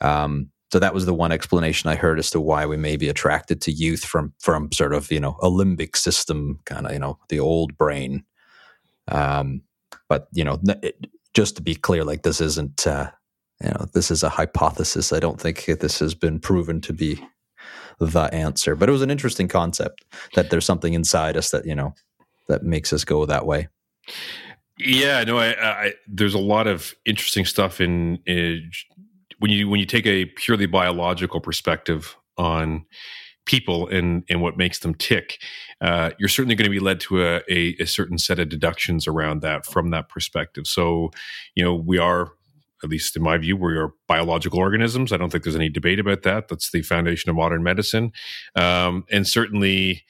Um, 0.00 0.50
so 0.72 0.78
that 0.78 0.94
was 0.94 1.06
the 1.06 1.14
one 1.14 1.30
explanation 1.30 1.90
I 1.90 1.94
heard 1.94 2.18
as 2.18 2.30
to 2.30 2.40
why 2.40 2.66
we 2.66 2.76
may 2.76 2.96
be 2.96 3.08
attracted 3.08 3.60
to 3.62 3.72
youth 3.72 4.04
from 4.04 4.32
from 4.40 4.72
sort 4.72 4.92
of 4.92 5.12
you 5.12 5.20
know 5.20 5.36
a 5.40 5.48
limbic 5.48 5.96
system 5.96 6.58
kind 6.64 6.86
of 6.86 6.92
you 6.92 6.98
know 6.98 7.18
the 7.28 7.38
old 7.38 7.76
brain. 7.78 8.24
Um, 9.06 9.62
but 10.08 10.28
you 10.32 10.42
know, 10.42 10.58
it, 10.82 11.06
just 11.32 11.56
to 11.56 11.62
be 11.62 11.74
clear, 11.74 12.02
like 12.02 12.22
this 12.22 12.40
isn't 12.40 12.86
uh, 12.86 13.10
you 13.62 13.70
know 13.70 13.86
this 13.92 14.10
is 14.10 14.22
a 14.22 14.28
hypothesis. 14.28 15.12
I 15.12 15.20
don't 15.20 15.40
think 15.40 15.64
this 15.64 16.00
has 16.00 16.14
been 16.14 16.40
proven 16.40 16.80
to 16.80 16.92
be 16.92 17.24
the 17.98 18.32
answer. 18.32 18.74
But 18.76 18.88
it 18.88 18.92
was 18.92 19.02
an 19.02 19.10
interesting 19.10 19.48
concept 19.48 20.04
that 20.34 20.50
there's 20.50 20.64
something 20.64 20.94
inside 20.94 21.36
us 21.36 21.50
that 21.50 21.66
you 21.66 21.74
know 21.74 21.94
that 22.48 22.62
makes 22.62 22.92
us 22.92 23.04
go 23.04 23.24
that 23.26 23.46
way. 23.46 23.68
Yeah, 24.78 25.22
no, 25.24 25.38
I, 25.38 25.86
I 25.86 25.92
there's 26.06 26.34
a 26.34 26.38
lot 26.38 26.66
of 26.66 26.94
interesting 27.06 27.44
stuff 27.44 27.80
in, 27.80 28.18
in 28.26 28.70
when 29.38 29.50
you 29.50 29.68
when 29.68 29.80
you 29.80 29.86
take 29.86 30.06
a 30.06 30.26
purely 30.26 30.66
biological 30.66 31.40
perspective 31.40 32.16
on 32.36 32.84
people 33.46 33.86
and 33.88 34.24
and 34.28 34.40
what 34.40 34.56
makes 34.56 34.80
them 34.80 34.94
tick, 34.94 35.38
uh, 35.80 36.10
you're 36.18 36.28
certainly 36.28 36.54
going 36.54 36.64
to 36.64 36.70
be 36.70 36.80
led 36.80 36.98
to 37.00 37.22
a, 37.22 37.42
a, 37.48 37.76
a, 37.80 37.86
certain 37.86 38.18
set 38.18 38.38
of 38.38 38.48
deductions 38.48 39.06
around 39.06 39.42
that 39.42 39.66
from 39.66 39.90
that 39.90 40.08
perspective. 40.08 40.66
So, 40.66 41.10
you 41.54 41.62
know, 41.62 41.74
we 41.74 41.98
are 41.98 42.32
at 42.84 42.90
least 42.90 43.16
in 43.16 43.22
my 43.22 43.38
view, 43.38 43.56
we 43.56 43.76
are 43.76 43.92
biological 44.06 44.60
organisms. 44.60 45.12
I 45.12 45.16
don't 45.16 45.30
think 45.30 45.42
there's 45.42 45.56
any 45.56 45.70
debate 45.70 45.98
about 45.98 46.22
that. 46.22 46.48
That's 46.48 46.70
the 46.70 46.82
foundation 46.82 47.30
of 47.30 47.36
modern 47.36 47.62
medicine. 47.62 48.12
Um, 48.54 49.04
and 49.10 49.26
certainly, 49.26 50.04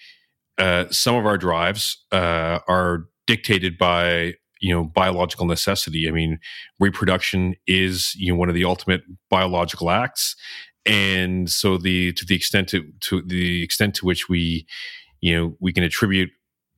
uh, 0.59 0.87
some 0.91 1.15
of 1.15 1.25
our 1.25 1.39
drives 1.39 2.05
uh, 2.13 2.59
are 2.69 3.07
dictated 3.27 3.79
by 3.79 4.35
you 4.61 4.75
know 4.75 4.85
biological 4.85 5.47
necessity. 5.47 6.09
I 6.09 6.11
mean, 6.11 6.39
reproduction 6.81 7.55
is 7.67 8.15
you 8.17 8.33
know 8.33 8.39
one 8.39 8.49
of 8.49 8.55
the 8.55 8.65
ultimate 8.65 9.03
biological 9.31 9.91
acts, 9.91 10.37
and 10.85 11.51
so 11.51 11.79
the 11.79 12.13
to 12.15 12.25
the 12.25 12.35
extent 12.35 12.69
to, 12.71 12.85
to 13.01 13.23
the 13.23 13.63
extent 13.63 13.95
to 13.97 14.07
which 14.07 14.29
we 14.29 14.67
you 15.21 15.35
know 15.35 15.57
we 15.61 15.73
can 15.73 15.85
attribute 15.85 16.31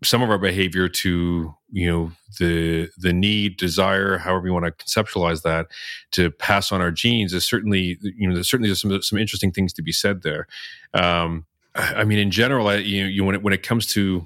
some 0.06 0.22
of 0.22 0.30
our 0.30 0.38
behavior 0.38 0.88
to 0.88 1.54
you 1.70 1.90
know 1.90 2.12
the 2.38 2.88
the 2.96 3.12
need 3.12 3.56
desire 3.56 4.18
however 4.18 4.46
you 4.46 4.52
want 4.52 4.64
to 4.64 4.84
conceptualize 4.84 5.42
that 5.42 5.66
to 6.12 6.30
pass 6.30 6.72
on 6.72 6.80
our 6.80 6.90
genes 6.90 7.32
is 7.32 7.44
certainly 7.44 7.98
you 8.02 8.28
know 8.28 8.34
there's 8.34 8.48
certainly 8.48 8.72
some 8.74 9.02
some 9.02 9.18
interesting 9.18 9.52
things 9.52 9.72
to 9.72 9.82
be 9.82 9.92
said 9.92 10.22
there. 10.22 10.46
Um, 10.94 11.46
i 11.74 12.04
mean 12.04 12.18
in 12.18 12.30
general 12.30 12.68
I, 12.68 12.76
you 12.76 13.04
you, 13.04 13.24
when 13.24 13.34
it 13.34 13.42
when 13.42 13.52
it 13.52 13.62
comes 13.62 13.86
to 13.88 14.24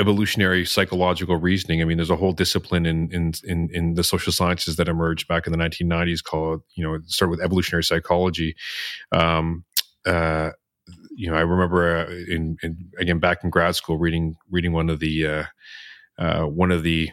evolutionary 0.00 0.64
psychological 0.64 1.36
reasoning 1.36 1.82
i 1.82 1.84
mean 1.84 1.98
there's 1.98 2.08
a 2.08 2.16
whole 2.16 2.32
discipline 2.32 2.86
in 2.86 3.10
in 3.12 3.32
in, 3.44 3.68
in 3.74 3.94
the 3.94 4.04
social 4.04 4.32
sciences 4.32 4.76
that 4.76 4.88
emerged 4.88 5.28
back 5.28 5.46
in 5.46 5.52
the 5.52 5.58
1990s 5.58 6.22
called 6.22 6.62
you 6.76 6.84
know 6.84 6.98
started 7.06 7.30
with 7.30 7.42
evolutionary 7.42 7.84
psychology. 7.84 8.54
Um, 9.12 9.64
uh, 10.06 10.50
you 11.18 11.28
know, 11.28 11.36
I 11.36 11.40
remember 11.40 12.06
uh, 12.06 12.10
in, 12.32 12.56
in, 12.62 12.90
again 12.96 13.18
back 13.18 13.42
in 13.42 13.50
grad 13.50 13.74
school 13.74 13.98
reading 13.98 14.36
reading 14.52 14.72
one 14.72 14.88
of 14.88 15.00
the 15.00 15.26
uh, 15.26 15.44
uh, 16.16 16.42
one 16.44 16.70
of 16.70 16.84
the 16.84 17.10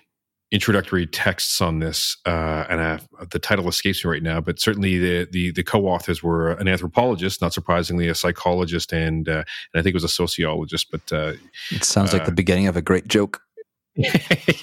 introductory 0.52 1.08
texts 1.08 1.60
on 1.60 1.80
this, 1.80 2.16
uh, 2.28 2.66
and 2.70 2.80
I, 2.80 3.00
the 3.32 3.40
title 3.40 3.68
escapes 3.68 4.06
me 4.06 4.12
right 4.12 4.22
now. 4.22 4.42
But 4.42 4.60
certainly 4.60 5.00
the 5.00 5.28
the, 5.32 5.52
the 5.54 5.64
co-authors 5.64 6.22
were 6.22 6.52
an 6.52 6.68
anthropologist, 6.68 7.42
not 7.42 7.52
surprisingly, 7.52 8.08
a 8.08 8.14
psychologist, 8.14 8.94
and 8.94 9.28
uh, 9.28 9.44
and 9.74 9.80
I 9.80 9.82
think 9.82 9.88
it 9.88 9.96
was 9.96 10.04
a 10.04 10.08
sociologist. 10.08 10.92
But 10.92 11.12
uh, 11.12 11.34
it 11.72 11.84
sounds 11.84 12.14
like 12.14 12.26
the 12.26 12.32
beginning 12.32 12.68
of 12.68 12.78
a 12.78 12.84
great 12.84 13.08
joke. 13.08 13.42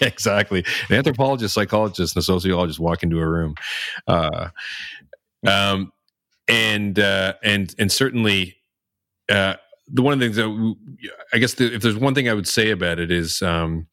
exactly, 0.00 0.64
an 0.88 0.94
anthropologist, 0.94 1.52
psychologist, 1.52 2.14
and 2.14 2.20
a 2.20 2.24
sociologist 2.24 2.78
walk 2.78 3.02
into 3.02 3.18
a 3.18 3.28
room. 3.28 3.56
Um, 4.06 5.92
and 6.46 6.96
and 6.96 7.74
and 7.76 7.90
certainly 7.90 8.56
uh, 9.32 9.56
the 9.88 10.02
one 10.02 10.12
of 10.12 10.20
the 10.20 10.26
things 10.26 10.36
that 10.36 10.76
I 11.32 11.38
guess 11.38 11.54
the, 11.54 11.74
if 11.74 11.82
there's 11.82 11.96
one 11.96 12.14
thing 12.14 12.28
I 12.28 12.34
would 12.34 12.46
say 12.46 12.70
about 12.70 12.98
it 12.98 13.10
is, 13.10 13.42
um, 13.42 13.88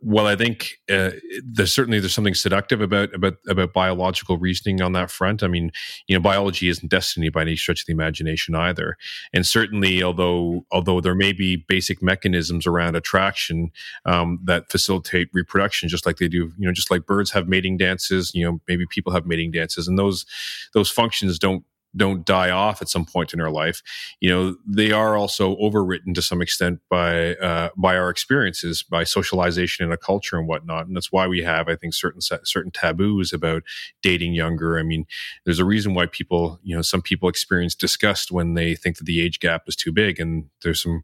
well, 0.00 0.26
I 0.26 0.34
think 0.34 0.78
uh, 0.90 1.10
there's 1.44 1.74
certainly 1.74 2.00
there's 2.00 2.14
something 2.14 2.34
seductive 2.34 2.80
about 2.80 3.14
about 3.14 3.34
about 3.46 3.72
biological 3.72 4.38
reasoning 4.38 4.80
on 4.80 4.92
that 4.92 5.10
front. 5.10 5.42
I 5.42 5.48
mean, 5.48 5.72
you 6.08 6.16
know, 6.16 6.22
biology 6.22 6.68
isn't 6.68 6.90
destiny 6.90 7.28
by 7.28 7.42
any 7.42 7.54
stretch 7.54 7.82
of 7.82 7.86
the 7.86 7.92
imagination 7.92 8.54
either, 8.54 8.96
and 9.32 9.46
certainly, 9.46 10.02
although 10.02 10.64
although 10.72 11.00
there 11.00 11.14
may 11.14 11.32
be 11.32 11.56
basic 11.56 12.02
mechanisms 12.02 12.66
around 12.66 12.96
attraction 12.96 13.70
um, 14.06 14.40
that 14.44 14.70
facilitate 14.70 15.28
reproduction, 15.32 15.88
just 15.88 16.06
like 16.06 16.16
they 16.16 16.28
do, 16.28 16.50
you 16.58 16.66
know, 16.66 16.72
just 16.72 16.90
like 16.90 17.04
birds 17.06 17.30
have 17.30 17.46
mating 17.46 17.76
dances, 17.76 18.32
you 18.34 18.44
know, 18.44 18.58
maybe 18.66 18.86
people 18.90 19.12
have 19.12 19.26
mating 19.26 19.50
dances, 19.50 19.86
and 19.86 19.98
those 19.98 20.24
those 20.72 20.90
functions 20.90 21.38
don't 21.38 21.64
don't 21.96 22.24
die 22.24 22.50
off 22.50 22.82
at 22.82 22.88
some 22.88 23.04
point 23.04 23.32
in 23.32 23.40
our 23.40 23.50
life, 23.50 23.82
you 24.20 24.28
know, 24.28 24.56
they 24.66 24.92
are 24.92 25.16
also 25.16 25.56
overwritten 25.56 26.14
to 26.14 26.22
some 26.22 26.42
extent 26.42 26.80
by 26.90 27.34
uh, 27.36 27.70
by 27.76 27.96
our 27.96 28.10
experiences, 28.10 28.82
by 28.82 29.04
socialization 29.04 29.84
in 29.84 29.92
a 29.92 29.96
culture 29.96 30.38
and 30.38 30.48
whatnot. 30.48 30.86
And 30.86 30.96
that's 30.96 31.12
why 31.12 31.26
we 31.26 31.42
have, 31.42 31.68
I 31.68 31.76
think, 31.76 31.94
certain 31.94 32.20
certain 32.20 32.70
taboos 32.70 33.32
about 33.32 33.62
dating 34.02 34.34
younger. 34.34 34.78
I 34.78 34.82
mean, 34.82 35.06
there's 35.44 35.58
a 35.58 35.64
reason 35.64 35.94
why 35.94 36.06
people, 36.06 36.58
you 36.62 36.74
know, 36.74 36.82
some 36.82 37.02
people 37.02 37.28
experience 37.28 37.74
disgust 37.74 38.30
when 38.30 38.54
they 38.54 38.74
think 38.74 38.98
that 38.98 39.04
the 39.04 39.20
age 39.20 39.40
gap 39.40 39.62
is 39.66 39.76
too 39.76 39.92
big, 39.92 40.20
and 40.20 40.44
there's 40.62 40.82
some 40.82 41.02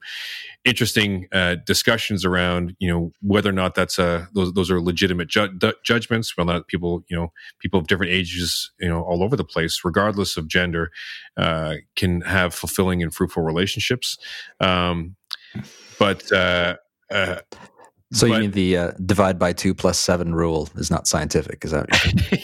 interesting 0.64 1.28
uh, 1.32 1.56
discussions 1.66 2.24
around, 2.24 2.74
you 2.78 2.88
know, 2.88 3.12
whether 3.20 3.48
or 3.48 3.54
not 3.54 3.74
that's 3.74 3.98
a 3.98 4.28
those 4.34 4.52
those 4.52 4.70
are 4.70 4.80
legitimate 4.80 5.28
ju- 5.28 5.58
judgments. 5.84 6.36
Well, 6.36 6.46
not 6.46 6.68
people, 6.68 7.04
you 7.08 7.16
know, 7.16 7.32
people 7.60 7.80
of 7.80 7.86
different 7.86 8.12
ages, 8.12 8.70
you 8.80 8.88
know, 8.88 9.02
all 9.02 9.22
over 9.22 9.36
the 9.36 9.44
place, 9.44 9.80
regardless 9.84 10.36
of 10.36 10.48
gender 10.48 10.81
uh, 11.36 11.76
can 11.96 12.20
have 12.22 12.54
fulfilling 12.54 13.02
and 13.02 13.14
fruitful 13.14 13.42
relationships. 13.42 14.18
Um, 14.60 15.16
but 15.98 16.30
uh, 16.32 16.76
uh, 17.10 17.40
so 18.12 18.28
but, 18.28 18.34
you 18.34 18.40
mean 18.40 18.50
the 18.52 18.76
uh, 18.76 18.90
divide 19.04 19.38
by 19.38 19.52
two 19.52 19.74
plus 19.74 19.98
seven 19.98 20.34
rule 20.34 20.68
is 20.76 20.90
not 20.90 21.06
scientific? 21.06 21.64
Is 21.64 21.70
that 21.70 21.86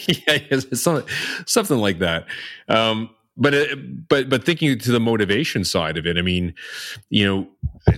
yeah, 0.27 0.59
something, 0.73 1.07
something 1.45 1.77
like 1.77 1.99
that? 1.99 2.25
Um, 2.67 3.09
but 3.37 3.53
uh, 3.53 3.75
but 4.07 4.29
but 4.29 4.43
thinking 4.43 4.77
to 4.79 4.91
the 4.91 4.99
motivation 4.99 5.63
side 5.63 5.97
of 5.97 6.05
it, 6.05 6.17
I 6.17 6.21
mean, 6.21 6.53
you 7.09 7.25
know, 7.25 7.47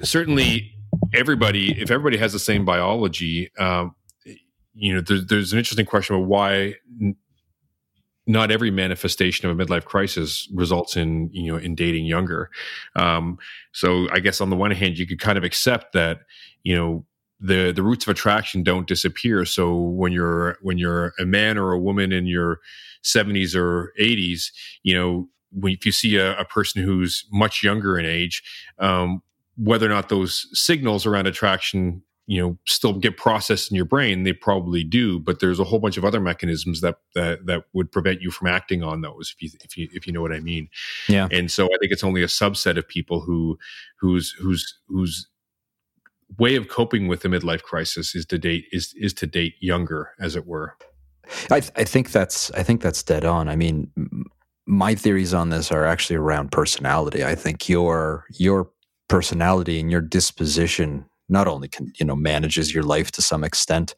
certainly 0.03 0.71
everybody, 1.13 1.79
if 1.81 1.89
everybody 1.89 2.17
has 2.17 2.33
the 2.33 2.39
same 2.39 2.65
biology, 2.65 3.51
um, 3.57 3.95
you 4.73 4.93
know, 4.93 5.01
there's, 5.01 5.25
there's 5.25 5.53
an 5.53 5.59
interesting 5.59 5.85
question 5.85 6.15
about 6.15 6.27
why 6.27 6.75
not 8.31 8.51
every 8.51 8.71
manifestation 8.71 9.49
of 9.49 9.59
a 9.59 9.65
midlife 9.65 9.85
crisis 9.85 10.49
results 10.53 10.95
in 10.95 11.29
you 11.31 11.51
know 11.51 11.57
in 11.57 11.75
dating 11.75 12.05
younger. 12.05 12.49
Um, 12.95 13.37
so 13.73 14.07
i 14.11 14.19
guess 14.19 14.41
on 14.41 14.49
the 14.49 14.55
one 14.55 14.71
hand 14.71 14.97
you 14.97 15.07
could 15.07 15.19
kind 15.19 15.37
of 15.37 15.43
accept 15.43 15.93
that 15.93 16.21
you 16.63 16.75
know 16.75 17.05
the 17.39 17.71
the 17.71 17.83
roots 17.83 18.05
of 18.05 18.09
attraction 18.09 18.63
don't 18.63 18.87
disappear. 18.87 19.45
So 19.45 19.75
when 19.75 20.11
you're 20.11 20.57
when 20.61 20.77
you're 20.77 21.13
a 21.19 21.25
man 21.25 21.57
or 21.57 21.71
a 21.71 21.79
woman 21.79 22.11
in 22.11 22.25
your 22.25 22.59
70s 23.03 23.55
or 23.55 23.93
80s 23.99 24.51
you 24.83 24.93
know 24.93 25.27
when 25.51 25.73
if 25.73 25.85
you 25.85 25.91
see 25.91 26.17
a, 26.17 26.37
a 26.39 26.45
person 26.45 26.83
who's 26.83 27.25
much 27.31 27.63
younger 27.63 27.97
in 27.97 28.05
age 28.05 28.43
um, 28.79 29.21
whether 29.57 29.85
or 29.85 29.89
not 29.89 30.09
those 30.09 30.47
signals 30.53 31.05
around 31.05 31.27
attraction 31.27 32.03
you 32.31 32.41
know 32.41 32.57
still 32.65 32.93
get 32.93 33.17
processed 33.17 33.69
in 33.69 33.75
your 33.75 33.83
brain 33.83 34.23
they 34.23 34.31
probably 34.31 34.85
do 34.85 35.19
but 35.19 35.41
there's 35.41 35.59
a 35.59 35.65
whole 35.65 35.79
bunch 35.79 35.97
of 35.97 36.05
other 36.05 36.21
mechanisms 36.21 36.79
that 36.79 36.95
that, 37.13 37.45
that 37.45 37.65
would 37.73 37.91
prevent 37.91 38.21
you 38.21 38.31
from 38.31 38.47
acting 38.47 38.81
on 38.81 39.01
those 39.01 39.35
if 39.35 39.41
you 39.41 39.49
if 39.65 39.75
you 39.77 39.89
if 39.91 40.07
you 40.07 40.13
know 40.13 40.21
what 40.21 40.31
i 40.31 40.39
mean. 40.39 40.69
Yeah. 41.09 41.27
And 41.29 41.51
so 41.51 41.65
i 41.65 41.77
think 41.81 41.91
it's 41.91 42.05
only 42.05 42.23
a 42.23 42.27
subset 42.27 42.77
of 42.77 42.87
people 42.87 43.19
who 43.19 43.59
whose 43.99 44.31
whose 44.39 44.79
whose 44.87 45.27
way 46.39 46.55
of 46.55 46.69
coping 46.69 47.09
with 47.09 47.21
the 47.21 47.27
midlife 47.27 47.63
crisis 47.63 48.15
is 48.15 48.25
to 48.27 48.37
date 48.37 48.63
is 48.71 48.93
is 48.95 49.13
to 49.15 49.27
date 49.27 49.55
younger 49.59 50.11
as 50.21 50.37
it 50.37 50.47
were. 50.47 50.77
I 51.49 51.57
i 51.75 51.83
think 51.83 52.11
that's 52.11 52.49
i 52.51 52.63
think 52.63 52.81
that's 52.81 53.03
dead 53.03 53.25
on. 53.25 53.49
I 53.49 53.57
mean 53.57 53.91
my 54.65 54.95
theories 54.95 55.33
on 55.33 55.49
this 55.49 55.69
are 55.69 55.85
actually 55.85 56.15
around 56.15 56.53
personality. 56.53 57.25
I 57.25 57.35
think 57.35 57.67
your 57.67 58.23
your 58.29 58.69
personality 59.09 59.81
and 59.81 59.91
your 59.91 59.99
disposition 59.99 61.05
not 61.31 61.47
only 61.47 61.67
can 61.67 61.91
you 61.99 62.05
know 62.05 62.15
manages 62.15 62.73
your 62.73 62.83
life 62.83 63.11
to 63.11 63.21
some 63.21 63.43
extent, 63.43 63.95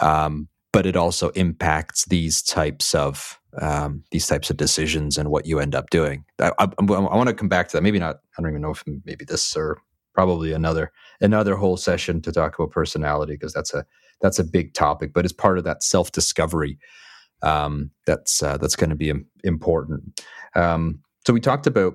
um, 0.00 0.48
but 0.72 0.86
it 0.86 0.96
also 0.96 1.30
impacts 1.30 2.04
these 2.06 2.42
types 2.42 2.94
of 2.94 3.38
um, 3.60 4.02
these 4.10 4.26
types 4.26 4.50
of 4.50 4.56
decisions 4.56 5.18
and 5.18 5.30
what 5.30 5.46
you 5.46 5.58
end 5.58 5.74
up 5.74 5.90
doing. 5.90 6.24
I, 6.40 6.52
I, 6.58 6.68
I 6.78 6.82
want 6.82 7.28
to 7.28 7.34
come 7.34 7.48
back 7.48 7.68
to 7.68 7.76
that. 7.76 7.82
Maybe 7.82 7.98
not. 7.98 8.16
I 8.36 8.42
don't 8.42 8.50
even 8.50 8.62
know 8.62 8.70
if 8.70 8.82
maybe 9.04 9.24
this 9.24 9.56
or 9.56 9.78
probably 10.14 10.52
another 10.52 10.92
another 11.20 11.56
whole 11.56 11.76
session 11.76 12.20
to 12.22 12.32
talk 12.32 12.58
about 12.58 12.70
personality 12.70 13.34
because 13.34 13.52
that's 13.52 13.74
a 13.74 13.84
that's 14.20 14.38
a 14.38 14.44
big 14.44 14.74
topic. 14.74 15.12
But 15.12 15.24
it's 15.24 15.32
part 15.34 15.58
of 15.58 15.64
that 15.64 15.82
self 15.82 16.12
discovery 16.12 16.78
um, 17.42 17.90
that's 18.06 18.42
uh, 18.42 18.56
that's 18.56 18.76
going 18.76 18.90
to 18.90 18.96
be 18.96 19.12
important. 19.44 20.20
Um, 20.54 21.00
so 21.26 21.32
we 21.32 21.40
talked 21.40 21.66
about 21.66 21.94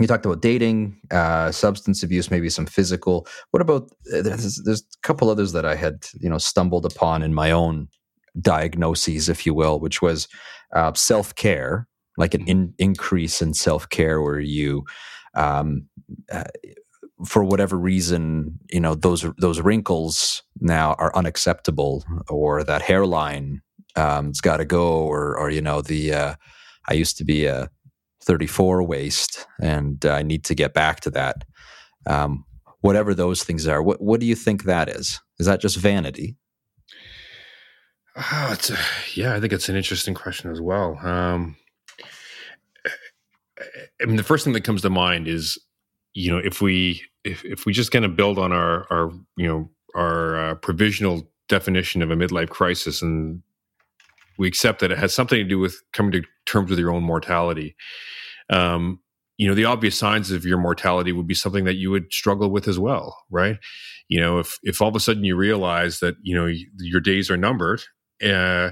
you 0.00 0.06
talked 0.06 0.26
about 0.26 0.42
dating, 0.42 1.00
uh, 1.10 1.50
substance 1.50 2.02
abuse, 2.02 2.30
maybe 2.30 2.50
some 2.50 2.66
physical. 2.66 3.26
What 3.50 3.62
about 3.62 3.90
uh, 4.12 4.22
there's, 4.22 4.62
there's, 4.64 4.80
a 4.80 5.06
couple 5.06 5.30
others 5.30 5.52
that 5.52 5.64
I 5.64 5.74
had 5.74 6.06
you 6.20 6.28
know 6.28 6.38
stumbled 6.38 6.84
upon 6.84 7.22
in 7.22 7.32
my 7.32 7.50
own 7.50 7.88
diagnoses, 8.40 9.28
if 9.28 9.46
you 9.46 9.54
will, 9.54 9.80
which 9.80 10.02
was 10.02 10.28
uh, 10.74 10.92
self 10.92 11.34
care, 11.34 11.88
like 12.18 12.34
an 12.34 12.46
in, 12.46 12.74
increase 12.78 13.40
in 13.40 13.54
self 13.54 13.88
care, 13.88 14.20
where 14.20 14.40
you, 14.40 14.84
um, 15.34 15.86
uh, 16.30 16.44
for 17.24 17.42
whatever 17.42 17.78
reason, 17.78 18.58
you 18.70 18.80
know 18.80 18.94
those 18.94 19.24
those 19.38 19.60
wrinkles 19.60 20.42
now 20.60 20.94
are 20.98 21.14
unacceptable, 21.16 22.04
or 22.28 22.62
that 22.64 22.82
hairline 22.82 23.62
um, 23.96 24.26
has 24.26 24.42
got 24.42 24.58
to 24.58 24.66
go, 24.66 24.98
or 24.98 25.38
or 25.38 25.48
you 25.48 25.62
know 25.62 25.80
the 25.80 26.12
uh, 26.12 26.34
I 26.88 26.94
used 26.94 27.16
to 27.18 27.24
be 27.24 27.46
a 27.46 27.70
34 28.26 28.82
waist, 28.82 29.46
and 29.60 30.04
I 30.04 30.22
need 30.22 30.44
to 30.44 30.54
get 30.54 30.74
back 30.74 31.00
to 31.00 31.10
that. 31.10 31.44
Um, 32.06 32.44
whatever 32.80 33.14
those 33.14 33.42
things 33.42 33.66
are, 33.66 33.82
what 33.82 34.00
what 34.00 34.20
do 34.20 34.26
you 34.26 34.34
think 34.34 34.64
that 34.64 34.88
is? 34.88 35.20
Is 35.38 35.46
that 35.46 35.60
just 35.60 35.76
vanity? 35.76 36.36
Oh, 38.16 38.50
it's 38.52 38.70
yeah, 39.16 39.34
I 39.34 39.40
think 39.40 39.52
it's 39.52 39.68
an 39.68 39.76
interesting 39.76 40.14
question 40.14 40.50
as 40.50 40.60
well. 40.60 40.98
Um, 41.02 41.56
I 44.00 44.04
mean, 44.04 44.16
the 44.16 44.22
first 44.22 44.44
thing 44.44 44.52
that 44.52 44.64
comes 44.64 44.82
to 44.82 44.90
mind 44.90 45.28
is, 45.28 45.58
you 46.12 46.30
know, 46.30 46.38
if 46.38 46.60
we 46.60 47.02
if 47.24 47.44
if 47.44 47.66
we 47.66 47.72
just 47.72 47.92
kind 47.92 48.04
of 48.04 48.16
build 48.16 48.38
on 48.38 48.52
our 48.52 48.86
our 48.90 49.10
you 49.36 49.48
know 49.48 49.70
our 49.94 50.50
uh, 50.50 50.54
provisional 50.56 51.30
definition 51.48 52.02
of 52.02 52.10
a 52.10 52.16
midlife 52.16 52.50
crisis 52.50 53.00
and 53.00 53.40
we 54.38 54.48
accept 54.48 54.80
that 54.80 54.90
it 54.90 54.98
has 54.98 55.14
something 55.14 55.38
to 55.38 55.44
do 55.44 55.58
with 55.58 55.80
coming 55.92 56.12
to 56.12 56.22
terms 56.46 56.70
with 56.70 56.78
your 56.78 56.92
own 56.92 57.02
mortality 57.02 57.76
um, 58.50 59.00
you 59.36 59.46
know 59.46 59.54
the 59.54 59.64
obvious 59.64 59.98
signs 59.98 60.30
of 60.30 60.44
your 60.44 60.58
mortality 60.58 61.12
would 61.12 61.26
be 61.26 61.34
something 61.34 61.64
that 61.64 61.74
you 61.74 61.90
would 61.90 62.12
struggle 62.12 62.50
with 62.50 62.66
as 62.68 62.78
well 62.78 63.24
right 63.30 63.58
you 64.08 64.20
know 64.20 64.38
if 64.38 64.58
if 64.62 64.80
all 64.80 64.88
of 64.88 64.96
a 64.96 65.00
sudden 65.00 65.24
you 65.24 65.36
realize 65.36 66.00
that 66.00 66.16
you 66.22 66.34
know 66.34 66.46
your 66.78 67.00
days 67.00 67.30
are 67.30 67.36
numbered 67.36 67.82
uh, 68.24 68.70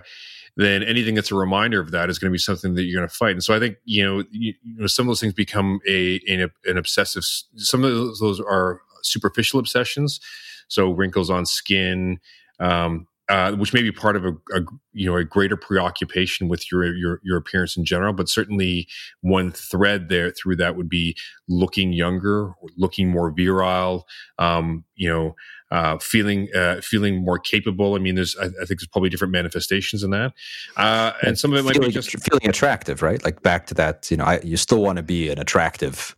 then 0.57 0.83
anything 0.83 1.14
that's 1.14 1.33
a 1.33 1.35
reminder 1.35 1.81
of 1.81 1.91
that 1.91 2.09
is 2.09 2.18
going 2.18 2.31
to 2.31 2.33
be 2.33 2.39
something 2.39 2.75
that 2.75 2.85
you're 2.85 3.01
going 3.01 3.09
to 3.09 3.14
fight. 3.14 3.33
And 3.33 3.43
so 3.43 3.55
I 3.55 3.59
think 3.59 3.77
you 3.85 4.05
know, 4.05 4.25
you, 4.31 4.55
you 4.62 4.77
know 4.79 4.87
some 4.87 5.07
of 5.07 5.09
those 5.09 5.20
things 5.20 5.33
become 5.33 5.81
a 5.89 6.20
an, 6.29 6.51
an 6.64 6.79
obsessive. 6.79 7.25
Some 7.57 7.85
of 7.85 7.91
those, 7.91 8.20
those, 8.20 8.41
are 8.41 8.81
superficial 9.03 9.59
obsessions, 9.59 10.20
so 10.68 10.91
wrinkles 10.91 11.31
on 11.31 11.45
skin. 11.45 12.20
Um, 12.61 13.07
uh, 13.29 13.53
which 13.53 13.72
may 13.72 13.83
be 13.83 13.91
part 13.91 14.16
of 14.16 14.25
a, 14.25 14.33
a, 14.55 14.61
you 14.93 15.11
know 15.11 15.16
a 15.16 15.25
greater 15.25 15.57
preoccupation 15.57 16.49
with 16.49 16.70
your, 16.70 16.95
your 16.95 17.20
your 17.22 17.39
appearance 17.39 17.77
in 17.77 17.85
general, 17.85 18.12
but 18.12 18.29
certainly 18.29 18.87
one 19.22 19.51
thread 19.51 20.09
there 20.09 20.31
through 20.31 20.57
that 20.57 20.77
would 20.77 20.89
be 20.89 21.16
looking 21.49 21.93
younger, 21.93 22.53
looking 22.77 23.09
more 23.09 23.31
virile, 23.31 24.07
um, 24.39 24.85
you 24.95 25.09
know, 25.09 25.35
uh, 25.70 25.97
feeling 25.99 26.49
uh, 26.55 26.81
feeling 26.83 27.25
more 27.25 27.39
capable. 27.39 27.95
I 27.95 27.99
mean, 27.99 28.14
there's 28.14 28.37
I, 28.37 28.45
I, 28.45 28.49
think 28.66 28.81
there's 28.81 28.89
probably 28.89 29.09
different 29.09 29.33
manifestations 29.33 30.03
in 30.03 30.11
that, 30.11 30.35
uh, 30.77 31.12
and 31.22 31.39
some 31.39 31.53
of 31.53 31.59
it 31.59 31.62
might 31.62 31.75
feeling, 31.75 31.89
be 31.89 31.95
just 31.95 32.11
feeling 32.11 32.49
attractive, 32.49 33.01
right? 33.01 33.25
Like 33.25 33.43
back 33.43 33.66
to 33.68 33.75
that, 33.75 34.11
you 34.11 34.18
know, 34.18 34.25
I, 34.25 34.41
you 34.41 34.59
still 34.59 34.83
want 34.83 34.99
to 34.99 35.03
be 35.03 35.31
an 35.31 35.39
attractive 35.39 36.14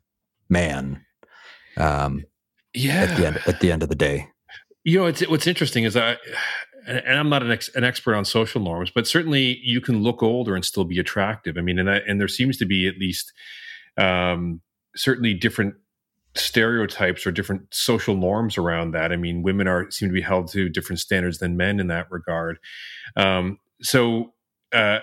man. 0.49 1.05
Um, 1.77 2.25
yeah. 2.75 3.07
At 3.09 3.17
the 3.17 3.27
end, 3.27 3.41
at 3.47 3.61
the 3.61 3.73
end 3.73 3.83
of 3.83 3.89
the 3.89 3.95
day, 3.95 4.29
you 4.87 5.01
know, 5.01 5.07
it's 5.07 5.27
what's 5.29 5.49
interesting 5.49 5.83
is 5.83 5.97
I 5.97 6.17
and 6.87 7.19
I'm 7.19 7.29
not 7.29 7.43
an, 7.43 7.51
ex, 7.51 7.69
an 7.75 7.85
expert 7.85 8.15
on 8.15 8.25
social 8.25 8.61
norms, 8.61 8.91
but 8.91 9.07
certainly 9.07 9.59
you 9.63 9.81
can 9.81 10.03
look 10.03 10.23
older 10.23 10.55
and 10.55 10.65
still 10.65 10.85
be 10.85 10.99
attractive. 10.99 11.59
I 11.59 11.61
mean, 11.61 11.79
and, 11.79 11.89
and 11.89 12.21
there 12.21 12.29
seems 12.29 12.57
to 12.59 12.67
be 12.67 12.87
at 12.87 12.99
least 12.99 13.33
um, 13.97 14.61
certainly 14.95 15.35
different 15.35 15.75
stereotypes 16.35 17.27
or 17.27 17.33
different 17.33 17.63
social 17.73 18.15
norms 18.15 18.59
around 18.59 18.93
that. 18.93 19.13
I 19.13 19.17
mean, 19.17 19.43
women 19.43 19.67
are 19.67 19.91
seem 19.91 20.09
to 20.09 20.13
be 20.13 20.21
held 20.21 20.51
to 20.53 20.69
different 20.69 21.01
standards 21.01 21.39
than 21.39 21.57
men 21.57 21.81
in 21.81 21.89
that 21.89 22.11
regard. 22.11 22.59
Um, 23.17 23.59
so, 23.83 24.35
uh, 24.73 25.01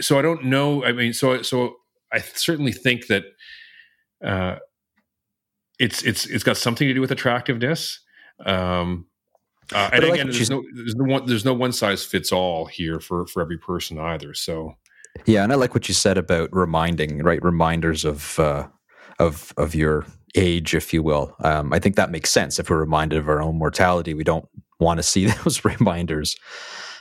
so 0.00 0.18
I 0.18 0.22
don't 0.22 0.44
know. 0.44 0.84
I 0.84 0.92
mean, 0.92 1.12
so 1.12 1.42
so 1.42 1.76
I 2.12 2.18
certainly 2.18 2.72
think 2.72 3.06
that 3.06 3.24
uh, 4.24 4.56
it's 5.78 6.02
it's 6.02 6.26
it's 6.26 6.44
got 6.44 6.56
something 6.56 6.86
to 6.88 6.94
do 6.94 7.00
with 7.00 7.12
attractiveness. 7.12 8.00
Um, 8.44 9.06
uh, 9.72 9.90
and 9.92 10.04
again, 10.04 10.30
there's 10.30 10.50
no, 10.50 10.62
there's 10.74 10.96
no 10.96 11.04
one 11.04 11.26
there's 11.26 11.44
no 11.44 11.54
one 11.54 11.72
size 11.72 12.04
fits 12.04 12.32
all 12.32 12.66
here 12.66 13.00
for 13.00 13.26
for 13.26 13.42
every 13.42 13.58
person 13.58 13.98
either. 13.98 14.34
So 14.34 14.74
yeah, 15.26 15.44
and 15.44 15.52
I 15.52 15.56
like 15.56 15.74
what 15.74 15.88
you 15.88 15.94
said 15.94 16.18
about 16.18 16.50
reminding, 16.52 17.22
right? 17.22 17.42
Reminders 17.42 18.04
of 18.04 18.38
uh, 18.38 18.68
of 19.18 19.52
of 19.56 19.74
your 19.74 20.06
age, 20.34 20.74
if 20.74 20.92
you 20.92 21.02
will. 21.02 21.34
Um, 21.40 21.72
I 21.72 21.78
think 21.78 21.96
that 21.96 22.10
makes 22.10 22.30
sense. 22.30 22.58
If 22.58 22.68
we're 22.68 22.78
reminded 22.78 23.18
of 23.18 23.28
our 23.28 23.40
own 23.40 23.56
mortality, 23.56 24.14
we 24.14 24.24
don't 24.24 24.48
want 24.80 24.98
to 24.98 25.02
see 25.02 25.26
those 25.44 25.64
reminders 25.64 26.36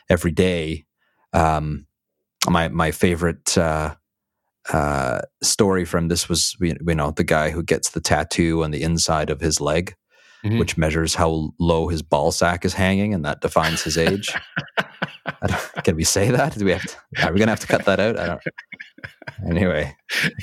every 0.09 0.31
day. 0.31 0.85
Um, 1.33 1.87
my 2.47 2.69
my 2.69 2.91
favorite 2.91 3.57
uh, 3.57 3.95
uh, 4.71 5.21
story 5.41 5.85
from 5.85 6.07
this 6.07 6.29
was 6.29 6.55
you 6.59 6.75
know 6.83 7.11
the 7.11 7.23
guy 7.23 7.49
who 7.49 7.63
gets 7.63 7.89
the 7.89 8.01
tattoo 8.01 8.63
on 8.63 8.71
the 8.71 8.83
inside 8.83 9.29
of 9.29 9.41
his 9.41 9.59
leg 9.59 9.95
mm-hmm. 10.43 10.59
which 10.59 10.77
measures 10.77 11.15
how 11.15 11.53
low 11.59 11.87
his 11.87 12.01
ball 12.01 12.31
sack 12.31 12.65
is 12.65 12.73
hanging, 12.73 13.13
and 13.13 13.25
that 13.25 13.41
defines 13.41 13.81
his 13.81 13.97
age. 13.97 14.33
can 15.83 15.95
we 15.95 16.03
say 16.03 16.31
that? 16.31 16.57
Do 16.57 16.65
we 16.65 16.71
have 16.71 16.83
to, 16.83 17.25
are 17.25 17.31
we 17.31 17.39
going 17.39 17.47
to 17.47 17.51
have 17.51 17.59
to 17.59 17.67
cut 17.67 17.85
that 17.85 17.99
out? 17.99 18.19
I 18.19 18.27
don't. 18.27 18.41
Anyway, 19.47 19.95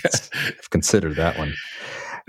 I've 0.05 0.71
considered 0.71 1.17
that 1.17 1.39
one. 1.39 1.55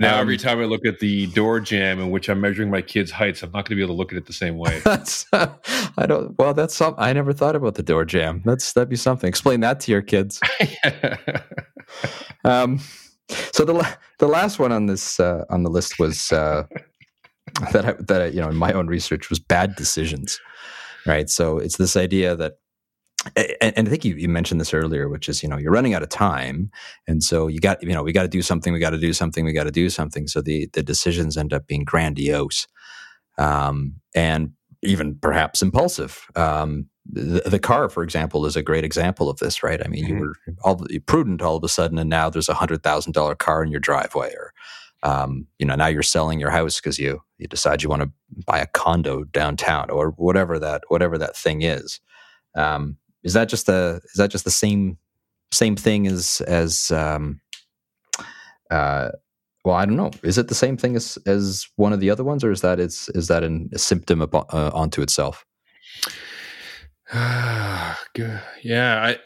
Now, 0.02 0.14
um, 0.14 0.20
every 0.20 0.36
time 0.36 0.58
I 0.60 0.64
look 0.64 0.84
at 0.86 0.98
the 0.98 1.26
door 1.28 1.60
jamb 1.60 2.00
in 2.00 2.10
which 2.10 2.28
I'm 2.28 2.40
measuring 2.40 2.70
my 2.70 2.82
kids' 2.82 3.10
heights, 3.10 3.42
I'm 3.42 3.50
not 3.50 3.66
going 3.66 3.70
to 3.70 3.74
be 3.76 3.82
able 3.82 3.94
to 3.94 3.98
look 3.98 4.12
at 4.12 4.18
it 4.18 4.26
the 4.26 4.32
same 4.32 4.58
way. 4.58 4.80
that's, 4.84 5.26
uh, 5.32 5.54
I 5.96 6.06
don't. 6.06 6.36
Well, 6.38 6.54
that's 6.54 6.74
some. 6.74 6.94
I 6.98 7.12
never 7.12 7.32
thought 7.32 7.54
about 7.54 7.74
the 7.74 7.82
door 7.82 8.04
jamb. 8.04 8.42
That's 8.44 8.72
that'd 8.72 8.88
be 8.88 8.96
something. 8.96 9.28
Explain 9.28 9.60
that 9.60 9.80
to 9.80 9.92
your 9.92 10.02
kids. 10.02 10.40
um, 12.44 12.80
so 13.52 13.64
the 13.64 13.96
the 14.18 14.28
last 14.28 14.58
one 14.58 14.72
on 14.72 14.86
this 14.86 15.20
uh, 15.20 15.44
on 15.50 15.62
the 15.62 15.70
list 15.70 15.98
was 15.98 16.32
uh, 16.32 16.64
that 17.72 17.84
I, 17.84 17.92
that 17.98 18.22
I, 18.22 18.26
you 18.26 18.40
know 18.40 18.48
in 18.48 18.56
my 18.56 18.72
own 18.72 18.86
research 18.86 19.30
was 19.30 19.38
bad 19.38 19.74
decisions, 19.76 20.40
right? 21.06 21.28
So 21.28 21.58
it's 21.58 21.76
this 21.76 21.96
idea 21.96 22.36
that, 22.36 22.54
and, 23.36 23.72
and 23.76 23.88
I 23.88 23.90
think 23.90 24.04
you, 24.04 24.14
you 24.14 24.28
mentioned 24.28 24.60
this 24.60 24.72
earlier, 24.72 25.08
which 25.08 25.28
is 25.28 25.42
you 25.42 25.48
know 25.48 25.58
you're 25.58 25.72
running 25.72 25.94
out 25.94 26.02
of 26.02 26.08
time, 26.08 26.70
and 27.06 27.22
so 27.22 27.48
you 27.48 27.60
got 27.60 27.82
you 27.82 27.92
know 27.92 28.02
we 28.02 28.12
got 28.12 28.22
to 28.22 28.28
do 28.28 28.42
something, 28.42 28.72
we 28.72 28.78
got 28.78 28.90
to 28.90 28.98
do 28.98 29.12
something, 29.12 29.44
we 29.44 29.52
got 29.52 29.64
to 29.64 29.72
do 29.72 29.90
something. 29.90 30.26
So 30.28 30.40
the 30.40 30.68
the 30.72 30.82
decisions 30.82 31.36
end 31.36 31.52
up 31.52 31.66
being 31.66 31.84
grandiose, 31.84 32.66
um, 33.38 33.96
and 34.14 34.52
even 34.82 35.16
perhaps 35.16 35.62
impulsive. 35.62 36.26
Um, 36.36 36.86
the, 37.06 37.42
the, 37.46 37.58
car, 37.58 37.88
for 37.88 38.02
example, 38.02 38.46
is 38.46 38.56
a 38.56 38.62
great 38.62 38.84
example 38.84 39.28
of 39.28 39.38
this, 39.38 39.62
right? 39.62 39.84
I 39.84 39.88
mean, 39.88 40.04
mm-hmm. 40.04 40.18
you 40.18 40.20
were 40.20 40.34
all 40.62 40.84
prudent 41.06 41.42
all 41.42 41.56
of 41.56 41.64
a 41.64 41.68
sudden, 41.68 41.98
and 41.98 42.08
now 42.08 42.30
there's 42.30 42.48
a 42.48 42.54
hundred 42.54 42.82
thousand 42.82 43.12
dollar 43.12 43.34
car 43.34 43.64
in 43.64 43.70
your 43.70 43.80
driveway, 43.80 44.32
or 44.34 44.51
um, 45.02 45.46
you 45.58 45.66
know 45.66 45.74
now 45.74 45.86
you're 45.86 46.02
selling 46.02 46.38
your 46.38 46.50
house 46.50 46.80
because 46.80 46.98
you 46.98 47.22
you 47.38 47.48
decide 47.48 47.82
you 47.82 47.88
want 47.88 48.02
to 48.02 48.10
buy 48.46 48.58
a 48.58 48.66
condo 48.66 49.24
downtown 49.24 49.90
or 49.90 50.10
whatever 50.12 50.58
that 50.58 50.84
whatever 50.88 51.18
that 51.18 51.36
thing 51.36 51.62
is. 51.62 52.00
Um, 52.54 52.96
is 53.22 53.32
that 53.34 53.48
just 53.48 53.66
the 53.66 54.00
is 54.04 54.16
that 54.16 54.30
just 54.30 54.44
the 54.44 54.50
same 54.50 54.98
same 55.50 55.76
thing 55.76 56.06
as 56.06 56.40
as 56.42 56.90
um, 56.90 57.40
uh, 58.70 59.10
well 59.64 59.76
I 59.76 59.84
don't 59.84 59.96
know. 59.96 60.12
Is 60.22 60.38
it 60.38 60.48
the 60.48 60.54
same 60.54 60.76
thing 60.76 60.96
as 60.96 61.18
as 61.26 61.66
one 61.76 61.92
of 61.92 62.00
the 62.00 62.10
other 62.10 62.24
ones 62.24 62.44
or 62.44 62.52
is 62.52 62.60
that 62.60 62.78
is 62.78 63.10
is 63.14 63.28
that 63.28 63.42
an, 63.42 63.70
a 63.72 63.78
symptom 63.78 64.22
of, 64.22 64.34
uh, 64.34 64.70
onto 64.72 65.02
itself? 65.02 65.44
Yeah 68.62 69.02
I 69.02 69.18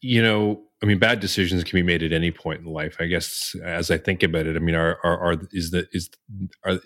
you 0.00 0.22
know 0.22 0.62
I 0.82 0.86
mean, 0.86 0.98
bad 0.98 1.20
decisions 1.20 1.62
can 1.62 1.76
be 1.76 1.82
made 1.82 2.02
at 2.02 2.12
any 2.12 2.32
point 2.32 2.60
in 2.60 2.66
life. 2.66 2.96
I 2.98 3.06
guess 3.06 3.54
as 3.64 3.90
I 3.90 3.98
think 3.98 4.22
about 4.22 4.46
it, 4.46 4.56
I 4.56 4.58
mean, 4.58 4.74
are 4.74 4.98
are, 5.04 5.18
are 5.18 5.36
is 5.52 5.70
the 5.70 5.86
is 5.92 6.10
are 6.64 6.80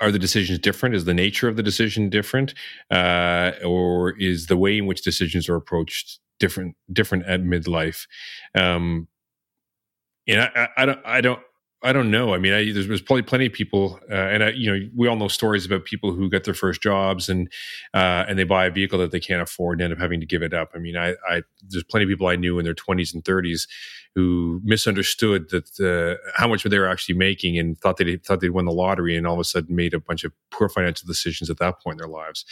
are 0.00 0.10
the 0.10 0.18
decisions 0.18 0.58
different? 0.58 0.94
Is 0.94 1.04
the 1.04 1.14
nature 1.14 1.48
of 1.48 1.56
the 1.56 1.62
decision 1.62 2.08
different, 2.08 2.54
uh, 2.90 3.52
or 3.64 4.18
is 4.18 4.46
the 4.46 4.56
way 4.56 4.78
in 4.78 4.86
which 4.86 5.02
decisions 5.02 5.48
are 5.48 5.56
approached 5.56 6.20
different 6.40 6.76
different 6.92 7.26
at 7.26 7.42
midlife? 7.42 8.06
Um, 8.54 9.08
and 10.26 10.40
I, 10.42 10.50
I, 10.54 10.68
I 10.82 10.86
don't 10.86 11.00
I 11.04 11.20
don't 11.20 11.40
I 11.86 11.92
don't 11.92 12.10
know. 12.10 12.34
I 12.34 12.38
mean, 12.38 12.52
I, 12.52 12.72
there's, 12.72 12.88
there's, 12.88 13.00
probably 13.00 13.22
plenty 13.22 13.46
of 13.46 13.52
people, 13.52 14.00
uh, 14.10 14.14
and 14.14 14.42
I, 14.42 14.50
you 14.50 14.72
know, 14.72 14.88
we 14.92 15.06
all 15.06 15.14
know 15.14 15.28
stories 15.28 15.64
about 15.64 15.84
people 15.84 16.12
who 16.12 16.28
get 16.28 16.42
their 16.42 16.52
first 16.52 16.82
jobs 16.82 17.28
and 17.28 17.48
uh, 17.94 18.24
and 18.26 18.36
they 18.36 18.42
buy 18.42 18.66
a 18.66 18.72
vehicle 18.72 18.98
that 18.98 19.12
they 19.12 19.20
can't 19.20 19.40
afford 19.40 19.80
and 19.80 19.84
end 19.84 19.92
up 19.92 20.00
having 20.00 20.18
to 20.18 20.26
give 20.26 20.42
it 20.42 20.52
up. 20.52 20.72
I 20.74 20.78
mean, 20.78 20.96
I, 20.96 21.14
I 21.28 21.42
there's 21.68 21.84
plenty 21.84 22.02
of 22.02 22.08
people 22.08 22.26
I 22.26 22.34
knew 22.34 22.58
in 22.58 22.64
their 22.64 22.74
20s 22.74 23.14
and 23.14 23.22
30s 23.22 23.68
who 24.16 24.60
misunderstood 24.64 25.50
that 25.50 25.78
uh, 25.78 26.16
how 26.34 26.48
much 26.48 26.64
they 26.64 26.78
were 26.78 26.88
actually 26.88 27.14
making 27.14 27.56
and 27.56 27.78
thought 27.78 27.98
they 27.98 28.16
thought 28.16 28.40
they'd 28.40 28.50
won 28.50 28.64
the 28.64 28.72
lottery 28.72 29.16
and 29.16 29.24
all 29.24 29.34
of 29.34 29.40
a 29.40 29.44
sudden 29.44 29.76
made 29.76 29.94
a 29.94 30.00
bunch 30.00 30.24
of 30.24 30.32
poor 30.50 30.68
financial 30.68 31.06
decisions 31.06 31.50
at 31.50 31.58
that 31.58 31.80
point 31.82 31.94
in 31.94 31.98
their 31.98 32.12
lives 32.12 32.44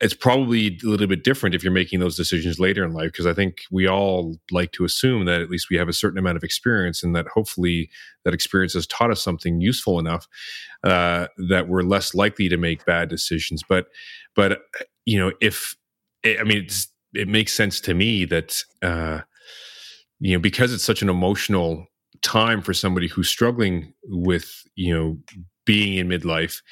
it's 0.00 0.14
probably 0.14 0.78
a 0.82 0.86
little 0.86 1.06
bit 1.06 1.24
different 1.24 1.54
if 1.54 1.62
you're 1.62 1.72
making 1.72 2.00
those 2.00 2.16
decisions 2.16 2.58
later 2.58 2.84
in 2.84 2.92
life 2.92 3.12
because 3.12 3.26
i 3.26 3.34
think 3.34 3.62
we 3.70 3.86
all 3.86 4.36
like 4.50 4.72
to 4.72 4.84
assume 4.84 5.26
that 5.26 5.40
at 5.40 5.50
least 5.50 5.68
we 5.70 5.76
have 5.76 5.88
a 5.88 5.92
certain 5.92 6.18
amount 6.18 6.36
of 6.36 6.44
experience 6.44 7.02
and 7.02 7.14
that 7.14 7.26
hopefully 7.28 7.90
that 8.24 8.34
experience 8.34 8.74
has 8.74 8.86
taught 8.86 9.10
us 9.10 9.22
something 9.22 9.60
useful 9.60 9.98
enough 9.98 10.26
uh, 10.84 11.26
that 11.48 11.68
we're 11.68 11.82
less 11.82 12.14
likely 12.14 12.48
to 12.48 12.56
make 12.56 12.84
bad 12.84 13.08
decisions. 13.08 13.62
But 13.68 13.86
but 14.34 14.62
you 15.04 15.18
know 15.18 15.32
if 15.40 15.76
i 16.24 16.42
mean 16.44 16.66
it 17.14 17.28
makes 17.28 17.52
sense 17.52 17.80
to 17.80 17.94
me 17.94 18.24
that 18.24 18.62
uh, 18.82 19.20
you 20.20 20.34
know 20.34 20.40
because 20.40 20.72
it's 20.72 20.84
such 20.84 21.02
an 21.02 21.08
emotional 21.08 21.86
time 22.22 22.62
for 22.62 22.74
somebody 22.74 23.08
who's 23.08 23.28
struggling 23.28 23.92
with 24.04 24.62
you 24.76 24.94
know 24.94 25.18
being 25.64 25.98
in 25.98 26.08
midlife 26.08 26.62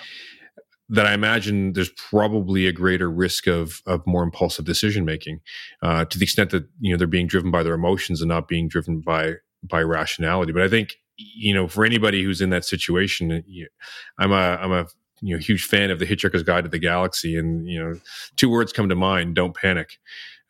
that 0.91 1.07
I 1.07 1.13
imagine 1.13 1.75
there's 1.75 1.91
probably 1.91 2.67
a 2.67 2.73
greater 2.73 3.11
risk 3.11 3.47
of 3.47 3.83
of 3.87 4.07
more 4.07 4.23
impulsive 4.23 4.65
decision 4.65 5.05
making, 5.05 5.41
uh, 5.83 6.05
to 6.07 6.19
the 6.19 6.25
extent 6.25 6.51
that 6.51 6.67
you 6.81 6.93
know 6.93 6.97
they're 6.97 7.07
being 7.07 7.27
driven 7.27 7.51
by 7.51 7.63
their 7.63 7.75
emotions 7.75 8.21
and 8.21 8.29
not 8.29 8.49
being 8.49 8.69
driven 8.69 9.01
by 9.01 9.35
by 9.63 9.83
rationality. 9.83 10.53
But 10.53 10.63
I 10.63 10.69
think 10.69 10.97
you 11.17 11.53
know 11.53 11.69
for 11.69 11.85
anybody 11.85 12.23
who's 12.23 12.41
in 12.41 12.51
that 12.51 12.65
situation, 12.65 13.43
I'm 14.19 14.33
a 14.33 14.35
I'm 14.35 14.73
a 14.73 14.87
you 15.21 15.35
know 15.35 15.41
huge 15.41 15.65
fan 15.65 15.91
of 15.91 15.99
the 15.99 16.07
Hitchhiker's 16.07 16.43
Guide 16.43 16.65
to 16.65 16.71
the 16.71 16.79
Galaxy, 16.79 17.37
and 17.37 17.69
you 17.69 17.83
know 17.83 17.95
two 18.37 18.49
words 18.49 18.73
come 18.73 18.89
to 18.89 18.97
mind: 18.97 19.35
don't 19.35 19.55
panic. 19.55 19.99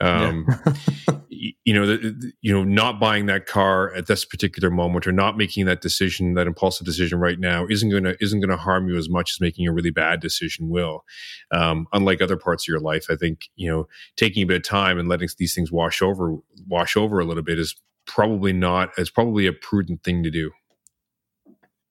Um, 0.01 0.47
yeah. 0.49 0.75
you 1.65 1.75
know, 1.75 1.87
the, 1.87 2.33
you 2.41 2.53
know, 2.53 2.65
not 2.65 2.99
buying 2.99 3.27
that 3.27 3.47
car 3.47 3.93
at 3.95 4.07
this 4.07 4.25
particular 4.25 4.71
moment 4.71 5.07
or 5.07 5.13
not 5.13 5.37
making 5.37 5.67
that 5.67 5.81
decision, 5.81 6.35
that 6.35 6.47
impulsive 6.47 6.87
decision 6.87 7.19
right 7.19 7.39
now, 7.39 7.67
isn't 7.69 7.91
going 7.91 8.05
to 8.05 8.17
isn't 8.21 8.41
going 8.41 8.51
to 8.51 8.57
harm 8.57 8.89
you 8.89 8.97
as 8.97 9.09
much 9.09 9.33
as 9.35 9.41
making 9.41 9.67
a 9.67 9.73
really 9.73 9.91
bad 9.91 10.21
decision 10.21 10.69
will. 10.69 11.05
Um, 11.53 11.87
unlike 11.93 12.21
other 12.21 12.37
parts 12.37 12.65
of 12.65 12.69
your 12.73 12.81
life, 12.81 13.07
I 13.11 13.17
think 13.17 13.49
you 13.57 13.71
know, 13.71 13.87
taking 14.17 14.43
a 14.43 14.47
bit 14.47 14.57
of 14.57 14.63
time 14.65 14.99
and 14.99 15.09
letting 15.09 15.29
these 15.39 15.55
things 15.55 15.71
wash 15.71 16.03
over 16.03 16.37
wash 16.67 16.97
over 16.97 17.19
a 17.21 17.25
little 17.25 17.43
bit 17.43 17.59
is 17.59 17.75
probably 18.07 18.53
not 18.53 18.91
is 18.99 19.11
probably 19.11 19.47
a 19.47 19.53
prudent 19.53 20.03
thing 20.03 20.23
to 20.23 20.31
do. 20.31 20.51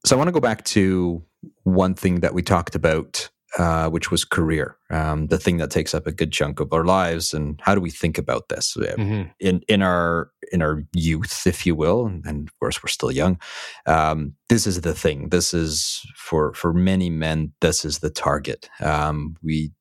So 0.05 0.15
I 0.15 0.17
want 0.17 0.27
to 0.27 0.33
go 0.33 0.39
back 0.39 0.63
to 0.65 1.23
one 1.63 1.93
thing 1.93 2.21
that 2.21 2.33
we 2.33 2.41
talked 2.41 2.75
about 2.75 3.29
uh, 3.57 3.89
which 3.89 4.11
was 4.11 4.25
career, 4.25 4.77
um, 4.89 5.27
the 5.27 5.37
thing 5.37 5.57
that 5.57 5.71
takes 5.71 5.93
up 5.93 6.05
a 6.05 6.11
good 6.11 6.31
chunk 6.31 6.59
of 6.59 6.73
our 6.73 6.83
lives. 6.83 7.33
And 7.33 7.59
how 7.63 7.73
do 7.73 7.81
we 7.81 7.89
think 7.89 8.17
about 8.17 8.49
this 8.49 8.75
mm-hmm. 8.77 9.29
in 9.39 9.61
in 9.67 9.81
our 9.81 10.31
in 10.51 10.61
our 10.61 10.83
youth, 10.93 11.47
if 11.47 11.65
you 11.65 11.73
will? 11.73 12.05
And 12.05 12.47
of 12.47 12.59
course, 12.59 12.83
we're 12.83 12.89
still 12.89 13.11
young. 13.11 13.39
Um, 13.85 14.33
this 14.49 14.67
is 14.67 14.81
the 14.81 14.93
thing. 14.93 15.29
This 15.29 15.53
is 15.53 16.01
for 16.15 16.53
for 16.53 16.73
many 16.73 17.09
men. 17.09 17.53
This 17.61 17.85
is 17.85 17.99
the 17.99 18.09
target. 18.09 18.69
Um, 18.81 19.37
we 19.41 19.71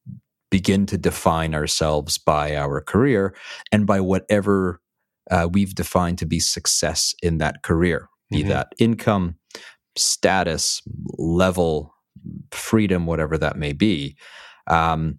begin 0.50 0.86
to 0.86 0.96
define 0.96 1.54
ourselves 1.54 2.18
by 2.18 2.56
our 2.56 2.80
career 2.80 3.34
and 3.72 3.86
by 3.86 4.00
whatever 4.00 4.80
uh, 5.30 5.48
we've 5.50 5.74
defined 5.74 6.18
to 6.18 6.26
be 6.26 6.38
success 6.38 7.14
in 7.20 7.38
that 7.38 7.62
career, 7.62 8.08
be 8.30 8.38
mm-hmm. 8.38 8.50
that 8.50 8.68
income, 8.78 9.36
status, 9.96 10.82
level, 11.18 11.95
freedom, 12.50 13.06
whatever 13.06 13.38
that 13.38 13.56
may 13.56 13.72
be. 13.72 14.16
Um, 14.66 15.18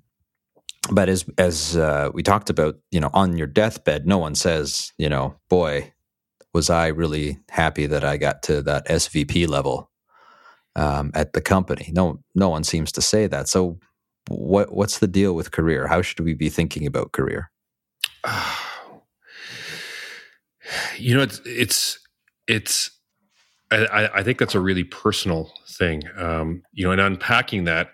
but 0.92 1.10
as 1.10 1.26
as 1.38 1.76
uh, 1.76 2.10
we 2.14 2.24
talked 2.24 2.50
about, 2.50 2.76
you 2.92 3.00
know, 3.00 3.10
on 3.14 3.38
your 3.38 3.48
deathbed, 3.48 4.08
no 4.08 4.18
one 4.18 4.36
says, 4.36 4.94
you 4.98 5.10
know, 5.10 5.36
boy, 5.50 5.94
was 6.54 6.70
I 6.70 6.88
really 6.88 7.40
happy 7.50 7.86
that 7.88 8.04
I 8.04 8.18
got 8.18 8.42
to 8.44 8.62
that 8.64 8.88
SVP 8.88 9.48
level 9.48 9.92
um, 10.76 11.12
at 11.14 11.34
the 11.34 11.42
company. 11.42 11.90
No, 11.94 12.20
no 12.36 12.50
one 12.50 12.64
seems 12.64 12.92
to 12.94 13.02
say 13.02 13.28
that. 13.28 13.50
So, 13.50 13.80
what 14.30 14.74
what's 14.74 15.00
the 15.00 15.08
deal 15.08 15.34
with 15.34 15.52
career? 15.52 15.88
How 15.88 16.02
should 16.02 16.22
we 16.22 16.34
be 16.34 16.50
thinking 16.50 16.86
about 16.86 17.12
career? 17.12 17.52
you 20.98 21.16
know, 21.16 21.24
it's 21.24 21.42
it's 21.46 22.00
it's. 22.48 22.92
I, 23.72 24.10
I 24.16 24.24
think 24.24 24.40
that's 24.40 24.56
a 24.56 24.62
really 24.62 24.84
personal 24.84 25.52
thing. 25.68 26.04
Um, 26.18 26.64
you 26.72 26.86
know, 26.86 26.92
and 26.92 27.02
unpacking 27.02 27.66
that, 27.66 27.92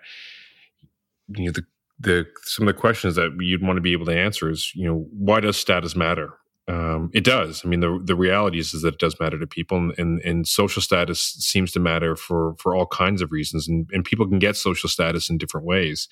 you 1.28 1.46
know, 1.46 1.52
the 1.52 1.64
the 1.98 2.26
some 2.42 2.68
of 2.68 2.74
the 2.74 2.80
questions 2.80 3.14
that 3.16 3.36
you'd 3.40 3.62
want 3.62 3.76
to 3.76 3.80
be 3.80 3.92
able 3.92 4.06
to 4.06 4.16
answer 4.16 4.50
is, 4.50 4.72
you 4.74 4.86
know, 4.86 5.06
why 5.12 5.40
does 5.40 5.56
status 5.56 5.96
matter? 5.96 6.34
Um, 6.66 7.10
it 7.12 7.24
does. 7.24 7.60
I 7.62 7.68
mean, 7.68 7.80
the 7.80 8.00
the 8.02 8.16
reality 8.16 8.58
is, 8.58 8.72
is 8.72 8.80
that 8.82 8.94
it 8.94 9.00
does 9.00 9.20
matter 9.20 9.38
to 9.38 9.46
people, 9.46 9.76
and, 9.76 9.92
and, 9.98 10.20
and 10.22 10.48
social 10.48 10.80
status 10.80 11.20
seems 11.20 11.72
to 11.72 11.80
matter 11.80 12.16
for 12.16 12.54
for 12.58 12.74
all 12.74 12.86
kinds 12.86 13.20
of 13.20 13.32
reasons, 13.32 13.68
and 13.68 13.86
and 13.92 14.02
people 14.02 14.26
can 14.26 14.38
get 14.38 14.56
social 14.56 14.88
status 14.88 15.28
in 15.28 15.36
different 15.36 15.66
ways. 15.66 16.08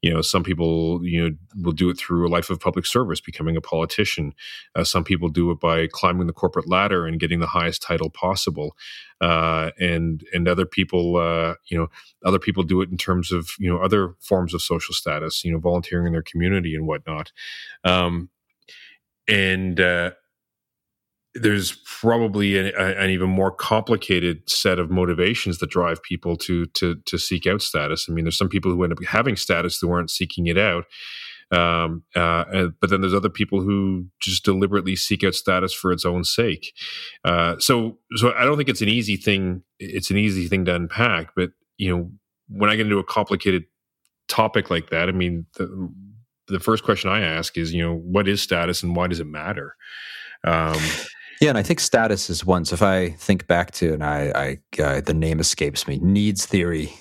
You 0.00 0.14
know, 0.14 0.22
some 0.22 0.44
people 0.44 1.00
you 1.04 1.20
know 1.20 1.36
will 1.60 1.72
do 1.72 1.90
it 1.90 1.98
through 1.98 2.28
a 2.28 2.30
life 2.30 2.50
of 2.50 2.60
public 2.60 2.86
service, 2.86 3.20
becoming 3.20 3.56
a 3.56 3.60
politician. 3.60 4.32
Uh, 4.76 4.84
some 4.84 5.02
people 5.02 5.28
do 5.28 5.50
it 5.50 5.58
by 5.58 5.88
climbing 5.88 6.28
the 6.28 6.32
corporate 6.32 6.68
ladder 6.68 7.04
and 7.04 7.18
getting 7.18 7.40
the 7.40 7.48
highest 7.48 7.82
title 7.82 8.10
possible, 8.10 8.76
uh, 9.20 9.72
and 9.80 10.24
and 10.32 10.46
other 10.46 10.66
people, 10.66 11.16
uh, 11.16 11.54
you 11.68 11.76
know, 11.76 11.88
other 12.24 12.38
people 12.38 12.62
do 12.62 12.80
it 12.80 12.90
in 12.90 12.96
terms 12.96 13.32
of 13.32 13.50
you 13.58 13.68
know 13.68 13.82
other 13.82 14.14
forms 14.20 14.54
of 14.54 14.62
social 14.62 14.94
status, 14.94 15.44
you 15.44 15.50
know, 15.50 15.58
volunteering 15.58 16.06
in 16.06 16.12
their 16.12 16.22
community 16.22 16.76
and 16.76 16.86
whatnot. 16.86 17.32
Um, 17.82 18.30
and 19.30 19.80
uh, 19.80 20.10
there's 21.34 21.78
probably 21.84 22.58
an, 22.58 22.72
an, 22.76 23.10
even 23.10 23.30
more 23.30 23.52
complicated 23.52 24.48
set 24.50 24.78
of 24.78 24.90
motivations 24.90 25.58
that 25.58 25.70
drive 25.70 26.02
people 26.02 26.36
to 26.36 26.66
to 26.66 26.96
to 27.06 27.18
seek 27.18 27.46
out 27.46 27.62
status. 27.62 28.06
I 28.08 28.12
mean, 28.12 28.24
there's 28.24 28.38
some 28.38 28.48
people 28.48 28.72
who 28.72 28.82
end 28.82 28.92
up 28.92 29.04
having 29.04 29.36
status 29.36 29.78
who 29.78 29.90
aren't 29.92 30.10
seeking 30.10 30.46
it 30.46 30.58
out, 30.58 30.84
um, 31.52 32.04
uh, 32.14 32.68
but 32.80 32.90
then 32.90 33.00
there's 33.00 33.14
other 33.14 33.28
people 33.28 33.60
who 33.60 34.06
just 34.20 34.44
deliberately 34.44 34.96
seek 34.96 35.24
out 35.24 35.34
status 35.34 35.72
for 35.72 35.92
its 35.92 36.04
own 36.04 36.24
sake. 36.24 36.74
Uh, 37.24 37.56
so, 37.58 37.98
so 38.16 38.32
I 38.34 38.44
don't 38.44 38.56
think 38.56 38.68
it's 38.68 38.82
an 38.82 38.88
easy 38.88 39.16
thing. 39.16 39.62
It's 39.78 40.10
an 40.10 40.16
easy 40.16 40.46
thing 40.48 40.64
to 40.66 40.74
unpack, 40.74 41.34
but 41.34 41.50
you 41.76 41.94
know, 41.94 42.10
when 42.48 42.70
I 42.70 42.76
get 42.76 42.86
into 42.86 42.98
a 42.98 43.04
complicated 43.04 43.64
topic 44.28 44.70
like 44.70 44.90
that, 44.90 45.08
I 45.08 45.12
mean, 45.12 45.46
the, 45.56 45.92
the 46.50 46.60
first 46.60 46.84
question 46.84 47.10
I 47.10 47.20
ask 47.20 47.56
is, 47.56 47.72
you 47.72 47.82
know, 47.82 47.96
what 47.96 48.28
is 48.28 48.42
status 48.42 48.82
and 48.82 48.94
why 48.94 49.06
does 49.06 49.20
it 49.20 49.26
matter? 49.26 49.76
Um, 50.44 50.80
yeah, 51.40 51.48
and 51.48 51.58
I 51.58 51.62
think 51.62 51.80
status 51.80 52.28
is 52.28 52.44
one. 52.44 52.64
So 52.64 52.74
if 52.74 52.82
I 52.82 53.10
think 53.10 53.46
back 53.46 53.70
to, 53.72 53.94
and 53.94 54.04
I, 54.04 54.58
I 54.76 54.82
uh, 54.82 55.00
the 55.00 55.14
name 55.14 55.40
escapes 55.40 55.88
me, 55.88 55.98
needs 56.02 56.44
theory. 56.46 56.92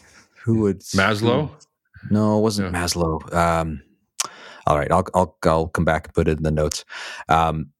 Who 0.43 0.61
would 0.61 0.79
Maslow? 0.79 1.49
Who, 1.49 2.13
no, 2.13 2.39
it 2.39 2.41
wasn't 2.41 2.73
yeah. 2.73 2.81
Maslow. 2.81 3.33
Um, 3.33 3.81
all 4.65 4.77
right, 4.77 4.91
I'll, 4.91 5.05
I'll 5.13 5.37
I'll 5.43 5.67
come 5.67 5.85
back 5.85 6.05
and 6.05 6.13
put 6.13 6.27
it 6.27 6.37
in 6.37 6.43
the 6.43 6.51
notes. 6.51 6.85
Um, 7.27 7.71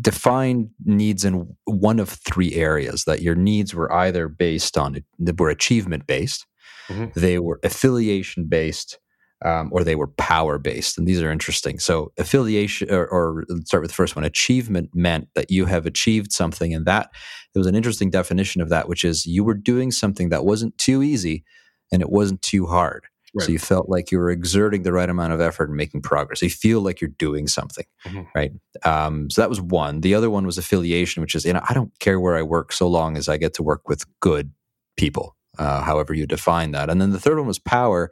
define 0.00 0.70
needs 0.84 1.24
in 1.24 1.56
one 1.64 1.98
of 1.98 2.08
three 2.08 2.54
areas. 2.54 3.04
That 3.04 3.22
your 3.22 3.34
needs 3.34 3.74
were 3.74 3.92
either 3.92 4.28
based 4.28 4.78
on 4.78 5.02
were 5.18 5.50
achievement 5.50 6.06
based, 6.06 6.46
mm-hmm. 6.88 7.18
they 7.18 7.38
were 7.38 7.60
affiliation 7.62 8.44
based, 8.44 8.98
um, 9.44 9.68
or 9.72 9.84
they 9.84 9.94
were 9.94 10.06
power 10.06 10.58
based. 10.58 10.96
And 10.96 11.06
these 11.06 11.20
are 11.20 11.30
interesting. 11.30 11.78
So, 11.78 12.12
affiliation, 12.18 12.90
or, 12.90 13.06
or, 13.06 13.44
let's 13.48 13.66
start 13.66 13.82
with 13.82 13.90
the 13.90 13.96
first 13.96 14.16
one 14.16 14.24
achievement 14.24 14.90
meant 14.94 15.28
that 15.34 15.50
you 15.50 15.66
have 15.66 15.86
achieved 15.86 16.32
something. 16.32 16.72
And 16.72 16.86
that 16.86 17.10
there 17.52 17.60
was 17.60 17.66
an 17.66 17.74
interesting 17.74 18.10
definition 18.10 18.62
of 18.62 18.70
that, 18.70 18.88
which 18.88 19.04
is 19.04 19.26
you 19.26 19.44
were 19.44 19.54
doing 19.54 19.90
something 19.90 20.30
that 20.30 20.44
wasn't 20.44 20.76
too 20.78 21.02
easy 21.02 21.44
and 21.92 22.00
it 22.00 22.10
wasn't 22.10 22.42
too 22.42 22.66
hard. 22.66 23.04
Right. 23.34 23.44
So, 23.44 23.52
you 23.52 23.58
felt 23.58 23.90
like 23.90 24.10
you 24.10 24.18
were 24.18 24.30
exerting 24.30 24.84
the 24.84 24.92
right 24.92 25.10
amount 25.10 25.34
of 25.34 25.40
effort 25.42 25.68
and 25.68 25.76
making 25.76 26.00
progress. 26.00 26.40
So 26.40 26.46
you 26.46 26.50
feel 26.50 26.80
like 26.80 27.02
you're 27.02 27.10
doing 27.10 27.46
something, 27.46 27.84
mm-hmm. 28.06 28.22
right? 28.34 28.52
Um, 28.84 29.28
so, 29.28 29.42
that 29.42 29.50
was 29.50 29.60
one. 29.60 30.00
The 30.00 30.14
other 30.14 30.30
one 30.30 30.46
was 30.46 30.56
affiliation, 30.56 31.20
which 31.20 31.34
is, 31.34 31.44
you 31.44 31.52
know, 31.52 31.62
I 31.68 31.74
don't 31.74 31.92
care 31.98 32.18
where 32.18 32.36
I 32.36 32.42
work 32.42 32.72
so 32.72 32.88
long 32.88 33.18
as 33.18 33.28
I 33.28 33.36
get 33.36 33.52
to 33.54 33.62
work 33.62 33.86
with 33.86 34.06
good 34.20 34.52
people. 34.96 35.34
Uh, 35.58 35.80
however 35.80 36.12
you 36.12 36.26
define 36.26 36.72
that. 36.72 36.90
And 36.90 37.00
then 37.00 37.12
the 37.12 37.18
third 37.18 37.38
one 37.38 37.46
was 37.46 37.58
power, 37.58 38.10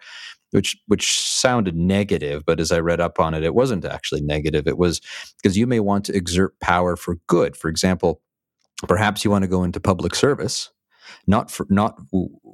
which 0.55 0.77
which 0.87 1.21
sounded 1.21 1.75
negative, 1.75 2.45
but 2.47 2.61
as 2.61 2.71
I 2.71 2.79
read 2.79 3.01
up 3.01 3.19
on 3.19 3.35
it, 3.35 3.43
it 3.43 3.57
wasn't 3.57 3.85
actually 3.85 4.21
negative. 4.21 4.69
It 4.69 4.79
was 4.79 5.01
because 5.43 5.59
you 5.59 5.67
may 5.67 5.81
want 5.81 6.05
to 6.05 6.15
exert 6.15 6.59
power 6.61 6.95
for 6.95 7.17
good. 7.27 7.57
For 7.57 7.69
example, 7.69 8.23
perhaps 8.87 9.25
you 9.25 9.33
want 9.33 9.43
to 9.43 9.49
go 9.49 9.65
into 9.65 9.81
public 9.81 10.15
service, 10.15 10.71
not 11.27 11.51
for 11.51 11.67
not 11.71 12.01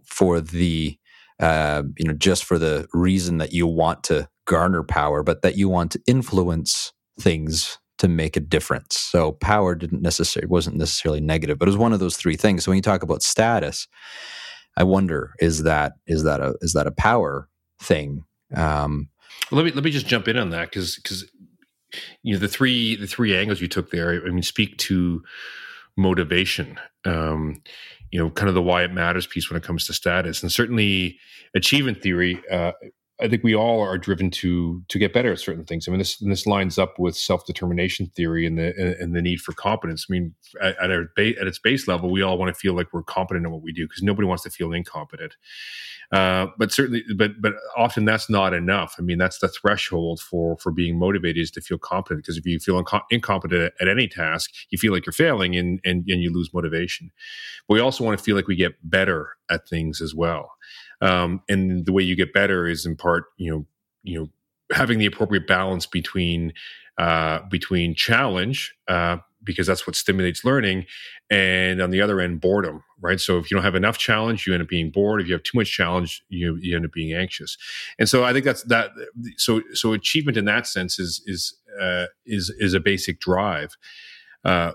for 0.07 0.41
the 0.41 0.97
uh, 1.41 1.83
you 1.99 2.07
know 2.07 2.15
just 2.15 2.45
for 2.45 2.59
the 2.59 2.89
reason 2.95 3.37
that 3.37 3.53
you 3.53 3.67
want 3.67 4.03
to 4.05 4.27
garner 4.47 4.83
power, 4.83 5.23
but 5.23 5.43
that 5.43 5.59
you 5.59 5.69
want 5.69 5.93
to 5.93 6.01
influence 6.07 6.95
things 7.21 7.77
to 7.99 8.09
make 8.09 8.35
a 8.35 8.41
difference. 8.41 8.97
So 8.97 9.33
power 9.33 9.75
didn't 9.75 10.01
necessarily 10.01 10.49
wasn't 10.49 10.77
necessarily 10.77 11.21
negative, 11.21 11.59
but 11.59 11.69
it 11.69 11.73
was 11.73 11.77
one 11.77 11.93
of 11.93 12.01
those 12.01 12.17
three 12.17 12.37
things. 12.37 12.65
So 12.65 12.71
when 12.71 12.77
you 12.77 12.83
talk 12.83 13.03
about 13.03 13.23
status, 13.23 13.87
I 14.79 14.85
wonder 14.85 15.35
is 15.39 15.65
that 15.65 15.93
is 16.07 16.23
that 16.23 16.41
a 16.41 16.55
is 16.63 16.73
that 16.73 16.87
a 16.87 16.93
power 16.93 17.47
thing. 17.81 18.25
Um, 18.55 19.09
let 19.51 19.65
me 19.65 19.73
let 19.73 19.85
me 19.85 19.91
just 19.91 20.07
jump 20.07 20.29
in 20.29 20.37
on 20.37 20.51
that 20.51 20.71
because 20.71 20.97
because 20.97 21.25
you 22.23 22.35
know 22.35 22.39
the 22.39 22.49
three 22.49 22.97
the 22.97 23.07
three 23.07 23.37
angles 23.37 23.61
you 23.61 23.69
took 23.69 23.91
there. 23.91 24.25
I 24.27 24.31
mean, 24.31 24.43
speak 24.43 24.77
to 24.79 25.23
motivation. 25.97 26.79
Um, 27.05 27.63
you 28.11 28.19
know, 28.19 28.31
kind 28.31 28.49
of 28.49 28.55
the 28.55 28.63
why 28.63 28.83
it 28.83 28.93
matters 28.93 29.27
piece 29.27 29.51
when 29.51 29.57
it 29.57 29.63
comes 29.63 29.87
to 29.87 29.93
status, 29.93 30.43
and 30.43 30.53
certainly 30.53 31.19
achievement 31.55 32.03
theory. 32.03 32.43
Uh, 32.51 32.73
I 33.21 33.29
think 33.29 33.43
we 33.43 33.55
all 33.55 33.81
are 33.81 33.99
driven 33.99 34.31
to 34.33 34.83
to 34.89 34.99
get 34.99 35.13
better 35.13 35.33
at 35.33 35.39
certain 35.39 35.65
things. 35.65 35.87
I 35.87 35.91
mean, 35.91 35.99
this 35.99 36.17
this 36.19 36.47
lines 36.47 36.79
up 36.79 36.99
with 36.99 37.17
self 37.17 37.47
determination 37.47 38.07
theory 38.17 38.47
and 38.47 38.59
the 38.59 38.97
and 39.01 39.15
the 39.15 39.23
need 39.23 39.41
for 39.41 39.53
competence. 39.53 40.07
I 40.09 40.13
mean, 40.13 40.35
at, 40.61 40.77
at, 40.79 40.91
our 40.91 41.07
ba- 41.17 41.39
at 41.41 41.47
its 41.47 41.59
base 41.59 41.87
level, 41.87 42.11
we 42.11 42.23
all 42.23 42.39
want 42.39 42.55
to 42.55 42.59
feel 42.59 42.75
like 42.75 42.93
we're 42.93 43.03
competent 43.03 43.47
in 43.47 43.53
what 43.53 43.63
we 43.63 43.73
do 43.73 43.87
because 43.87 44.03
nobody 44.03 44.27
wants 44.27 44.43
to 44.45 44.51
feel 44.51 44.73
incompetent. 44.73 45.37
Uh, 46.13 46.47
but 46.59 46.73
certainly, 46.73 47.05
but 47.17 47.41
but 47.41 47.55
often 47.77 48.05
that's 48.05 48.29
not 48.29 48.53
enough. 48.53 48.97
I 48.99 49.03
mean, 49.03 49.19
that's 49.19 49.39
the 49.39 49.49
threshold 49.49 50.21
for 50.21 50.57
for 50.59 50.73
being 50.73 50.99
motivated 50.99 51.41
is 51.43 51.51
to 51.53 51.61
feel 51.61 51.79
competent. 51.79 52.25
Because 52.25 52.37
if 52.37 52.47
you 52.47 52.59
feel 52.59 52.83
inco- 52.83 53.03
incompetent 53.11 53.63
at, 53.63 53.73
at, 53.81 53.89
any 53.89 54.09
task, 54.09 54.51
you 54.71 54.79
feel 54.79 54.93
like 54.93 55.07
you're 55.07 55.13
failing, 55.13 55.57
and 55.57 55.81
and 55.85 56.05
and 56.09 56.23
you 56.23 56.33
lose 56.33 56.53
motivation. 56.53 57.13
But 57.69 57.75
we 57.75 57.81
also 57.81 58.03
want 58.03 58.19
to 58.19 58.25
feel 58.25 58.35
like 58.35 58.49
we 58.49 58.57
get 58.57 58.75
better 58.83 59.37
at 59.49 59.69
things 59.69 60.01
as 60.01 60.15
well. 60.15 60.53
Um, 61.01 61.43
and 61.49 61.87
the 61.87 61.93
way 61.93 62.03
you 62.03 62.17
get 62.17 62.33
better 62.33 62.67
is 62.67 62.87
in 62.87 62.97
part, 62.97 63.25
you 63.37 63.51
know, 63.51 63.67
you 64.03 64.19
know, 64.19 64.29
having 64.73 64.99
the 64.99 65.07
appropriate 65.07 65.47
balance 65.47 65.87
between 65.87 66.53
uh, 66.99 67.41
between 67.49 67.95
challenge 67.95 68.75
uh, 68.89 69.17
because 69.43 69.67
that's 69.67 69.87
what 69.87 69.97
stimulates 69.97 70.45
learning 70.45 70.85
and 71.31 71.81
on 71.81 71.91
the 71.91 72.01
other 72.01 72.21
end 72.21 72.41
boredom 72.41 72.83
right? 73.01 73.21
So 73.21 73.39
if 73.39 73.51
you 73.51 73.57
don't 73.57 73.65
have 73.65 73.75
enough 73.75 73.99
challenge 73.99 74.47
you 74.47 74.53
end 74.53 74.63
up 74.63 74.69
being 74.69 74.91
bored. 74.91 75.21
If 75.21 75.27
you 75.27 75.33
have 75.33 75.43
too 75.43 75.59
much 75.59 75.73
challenge 75.73 76.23
you, 76.29 76.57
you 76.61 76.77
end 76.77 76.85
up 76.85 76.93
being 76.93 77.13
anxious. 77.13 77.57
And 77.99 78.09
so 78.09 78.25
i 78.25 78.33
think 78.33 78.45
that's 78.45 78.63
that 78.65 78.91
so 79.37 79.63
so 79.73 79.93
achievement 79.93 80.37
in 80.37 80.45
that 80.45 80.67
sense 80.67 80.99
is 80.99 81.23
is 81.27 81.55
uh, 81.81 82.07
is 82.27 82.51
is 82.59 82.75
a 82.75 82.81
basic 82.81 83.21
drive. 83.21 83.77
Uh, 84.45 84.73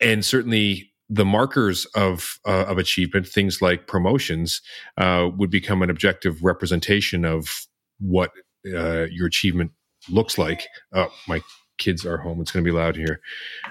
and 0.00 0.24
certainly 0.24 0.91
the 1.12 1.24
markers 1.24 1.84
of 1.94 2.38
uh, 2.46 2.64
of 2.66 2.78
achievement 2.78 3.26
things 3.26 3.60
like 3.60 3.86
promotions 3.86 4.62
uh, 4.98 5.28
would 5.36 5.50
become 5.50 5.82
an 5.82 5.90
objective 5.90 6.42
representation 6.42 7.24
of 7.24 7.66
what 7.98 8.30
uh, 8.66 9.06
your 9.10 9.26
achievement 9.26 9.72
looks 10.08 10.38
like 10.38 10.66
oh 10.94 11.12
my 11.28 11.40
kids 11.82 12.06
are 12.06 12.18
home. 12.18 12.40
It's 12.40 12.52
going 12.52 12.64
to 12.64 12.70
be 12.70 12.76
loud 12.76 12.96
here. 12.96 13.20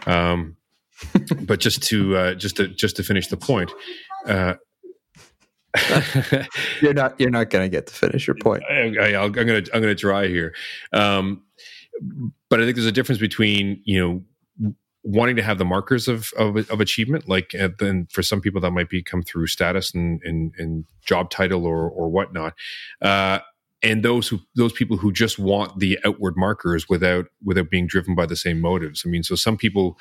Um, 0.05 0.57
but 1.41 1.59
just 1.59 1.81
to 1.83 2.15
uh, 2.15 2.33
just 2.35 2.57
to 2.57 2.67
just 2.67 2.95
to 2.97 3.03
finish 3.03 3.27
the 3.27 3.37
point, 3.37 3.71
uh, 4.27 4.55
you're 6.81 6.93
not 6.93 7.19
you're 7.19 7.31
not 7.31 7.49
going 7.49 7.65
to 7.65 7.69
get 7.69 7.87
to 7.87 7.93
finish 7.93 8.27
your 8.27 8.35
point. 8.35 8.63
I, 8.69 8.73
am 8.73 9.31
going 9.31 9.47
to 9.47 9.71
I'm 9.73 9.81
going 9.81 9.95
to 9.95 9.95
try 9.95 10.27
here, 10.27 10.53
um, 10.93 11.41
but 12.49 12.61
I 12.61 12.65
think 12.65 12.75
there's 12.75 12.85
a 12.85 12.91
difference 12.91 13.19
between 13.19 13.81
you 13.83 13.99
know 13.99 14.73
wanting 15.03 15.35
to 15.35 15.43
have 15.43 15.57
the 15.57 15.65
markers 15.65 16.07
of 16.07 16.31
of, 16.37 16.57
of 16.69 16.81
achievement, 16.81 17.27
like 17.27 17.53
then 17.79 18.07
for 18.11 18.21
some 18.21 18.41
people 18.41 18.61
that 18.61 18.71
might 18.71 18.89
be 18.89 19.01
come 19.01 19.23
through 19.23 19.47
status 19.47 19.93
and 19.93 20.21
and, 20.23 20.53
and 20.57 20.85
job 21.05 21.29
title 21.29 21.65
or 21.65 21.89
or 21.89 22.09
whatnot. 22.09 22.53
Uh, 23.01 23.39
and 23.83 24.03
those 24.03 24.27
who 24.27 24.39
those 24.55 24.73
people 24.73 24.97
who 24.97 25.11
just 25.11 25.39
want 25.39 25.79
the 25.79 25.99
outward 26.05 26.35
markers 26.37 26.87
without 26.87 27.25
without 27.43 27.69
being 27.69 27.87
driven 27.87 28.15
by 28.15 28.25
the 28.25 28.35
same 28.35 28.59
motives. 28.59 29.03
I 29.05 29.09
mean, 29.09 29.23
so 29.23 29.35
some 29.35 29.57
people, 29.57 29.97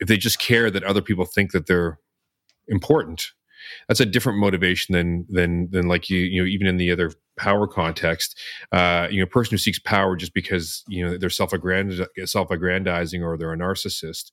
if 0.00 0.08
they 0.08 0.16
just 0.16 0.38
care 0.38 0.70
that 0.70 0.84
other 0.84 1.02
people 1.02 1.24
think 1.24 1.52
that 1.52 1.66
they're 1.66 1.98
important, 2.68 3.32
that's 3.88 4.00
a 4.00 4.06
different 4.06 4.38
motivation 4.38 4.92
than 4.92 5.26
than 5.28 5.70
than 5.70 5.88
like 5.88 6.08
you 6.10 6.18
you 6.18 6.40
know 6.40 6.46
even 6.46 6.66
in 6.66 6.76
the 6.76 6.90
other 6.90 7.12
power 7.36 7.68
context 7.68 8.36
uh 8.72 9.06
you 9.10 9.18
know 9.18 9.24
a 9.24 9.28
person 9.28 9.52
who 9.52 9.58
seeks 9.58 9.78
power 9.78 10.16
just 10.16 10.34
because 10.34 10.82
you 10.88 11.04
know 11.04 11.16
they're 11.16 11.30
self-aggrandizing 11.30 12.06
self-aggrandizing 12.24 13.22
or 13.22 13.36
they're 13.36 13.52
a 13.52 13.56
narcissist 13.56 14.32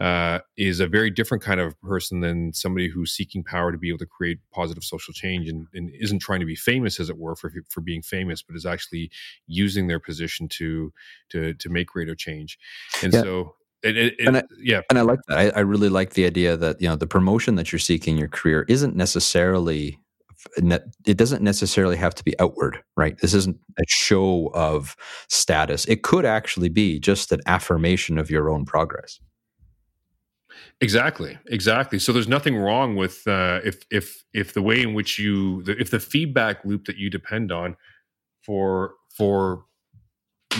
uh 0.00 0.38
is 0.56 0.80
a 0.80 0.86
very 0.86 1.10
different 1.10 1.42
kind 1.42 1.60
of 1.60 1.78
person 1.82 2.20
than 2.20 2.52
somebody 2.52 2.88
who's 2.88 3.12
seeking 3.12 3.44
power 3.44 3.70
to 3.70 3.78
be 3.78 3.88
able 3.88 3.98
to 3.98 4.06
create 4.06 4.38
positive 4.52 4.82
social 4.82 5.12
change 5.12 5.48
and, 5.48 5.66
and 5.74 5.90
isn't 6.00 6.20
trying 6.20 6.40
to 6.40 6.46
be 6.46 6.56
famous 6.56 6.98
as 6.98 7.10
it 7.10 7.18
were 7.18 7.36
for 7.36 7.52
for 7.68 7.80
being 7.80 8.02
famous 8.02 8.42
but 8.42 8.56
is 8.56 8.66
actually 8.66 9.10
using 9.46 9.86
their 9.86 10.00
position 10.00 10.48
to 10.48 10.92
to 11.28 11.52
to 11.54 11.68
make 11.68 11.88
greater 11.88 12.14
change 12.14 12.58
and 13.02 13.12
yeah. 13.12 13.22
so 13.22 13.54
it, 13.82 13.96
it, 13.96 14.14
and 14.20 14.38
I, 14.38 14.42
yeah, 14.60 14.80
and 14.90 14.98
I 14.98 15.02
like 15.02 15.20
that. 15.28 15.38
I, 15.38 15.50
I, 15.50 15.60
really 15.60 15.88
like 15.88 16.14
the 16.14 16.26
idea 16.26 16.56
that 16.56 16.80
you 16.80 16.88
know 16.88 16.96
the 16.96 17.06
promotion 17.06 17.54
that 17.56 17.70
you're 17.70 17.78
seeking 17.78 18.14
in 18.14 18.18
your 18.18 18.28
career 18.28 18.64
isn't 18.68 18.96
necessarily 18.96 19.98
it 20.56 21.16
doesn't 21.16 21.42
necessarily 21.42 21.96
have 21.96 22.14
to 22.14 22.24
be 22.24 22.38
outward, 22.38 22.82
right? 22.96 23.18
This 23.18 23.34
isn't 23.34 23.58
a 23.78 23.84
show 23.88 24.50
of 24.54 24.96
status. 25.28 25.84
It 25.86 26.02
could 26.02 26.24
actually 26.24 26.68
be 26.68 27.00
just 27.00 27.32
an 27.32 27.40
affirmation 27.46 28.18
of 28.18 28.30
your 28.30 28.48
own 28.48 28.64
progress. 28.64 29.18
Exactly, 30.80 31.38
exactly. 31.46 31.98
So 31.98 32.12
there's 32.12 32.28
nothing 32.28 32.56
wrong 32.56 32.94
with 32.94 33.26
uh, 33.26 33.60
if 33.64 33.84
if 33.90 34.24
if 34.32 34.54
the 34.54 34.62
way 34.62 34.80
in 34.80 34.94
which 34.94 35.18
you 35.18 35.64
if 35.66 35.90
the 35.90 36.00
feedback 36.00 36.64
loop 36.64 36.84
that 36.86 36.96
you 36.96 37.10
depend 37.10 37.50
on 37.50 37.76
for 38.42 38.94
for 39.16 39.64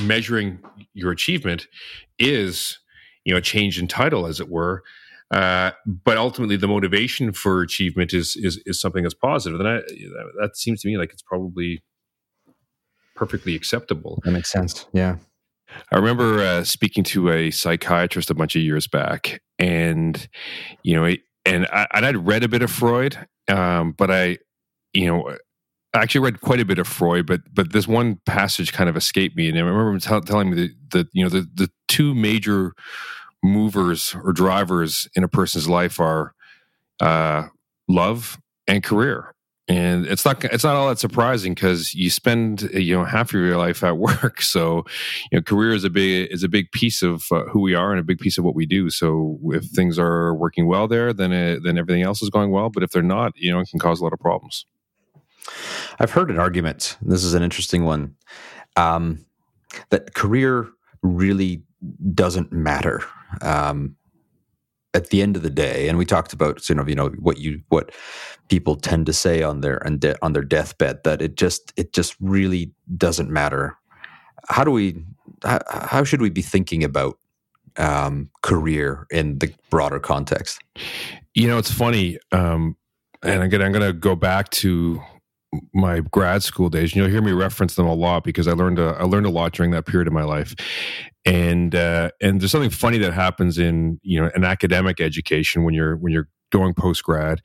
measuring 0.03 0.59
your 0.93 1.13
achievement 1.13 1.69
is 2.19 2.79
you 3.29 3.35
know, 3.35 3.39
a 3.39 3.43
change 3.43 3.79
in 3.79 3.87
title, 3.87 4.27
as 4.27 4.41
it 4.41 4.49
were. 4.49 4.83
Uh, 5.31 5.73
but 5.85 6.17
ultimately, 6.17 6.57
the 6.57 6.67
motivation 6.67 7.31
for 7.31 7.61
achievement 7.61 8.15
is 8.15 8.35
is 8.37 8.59
is 8.65 8.81
something 8.81 9.03
that's 9.03 9.15
positive, 9.15 9.61
and 9.61 9.69
I, 9.69 9.81
that 10.41 10.57
seems 10.57 10.81
to 10.81 10.89
me 10.89 10.97
like 10.97 11.13
it's 11.13 11.21
probably 11.21 11.83
perfectly 13.15 13.55
acceptable. 13.55 14.23
That 14.25 14.31
makes 14.31 14.51
sense. 14.51 14.87
Yeah. 14.95 15.17
I 15.93 15.97
remember 15.97 16.39
uh, 16.39 16.65
speaking 16.65 17.05
to 17.05 17.31
a 17.31 17.51
psychiatrist 17.51 18.31
a 18.31 18.35
bunch 18.35 18.57
of 18.57 18.63
years 18.63 18.87
back, 18.87 19.43
and 19.59 20.27
you 20.83 20.95
know, 20.95 21.15
and 21.45 21.67
I, 21.67 21.87
and 21.93 22.07
I'd 22.07 22.27
read 22.27 22.43
a 22.43 22.49
bit 22.49 22.63
of 22.63 22.71
Freud, 22.71 23.19
um, 23.49 23.93
but 23.93 24.11
I, 24.11 24.39
you 24.95 25.07
know, 25.09 25.37
I 25.93 26.03
actually 26.03 26.23
read 26.23 26.41
quite 26.41 26.61
a 26.61 26.65
bit 26.65 26.79
of 26.79 26.89
Freud, 26.89 27.27
but 27.27 27.43
but 27.53 27.75
this 27.75 27.87
one 27.87 28.19
passage 28.25 28.73
kind 28.73 28.89
of 28.89 28.97
escaped 28.97 29.37
me, 29.37 29.51
and 29.51 29.59
I 29.59 29.61
remember 29.61 29.91
him 29.91 30.01
t- 30.01 30.27
telling 30.27 30.49
me 30.49 30.57
that, 30.57 30.75
that 30.93 31.07
you 31.13 31.23
know 31.23 31.29
the 31.29 31.47
the 31.55 31.71
two 31.89 32.15
major 32.15 32.73
movers 33.43 34.15
or 34.25 34.33
drivers 34.33 35.09
in 35.15 35.25
a 35.25 35.29
person's 35.29 35.69
life 35.69 36.01
are 36.01 36.35
uh, 37.01 37.45
love 37.89 38.39
and 38.67 38.83
career. 38.83 39.35
And 39.71 40.07
it's 40.07 40.25
not 40.25 40.43
it's 40.45 40.65
not 40.65 40.77
all 40.77 40.89
that 40.89 40.99
surprising 40.99 41.53
because 41.53 41.93
you 41.93 42.09
spend 42.09 42.63
you 42.73 42.97
know 42.97 43.05
half 43.05 43.29
of 43.29 43.41
your 43.41 43.59
life 43.59 43.85
at 43.85 43.99
work, 43.99 44.41
so 44.41 44.87
you 45.31 45.39
know 45.39 45.43
career 45.43 45.73
is 45.73 45.85
a 45.85 45.91
big 45.91 46.33
is 46.33 46.43
a 46.43 46.49
big 46.49 46.73
piece 46.73 47.03
of 47.03 47.25
uh, 47.31 47.45
who 47.45 47.61
we 47.61 47.75
are 47.75 47.91
and 47.91 48.01
a 48.01 48.05
big 48.05 48.19
piece 48.19 48.39
of 48.39 48.45
what 48.45 48.55
we 48.55 48.65
do. 48.65 48.89
So 48.89 49.39
if 49.49 49.65
things 49.67 49.99
are 49.99 50.35
working 50.35 50.67
well 50.67 50.89
there, 50.89 51.13
then 51.13 51.33
it, 51.33 51.65
then 51.65 51.77
everything 51.77 52.03
else 52.03 52.23
is 52.23 52.31
going 52.31 52.51
well. 52.51 52.71
But 52.71 52.83
if 52.83 52.93
they're 52.93 53.03
not, 53.03 53.33
you 53.37 53.53
know, 53.53 53.61
it 53.61 53.69
can 53.69 53.79
cause 53.79 54.01
a 54.01 54.05
lot 54.05 54.15
of 54.15 54.21
problems. 54.21 54.65
I've 56.01 56.13
heard 56.13 56.31
an 56.31 56.39
argument. 56.39 56.97
This 57.03 57.23
is 57.23 57.35
an 57.35 57.43
interesting 57.43 57.85
one. 57.85 58.17
Um, 58.77 59.27
that 59.91 60.15
career 60.15 60.67
really 61.03 61.63
doesn't 62.15 62.53
matter 62.53 63.03
um, 63.43 63.97
at 64.95 65.11
the 65.11 65.23
end 65.23 65.37
of 65.37 65.43
the 65.43 65.51
day, 65.51 65.89
and 65.89 65.99
we 65.99 66.05
talked 66.05 66.33
about 66.33 66.69
you 66.69 66.75
know 66.75 66.87
you 66.87 66.95
know 66.95 67.09
what 67.19 67.39
you 67.39 67.61
what 67.69 67.93
people 68.49 68.77
tend 68.77 69.07
to 69.07 69.13
say 69.13 69.43
on 69.43 69.61
their 69.61 69.85
on 70.23 70.33
their 70.33 70.43
deathbed 70.43 71.05
that 71.05 71.23
it 71.23 71.37
just 71.37 71.73
it 71.77 71.93
just 71.93 72.17
really 72.21 72.73
doesn't 72.97 73.31
matter. 73.31 73.77
How 74.49 74.65
do 74.65 74.71
we 74.71 75.05
how, 75.45 75.61
how 75.69 76.05
should 76.05 76.23
we 76.23 76.31
be 76.31 76.43
thinking 76.43 76.83
about 76.83 77.19
um, 77.77 78.31
career 78.43 79.07
in 79.11 79.39
the 79.39 79.53
broader 79.71 80.01
context? 80.01 80.61
You 81.35 81.47
know, 81.47 81.59
it's 81.59 81.71
funny, 81.71 82.19
um, 82.33 82.77
and 83.23 83.43
again, 83.43 83.63
I'm 83.63 83.73
going 83.73 83.87
to 83.87 83.93
go 83.93 84.17
back 84.17 84.51
to 84.51 85.01
my 85.73 86.01
grad 86.01 86.43
school 86.43 86.69
days. 86.69 86.93
And 86.93 86.97
You'll 86.97 87.09
hear 87.09 87.23
me 87.23 87.33
reference 87.33 87.75
them 87.75 87.87
a 87.87 87.95
lot 87.95 88.25
because 88.25 88.49
I 88.49 88.53
learned 88.53 88.79
a, 88.79 88.97
I 88.99 89.05
learned 89.05 89.27
a 89.27 89.31
lot 89.31 89.53
during 89.53 89.71
that 89.73 89.87
period 89.87 90.07
of 90.07 90.13
my 90.13 90.25
life. 90.25 90.55
And 91.29 91.75
uh, 91.75 92.11
and 92.21 92.41
there's 92.41 92.51
something 92.51 92.71
funny 92.71 92.99
that 92.99 93.13
happens 93.13 93.59
in 93.59 94.01
you 94.03 94.21
know 94.21 94.31
an 94.35 94.45
academic 94.45 95.01
education 95.01 95.65
when 95.65 95.75
you're 95.75 95.97
when 95.97 96.13
you're 96.13 96.29
going 96.51 96.73
post 96.73 97.05
grad 97.05 97.41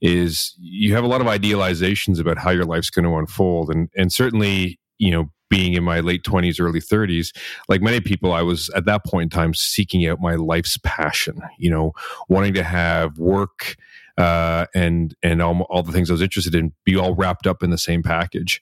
is 0.00 0.54
you 0.58 0.94
have 0.94 1.04
a 1.04 1.06
lot 1.06 1.20
of 1.20 1.28
idealizations 1.28 2.18
about 2.18 2.38
how 2.38 2.50
your 2.50 2.64
life's 2.64 2.90
going 2.90 3.04
to 3.04 3.16
unfold. 3.16 3.70
And 3.70 3.88
and 3.96 4.12
certainly 4.12 4.78
you 4.98 5.10
know 5.10 5.30
being 5.50 5.74
in 5.74 5.82
my 5.82 6.00
late 6.00 6.24
20s 6.24 6.60
early 6.60 6.80
30s 6.80 7.34
like 7.68 7.80
many 7.80 8.00
people 8.00 8.32
i 8.32 8.42
was 8.42 8.68
at 8.70 8.84
that 8.84 9.04
point 9.04 9.24
in 9.24 9.30
time 9.30 9.54
seeking 9.54 10.06
out 10.06 10.20
my 10.20 10.34
life's 10.34 10.76
passion 10.84 11.40
you 11.58 11.70
know 11.70 11.92
wanting 12.28 12.52
to 12.52 12.62
have 12.62 13.18
work 13.18 13.76
uh, 14.18 14.66
and 14.74 15.14
and 15.22 15.40
all, 15.40 15.62
all, 15.70 15.82
the 15.82 15.92
things 15.92 16.10
I 16.10 16.14
was 16.14 16.22
interested 16.22 16.54
in 16.54 16.72
be 16.84 16.96
all 16.96 17.14
wrapped 17.14 17.46
up 17.46 17.62
in 17.62 17.70
the 17.70 17.78
same 17.78 18.02
package, 18.02 18.60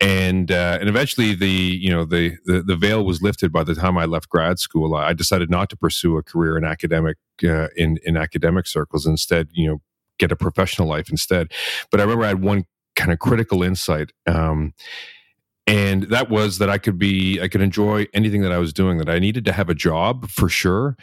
and 0.00 0.50
uh, 0.50 0.78
and 0.80 0.88
eventually 0.88 1.34
the 1.34 1.46
you 1.46 1.90
know 1.90 2.04
the, 2.04 2.38
the, 2.46 2.62
the 2.62 2.74
veil 2.74 3.04
was 3.04 3.20
lifted 3.20 3.52
by 3.52 3.64
the 3.64 3.74
time 3.74 3.98
I 3.98 4.06
left 4.06 4.30
grad 4.30 4.58
school. 4.58 4.94
I 4.94 5.12
decided 5.12 5.50
not 5.50 5.68
to 5.70 5.76
pursue 5.76 6.16
a 6.16 6.22
career 6.22 6.56
in 6.56 6.64
academic 6.64 7.18
uh, 7.44 7.68
in 7.76 7.98
in 8.04 8.16
academic 8.16 8.66
circles. 8.66 9.06
Instead, 9.06 9.48
you 9.52 9.68
know, 9.68 9.82
get 10.18 10.32
a 10.32 10.36
professional 10.36 10.88
life 10.88 11.10
instead. 11.10 11.52
But 11.90 12.00
I 12.00 12.04
remember 12.04 12.24
I 12.24 12.28
had 12.28 12.42
one 12.42 12.64
kind 12.96 13.12
of 13.12 13.18
critical 13.18 13.62
insight. 13.62 14.10
Um, 14.26 14.72
and 15.66 16.04
that 16.04 16.28
was 16.28 16.58
that 16.58 16.68
I 16.68 16.76
could 16.76 16.98
be, 16.98 17.40
I 17.40 17.48
could 17.48 17.62
enjoy 17.62 18.06
anything 18.12 18.42
that 18.42 18.52
I 18.52 18.58
was 18.58 18.72
doing. 18.72 18.98
That 18.98 19.08
I 19.08 19.18
needed 19.18 19.44
to 19.46 19.52
have 19.52 19.70
a 19.70 19.74
job 19.74 20.28
for 20.28 20.48
sure, 20.48 20.96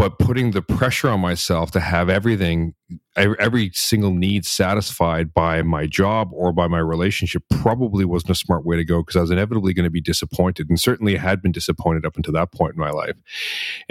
but 0.00 0.18
putting 0.18 0.52
the 0.52 0.62
pressure 0.62 1.10
on 1.10 1.20
myself 1.20 1.70
to 1.72 1.78
have 1.78 2.08
everything 2.08 2.72
every 3.16 3.70
single 3.74 4.14
need 4.14 4.46
satisfied 4.46 5.34
by 5.34 5.60
my 5.60 5.84
job 5.86 6.30
or 6.32 6.54
by 6.54 6.66
my 6.66 6.78
relationship 6.78 7.42
probably 7.50 8.06
wasn't 8.06 8.30
a 8.30 8.34
smart 8.34 8.64
way 8.64 8.76
to 8.76 8.84
go 8.84 9.02
because 9.02 9.16
I 9.16 9.20
was 9.20 9.30
inevitably 9.30 9.74
going 9.74 9.84
to 9.84 9.90
be 9.90 10.00
disappointed 10.00 10.70
and 10.70 10.80
certainly 10.80 11.16
had 11.16 11.42
been 11.42 11.52
disappointed 11.52 12.06
up 12.06 12.16
until 12.16 12.32
that 12.32 12.50
point 12.50 12.76
in 12.76 12.80
my 12.80 12.88
life. 12.88 13.16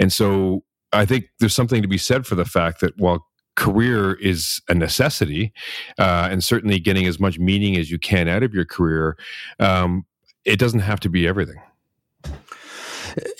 And 0.00 0.12
so 0.12 0.64
I 0.92 1.06
think 1.06 1.26
there's 1.38 1.54
something 1.54 1.80
to 1.80 1.86
be 1.86 1.98
said 1.98 2.26
for 2.26 2.34
the 2.34 2.44
fact 2.44 2.80
that 2.80 2.98
while 2.98 3.24
career 3.54 4.14
is 4.14 4.60
a 4.68 4.74
necessity 4.74 5.52
uh, 5.96 6.26
and 6.28 6.42
certainly 6.42 6.80
getting 6.80 7.06
as 7.06 7.20
much 7.20 7.38
meaning 7.38 7.76
as 7.76 7.88
you 7.88 8.00
can 8.00 8.26
out 8.26 8.42
of 8.42 8.52
your 8.52 8.64
career, 8.64 9.16
um, 9.60 10.04
it 10.44 10.58
doesn't 10.58 10.80
have 10.80 10.98
to 11.00 11.08
be 11.08 11.28
everything. 11.28 11.62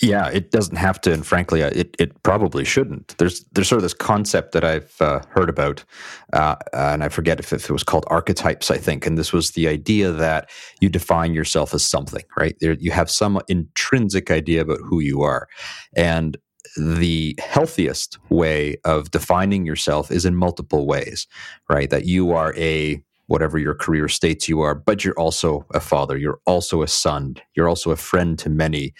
Yeah, 0.03 0.29
it 0.29 0.51
doesn't 0.51 0.77
have 0.77 1.01
to, 1.03 1.13
and 1.13 1.27
frankly, 1.27 1.61
it 1.61 1.95
it 1.99 2.23
probably 2.23 2.65
shouldn't. 2.65 3.17
There's 3.19 3.45
there's 3.53 3.69
sort 3.69 3.79
of 3.79 3.83
this 3.83 3.95
concept 3.95 4.53
that 4.53 4.65
I've 4.65 4.95
uh, 5.01 5.21
heard 5.31 5.49
about, 5.49 5.85
uh, 6.33 6.57
and 6.73 7.05
I 7.05 7.09
forget 7.09 7.39
if, 7.39 7.53
if, 7.53 7.69
it 7.69 7.73
was 7.73 7.83
called 7.83 8.05
archetypes, 8.09 8.71
I 8.71 8.79
think, 8.79 9.07
and 9.07 9.19
this 9.19 9.33
was 9.33 9.53
the 9.53 9.69
idea 9.69 10.11
that 10.13 10.51
you 10.81 10.89
define 10.89 11.35
yourself 11.35 11.75
as 11.75 11.85
something, 11.85 12.25
right? 12.37 12.57
There, 12.61 12.73
you 12.73 12.91
have 12.93 13.11
some 13.11 13.41
intrinsic 13.49 14.31
idea 14.31 14.63
about 14.63 14.81
who 14.81 15.01
you 15.01 15.23
are, 15.23 15.49
and 15.97 16.37
the 16.77 17.37
healthiest 17.39 18.19
way 18.31 18.77
of 18.85 19.11
defining 19.11 19.67
yourself 19.67 20.11
is 20.11 20.25
in 20.25 20.37
multiple 20.37 20.87
ways, 20.87 21.27
right? 21.69 21.91
That 21.91 22.05
you 22.07 22.33
are 22.33 22.55
a 22.57 23.03
whatever 23.31 23.59
your 23.59 23.77
career 23.77 24.09
states 24.09 24.49
you 24.49 24.61
are, 24.61 24.75
but 24.75 25.05
you're 25.05 25.19
also 25.19 25.65
a 25.73 25.79
father, 25.79 26.19
you're 26.19 26.41
also 26.47 26.83
a 26.83 26.89
son, 26.89 27.37
you're 27.55 27.69
also 27.69 27.93
a 27.93 27.97
friend 27.97 28.37
to 28.41 28.51
many. 28.51 28.93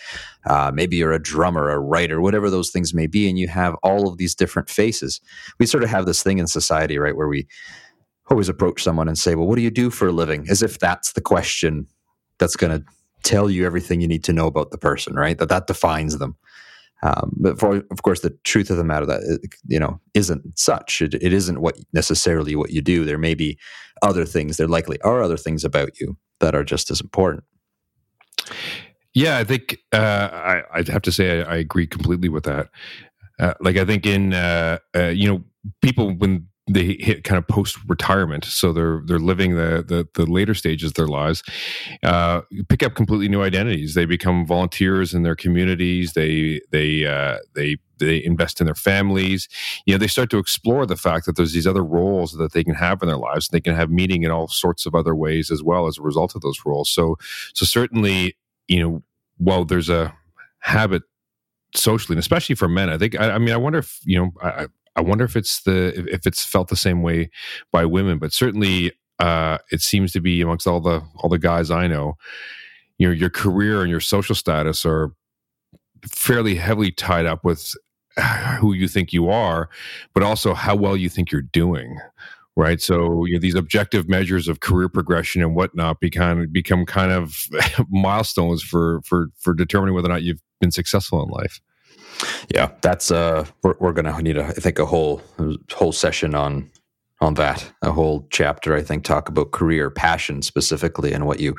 Uh, 0.47 0.71
maybe 0.73 0.97
you're 0.97 1.13
a 1.13 1.21
drummer, 1.21 1.69
a 1.69 1.81
writer, 1.81 2.21
whatever 2.21 2.49
those 2.49 2.71
things 2.71 2.95
may 2.95 3.09
be, 3.09 3.29
and 3.29 3.41
you 3.41 3.49
have 3.49 3.75
all 3.83 4.09
of 4.09 4.19
these 4.19 4.37
different 4.37 4.71
faces. 4.71 5.21
We 5.59 5.67
sort 5.67 5.83
of 5.83 5.91
have 5.91 6.07
this 6.07 6.23
thing 6.23 6.39
in 6.39 6.47
society, 6.47 6.97
right, 6.97 7.17
where 7.17 7.27
we 7.27 7.49
always 8.31 8.49
approach 8.49 8.85
someone 8.85 9.09
and 9.09 9.19
say, 9.19 9.35
Well, 9.35 9.49
what 9.49 9.57
do 9.57 9.63
you 9.63 9.71
do 9.71 9.91
for 9.91 10.07
a 10.07 10.13
living? 10.13 10.47
As 10.49 10.63
if 10.63 10.79
that's 10.79 11.15
the 11.15 11.21
question 11.21 11.89
that's 12.39 12.55
going 12.55 12.79
to 12.79 12.87
tell 13.25 13.51
you 13.51 13.67
everything 13.67 14.01
you 14.01 14.07
need 14.07 14.23
to 14.25 14.33
know 14.33 14.47
about 14.47 14.71
the 14.71 14.79
person, 14.79 15.17
right? 15.17 15.39
That 15.39 15.49
that 15.49 15.67
defines 15.67 16.19
them. 16.19 16.37
Um, 17.03 17.35
but 17.37 17.59
for, 17.59 17.77
of 17.91 18.03
course, 18.03 18.21
the 18.21 18.37
truth 18.45 18.71
of 18.71 18.77
the 18.77 18.85
matter 18.85 19.07
that 19.07 19.49
you 19.67 19.79
know 19.79 20.01
isn't 20.15 20.59
such. 20.59 21.01
It, 21.01 21.15
it 21.15 21.33
isn't 21.33 21.61
what 21.61 21.79
necessarily 21.93 22.55
what 22.57 22.71
you 22.71 22.83
do. 22.83 23.05
There 23.05 23.19
may 23.19 23.35
be 23.35 23.59
other 24.03 24.25
things. 24.25 24.57
There 24.57 24.69
likely 24.69 25.01
are 25.03 25.23
other 25.23 25.37
things 25.37 25.65
about 25.65 25.99
you 26.01 26.17
that 26.41 26.55
are 26.55 26.65
just 26.65 26.91
as 26.91 27.01
important. 27.01 27.45
Yeah, 29.15 29.39
I 29.39 29.45
think 29.45 29.79
uh, 29.93 30.63
I, 30.73 30.79
would 30.79 30.89
have 30.89 31.03
to 31.03 31.13
say 31.13 31.43
I, 31.43 31.55
I, 31.55 31.57
agree 31.57 31.87
completely 31.87 32.29
with 32.29 32.45
that. 32.45 32.69
Uh, 33.41 33.55
like 33.61 33.77
I 33.77 33.85
think 33.85 34.07
in 34.07 34.33
uh, 34.35 34.79
uh 34.95 35.09
you 35.09 35.29
know 35.29 35.43
people 35.83 36.15
when 36.15 36.47
they 36.69 36.97
hit 37.01 37.25
kind 37.25 37.39
of 37.39 37.49
post 37.49 37.77
retirement, 37.89 38.45
so 38.45 38.73
they're 38.73 39.03
they're 39.05 39.19
living 39.19 39.57
the, 39.57 39.85
the, 39.87 40.07
the 40.15 40.31
later 40.31 40.55
stages 40.55 40.91
of 40.91 40.95
their 40.95 41.09
lives. 41.09 41.43
Uh, 42.03 42.43
pick 42.69 42.83
up 42.83 42.95
completely 42.95 43.29
new 43.29 43.43
identities. 43.43 43.95
They 43.95 44.05
become 44.05 44.47
volunteers 44.47 45.13
in 45.15 45.23
their 45.23 45.35
communities. 45.35 46.13
They 46.13 46.61
they 46.71 47.07
uh, 47.07 47.39
they 47.55 47.77
they 47.99 48.23
invest 48.23 48.61
in 48.61 48.67
their 48.67 48.75
families. 48.75 49.49
You 49.87 49.95
know, 49.95 49.99
they 49.99 50.07
start 50.07 50.31
to 50.31 50.39
explore 50.39 50.87
the 50.87 50.97
fact 50.97 51.27
that 51.27 51.37
there's 51.37 51.53
these 51.53 51.67
other 51.67 51.85
roles 51.85 52.33
that 52.33 52.53
they 52.53 52.65
can 52.65 52.75
have 52.75 53.03
in 53.03 53.09
their 53.09 53.17
lives. 53.17 53.49
They 53.49 53.61
can 53.61 53.75
have 53.75 53.91
meaning 53.91 54.23
in 54.23 54.31
all 54.31 54.49
sorts 54.49 54.87
of 54.87 54.95
other 54.95 55.15
ways 55.15 55.51
as 55.51 55.63
well 55.63 55.87
as 55.87 55.99
a 55.99 56.03
result 56.03 56.35
of 56.35 56.43
those 56.43 56.61
roles. 56.65 56.91
So 56.91 57.17
so 57.55 57.67
certainly, 57.67 58.37
you 58.69 58.81
know, 58.81 59.03
while 59.39 59.65
there's 59.65 59.89
a 59.89 60.15
habit 60.61 61.03
socially, 61.75 62.15
and 62.15 62.21
especially 62.21 62.55
for 62.55 62.69
men, 62.69 62.91
I 62.91 62.99
think. 62.99 63.19
I, 63.19 63.33
I 63.33 63.39
mean, 63.39 63.55
I 63.55 63.57
wonder 63.57 63.79
if 63.79 64.01
you 64.05 64.19
know. 64.19 64.31
I, 64.43 64.67
I 64.97 65.03
wonder 65.03 65.25
if 65.25 65.37
it's 65.37 65.63
the 65.63 65.95
if 66.13 66.27
it's 66.27 66.45
felt 66.45 66.69
the 66.69 66.77
same 66.77 67.03
way 67.03 67.31
by 67.73 67.85
women, 67.85 68.19
but 68.19 68.33
certainly 68.33 68.93
uh, 69.19 69.59
it 69.71 69.81
seems 69.83 70.13
to 70.13 70.21
be 70.21 70.41
amongst 70.41 70.67
all 70.67 70.81
the 70.81 71.03
all 71.19 71.29
the 71.29 71.39
guys 71.39 71.71
I 71.71 71.87
know. 71.87 72.15
You 72.99 73.09
know, 73.09 73.15
your 73.15 73.31
career 73.31 73.83
and 73.83 73.91
your 73.91 74.01
social 74.01 74.35
status 74.35 74.85
are 74.85 75.13
fairly 76.07 76.55
heavily 76.55 76.91
tied 76.91 77.27
up 77.27 77.45
with 77.45 77.75
who 78.59 78.73
you 78.73 78.89
think 78.89 79.13
you 79.13 79.29
are, 79.29 79.69
but 80.15 80.23
also 80.23 80.55
how 80.55 80.75
well 80.75 80.97
you 80.97 81.09
think 81.09 81.31
you're 81.31 81.43
doing. 81.43 81.99
Right. 82.57 82.81
So 82.81 83.25
you 83.27 83.35
know, 83.35 83.41
these 83.41 83.55
objective 83.55 84.09
measures 84.09 84.49
of 84.49 84.61
career 84.61 84.89
progression 84.89 85.41
and 85.41 85.55
whatnot 85.55 86.01
become 86.01 86.49
become 86.51 86.85
kind 86.85 87.13
of 87.13 87.47
milestones 87.91 88.63
for 88.63 89.01
for 89.05 89.29
for 89.39 89.55
determining 89.55 89.95
whether 89.95 90.09
or 90.09 90.13
not 90.13 90.23
you've 90.23 90.43
been 90.61 90.73
successful 90.73 91.23
in 91.23 91.31
life. 91.31 91.61
Yeah, 92.55 92.73
that's 92.83 93.11
uh, 93.11 93.47
we're, 93.63 93.77
we're 93.79 93.93
gonna 93.93 94.21
need 94.23 94.37
a, 94.37 94.47
I 94.47 94.53
think 94.53 94.79
a 94.79 94.87
whole 94.87 95.23
whole 95.73 95.93
session 95.93 96.35
on 96.35 96.71
on 97.21 97.35
that, 97.35 97.71
a 97.83 97.93
whole 97.93 98.27
chapter. 98.31 98.75
I 98.75 98.83
think 98.83 99.05
talk 99.05 99.29
about 99.29 99.53
career 99.53 99.91
passion 99.91 100.43
specifically 100.43 101.13
and 101.13 101.27
what 101.27 101.41
you 101.41 101.57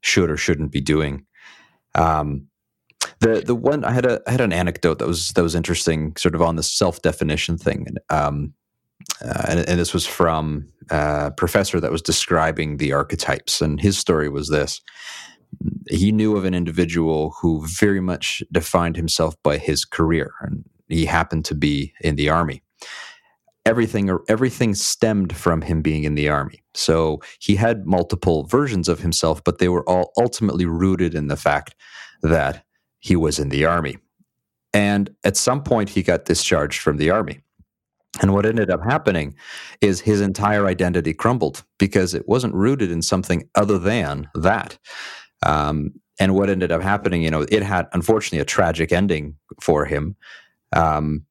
should 0.00 0.30
or 0.30 0.36
shouldn't 0.36 0.72
be 0.72 0.80
doing. 0.80 1.26
Um, 1.94 2.48
the 3.20 3.42
the 3.44 3.54
one 3.54 3.84
I 3.84 3.92
had 3.92 4.06
a 4.06 4.20
I 4.26 4.32
had 4.32 4.40
an 4.40 4.52
anecdote 4.52 4.98
that 4.98 5.06
was 5.06 5.30
that 5.30 5.42
was 5.42 5.54
interesting, 5.54 6.16
sort 6.16 6.34
of 6.34 6.42
on 6.42 6.56
the 6.56 6.62
self 6.62 7.02
definition 7.02 7.56
thing, 7.56 7.86
um, 8.10 8.52
uh, 9.24 9.44
and, 9.48 9.60
and, 9.68 9.78
this 9.78 9.94
was 9.94 10.06
from 10.06 10.66
a 10.90 11.30
professor 11.30 11.80
that 11.80 11.92
was 11.92 12.02
describing 12.02 12.76
the 12.76 12.92
archetypes, 12.92 13.60
and 13.60 13.80
his 13.80 13.98
story 13.98 14.28
was 14.28 14.48
this: 14.48 14.80
he 15.88 16.12
knew 16.12 16.36
of 16.36 16.44
an 16.44 16.54
individual 16.54 17.34
who 17.40 17.66
very 17.66 18.00
much 18.00 18.42
defined 18.52 18.96
himself 18.96 19.34
by 19.42 19.58
his 19.58 19.84
career, 19.84 20.32
and 20.40 20.64
he 20.88 21.06
happened 21.06 21.44
to 21.46 21.54
be 21.54 21.92
in 22.00 22.16
the 22.16 22.28
army. 22.28 22.62
Everything, 23.64 24.08
or 24.08 24.22
everything 24.28 24.74
stemmed 24.74 25.34
from 25.36 25.62
him 25.62 25.82
being 25.82 26.04
in 26.04 26.14
the 26.14 26.28
army. 26.28 26.62
So 26.74 27.20
he 27.40 27.56
had 27.56 27.86
multiple 27.86 28.44
versions 28.44 28.88
of 28.88 29.00
himself, 29.00 29.42
but 29.42 29.58
they 29.58 29.68
were 29.68 29.88
all 29.88 30.12
ultimately 30.16 30.66
rooted 30.66 31.14
in 31.14 31.26
the 31.26 31.36
fact 31.36 31.74
that 32.22 32.64
he 33.00 33.16
was 33.16 33.38
in 33.38 33.48
the 33.48 33.64
army. 33.64 33.98
And 34.72 35.10
at 35.24 35.36
some 35.36 35.62
point, 35.62 35.88
he 35.88 36.02
got 36.02 36.26
discharged 36.26 36.80
from 36.80 36.98
the 36.98 37.10
army. 37.10 37.40
And 38.20 38.32
what 38.32 38.46
ended 38.46 38.70
up 38.70 38.82
happening 38.82 39.34
is 39.80 40.00
his 40.00 40.20
entire 40.20 40.66
identity 40.66 41.12
crumbled 41.12 41.64
because 41.78 42.14
it 42.14 42.28
wasn't 42.28 42.54
rooted 42.54 42.90
in 42.90 43.02
something 43.02 43.48
other 43.54 43.78
than 43.78 44.28
that. 44.34 44.78
Um, 45.46 45.92
and 46.18 46.34
what 46.34 46.50
ended 46.50 46.72
up 46.72 46.82
happening, 46.82 47.22
you 47.22 47.30
know, 47.30 47.46
it 47.48 47.62
had 47.62 47.86
unfortunately 47.92 48.40
a 48.40 48.44
tragic 48.44 48.90
ending 48.92 49.36
for 49.60 49.84
him. 49.84 50.16
Um, 50.74 51.24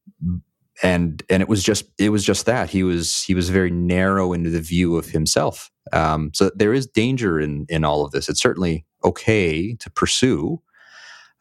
and 0.84 1.24
and 1.30 1.41
it 1.41 1.47
was 1.49 1.63
just 1.63 1.86
it 1.97 2.09
was 2.09 2.24
just 2.24 2.45
that 2.45 2.70
he 2.70 2.84
was 2.84 3.24
he 3.24 3.34
was 3.34 3.49
very 3.49 3.72
narrow 3.72 4.34
into 4.34 4.49
the 4.49 4.59
view 4.61 4.97
of 4.97 5.07
himself. 5.07 5.72
Um, 5.93 6.32
so 6.34 6.51
there 6.55 6.74
is 6.74 6.86
danger 6.88 7.39
in 7.39 7.66
in 7.70 7.86
all 7.86 8.03
of 8.03 8.11
this. 8.11 8.28
It's 8.28 8.41
certainly 8.41 8.86
okay 9.03 9.76
to 9.76 9.89
pursue 9.91 10.61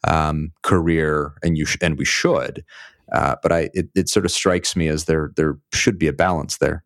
um, 0.07 0.51
career, 0.63 1.33
and 1.43 1.57
you 1.57 1.65
sh- 1.65 1.77
and 1.81 1.97
we 1.97 2.05
should. 2.05 2.63
Uh, 3.11 3.35
but 3.43 3.51
I 3.51 3.69
it, 3.73 3.89
it 3.93 4.09
sort 4.09 4.25
of 4.25 4.31
strikes 4.31 4.75
me 4.75 4.87
as 4.87 5.05
there 5.05 5.31
there 5.35 5.57
should 5.73 5.99
be 5.99 6.07
a 6.07 6.13
balance 6.13 6.57
there. 6.57 6.84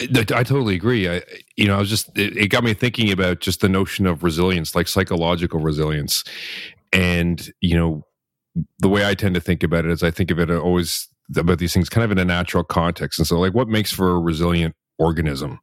I 0.00 0.42
totally 0.42 0.74
agree. 0.74 1.08
I, 1.08 1.22
you 1.56 1.66
know, 1.66 1.76
I 1.76 1.78
was 1.78 1.88
just 1.88 2.16
it, 2.18 2.36
it, 2.36 2.48
got 2.48 2.64
me 2.64 2.74
thinking 2.74 3.10
about 3.10 3.40
just 3.40 3.60
the 3.60 3.68
notion 3.68 4.06
of 4.06 4.22
resilience, 4.22 4.74
like 4.74 4.88
psychological 4.88 5.60
resilience, 5.60 6.24
and 6.92 7.50
you 7.60 7.76
know, 7.76 8.06
the 8.78 8.88
way 8.88 9.06
I 9.08 9.14
tend 9.14 9.34
to 9.34 9.40
think 9.40 9.62
about 9.62 9.84
it 9.84 9.90
is 9.90 10.02
I 10.02 10.10
think 10.10 10.30
of 10.30 10.38
it 10.38 10.50
always 10.50 11.08
about 11.36 11.58
these 11.58 11.72
things 11.72 11.88
kind 11.88 12.04
of 12.04 12.10
in 12.10 12.18
a 12.18 12.24
natural 12.24 12.64
context, 12.64 13.18
and 13.18 13.26
so 13.26 13.38
like 13.38 13.54
what 13.54 13.68
makes 13.68 13.92
for 13.92 14.10
a 14.10 14.18
resilient 14.18 14.74
organism 14.98 15.58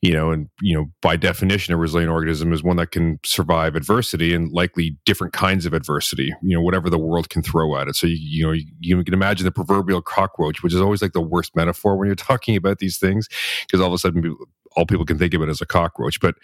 you 0.00 0.12
know 0.12 0.30
and 0.30 0.48
you 0.62 0.74
know 0.74 0.86
by 1.02 1.16
definition 1.16 1.74
a 1.74 1.76
resilient 1.76 2.10
organism 2.10 2.52
is 2.52 2.62
one 2.62 2.76
that 2.76 2.90
can 2.90 3.18
survive 3.24 3.76
adversity 3.76 4.32
and 4.34 4.50
likely 4.52 4.96
different 5.04 5.32
kinds 5.32 5.66
of 5.66 5.74
adversity 5.74 6.32
you 6.42 6.56
know 6.56 6.62
whatever 6.62 6.88
the 6.88 6.98
world 6.98 7.28
can 7.28 7.42
throw 7.42 7.76
at 7.76 7.88
it. 7.88 7.96
So 7.96 8.06
you, 8.06 8.16
you 8.18 8.46
know 8.46 8.52
you, 8.52 8.64
you 8.80 9.04
can 9.04 9.14
imagine 9.14 9.44
the 9.44 9.52
proverbial 9.52 10.00
cockroach 10.02 10.62
which 10.62 10.72
is 10.72 10.80
always 10.80 11.02
like 11.02 11.12
the 11.12 11.20
worst 11.20 11.54
metaphor 11.54 11.96
when 11.96 12.06
you're 12.06 12.14
talking 12.14 12.56
about 12.56 12.78
these 12.78 12.98
things 12.98 13.28
because 13.66 13.80
all 13.80 13.88
of 13.88 13.92
a 13.92 13.98
sudden 13.98 14.36
all 14.76 14.86
people 14.86 15.04
can 15.04 15.18
think 15.18 15.34
of 15.34 15.42
it 15.42 15.48
as 15.48 15.60
a 15.60 15.66
cockroach. 15.66 16.20
But 16.20 16.36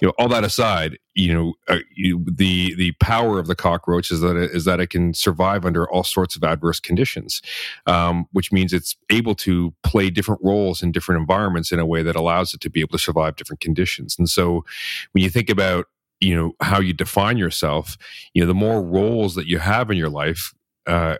you 0.00 0.08
know, 0.08 0.14
all 0.18 0.28
that 0.28 0.44
aside, 0.44 0.98
you 1.14 1.32
know, 1.34 1.54
uh, 1.68 1.80
you, 1.94 2.24
the 2.26 2.74
the 2.74 2.92
power 2.92 3.38
of 3.38 3.46
the 3.46 3.54
cockroach 3.54 4.10
is 4.10 4.20
that 4.20 4.36
it, 4.36 4.50
is 4.52 4.64
that 4.64 4.80
it 4.80 4.88
can 4.88 5.14
survive 5.14 5.64
under 5.64 5.88
all 5.90 6.04
sorts 6.04 6.36
of 6.36 6.44
adverse 6.44 6.80
conditions, 6.80 7.42
um, 7.86 8.26
which 8.32 8.52
means 8.52 8.72
it's 8.72 8.96
able 9.10 9.34
to 9.36 9.74
play 9.82 10.10
different 10.10 10.40
roles 10.42 10.82
in 10.82 10.92
different 10.92 11.20
environments 11.20 11.72
in 11.72 11.78
a 11.78 11.86
way 11.86 12.02
that 12.02 12.16
allows 12.16 12.54
it 12.54 12.60
to 12.60 12.70
be 12.70 12.80
able 12.80 12.92
to 12.92 12.98
survive 12.98 13.36
different 13.36 13.60
conditions. 13.60 14.16
And 14.18 14.28
so, 14.28 14.64
when 15.12 15.24
you 15.24 15.30
think 15.30 15.50
about 15.50 15.86
you 16.20 16.34
know 16.34 16.52
how 16.60 16.80
you 16.80 16.92
define 16.92 17.36
yourself, 17.38 17.96
you 18.34 18.42
know, 18.42 18.46
the 18.46 18.54
more 18.54 18.82
roles 18.82 19.34
that 19.34 19.46
you 19.46 19.58
have 19.58 19.90
in 19.90 19.96
your 19.96 20.10
life. 20.10 20.52
Uh, 20.86 21.16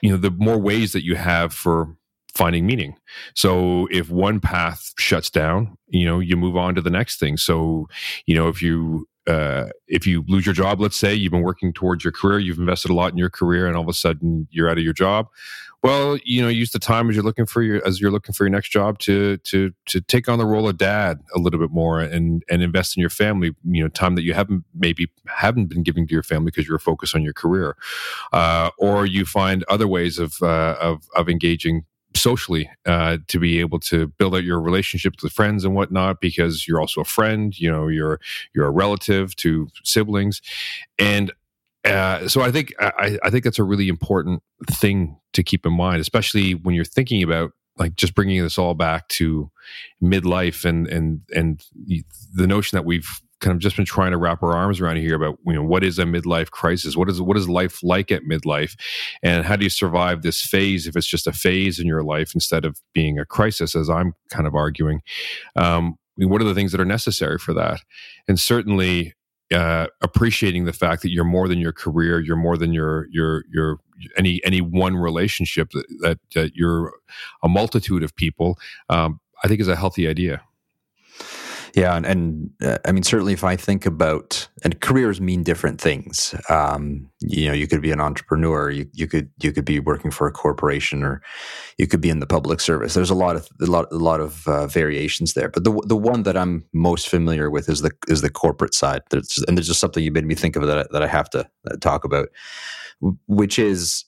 you 0.00 0.10
know 0.10 0.16
the 0.16 0.30
more 0.30 0.58
ways 0.58 0.92
that 0.92 1.04
you 1.04 1.16
have 1.16 1.52
for 1.52 1.96
finding 2.34 2.66
meaning. 2.66 2.96
So 3.34 3.88
if 3.90 4.10
one 4.10 4.40
path 4.40 4.92
shuts 4.98 5.30
down, 5.30 5.76
you 5.88 6.06
know, 6.06 6.20
you 6.20 6.36
move 6.36 6.56
on 6.56 6.74
to 6.74 6.80
the 6.80 6.90
next 6.90 7.18
thing. 7.18 7.36
So, 7.36 7.88
you 8.26 8.34
know, 8.34 8.48
if 8.48 8.62
you 8.62 9.06
uh, 9.28 9.68
if 9.86 10.06
you 10.06 10.24
lose 10.26 10.46
your 10.46 10.54
job, 10.54 10.80
let's 10.80 10.96
say 10.96 11.14
you've 11.14 11.32
been 11.32 11.42
working 11.42 11.70
towards 11.72 12.02
your 12.02 12.12
career, 12.12 12.38
you've 12.38 12.58
invested 12.58 12.90
a 12.90 12.94
lot 12.94 13.12
in 13.12 13.18
your 13.18 13.28
career, 13.28 13.66
and 13.66 13.76
all 13.76 13.82
of 13.82 13.88
a 13.88 13.92
sudden 13.92 14.48
you're 14.50 14.70
out 14.70 14.78
of 14.78 14.84
your 14.84 14.94
job. 14.94 15.28
Well, 15.82 16.18
you 16.24 16.42
know, 16.42 16.48
use 16.48 16.70
the 16.70 16.80
time 16.80 17.08
as 17.08 17.14
you're 17.14 17.24
looking 17.24 17.46
for 17.46 17.62
your 17.62 17.86
as 17.86 18.00
you're 18.00 18.10
looking 18.10 18.32
for 18.32 18.44
your 18.44 18.50
next 18.50 18.70
job 18.70 18.98
to 19.00 19.36
to 19.38 19.72
to 19.86 20.00
take 20.00 20.28
on 20.28 20.38
the 20.38 20.46
role 20.46 20.68
of 20.68 20.78
dad 20.78 21.20
a 21.36 21.38
little 21.38 21.60
bit 21.60 21.70
more 21.70 22.00
and 22.00 22.42
and 22.50 22.62
invest 22.62 22.96
in 22.96 23.00
your 23.00 23.10
family. 23.10 23.54
You 23.64 23.84
know, 23.84 23.88
time 23.88 24.14
that 24.16 24.22
you 24.22 24.34
haven't 24.34 24.64
maybe 24.74 25.08
haven't 25.28 25.66
been 25.66 25.82
giving 25.82 26.06
to 26.08 26.14
your 26.14 26.24
family 26.24 26.46
because 26.46 26.66
you're 26.66 26.78
focused 26.78 27.14
on 27.14 27.22
your 27.22 27.34
career, 27.34 27.76
uh, 28.32 28.70
or 28.78 29.06
you 29.06 29.24
find 29.24 29.62
other 29.68 29.86
ways 29.86 30.18
of 30.18 30.42
uh, 30.42 30.76
of 30.80 31.06
of 31.14 31.28
engaging 31.28 31.84
socially 32.18 32.70
uh, 32.86 33.18
to 33.28 33.38
be 33.38 33.60
able 33.60 33.78
to 33.80 34.08
build 34.18 34.34
out 34.34 34.44
your 34.44 34.60
relationships 34.60 35.22
with 35.22 35.32
friends 35.32 35.64
and 35.64 35.74
whatnot 35.74 36.20
because 36.20 36.66
you're 36.66 36.80
also 36.80 37.00
a 37.00 37.04
friend 37.04 37.58
you 37.58 37.70
know 37.70 37.88
you're 37.88 38.20
you're 38.54 38.66
a 38.66 38.70
relative 38.70 39.34
to 39.36 39.68
siblings. 39.84 40.40
And 40.98 41.32
uh, 41.84 42.28
so 42.28 42.42
I 42.42 42.50
think 42.50 42.74
I, 42.80 43.18
I 43.22 43.30
think 43.30 43.44
that's 43.44 43.58
a 43.58 43.64
really 43.64 43.88
important 43.88 44.42
thing 44.70 45.18
to 45.32 45.42
keep 45.42 45.64
in 45.64 45.72
mind, 45.72 46.00
especially 46.00 46.54
when 46.54 46.74
you're 46.74 46.84
thinking 46.84 47.22
about 47.22 47.52
like 47.76 47.94
just 47.94 48.14
bringing 48.14 48.42
this 48.42 48.58
all 48.58 48.74
back 48.74 49.08
to 49.08 49.50
midlife 50.02 50.64
and 50.64 50.86
and 50.88 51.20
and 51.34 51.64
the 52.34 52.46
notion 52.46 52.76
that 52.76 52.84
we've 52.84 53.20
kind 53.40 53.54
of 53.54 53.60
just 53.60 53.76
been 53.76 53.84
trying 53.84 54.10
to 54.10 54.18
wrap 54.18 54.42
our 54.42 54.52
arms 54.52 54.80
around 54.80 54.96
here 54.96 55.14
about 55.14 55.38
you 55.46 55.52
know 55.52 55.62
what 55.62 55.84
is 55.84 55.98
a 55.98 56.04
midlife 56.04 56.50
crisis? 56.50 56.96
What 56.96 57.08
is 57.08 57.20
what 57.20 57.36
is 57.36 57.48
life 57.48 57.82
like 57.82 58.10
at 58.10 58.22
midlife? 58.24 58.78
And 59.22 59.44
how 59.44 59.56
do 59.56 59.64
you 59.64 59.70
survive 59.70 60.22
this 60.22 60.42
phase 60.42 60.86
if 60.86 60.96
it's 60.96 61.06
just 61.06 61.26
a 61.26 61.32
phase 61.32 61.78
in 61.78 61.86
your 61.86 62.02
life 62.02 62.34
instead 62.34 62.64
of 62.64 62.80
being 62.92 63.18
a 63.18 63.24
crisis 63.24 63.76
as 63.76 63.88
i'm 63.88 64.14
kind 64.30 64.46
of 64.46 64.54
arguing? 64.54 65.02
Um, 65.56 65.96
what 66.16 66.40
are 66.40 66.44
the 66.44 66.54
things 66.54 66.72
that 66.72 66.80
are 66.80 66.84
necessary 66.84 67.38
for 67.38 67.54
that? 67.54 67.80
And 68.26 68.40
certainly 68.40 69.14
uh, 69.52 69.86
appreciating 70.02 70.64
the 70.64 70.72
fact 70.72 71.02
that 71.02 71.10
you're 71.10 71.24
more 71.24 71.48
than 71.48 71.58
your 71.58 71.72
career 71.72 72.20
you're 72.20 72.36
more 72.36 72.58
than 72.58 72.72
your 72.72 73.06
your 73.10 73.44
your 73.50 73.78
any 74.16 74.42
any 74.44 74.60
one 74.60 74.94
relationship 74.94 75.70
that, 75.70 75.86
that, 76.02 76.18
that 76.34 76.54
you're 76.54 76.92
a 77.42 77.48
multitude 77.48 78.02
of 78.02 78.14
people 78.14 78.58
um, 78.90 79.20
i 79.42 79.48
think 79.48 79.58
is 79.60 79.68
a 79.68 79.76
healthy 79.76 80.06
idea 80.06 80.42
Yeah, 81.74 81.96
and, 81.96 82.06
and 82.06 82.50
uh, 82.62 82.78
I 82.84 82.92
mean, 82.92 83.02
certainly, 83.02 83.32
if 83.32 83.44
I 83.44 83.56
think 83.56 83.86
about 83.86 84.48
and 84.64 84.80
careers 84.80 85.20
mean 85.20 85.42
different 85.42 85.80
things. 85.80 86.34
Um, 86.48 87.10
you 87.20 87.46
know, 87.46 87.52
you 87.52 87.66
could 87.66 87.82
be 87.82 87.90
an 87.90 88.00
entrepreneur, 88.00 88.70
you, 88.70 88.86
you 88.92 89.06
could 89.06 89.30
you 89.42 89.52
could 89.52 89.64
be 89.64 89.80
working 89.80 90.10
for 90.10 90.26
a 90.26 90.32
corporation, 90.32 91.02
or 91.02 91.22
you 91.76 91.86
could 91.86 92.00
be 92.00 92.10
in 92.10 92.20
the 92.20 92.26
public 92.26 92.60
service. 92.60 92.94
There's 92.94 93.10
a 93.10 93.14
lot 93.14 93.36
of 93.36 93.48
a 93.60 93.66
lot 93.66 93.86
a 93.92 93.96
lot 93.96 94.20
of 94.20 94.46
uh, 94.48 94.66
variations 94.66 95.34
there, 95.34 95.48
but 95.48 95.64
the 95.64 95.80
the 95.86 95.96
one 95.96 96.22
that 96.24 96.36
I'm 96.36 96.64
most 96.72 97.08
familiar 97.08 97.50
with 97.50 97.68
is 97.68 97.82
the 97.82 97.92
is 98.08 98.20
the 98.20 98.30
corporate 98.30 98.74
side. 98.74 99.02
There's, 99.10 99.44
and 99.46 99.56
there's 99.56 99.68
just 99.68 99.80
something 99.80 100.02
you 100.02 100.12
made 100.12 100.26
me 100.26 100.34
think 100.34 100.56
of 100.56 100.66
that 100.66 100.78
I, 100.78 100.84
that 100.92 101.02
I 101.02 101.06
have 101.06 101.30
to 101.30 101.48
uh, 101.70 101.76
talk 101.80 102.04
about, 102.04 102.28
which 103.26 103.58
is 103.58 104.04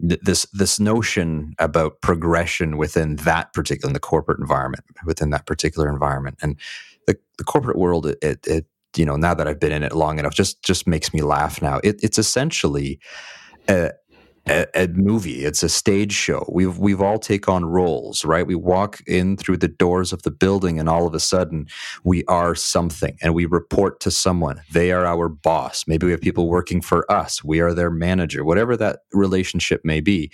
this 0.00 0.46
this 0.52 0.80
notion 0.80 1.54
about 1.58 2.00
progression 2.00 2.76
within 2.76 3.16
that 3.16 3.52
particular 3.52 3.88
in 3.88 3.92
the 3.92 4.00
corporate 4.00 4.38
environment 4.38 4.84
within 5.04 5.30
that 5.30 5.46
particular 5.46 5.88
environment. 5.88 6.38
And 6.42 6.56
the, 7.06 7.18
the 7.38 7.44
corporate 7.44 7.78
world 7.78 8.06
it, 8.06 8.18
it, 8.22 8.46
it 8.46 8.66
you 8.96 9.04
know 9.04 9.16
now 9.16 9.34
that 9.34 9.46
I've 9.46 9.60
been 9.60 9.72
in 9.72 9.82
it 9.82 9.94
long 9.94 10.18
enough 10.18 10.34
just 10.34 10.62
just 10.62 10.86
makes 10.86 11.12
me 11.12 11.22
laugh 11.22 11.60
now. 11.60 11.80
It, 11.84 12.00
it's 12.02 12.18
essentially 12.18 12.98
a, 13.68 13.92
a, 14.46 14.66
a, 14.74 14.88
movie. 14.88 15.44
It's 15.44 15.62
a 15.62 15.68
stage 15.68 16.12
show. 16.12 16.44
We've 16.50 16.78
we've 16.78 17.00
all 17.00 17.18
take 17.18 17.48
on 17.48 17.64
roles, 17.64 18.24
right? 18.24 18.46
We 18.46 18.54
walk 18.54 19.00
in 19.06 19.36
through 19.36 19.58
the 19.58 19.68
doors 19.68 20.12
of 20.12 20.22
the 20.22 20.30
building, 20.30 20.78
and 20.78 20.88
all 20.88 21.06
of 21.06 21.14
a 21.14 21.20
sudden, 21.20 21.66
we 22.04 22.24
are 22.24 22.54
something, 22.54 23.16
and 23.22 23.34
we 23.34 23.46
report 23.46 24.00
to 24.00 24.10
someone. 24.10 24.62
They 24.72 24.92
are 24.92 25.04
our 25.04 25.28
boss. 25.28 25.84
Maybe 25.86 26.06
we 26.06 26.12
have 26.12 26.20
people 26.20 26.48
working 26.48 26.80
for 26.80 27.10
us. 27.10 27.44
We 27.44 27.60
are 27.60 27.74
their 27.74 27.90
manager. 27.90 28.44
Whatever 28.44 28.76
that 28.76 29.00
relationship 29.12 29.82
may 29.84 30.00
be, 30.00 30.30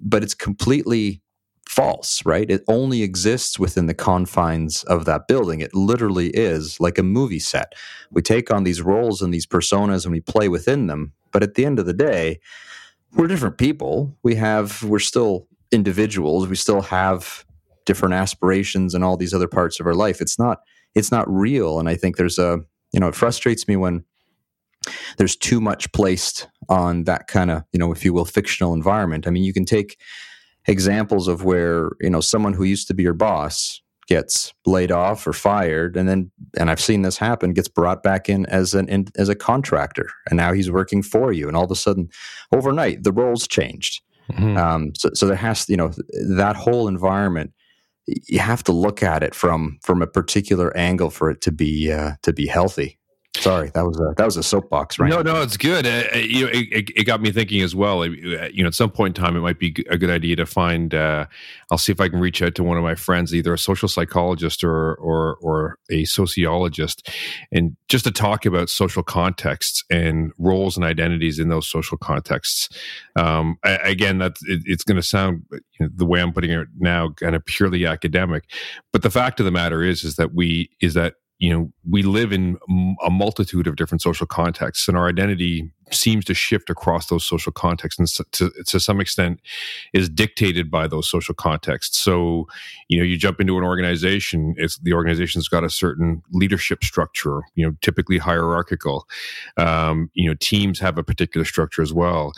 but 0.00 0.22
it's 0.22 0.34
completely 0.34 1.20
false, 1.68 2.24
right? 2.26 2.50
It 2.50 2.62
only 2.68 3.02
exists 3.02 3.58
within 3.58 3.86
the 3.86 3.94
confines 3.94 4.84
of 4.84 5.06
that 5.06 5.26
building. 5.26 5.60
It 5.60 5.74
literally 5.74 6.28
is 6.28 6.78
like 6.78 6.98
a 6.98 7.02
movie 7.02 7.38
set. 7.38 7.72
We 8.10 8.20
take 8.20 8.52
on 8.52 8.64
these 8.64 8.82
roles 8.82 9.22
and 9.22 9.32
these 9.32 9.46
personas, 9.46 10.04
and 10.04 10.12
we 10.12 10.20
play 10.20 10.48
within 10.48 10.88
them. 10.88 11.12
But 11.32 11.42
at 11.42 11.54
the 11.54 11.64
end 11.64 11.78
of 11.78 11.86
the 11.86 11.94
day 11.94 12.38
we're 13.14 13.26
different 13.26 13.58
people. 13.58 14.16
We 14.22 14.34
have 14.36 14.82
we're 14.82 14.98
still 14.98 15.46
individuals. 15.72 16.48
We 16.48 16.56
still 16.56 16.82
have 16.82 17.44
different 17.86 18.14
aspirations 18.14 18.94
and 18.94 19.04
all 19.04 19.16
these 19.16 19.34
other 19.34 19.48
parts 19.48 19.80
of 19.80 19.86
our 19.86 19.94
life. 19.94 20.20
It's 20.20 20.38
not 20.38 20.58
it's 20.94 21.10
not 21.10 21.30
real. 21.30 21.78
And 21.78 21.88
I 21.88 21.96
think 21.96 22.16
there's 22.16 22.38
a 22.38 22.58
you 22.92 23.00
know 23.00 23.08
it 23.08 23.14
frustrates 23.14 23.68
me 23.68 23.76
when 23.76 24.04
there's 25.16 25.36
too 25.36 25.60
much 25.60 25.90
placed 25.92 26.48
on 26.68 27.04
that 27.04 27.26
kind 27.26 27.50
of 27.50 27.64
you 27.72 27.78
know 27.78 27.92
if 27.92 28.04
you 28.04 28.12
will 28.12 28.24
fictional 28.24 28.74
environment. 28.74 29.26
I 29.26 29.30
mean 29.30 29.44
you 29.44 29.52
can 29.52 29.64
take 29.64 29.98
examples 30.66 31.28
of 31.28 31.44
where 31.44 31.90
you 32.00 32.10
know 32.10 32.20
someone 32.20 32.54
who 32.54 32.64
used 32.64 32.88
to 32.88 32.94
be 32.94 33.02
your 33.02 33.14
boss 33.14 33.80
gets 34.06 34.52
laid 34.66 34.92
off 34.92 35.26
or 35.26 35.32
fired 35.32 35.96
and 35.96 36.08
then 36.08 36.30
and 36.58 36.70
I've 36.70 36.80
seen 36.80 37.02
this 37.02 37.18
happen 37.18 37.52
gets 37.52 37.68
brought 37.68 38.02
back 38.02 38.28
in 38.28 38.46
as 38.46 38.74
an 38.74 38.88
in, 38.88 39.06
as 39.16 39.28
a 39.28 39.34
contractor 39.34 40.08
and 40.28 40.36
now 40.36 40.52
he's 40.52 40.70
working 40.70 41.02
for 41.02 41.32
you 41.32 41.48
and 41.48 41.56
all 41.56 41.64
of 41.64 41.70
a 41.70 41.76
sudden 41.76 42.08
overnight 42.52 43.02
the 43.02 43.12
roles 43.12 43.48
changed 43.48 44.02
mm-hmm. 44.30 44.56
um, 44.56 44.92
so, 44.96 45.10
so 45.14 45.26
there 45.26 45.36
has 45.36 45.68
you 45.68 45.76
know 45.76 45.92
that 46.36 46.56
whole 46.56 46.88
environment 46.88 47.52
you 48.06 48.38
have 48.38 48.62
to 48.64 48.72
look 48.72 49.02
at 49.02 49.22
it 49.22 49.34
from 49.34 49.78
from 49.82 50.02
a 50.02 50.06
particular 50.06 50.76
angle 50.76 51.10
for 51.10 51.30
it 51.30 51.40
to 51.40 51.50
be 51.50 51.90
uh, 51.90 52.12
to 52.22 52.32
be 52.32 52.46
healthy 52.46 52.98
Sorry, 53.36 53.70
that 53.74 53.84
was 53.84 53.98
a 53.98 54.14
that 54.16 54.24
was 54.24 54.36
a 54.36 54.44
soapbox, 54.44 54.98
right? 54.98 55.10
No, 55.10 55.20
no, 55.20 55.42
it's 55.42 55.56
good. 55.56 55.86
Uh, 55.86 56.04
uh, 56.14 56.18
you 56.18 56.44
know, 56.44 56.50
it, 56.54 56.90
it, 56.96 57.04
got 57.04 57.20
me 57.20 57.32
thinking 57.32 57.62
as 57.62 57.74
well. 57.74 58.02
Uh, 58.02 58.06
you 58.06 58.62
know, 58.62 58.68
at 58.68 58.74
some 58.74 58.90
point 58.90 59.18
in 59.18 59.24
time, 59.24 59.36
it 59.36 59.40
might 59.40 59.58
be 59.58 59.74
a 59.90 59.98
good 59.98 60.08
idea 60.08 60.36
to 60.36 60.46
find. 60.46 60.94
Uh, 60.94 61.26
I'll 61.70 61.78
see 61.78 61.90
if 61.90 62.00
I 62.00 62.08
can 62.08 62.20
reach 62.20 62.42
out 62.42 62.54
to 62.54 62.62
one 62.62 62.76
of 62.76 62.84
my 62.84 62.94
friends, 62.94 63.34
either 63.34 63.52
a 63.52 63.58
social 63.58 63.88
psychologist 63.88 64.62
or 64.62 64.94
or 64.94 65.36
or 65.40 65.78
a 65.90 66.04
sociologist, 66.04 67.10
and 67.50 67.76
just 67.88 68.04
to 68.04 68.12
talk 68.12 68.46
about 68.46 68.70
social 68.70 69.02
contexts 69.02 69.82
and 69.90 70.32
roles 70.38 70.76
and 70.76 70.84
identities 70.84 71.40
in 71.40 71.48
those 71.48 71.68
social 71.68 71.98
contexts. 71.98 72.68
Um, 73.16 73.56
I, 73.64 73.72
again, 73.78 74.18
that 74.18 74.36
it, 74.42 74.62
it's 74.64 74.84
going 74.84 74.96
to 74.96 75.02
sound 75.02 75.42
you 75.50 75.60
know, 75.80 75.88
the 75.92 76.06
way 76.06 76.20
I'm 76.20 76.32
putting 76.32 76.52
it 76.52 76.68
now, 76.78 77.10
kind 77.10 77.34
of 77.34 77.44
purely 77.44 77.84
academic, 77.84 78.44
but 78.92 79.02
the 79.02 79.10
fact 79.10 79.40
of 79.40 79.44
the 79.44 79.52
matter 79.52 79.82
is, 79.82 80.04
is 80.04 80.14
that 80.16 80.34
we 80.34 80.70
is 80.80 80.94
that 80.94 81.14
you 81.44 81.52
know 81.52 81.70
we 81.90 82.02
live 82.02 82.32
in 82.32 82.56
a 83.04 83.10
multitude 83.10 83.66
of 83.66 83.76
different 83.76 84.00
social 84.00 84.26
contexts 84.26 84.88
and 84.88 84.96
our 84.96 85.08
identity 85.08 85.70
seems 85.90 86.24
to 86.24 86.32
shift 86.32 86.70
across 86.70 87.08
those 87.08 87.22
social 87.26 87.52
contexts 87.52 87.98
and 87.98 88.32
to, 88.32 88.50
to 88.66 88.80
some 88.80 88.98
extent 88.98 89.40
is 89.92 90.08
dictated 90.08 90.70
by 90.70 90.88
those 90.88 91.06
social 91.06 91.34
contexts. 91.34 91.98
So 91.98 92.48
you 92.88 92.96
know 92.96 93.04
you 93.04 93.18
jump 93.18 93.42
into 93.42 93.58
an 93.58 93.64
organization 93.64 94.54
it's 94.56 94.78
the 94.78 94.94
organization's 94.94 95.46
got 95.46 95.64
a 95.64 95.68
certain 95.68 96.22
leadership 96.32 96.82
structure 96.82 97.42
you 97.56 97.66
know 97.66 97.76
typically 97.82 98.16
hierarchical. 98.16 99.06
Um, 99.58 100.10
you 100.14 100.30
know 100.30 100.36
teams 100.40 100.78
have 100.80 100.96
a 100.96 101.02
particular 101.02 101.44
structure 101.44 101.82
as 101.82 101.92
well 101.92 102.32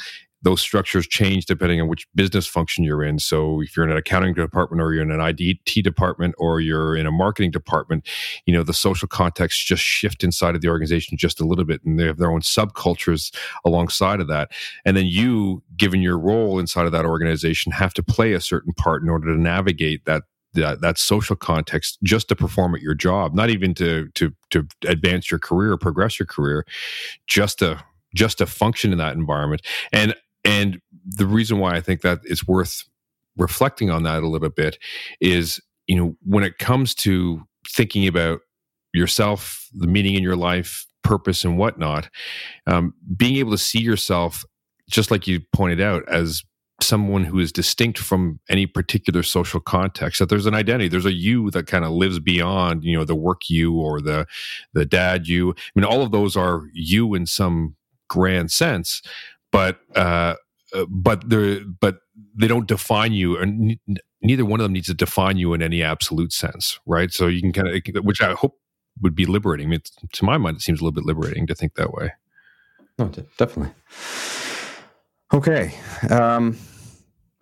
those 0.47 0.61
structures 0.61 1.09
change 1.09 1.45
depending 1.45 1.81
on 1.81 1.89
which 1.89 2.07
business 2.15 2.47
function 2.47 2.85
you're 2.85 3.03
in. 3.03 3.19
So 3.19 3.61
if 3.61 3.77
you're 3.77 3.85
in 3.85 3.91
an 3.91 3.97
accounting 3.97 4.33
department 4.33 4.81
or 4.81 4.95
you're 4.95 5.03
in 5.03 5.11
an 5.11 5.21
IT 5.21 5.83
department 5.83 6.37
or 6.39 6.61
you're 6.61 6.97
in 6.97 7.05
a 7.05 7.11
marketing 7.11 7.51
department, 7.51 8.07
you 8.47 8.55
know, 8.55 8.63
the 8.63 8.73
social 8.73 9.09
context 9.09 9.67
just 9.67 9.83
shift 9.83 10.23
inside 10.23 10.55
of 10.55 10.61
the 10.61 10.69
organization 10.69 11.19
just 11.19 11.41
a 11.41 11.45
little 11.45 11.65
bit 11.65 11.83
and 11.85 11.99
they 11.99 12.05
have 12.05 12.19
their 12.19 12.31
own 12.31 12.43
subcultures 12.43 13.35
alongside 13.65 14.21
of 14.21 14.29
that. 14.29 14.53
And 14.85 14.97
then 14.97 15.07
you, 15.07 15.65
given 15.77 16.01
your 16.01 16.17
role 16.17 16.61
inside 16.61 16.87
of 16.87 16.93
that 16.93 17.05
organization, 17.05 17.73
have 17.73 17.93
to 17.95 18.03
play 18.05 18.33
a 18.33 18.41
certain 18.41 18.73
part 18.73 19.03
in 19.03 19.09
order 19.09 19.27
to 19.35 19.41
navigate 19.41 20.05
that 20.05 20.23
that, 20.55 20.81
that 20.81 20.97
social 20.97 21.37
context 21.37 21.99
just 22.05 22.29
to 22.29 22.37
perform 22.37 22.75
at 22.75 22.81
your 22.81 22.95
job, 22.95 23.35
not 23.35 23.51
even 23.51 23.75
to 23.75 24.09
to 24.15 24.33
to 24.51 24.67
advance 24.87 25.29
your 25.29 25.41
career 25.41 25.73
or 25.73 25.77
progress 25.77 26.21
your 26.21 26.27
career, 26.27 26.65
just 27.27 27.59
to 27.59 27.83
just 28.15 28.39
to 28.39 28.47
function 28.47 28.93
in 28.93 28.99
that 28.99 29.15
environment. 29.15 29.61
And 29.93 30.15
and 30.47 30.81
the 31.05 31.27
reason 31.27 31.59
why 31.59 31.75
I 31.75 31.81
think 31.81 32.03
that 32.03 32.21
it's 32.25 32.47
worth 32.47 32.85
reflecting 33.37 33.91
on 33.91 34.05
that 34.05 34.23
a 34.23 34.29
little 34.29 34.49
bit 34.49 34.79
is, 35.21 35.61
you 35.87 35.97
know, 35.97 36.17
when 36.23 36.45
it 36.45 36.59
comes 36.59 36.95
to 36.95 37.43
thinking 37.69 38.07
about 38.07 38.41
yourself, 38.95 39.69
the 39.75 39.89
meaning 39.89 40.15
in 40.15 40.23
your 40.23 40.37
life, 40.37 40.87
purpose, 41.03 41.45
and 41.45 41.59
whatnot, 41.59 42.09
um, 42.67 42.95
being 43.17 43.37
able 43.37 43.51
to 43.51 43.59
see 43.59 43.81
yourself, 43.81 44.45
just 44.89 45.11
like 45.11 45.27
you 45.27 45.41
pointed 45.53 45.81
out, 45.81 46.09
as 46.09 46.43
someone 46.81 47.25
who 47.25 47.39
is 47.41 47.51
distinct 47.51 47.99
from 47.99 48.39
any 48.49 48.67
particular 48.67 49.23
social 49.23 49.61
context 49.61 50.19
that 50.19 50.29
there's 50.29 50.45
an 50.45 50.53
identity 50.53 50.89
there's 50.89 51.07
a 51.07 51.13
you 51.13 51.51
that 51.51 51.67
kind 51.67 51.87
of 51.87 51.91
lives 51.91 52.21
beyond 52.21 52.85
you 52.85 52.95
know 52.95 53.03
the 53.03 53.15
work 53.15 53.49
you 53.49 53.75
or 53.75 53.99
the 53.99 54.27
the 54.75 54.85
dad 54.85 55.27
you. 55.27 55.53
I 55.53 55.55
mean 55.75 55.85
all 55.85 56.03
of 56.03 56.13
those 56.13 56.37
are 56.37 56.65
you 56.75 57.15
in 57.15 57.25
some 57.25 57.77
grand 58.09 58.51
sense 58.51 59.01
but 59.53 59.81
uh, 59.95 60.35
uh, 60.75 60.87
but 60.89 61.29
they 61.29 61.61
but 61.61 61.99
they 62.35 62.49
don't 62.49 62.67
define 62.67 63.13
you, 63.13 63.37
and 63.37 63.79
neither 64.23 64.45
one 64.45 64.61
of 64.61 64.65
them 64.65 64.73
needs 64.73 64.89
to 64.89 64.95
define 64.95 65.37
you 65.37 65.55
in 65.55 65.63
any 65.63 65.83
absolute 65.83 66.33
sense, 66.33 66.79
right? 66.87 67.13
So 67.13 67.27
you 67.27 67.41
can 67.41 67.53
kind 67.53 67.69
of, 67.69 68.05
which 68.05 68.21
I 68.21 68.33
hope 68.33 68.59
would 69.03 69.15
be 69.15 69.27
liberating. 69.27 69.69
I 69.69 69.71
mean, 69.71 69.81
to 70.13 70.25
my 70.25 70.39
mind, 70.39 70.57
it 70.57 70.63
seems 70.63 70.81
a 70.81 70.85
little 70.85 70.95
bit 70.95 71.05
liberating 71.05 71.47
to 71.47 71.55
think 71.55 71.75
that 71.75 71.93
way. 71.93 72.13
Oh, 72.99 73.11
definitely. 73.37 73.73
Okay. 75.33 75.75
Um, 76.09 76.57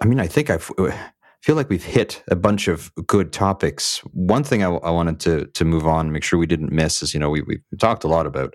I 0.03 0.07
mean, 0.07 0.19
I 0.19 0.27
think 0.27 0.51
I 0.51 0.59
feel 0.59 1.57
like 1.57 1.69
we've 1.69 1.85
hit 1.85 2.23
a 2.29 2.37
bunch 2.37 2.69
of 2.69 2.93
good 3.07 3.33
topics. 3.33 3.99
One 4.13 4.43
thing 4.43 4.63
I, 4.63 4.69
I 4.69 4.91
wanted 4.91 5.21
to 5.21 5.47
to 5.47 5.65
move 5.65 5.87
on, 5.87 6.11
make 6.11 6.25
sure 6.25 6.39
we 6.39 6.47
didn't 6.47 6.73
miss, 6.73 7.03
is 7.03 7.15
you 7.15 7.21
know 7.21 7.31
we 7.31 7.43
we 7.43 7.61
talked 7.79 8.05
a 8.05 8.09
lot 8.09 8.27
about 8.27 8.55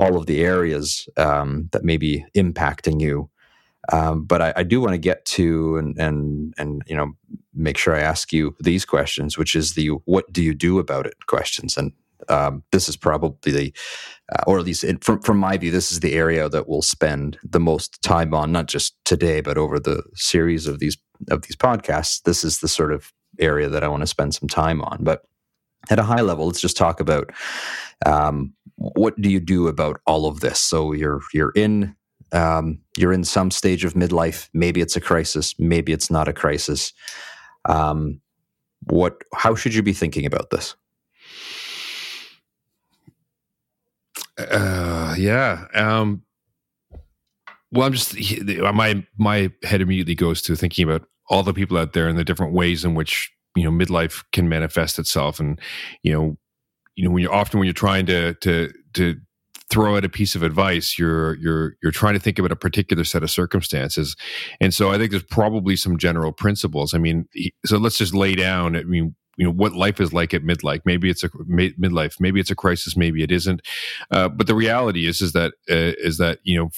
all 0.00 0.16
of 0.16 0.26
the 0.26 0.42
areas 0.42 1.08
um, 1.16 1.68
that 1.72 1.84
may 1.84 1.98
be 1.98 2.24
impacting 2.34 3.00
you. 3.00 3.28
Um, 3.92 4.24
but 4.24 4.40
I, 4.40 4.52
I 4.56 4.62
do 4.62 4.80
want 4.80 4.92
to 4.92 4.98
get 4.98 5.24
to 5.36 5.76
and 5.76 5.98
and 5.98 6.54
and 6.58 6.82
you 6.86 6.96
know 6.96 7.12
make 7.54 7.76
sure 7.78 7.94
I 7.94 8.00
ask 8.00 8.32
you 8.32 8.54
these 8.60 8.84
questions, 8.84 9.36
which 9.36 9.54
is 9.54 9.74
the 9.74 9.88
what 10.04 10.32
do 10.32 10.42
you 10.42 10.54
do 10.54 10.78
about 10.78 11.06
it 11.06 11.26
questions, 11.26 11.76
and 11.76 11.92
um, 12.28 12.62
this 12.72 12.88
is 12.88 12.96
probably 12.96 13.52
the, 13.52 13.72
uh, 14.32 14.42
or 14.46 14.58
at 14.58 14.64
least 14.64 14.84
in, 14.84 14.98
from 14.98 15.20
from 15.20 15.38
my 15.38 15.56
view, 15.56 15.70
this 15.70 15.92
is 15.92 16.00
the 16.00 16.14
area 16.14 16.48
that 16.48 16.68
we'll 16.68 16.82
spend 16.82 17.38
the 17.42 17.60
most 17.60 18.02
time 18.02 18.34
on, 18.34 18.52
not 18.52 18.66
just 18.66 18.94
today, 19.04 19.40
but 19.40 19.58
over 19.58 19.80
the 19.80 20.02
series 20.14 20.66
of 20.66 20.78
these 20.78 20.96
of 21.30 21.42
these 21.42 21.56
podcasts. 21.56 22.22
This 22.22 22.44
is 22.44 22.60
the 22.60 22.68
sort 22.68 22.92
of 22.92 23.12
area 23.38 23.68
that 23.68 23.82
I 23.82 23.88
want 23.88 24.02
to 24.02 24.06
spend 24.06 24.34
some 24.34 24.48
time 24.48 24.82
on, 24.82 24.98
but 25.02 25.22
at 25.88 25.98
a 25.98 26.02
high 26.02 26.20
level, 26.20 26.46
let's 26.46 26.60
just 26.60 26.76
talk 26.76 27.00
about 27.00 27.30
um, 28.06 28.52
what 28.76 29.20
do 29.20 29.30
you 29.30 29.40
do 29.40 29.68
about 29.68 30.00
all 30.06 30.26
of 30.26 30.40
this? 30.40 30.60
So 30.60 30.92
you're 30.92 31.20
you're 31.32 31.52
in 31.54 31.94
um, 32.32 32.78
you're 32.96 33.12
in 33.12 33.24
some 33.24 33.50
stage 33.50 33.84
of 33.84 33.94
midlife. 33.94 34.48
Maybe 34.52 34.80
it's 34.80 34.96
a 34.96 35.00
crisis. 35.00 35.54
Maybe 35.58 35.92
it's 35.92 36.10
not 36.10 36.28
a 36.28 36.32
crisis. 36.32 36.92
Um, 37.66 38.20
what? 38.84 39.22
How 39.34 39.54
should 39.54 39.74
you 39.74 39.82
be 39.82 39.92
thinking 39.92 40.26
about 40.26 40.50
this? 40.50 40.74
Uh, 44.38 45.14
yeah. 45.18 45.66
Um, 45.74 46.22
well, 47.72 47.86
I'm 47.86 47.92
just 47.92 48.16
my 48.74 49.04
my 49.18 49.52
head 49.62 49.80
immediately 49.80 50.14
goes 50.14 50.42
to 50.42 50.56
thinking 50.56 50.84
about 50.84 51.06
all 51.28 51.42
the 51.42 51.54
people 51.54 51.76
out 51.76 51.92
there 51.92 52.08
and 52.08 52.18
the 52.18 52.24
different 52.24 52.52
ways 52.52 52.84
in 52.84 52.94
which 52.94 53.32
you 53.56 53.64
know 53.64 53.70
midlife 53.70 54.24
can 54.32 54.48
manifest 54.48 54.98
itself, 54.98 55.40
and 55.40 55.60
you 56.02 56.12
know 56.12 56.36
you 56.96 57.04
know 57.04 57.10
when 57.10 57.22
you're 57.22 57.34
often 57.34 57.58
when 57.58 57.66
you're 57.66 57.74
trying 57.74 58.06
to 58.06 58.34
to 58.34 58.70
to 58.94 59.16
throw 59.70 59.96
out 59.96 60.04
a 60.04 60.08
piece 60.08 60.34
of 60.34 60.42
advice 60.42 60.98
you're 60.98 61.36
you're 61.36 61.76
you're 61.80 61.92
trying 61.92 62.14
to 62.14 62.18
think 62.18 62.40
about 62.40 62.50
a 62.50 62.56
particular 62.56 63.04
set 63.04 63.22
of 63.22 63.30
circumstances. 63.30 64.16
And 64.60 64.74
so 64.74 64.90
i 64.90 64.98
think 64.98 65.12
there's 65.12 65.22
probably 65.22 65.76
some 65.76 65.96
general 65.96 66.32
principles. 66.32 66.92
I 66.92 66.98
mean 66.98 67.28
so 67.64 67.78
let's 67.78 67.96
just 67.96 68.12
lay 68.12 68.34
down 68.34 68.76
i 68.76 68.82
mean 68.82 69.14
you 69.40 69.46
know 69.46 69.52
what 69.52 69.72
life 69.72 70.00
is 70.00 70.12
like 70.12 70.34
at 70.34 70.42
midlife. 70.42 70.82
Maybe 70.84 71.08
it's 71.08 71.24
a 71.24 71.30
midlife. 71.30 72.20
Maybe 72.20 72.40
it's 72.40 72.50
a 72.50 72.54
crisis. 72.54 72.94
Maybe 72.94 73.22
it 73.22 73.32
isn't. 73.32 73.62
Uh, 74.10 74.28
but 74.28 74.46
the 74.46 74.54
reality 74.54 75.06
is 75.06 75.22
is 75.22 75.32
that 75.32 75.54
uh, 75.70 75.96
is 75.98 76.18
that 76.18 76.40
you 76.42 76.58
know 76.58 76.68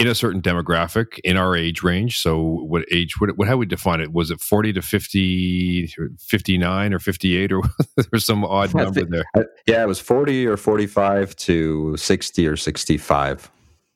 in 0.00 0.08
a 0.08 0.14
certain 0.14 0.40
demographic 0.40 1.18
in 1.24 1.36
our 1.36 1.54
age 1.54 1.82
range. 1.82 2.18
So 2.18 2.40
what 2.40 2.84
age, 2.90 3.20
what, 3.20 3.36
what 3.36 3.46
how 3.46 3.58
we 3.58 3.66
define 3.66 4.00
it? 4.00 4.12
Was 4.12 4.30
it 4.30 4.40
40 4.40 4.72
to 4.72 4.82
50, 4.82 5.94
59 6.18 6.94
or 6.94 6.98
58 6.98 7.52
or 7.52 7.62
there's 8.10 8.24
some 8.24 8.44
odd 8.44 8.74
number 8.74 9.04
there? 9.04 9.24
Yeah, 9.66 9.82
it 9.82 9.86
was 9.86 10.00
40 10.00 10.46
or 10.46 10.56
45 10.56 11.36
to 11.36 11.96
60 11.96 12.46
or 12.46 12.56
65. 12.56 13.50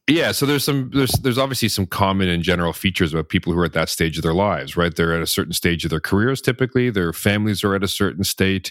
Yeah, 0.06 0.32
so 0.32 0.44
there's 0.44 0.64
some 0.64 0.90
there's 0.92 1.12
there's 1.12 1.38
obviously 1.38 1.68
some 1.68 1.86
common 1.86 2.28
and 2.28 2.42
general 2.42 2.74
features 2.74 3.14
about 3.14 3.30
people 3.30 3.54
who 3.54 3.58
are 3.58 3.64
at 3.64 3.72
that 3.72 3.88
stage 3.88 4.18
of 4.18 4.22
their 4.22 4.34
lives, 4.34 4.76
right? 4.76 4.94
They're 4.94 5.14
at 5.14 5.22
a 5.22 5.26
certain 5.26 5.54
stage 5.54 5.84
of 5.84 5.90
their 5.90 6.00
careers 6.00 6.42
typically. 6.42 6.90
Their 6.90 7.14
families 7.14 7.64
are 7.64 7.74
at 7.74 7.82
a 7.82 7.88
certain 7.88 8.22
state, 8.22 8.70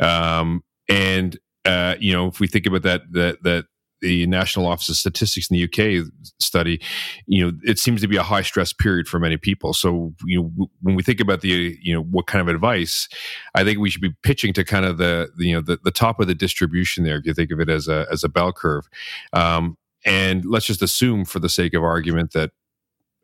um, 0.00 0.64
and 0.88 1.38
uh, 1.64 1.94
you 2.00 2.12
know 2.12 2.26
if 2.26 2.40
we 2.40 2.48
think 2.48 2.66
about 2.66 2.82
that 2.82 3.02
that 3.12 3.44
that 3.44 3.66
the 4.02 4.26
National 4.26 4.66
Office 4.66 4.90
of 4.90 4.96
Statistics 4.96 5.50
in 5.50 5.56
the 5.56 5.64
UK 5.64 6.06
study, 6.38 6.80
you 7.26 7.44
know, 7.44 7.56
it 7.62 7.78
seems 7.78 8.02
to 8.02 8.08
be 8.08 8.16
a 8.16 8.22
high 8.22 8.42
stress 8.42 8.72
period 8.72 9.08
for 9.08 9.18
many 9.18 9.38
people. 9.38 9.72
So, 9.72 10.12
you 10.24 10.42
know, 10.42 10.68
when 10.82 10.94
we 10.94 11.02
think 11.02 11.20
about 11.20 11.40
the, 11.40 11.78
you 11.80 11.94
know, 11.94 12.02
what 12.02 12.26
kind 12.26 12.46
of 12.46 12.54
advice, 12.54 13.08
I 13.54 13.64
think 13.64 13.78
we 13.78 13.88
should 13.88 14.02
be 14.02 14.14
pitching 14.22 14.52
to 14.54 14.64
kind 14.64 14.84
of 14.84 14.98
the, 14.98 15.30
the 15.36 15.46
you 15.46 15.54
know, 15.54 15.62
the, 15.62 15.78
the 15.82 15.90
top 15.90 16.20
of 16.20 16.26
the 16.26 16.34
distribution 16.34 17.04
there. 17.04 17.16
If 17.16 17.26
you 17.26 17.32
think 17.32 17.50
of 17.50 17.60
it 17.60 17.70
as 17.70 17.88
a 17.88 18.06
as 18.10 18.22
a 18.24 18.28
bell 18.28 18.52
curve, 18.52 18.88
um, 19.32 19.78
and 20.04 20.44
let's 20.44 20.66
just 20.66 20.82
assume, 20.82 21.24
for 21.24 21.38
the 21.38 21.48
sake 21.48 21.74
of 21.74 21.84
argument, 21.84 22.32
that 22.32 22.50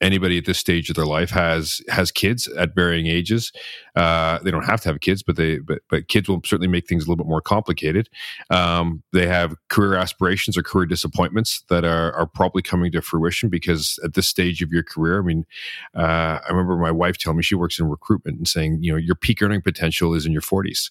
anybody 0.01 0.39
at 0.39 0.45
this 0.45 0.59
stage 0.59 0.89
of 0.89 0.97
their 0.97 1.07
life 1.07 1.31
has 1.31 1.81
has 1.89 2.11
kids 2.11 2.47
at 2.49 2.75
varying 2.75 3.07
ages. 3.07 3.53
Uh, 3.97 4.39
they 4.41 4.51
don't 4.51 4.65
have 4.65 4.81
to 4.83 4.89
have 4.89 5.01
kids, 5.01 5.23
but 5.23 5.37
they 5.37 5.59
but 5.59 5.81
but 5.89 6.09
kids 6.09 6.29
will 6.29 6.41
certainly 6.45 6.69
make 6.69 6.87
things 6.87 7.05
a 7.05 7.07
little 7.07 7.25
bit 7.25 7.29
more 7.29 7.41
complicated. 7.41 8.09
Um, 8.51 9.03
they 9.13 9.27
have 9.27 9.55
career 9.69 9.95
aspirations 9.95 10.57
or 10.57 10.63
career 10.63 10.87
disappointments 10.87 11.65
that 11.69 11.85
are 11.85 12.13
are 12.13 12.27
probably 12.27 12.63
coming 12.63 12.93
to 12.93 13.03
fruition 13.03 13.49
because 13.49 13.99
at 14.05 14.15
this 14.15 14.29
stage 14.29 14.63
of 14.63 14.73
your 14.73 14.83
career, 14.83 15.21
I 15.21 15.23
mean, 15.23 15.47
uh, 15.95 16.39
I 16.43 16.49
remember 16.51 16.77
my 16.77 16.93
wife 16.93 17.19
telling 17.19 17.37
me 17.37 17.43
she 17.43 17.55
works 17.55 17.79
in 17.79 17.89
recruitment 17.89 18.39
and 18.39 18.49
saying, 18.49 18.79
you 18.83 18.93
know, 18.93 18.99
your 18.99 19.17
peak 19.17 19.43
earning 19.43 19.63
potential 19.63 20.15
is 20.15 20.27
in 20.27 20.33
your 20.33 20.43
forties. 20.43 20.91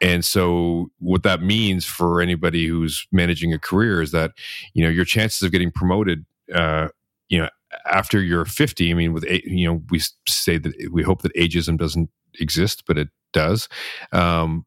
And 0.00 0.24
so, 0.24 0.90
what 1.00 1.22
that 1.24 1.42
means 1.42 1.84
for 1.84 2.20
anybody 2.20 2.66
who's 2.66 3.06
managing 3.10 3.52
a 3.52 3.58
career 3.58 4.00
is 4.00 4.12
that 4.12 4.32
you 4.74 4.84
know 4.84 4.90
your 4.90 5.04
chances 5.04 5.42
of 5.42 5.50
getting 5.50 5.72
promoted 5.72 6.24
uh, 6.54 6.88
you 7.28 7.38
know 7.38 7.48
after 7.90 8.20
you're 8.22 8.44
50 8.44 8.90
i 8.90 8.94
mean 8.94 9.12
with 9.12 9.24
you 9.24 9.66
know 9.66 9.82
we 9.90 10.00
say 10.26 10.58
that 10.58 10.72
we 10.90 11.02
hope 11.02 11.22
that 11.22 11.34
ageism 11.34 11.76
doesn't 11.76 12.10
exist 12.40 12.84
but 12.86 12.98
it 12.98 13.08
does. 13.32 13.68
Um 14.12 14.64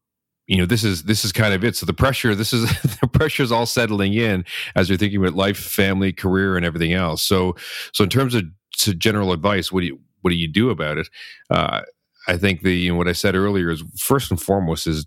you 0.48 0.58
know 0.58 0.66
this 0.66 0.84
is 0.84 1.04
this 1.04 1.24
is 1.24 1.32
kind 1.32 1.54
of 1.54 1.64
it. 1.64 1.76
So 1.76 1.86
the 1.86 1.94
pressure 1.94 2.34
this 2.34 2.52
is 2.52 2.68
the 3.00 3.08
pressure 3.08 3.42
is 3.42 3.52
all 3.52 3.66
settling 3.66 4.14
in 4.14 4.44
as 4.74 4.88
you're 4.88 4.98
thinking 4.98 5.20
about 5.20 5.34
life 5.34 5.58
family 5.58 6.12
career 6.12 6.56
and 6.56 6.66
everything 6.66 6.92
else. 6.92 7.22
So 7.22 7.56
so 7.92 8.04
in 8.04 8.10
terms 8.10 8.34
of 8.34 8.44
general 8.98 9.32
advice 9.32 9.70
what 9.70 9.80
do 9.80 9.86
you 9.86 10.00
what 10.20 10.30
do 10.30 10.36
you 10.36 10.48
do 10.48 10.70
about 10.70 10.98
it? 10.98 11.08
Uh, 11.50 11.82
i 12.28 12.36
think 12.36 12.62
the 12.62 12.72
you 12.72 12.90
know, 12.90 12.96
what 12.96 13.08
i 13.08 13.12
said 13.12 13.34
earlier 13.34 13.70
is 13.70 13.82
first 13.96 14.30
and 14.30 14.40
foremost 14.40 14.86
is 14.86 15.06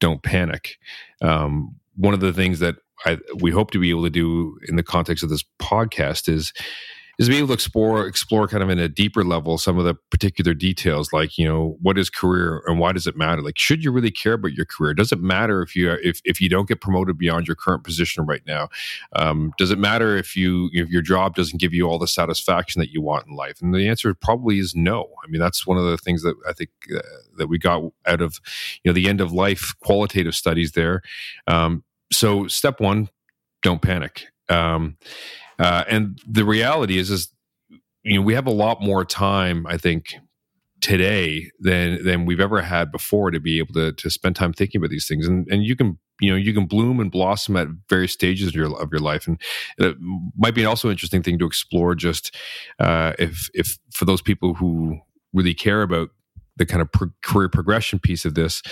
don't 0.00 0.22
panic. 0.22 0.76
Um, 1.22 1.76
one 1.96 2.14
of 2.14 2.20
the 2.20 2.32
things 2.32 2.58
that 2.58 2.76
I, 3.04 3.18
we 3.40 3.50
hope 3.50 3.70
to 3.72 3.78
be 3.78 3.90
able 3.90 4.04
to 4.04 4.10
do 4.10 4.58
in 4.68 4.76
the 4.76 4.82
context 4.82 5.22
of 5.22 5.30
this 5.30 5.44
podcast 5.60 6.28
is 6.28 6.52
is 7.18 7.26
to 7.26 7.30
be 7.30 7.38
able 7.38 7.48
to 7.48 7.54
explore 7.54 8.06
explore 8.06 8.46
kind 8.46 8.62
of 8.62 8.68
in 8.68 8.78
a 8.78 8.88
deeper 8.88 9.24
level 9.24 9.56
some 9.56 9.78
of 9.78 9.84
the 9.84 9.94
particular 10.10 10.52
details 10.52 11.12
like 11.12 11.38
you 11.38 11.46
know 11.46 11.76
what 11.80 11.96
is 11.96 12.10
career 12.10 12.62
and 12.66 12.78
why 12.78 12.92
does 12.92 13.06
it 13.06 13.16
matter? 13.16 13.42
Like 13.42 13.58
should 13.58 13.82
you 13.82 13.90
really 13.90 14.10
care 14.10 14.34
about 14.34 14.52
your 14.52 14.66
career? 14.66 14.94
Does 14.94 15.12
it 15.12 15.20
matter 15.20 15.62
if 15.62 15.74
you 15.74 15.92
if, 16.02 16.20
if 16.24 16.40
you 16.40 16.48
don't 16.48 16.68
get 16.68 16.80
promoted 16.80 17.16
beyond 17.16 17.46
your 17.46 17.56
current 17.56 17.84
position 17.84 18.26
right 18.26 18.42
now? 18.46 18.68
Um, 19.14 19.52
does 19.58 19.70
it 19.70 19.78
matter 19.78 20.16
if 20.16 20.36
you 20.36 20.68
if 20.72 20.88
your 20.88 21.02
job 21.02 21.34
doesn't 21.34 21.60
give 21.60 21.72
you 21.72 21.88
all 21.88 21.98
the 21.98 22.06
satisfaction 22.06 22.80
that 22.80 22.90
you 22.90 23.00
want 23.00 23.26
in 23.26 23.34
life? 23.34 23.60
And 23.62 23.74
the 23.74 23.88
answer 23.88 24.12
probably 24.14 24.58
is 24.58 24.74
no. 24.74 25.08
I 25.24 25.30
mean 25.30 25.40
that's 25.40 25.66
one 25.66 25.78
of 25.78 25.84
the 25.84 25.96
things 25.96 26.22
that 26.22 26.34
i 26.46 26.52
think 26.52 26.70
uh, 26.94 27.00
that 27.38 27.48
we 27.48 27.58
got 27.58 27.82
out 28.06 28.20
of 28.20 28.38
you 28.82 28.90
know 28.90 28.94
the 28.94 29.08
end 29.08 29.20
of 29.20 29.32
life 29.32 29.74
qualitative 29.80 30.34
studies 30.34 30.72
there. 30.72 31.02
Um, 31.46 31.84
so 32.12 32.46
step 32.46 32.80
one 32.80 33.08
don't 33.62 33.82
panic. 33.82 34.26
Um, 34.48 34.96
uh, 35.58 35.84
and 35.88 36.18
the 36.26 36.44
reality 36.44 36.98
is, 36.98 37.10
is 37.10 37.30
you 38.02 38.14
know 38.14 38.22
we 38.22 38.34
have 38.34 38.46
a 38.46 38.52
lot 38.52 38.80
more 38.80 39.04
time. 39.04 39.66
I 39.66 39.76
think 39.76 40.14
today 40.80 41.50
than 41.58 42.04
than 42.04 42.26
we've 42.26 42.40
ever 42.40 42.60
had 42.62 42.92
before 42.92 43.30
to 43.30 43.40
be 43.40 43.58
able 43.58 43.74
to 43.74 43.92
to 43.92 44.10
spend 44.10 44.36
time 44.36 44.52
thinking 44.52 44.78
about 44.78 44.90
these 44.90 45.08
things 45.08 45.26
and 45.26 45.46
and 45.50 45.64
you 45.64 45.74
can 45.74 45.98
you 46.20 46.30
know 46.30 46.36
you 46.36 46.52
can 46.52 46.66
bloom 46.66 47.00
and 47.00 47.10
blossom 47.10 47.56
at 47.56 47.68
various 47.88 48.12
stages 48.12 48.48
of 48.48 48.54
your 48.54 48.80
of 48.80 48.90
your 48.92 49.00
life 49.00 49.26
and 49.26 49.40
it 49.78 49.96
might 50.36 50.54
be 50.54 50.64
also 50.64 50.88
an 50.88 50.92
interesting 50.92 51.22
thing 51.22 51.38
to 51.38 51.46
explore 51.46 51.94
just 51.94 52.34
uh, 52.78 53.12
if 53.18 53.48
if 53.54 53.78
for 53.92 54.04
those 54.04 54.22
people 54.22 54.54
who 54.54 54.98
really 55.32 55.54
care 55.54 55.82
about 55.82 56.10
the 56.56 56.66
kind 56.66 56.82
of 56.82 56.90
pro- 56.90 57.10
career 57.22 57.48
progression 57.48 57.98
piece 57.98 58.24
of 58.24 58.34
this 58.34 58.62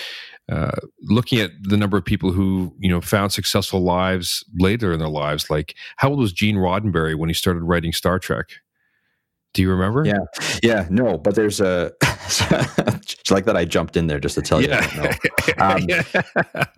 uh, 0.50 0.72
looking 1.02 1.40
at 1.40 1.50
the 1.62 1.76
number 1.76 1.96
of 1.96 2.04
people 2.04 2.32
who 2.32 2.74
you 2.78 2.88
know 2.88 3.00
found 3.00 3.32
successful 3.32 3.80
lives 3.80 4.44
later 4.58 4.92
in 4.92 4.98
their 4.98 5.08
lives 5.08 5.50
like 5.50 5.74
how 5.96 6.10
old 6.10 6.18
was 6.18 6.32
gene 6.32 6.56
roddenberry 6.56 7.16
when 7.16 7.28
he 7.28 7.34
started 7.34 7.62
writing 7.62 7.92
star 7.92 8.18
trek 8.18 8.46
do 9.54 9.62
you 9.62 9.70
remember 9.70 10.04
yeah 10.04 10.18
yeah 10.62 10.86
no 10.90 11.16
but 11.16 11.34
there's 11.34 11.60
a 11.60 11.92
like 13.30 13.44
that 13.44 13.56
i 13.56 13.64
jumped 13.64 13.96
in 13.96 14.06
there 14.06 14.20
just 14.20 14.34
to 14.34 14.42
tell 14.42 14.60
you 14.60 14.68
yeah. 14.68 15.14
Um, 15.58 15.86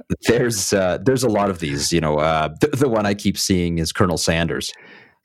there's 0.26 0.72
uh, 0.72 0.98
there's 1.02 1.22
a 1.22 1.28
lot 1.28 1.50
of 1.50 1.58
these 1.58 1.92
you 1.92 2.00
know 2.00 2.18
uh, 2.18 2.48
the, 2.60 2.68
the 2.68 2.88
one 2.88 3.06
i 3.06 3.14
keep 3.14 3.38
seeing 3.38 3.78
is 3.78 3.92
colonel 3.92 4.18
sanders 4.18 4.72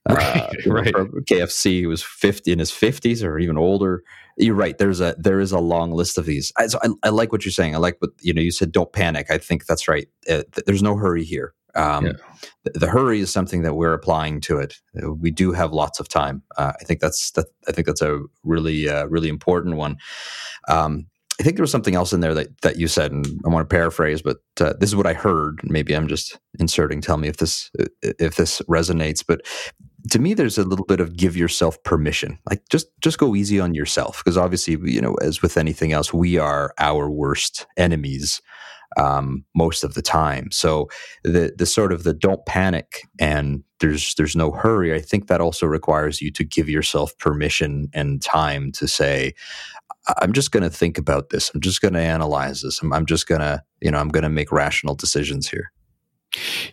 right, 0.09 0.49
uh, 0.65 0.71
right. 0.71 0.93
KFC 1.29 1.87
was 1.87 2.03
50 2.03 2.51
in 2.51 2.59
his 2.59 2.71
50s 2.71 3.23
or 3.23 3.39
even 3.39 3.57
older. 3.57 4.03
You're 4.41 4.55
right. 4.55 4.76
There's 4.77 4.99
a 4.99 5.15
there 5.19 5.39
is 5.39 5.51
a 5.51 5.59
long 5.59 5.91
list 5.91 6.18
of 6.18 6.26
these. 6.26 6.51
I, 6.57 6.65
so 6.65 6.80
I, 6.81 6.89
I, 7.03 7.09
like 7.09 7.31
what 7.31 7.45
you're 7.45 7.51
saying. 7.51 7.76
I 7.76 7.77
like 7.77 7.97
what 7.99 8.09
you 8.22 8.34
know. 8.34 8.41
You 8.41 8.51
said 8.51 8.72
don't 8.72 8.91
panic. 8.91 9.30
I 9.30 9.38
think 9.38 9.68
that's 9.68 9.88
right. 9.88 10.07
Uh, 10.27 10.41
th- 10.51 10.65
there's 10.65 10.81
no 10.81 10.95
hurry 10.95 11.23
here. 11.23 11.53
Um, 11.76 12.07
yeah. 12.07 12.13
the, 12.63 12.72
the, 12.80 12.88
hurry 12.88 13.19
is 13.19 13.31
something 13.31 13.61
that 13.61 13.76
we're 13.76 13.93
applying 13.93 14.41
to 14.41 14.57
it. 14.57 14.76
Uh, 15.01 15.13
we 15.13 15.31
do 15.31 15.53
have 15.53 15.72
lots 15.72 15.99
of 15.99 16.09
time. 16.09 16.41
Uh, 16.57 16.73
I 16.81 16.84
think 16.84 17.01
that's 17.01 17.31
that. 17.31 17.45
I 17.68 17.72
think 17.72 17.85
that's 17.85 18.01
a 18.01 18.19
really 18.43 18.89
uh, 18.89 19.05
really 19.05 19.30
important 19.30 19.77
one. 19.77 19.97
Um, 20.68 21.05
I 21.39 21.43
think 21.43 21.55
there 21.55 21.63
was 21.63 21.72
something 21.72 21.95
else 21.95 22.13
in 22.13 22.19
there 22.19 22.35
that, 22.35 22.61
that 22.61 22.77
you 22.77 22.88
said, 22.88 23.11
and 23.11 23.26
I 23.45 23.49
want 23.49 23.68
to 23.68 23.73
paraphrase, 23.73 24.22
but 24.22 24.38
uh, 24.59 24.73
this 24.80 24.89
is 24.89 24.95
what 24.95 25.07
I 25.07 25.13
heard. 25.13 25.59
Maybe 25.63 25.95
I'm 25.95 26.07
just 26.07 26.39
inserting. 26.59 27.01
Tell 27.01 27.18
me 27.18 27.27
if 27.27 27.38
this 27.38 27.72
if 28.01 28.35
this 28.35 28.59
resonates. 28.69 29.23
But 29.26 29.41
to 30.09 30.19
me 30.19 30.33
there's 30.33 30.57
a 30.57 30.63
little 30.63 30.85
bit 30.85 30.99
of 30.99 31.15
give 31.15 31.37
yourself 31.37 31.81
permission. 31.83 32.39
Like 32.49 32.63
just 32.69 32.87
just 33.01 33.17
go 33.17 33.35
easy 33.35 33.59
on 33.59 33.73
yourself 33.73 34.21
because 34.23 34.37
obviously 34.37 34.77
you 34.91 35.01
know 35.01 35.15
as 35.15 35.41
with 35.41 35.57
anything 35.57 35.91
else 35.91 36.13
we 36.13 36.37
are 36.37 36.73
our 36.77 37.09
worst 37.09 37.65
enemies 37.77 38.41
um, 38.97 39.45
most 39.55 39.83
of 39.83 39.93
the 39.93 40.01
time. 40.01 40.51
So 40.51 40.89
the 41.23 41.53
the 41.57 41.65
sort 41.65 41.93
of 41.93 42.03
the 42.03 42.13
don't 42.13 42.45
panic 42.45 43.07
and 43.19 43.63
there's 43.81 44.13
there's 44.15 44.35
no 44.35 44.51
hurry 44.51 44.93
i 44.93 44.99
think 44.99 45.27
that 45.27 45.41
also 45.41 45.65
requires 45.65 46.21
you 46.21 46.31
to 46.31 46.43
give 46.43 46.69
yourself 46.69 47.17
permission 47.17 47.89
and 47.93 48.21
time 48.21 48.71
to 48.71 48.87
say 48.87 49.33
i'm 50.21 50.33
just 50.33 50.51
going 50.51 50.63
to 50.63 50.69
think 50.69 50.97
about 50.97 51.29
this. 51.29 51.51
I'm 51.53 51.61
just 51.61 51.81
going 51.81 51.95
to 51.95 51.99
analyze 51.99 52.61
this. 52.61 52.81
I'm, 52.81 52.93
I'm 52.93 53.05
just 53.05 53.27
going 53.27 53.41
to 53.41 53.61
you 53.81 53.91
know 53.91 53.97
i'm 53.97 54.09
going 54.09 54.23
to 54.23 54.29
make 54.29 54.51
rational 54.51 54.95
decisions 54.95 55.49
here. 55.49 55.71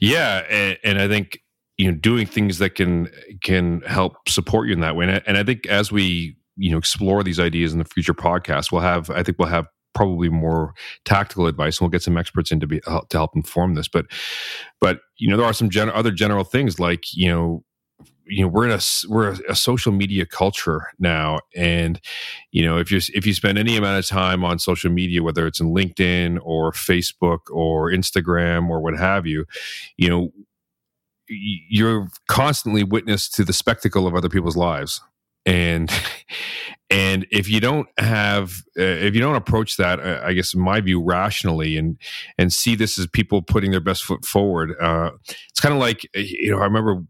Yeah 0.00 0.44
and, 0.48 0.78
and 0.84 0.98
i 1.00 1.09
think 1.09 1.40
you 1.78 1.90
know 1.90 1.96
doing 1.96 2.26
things 2.26 2.59
that 2.59 2.74
can 2.74 3.09
can 3.42 3.80
help 3.82 4.28
support 4.28 4.66
you 4.66 4.74
in 4.74 4.80
that 4.80 4.96
way. 4.96 5.06
And 5.06 5.14
I, 5.16 5.22
and 5.26 5.36
I 5.38 5.44
think 5.44 5.66
as 5.66 5.90
we 5.90 6.36
you 6.56 6.70
know 6.70 6.78
explore 6.78 7.22
these 7.22 7.40
ideas 7.40 7.72
in 7.72 7.78
the 7.78 7.84
future 7.84 8.12
podcast 8.12 8.72
we'll 8.72 8.80
have 8.80 9.10
i 9.10 9.22
think 9.22 9.38
we'll 9.38 9.46
have 9.46 9.68
probably 9.98 10.28
more 10.28 10.74
tactical 11.05 11.48
advice 11.48 11.78
and 11.78 11.86
we'll 11.86 11.90
get 11.90 12.02
some 12.02 12.16
experts 12.16 12.52
in 12.52 12.60
to 12.60 12.68
be 12.68 12.80
uh, 12.86 13.00
to 13.09 13.16
help 13.16 13.34
inform 13.34 13.74
this. 13.74 13.88
But 13.88 14.06
but 14.80 15.00
you 15.16 15.28
know 15.28 15.36
there 15.36 15.46
are 15.46 15.52
some 15.52 15.70
gen- 15.70 15.90
other 15.90 16.12
general 16.12 16.44
things 16.44 16.78
like 16.78 17.12
you 17.12 17.28
know 17.28 17.64
you 18.24 18.42
know 18.42 18.48
we're 18.48 18.66
in 18.66 18.70
a 18.70 18.80
we're 19.09 19.32
a, 19.32 19.38
a, 19.50 19.56
social 19.56 19.90
media 19.90 20.24
culture 20.24 20.86
now. 21.00 21.40
And 21.56 22.00
you 22.52 22.64
know 22.64 22.78
if 22.78 22.92
you 22.92 23.00
if 23.12 23.26
you 23.26 23.34
spend 23.34 23.59
any 23.59 23.76
amount 23.76 23.98
of 23.98 24.06
time 24.06 24.44
on 24.44 24.60
social 24.60 24.90
media 24.90 25.22
whether 25.22 25.48
it's 25.48 25.59
in 25.59 25.74
linkedin 25.74 26.38
or 26.42 26.70
facebook 26.70 27.50
or 27.50 27.90
instagram 27.90 28.68
or 28.68 28.80
what 28.80 28.96
have 28.96 29.26
you 29.26 29.46
you 29.96 30.09
know 30.09 30.30
you're 31.28 32.09
constantly 32.28 32.82
witness 32.82 33.28
to 33.30 33.44
the 33.44 33.52
spectacle 33.52 34.06
of 34.06 34.14
other 34.14 34.28
people's 34.28 34.56
lives. 34.56 35.00
And 35.46 35.90
and 36.90 37.26
if 37.30 37.48
you 37.48 37.60
don't 37.60 37.88
have 37.98 38.62
uh, 38.78 38.82
if 38.82 39.14
you 39.14 39.20
don't 39.20 39.34
approach 39.34 39.76
that 39.76 40.00
uh, 40.00 40.20
i 40.24 40.32
guess 40.32 40.55
in 40.55 40.60
my 40.60 40.80
view 40.80 41.02
rationally 41.02 41.76
and 41.76 41.98
and 42.38 42.52
see 42.52 42.74
this 42.74 42.98
as 42.98 43.06
people 43.06 43.42
putting 43.42 43.70
their 43.70 43.80
best 43.80 44.05
foot 44.05 44.24
forward 44.24 44.74
uh, 44.80 45.10
it's 45.50 45.60
kind 45.60 45.74
of 45.74 45.80
like 45.80 46.09
uh, 46.16 46.20
you 46.20 46.50
know 46.50 46.59
i 46.59 46.64
remember 46.64 47.02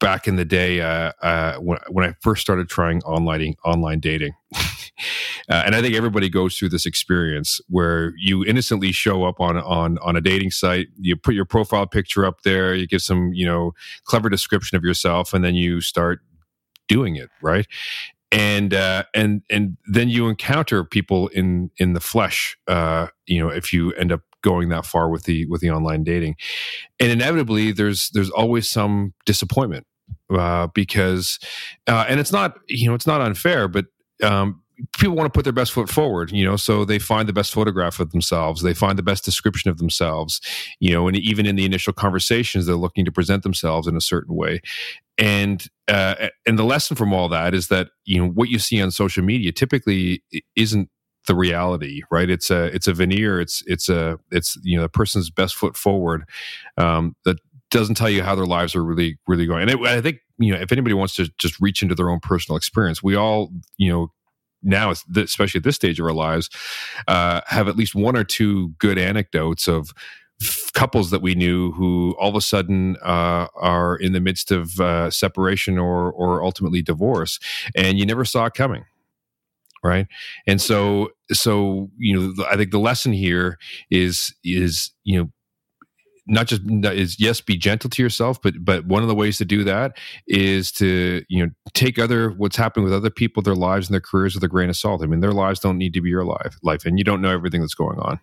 back 0.00 0.28
in 0.28 0.36
the 0.36 0.44
day 0.44 0.80
uh, 0.80 1.12
uh, 1.22 1.56
when, 1.56 1.78
when 1.88 2.08
i 2.08 2.14
first 2.20 2.42
started 2.42 2.68
trying 2.68 3.02
online 3.02 3.54
online 3.64 4.00
dating 4.00 4.32
and 5.48 5.74
i 5.74 5.80
think 5.80 5.94
everybody 5.94 6.28
goes 6.28 6.56
through 6.56 6.68
this 6.68 6.86
experience 6.86 7.60
where 7.68 8.12
you 8.18 8.44
innocently 8.44 8.92
show 8.92 9.24
up 9.24 9.40
on 9.40 9.56
on 9.58 9.98
on 9.98 10.16
a 10.16 10.20
dating 10.20 10.50
site 10.50 10.88
you 10.98 11.16
put 11.16 11.34
your 11.34 11.44
profile 11.44 11.86
picture 11.86 12.24
up 12.24 12.42
there 12.42 12.74
you 12.74 12.86
give 12.86 13.02
some 13.02 13.32
you 13.32 13.46
know 13.46 13.72
clever 14.04 14.28
description 14.28 14.76
of 14.76 14.84
yourself 14.84 15.32
and 15.32 15.44
then 15.44 15.54
you 15.54 15.80
start 15.80 16.20
doing 16.88 17.16
it 17.16 17.30
right 17.42 17.66
and 18.34 18.74
uh, 18.74 19.04
and 19.14 19.42
and 19.48 19.76
then 19.86 20.08
you 20.08 20.28
encounter 20.28 20.84
people 20.84 21.28
in 21.28 21.70
in 21.78 21.92
the 21.92 22.00
flesh. 22.00 22.58
Uh, 22.66 23.06
you 23.26 23.38
know, 23.38 23.48
if 23.48 23.72
you 23.72 23.92
end 23.92 24.10
up 24.10 24.22
going 24.42 24.70
that 24.70 24.84
far 24.84 25.08
with 25.08 25.22
the 25.22 25.46
with 25.46 25.60
the 25.60 25.70
online 25.70 26.02
dating, 26.02 26.34
and 26.98 27.12
inevitably 27.12 27.70
there's 27.70 28.10
there's 28.10 28.30
always 28.30 28.68
some 28.68 29.14
disappointment 29.24 29.86
uh, 30.36 30.66
because, 30.74 31.38
uh, 31.86 32.06
and 32.08 32.18
it's 32.18 32.32
not 32.32 32.58
you 32.68 32.88
know 32.88 32.94
it's 32.94 33.06
not 33.06 33.20
unfair, 33.20 33.68
but 33.68 33.86
um, 34.22 34.62
people 34.96 35.14
want 35.14 35.32
to 35.32 35.36
put 35.36 35.44
their 35.44 35.52
best 35.52 35.72
foot 35.72 35.88
forward, 35.88 36.30
you 36.32 36.44
know, 36.44 36.56
so 36.56 36.84
they 36.84 36.98
find 36.98 37.28
the 37.28 37.32
best 37.32 37.52
photograph 37.52 38.00
of 38.00 38.10
themselves, 38.10 38.62
they 38.62 38.74
find 38.74 38.98
the 38.98 39.02
best 39.02 39.24
description 39.24 39.70
of 39.70 39.78
themselves, 39.78 40.40
you 40.80 40.92
know, 40.92 41.06
and 41.06 41.16
even 41.16 41.46
in 41.46 41.56
the 41.56 41.64
initial 41.64 41.92
conversations, 41.92 42.66
they're 42.66 42.74
looking 42.74 43.04
to 43.04 43.12
present 43.12 43.42
themselves 43.42 43.86
in 43.86 43.96
a 43.96 44.00
certain 44.00 44.34
way. 44.34 44.60
And 45.16 45.64
uh, 45.86 46.28
and 46.46 46.58
the 46.58 46.64
lesson 46.64 46.96
from 46.96 47.12
all 47.12 47.28
that 47.28 47.54
is 47.54 47.68
that 47.68 47.90
you 48.04 48.20
know 48.20 48.28
what 48.28 48.48
you 48.48 48.58
see 48.58 48.82
on 48.82 48.90
social 48.90 49.22
media 49.22 49.52
typically 49.52 50.24
isn't 50.56 50.88
the 51.26 51.34
reality, 51.34 52.02
right? 52.10 52.28
It's 52.28 52.50
a 52.50 52.64
it's 52.66 52.88
a 52.88 52.92
veneer. 52.92 53.40
It's 53.40 53.62
it's 53.66 53.88
a 53.88 54.18
it's 54.30 54.58
you 54.62 54.76
know 54.76 54.82
the 54.82 54.88
person's 54.88 55.30
best 55.30 55.54
foot 55.54 55.76
forward 55.76 56.24
um, 56.78 57.14
that 57.24 57.38
doesn't 57.70 57.96
tell 57.96 58.10
you 58.10 58.22
how 58.22 58.34
their 58.34 58.46
lives 58.46 58.74
are 58.74 58.84
really 58.84 59.18
really 59.26 59.46
going. 59.46 59.62
And 59.62 59.70
it, 59.70 59.80
I 59.86 60.00
think 60.00 60.18
you 60.38 60.52
know 60.52 60.60
if 60.60 60.72
anybody 60.72 60.94
wants 60.94 61.14
to 61.16 61.30
just 61.38 61.60
reach 61.60 61.82
into 61.82 61.94
their 61.94 62.10
own 62.10 62.20
personal 62.20 62.56
experience, 62.56 63.02
we 63.02 63.14
all 63.14 63.52
you 63.78 63.92
know 63.92 64.12
now, 64.64 64.92
especially 65.16 65.58
at 65.58 65.64
this 65.64 65.76
stage 65.76 66.00
of 66.00 66.06
our 66.06 66.12
lives, 66.12 66.50
uh, 67.08 67.40
have 67.46 67.68
at 67.68 67.76
least 67.76 67.94
one 67.94 68.16
or 68.16 68.24
two 68.24 68.70
good 68.78 68.98
anecdotes 68.98 69.68
of 69.68 69.92
couples 70.72 71.10
that 71.10 71.22
we 71.22 71.34
knew 71.34 71.72
who 71.72 72.14
all 72.18 72.30
of 72.30 72.34
a 72.34 72.40
sudden 72.40 72.96
uh, 73.02 73.46
are 73.54 73.96
in 73.96 74.12
the 74.12 74.20
midst 74.20 74.50
of 74.50 74.80
uh, 74.80 75.10
separation 75.10 75.78
or 75.78 76.12
or 76.12 76.42
ultimately 76.42 76.82
divorce, 76.82 77.38
and 77.76 77.98
you 77.98 78.06
never 78.06 78.24
saw 78.24 78.46
it 78.46 78.54
coming 78.54 78.84
right? 79.84 80.06
And 80.46 80.62
so 80.62 81.10
so 81.32 81.90
you 81.98 82.18
know 82.18 82.44
i 82.50 82.56
think 82.56 82.70
the 82.70 82.78
lesson 82.78 83.12
here 83.12 83.58
is 83.90 84.34
is 84.44 84.90
you 85.04 85.18
know 85.18 85.30
not 86.26 86.46
just 86.46 86.62
is 86.66 87.20
yes 87.20 87.40
be 87.40 87.56
gentle 87.56 87.90
to 87.90 88.02
yourself 88.02 88.40
but 88.40 88.54
but 88.64 88.86
one 88.86 89.02
of 89.02 89.08
the 89.08 89.14
ways 89.14 89.38
to 89.38 89.44
do 89.44 89.62
that 89.64 89.96
is 90.26 90.72
to 90.72 91.22
you 91.28 91.44
know 91.44 91.52
take 91.74 91.98
other 91.98 92.30
what's 92.30 92.56
happening 92.56 92.84
with 92.84 92.94
other 92.94 93.10
people 93.10 93.42
their 93.42 93.54
lives 93.54 93.88
and 93.88 93.94
their 93.94 94.00
careers 94.00 94.34
with 94.34 94.44
a 94.44 94.48
grain 94.48 94.70
of 94.70 94.76
salt. 94.76 95.02
I 95.02 95.06
mean 95.06 95.20
their 95.20 95.32
lives 95.32 95.60
don't 95.60 95.78
need 95.78 95.92
to 95.94 96.00
be 96.00 96.10
your 96.10 96.24
life 96.24 96.56
life 96.62 96.84
and 96.84 96.98
you 96.98 97.04
don't 97.04 97.20
know 97.20 97.30
everything 97.30 97.60
that's 97.60 97.74
going 97.74 97.98
on 97.98 98.18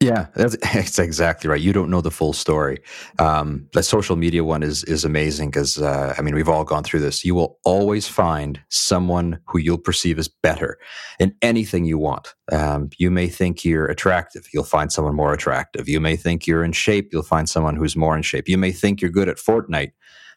yeah, 0.00 0.28
that's, 0.34 0.56
that's 0.74 0.98
exactly 0.98 1.50
right. 1.50 1.60
You 1.60 1.72
don't 1.72 1.90
know 1.90 2.00
the 2.00 2.10
full 2.10 2.32
story. 2.32 2.78
Um, 3.18 3.68
the 3.74 3.82
social 3.82 4.16
media 4.16 4.42
one 4.42 4.62
is 4.62 4.82
is 4.84 5.04
amazing 5.04 5.50
because 5.50 5.78
uh, 5.78 6.14
I 6.16 6.22
mean 6.22 6.34
we've 6.34 6.48
all 6.48 6.64
gone 6.64 6.84
through 6.84 7.00
this. 7.00 7.24
You 7.24 7.34
will 7.34 7.58
always 7.64 8.08
find 8.08 8.60
someone 8.70 9.40
who 9.46 9.58
you'll 9.58 9.78
perceive 9.78 10.18
as 10.18 10.28
better 10.28 10.78
in 11.18 11.34
anything 11.42 11.84
you 11.84 11.98
want. 11.98 12.34
Um, 12.50 12.88
you 12.98 13.10
may 13.10 13.28
think 13.28 13.64
you're 13.64 13.86
attractive, 13.86 14.48
you'll 14.52 14.64
find 14.64 14.90
someone 14.90 15.14
more 15.14 15.34
attractive. 15.34 15.88
You 15.88 16.00
may 16.00 16.16
think 16.16 16.46
you're 16.46 16.64
in 16.64 16.72
shape, 16.72 17.10
you'll 17.12 17.22
find 17.22 17.48
someone 17.48 17.76
who's 17.76 17.94
more 17.94 18.16
in 18.16 18.22
shape. 18.22 18.48
You 18.48 18.58
may 18.58 18.72
think 18.72 19.00
you're 19.00 19.10
good 19.10 19.28
at 19.28 19.36
Fortnite, 19.36 19.92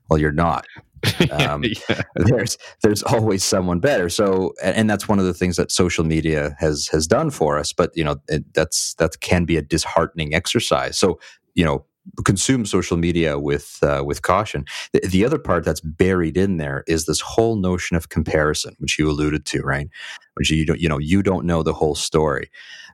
well, 0.10 0.20
you're 0.20 0.32
not. 0.32 0.68
Um, 1.32 1.64
yeah. 1.64 2.02
There's 2.16 2.58
there's 2.82 3.02
always 3.04 3.44
someone 3.44 3.80
better. 3.80 4.08
So, 4.10 4.54
and 4.62 4.90
that's 4.90 5.08
one 5.08 5.20
of 5.20 5.26
the 5.26 5.34
things 5.34 5.56
that 5.58 5.72
social 5.72 6.04
media 6.04 6.56
has 6.60 6.88
has 6.88 7.08
done 7.08 7.32
for 7.32 7.58
us. 7.58 7.74
But 7.74 7.92
you 7.96 8.04
know, 8.04 8.18
it, 8.28 8.54
that's 8.54 8.94
that 8.96 9.20
can 9.20 9.46
be 9.46 9.58
a 9.58 9.62
disheartening 9.62 10.34
exercise. 10.34 10.98
So, 10.98 11.20
you 11.56 11.66
know, 11.66 11.86
consume 12.26 12.66
social 12.66 12.98
media 12.98 13.40
with 13.40 13.80
uh, 13.82 14.04
with 14.06 14.22
caution. 14.22 14.66
The, 14.92 15.00
the, 15.08 15.26
other 15.26 15.40
part 15.40 15.64
that's 15.64 15.82
buried 15.82 16.38
in 16.38 16.58
there 16.58 16.84
is 16.88 17.06
this 17.06 17.22
whole 17.22 17.56
notion 17.56 17.98
of 17.98 18.10
comparison, 18.10 18.76
which 18.80 19.00
you 19.00 19.10
alluded 19.10 19.46
to, 19.46 19.62
right? 19.62 19.90
Which 20.36 20.52
you 20.52 20.66
don't, 20.66 20.80
you 20.80 20.90
know, 20.90 21.00
you 21.00 21.24
don't 21.24 21.46
know 21.46 21.64
the 21.64 21.74
whole 21.74 21.96
story. 21.96 22.50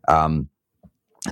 Um, 0.08 0.50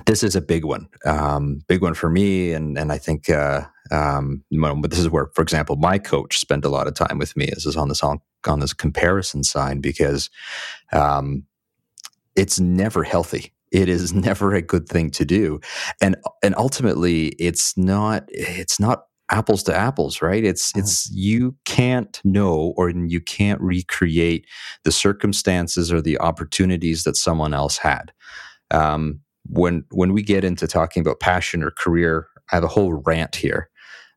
this 0.06 0.22
is 0.22 0.36
a 0.36 0.40
big 0.40 0.64
one, 0.64 0.88
um, 1.04 1.60
big 1.66 1.82
one 1.82 1.94
for 1.94 2.10
me, 2.10 2.52
and 2.52 2.78
and 2.78 2.92
I 2.92 2.98
think 2.98 3.30
uh, 3.30 3.62
um, 3.90 4.44
but 4.50 4.90
this 4.90 4.98
is 4.98 5.08
where, 5.08 5.28
for 5.34 5.42
example, 5.42 5.76
my 5.76 5.98
coach 5.98 6.38
spent 6.38 6.64
a 6.64 6.68
lot 6.68 6.86
of 6.86 6.94
time 6.94 7.18
with 7.18 7.36
me. 7.36 7.46
This 7.46 7.66
is 7.66 7.76
on 7.76 7.88
this 7.88 8.02
on, 8.02 8.20
on 8.46 8.60
this 8.60 8.72
comparison 8.72 9.44
side 9.44 9.80
because 9.80 10.30
um, 10.92 11.44
it's 12.36 12.60
never 12.60 13.02
healthy. 13.02 13.52
It 13.72 13.88
is 13.88 14.12
never 14.14 14.54
a 14.54 14.62
good 14.62 14.88
thing 14.88 15.10
to 15.12 15.24
do, 15.24 15.60
and 16.00 16.16
and 16.42 16.54
ultimately, 16.56 17.28
it's 17.38 17.76
not 17.76 18.24
it's 18.28 18.78
not 18.78 19.04
apples 19.30 19.62
to 19.62 19.74
apples, 19.74 20.22
right? 20.22 20.44
It's 20.44 20.72
mm. 20.72 20.80
it's 20.80 21.10
you 21.10 21.56
can't 21.64 22.20
know 22.24 22.74
or 22.76 22.90
you 22.90 23.20
can't 23.20 23.60
recreate 23.60 24.46
the 24.84 24.92
circumstances 24.92 25.92
or 25.92 26.00
the 26.00 26.18
opportunities 26.18 27.04
that 27.04 27.16
someone 27.16 27.54
else 27.54 27.78
had. 27.78 28.12
Um, 28.70 29.20
when 29.46 29.84
when 29.90 30.12
we 30.12 30.22
get 30.22 30.44
into 30.44 30.66
talking 30.66 31.00
about 31.00 31.20
passion 31.20 31.62
or 31.62 31.70
career, 31.70 32.28
I 32.52 32.56
have 32.56 32.64
a 32.64 32.68
whole 32.68 32.94
rant 32.94 33.36
here 33.36 33.70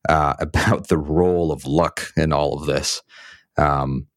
uh, 0.09 0.35
about 0.39 0.87
the 0.87 0.97
role 0.97 1.51
of 1.51 1.65
luck 1.65 2.11
in 2.15 2.33
all 2.33 2.59
of 2.59 2.65
this. 2.65 3.01
Um, 3.57 4.07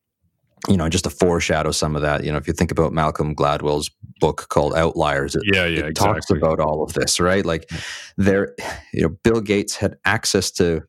you 0.68 0.78
know, 0.78 0.88
just 0.88 1.04
to 1.04 1.10
foreshadow 1.10 1.72
some 1.72 1.94
of 1.94 2.00
that, 2.02 2.24
you 2.24 2.32
know, 2.32 2.38
if 2.38 2.46
you 2.46 2.54
think 2.54 2.70
about 2.70 2.92
Malcolm 2.92 3.34
Gladwell's 3.34 3.90
book 4.18 4.48
called 4.48 4.74
Outliers, 4.74 5.34
it, 5.34 5.42
yeah, 5.44 5.66
yeah, 5.66 5.80
it 5.80 5.88
exactly. 5.88 5.92
talks 6.14 6.30
about 6.30 6.58
all 6.58 6.82
of 6.82 6.94
this, 6.94 7.20
right? 7.20 7.44
Like, 7.44 7.68
there, 8.16 8.54
you 8.94 9.02
know, 9.02 9.10
Bill 9.22 9.42
Gates 9.42 9.76
had 9.76 9.96
access 10.06 10.50
to 10.52 10.82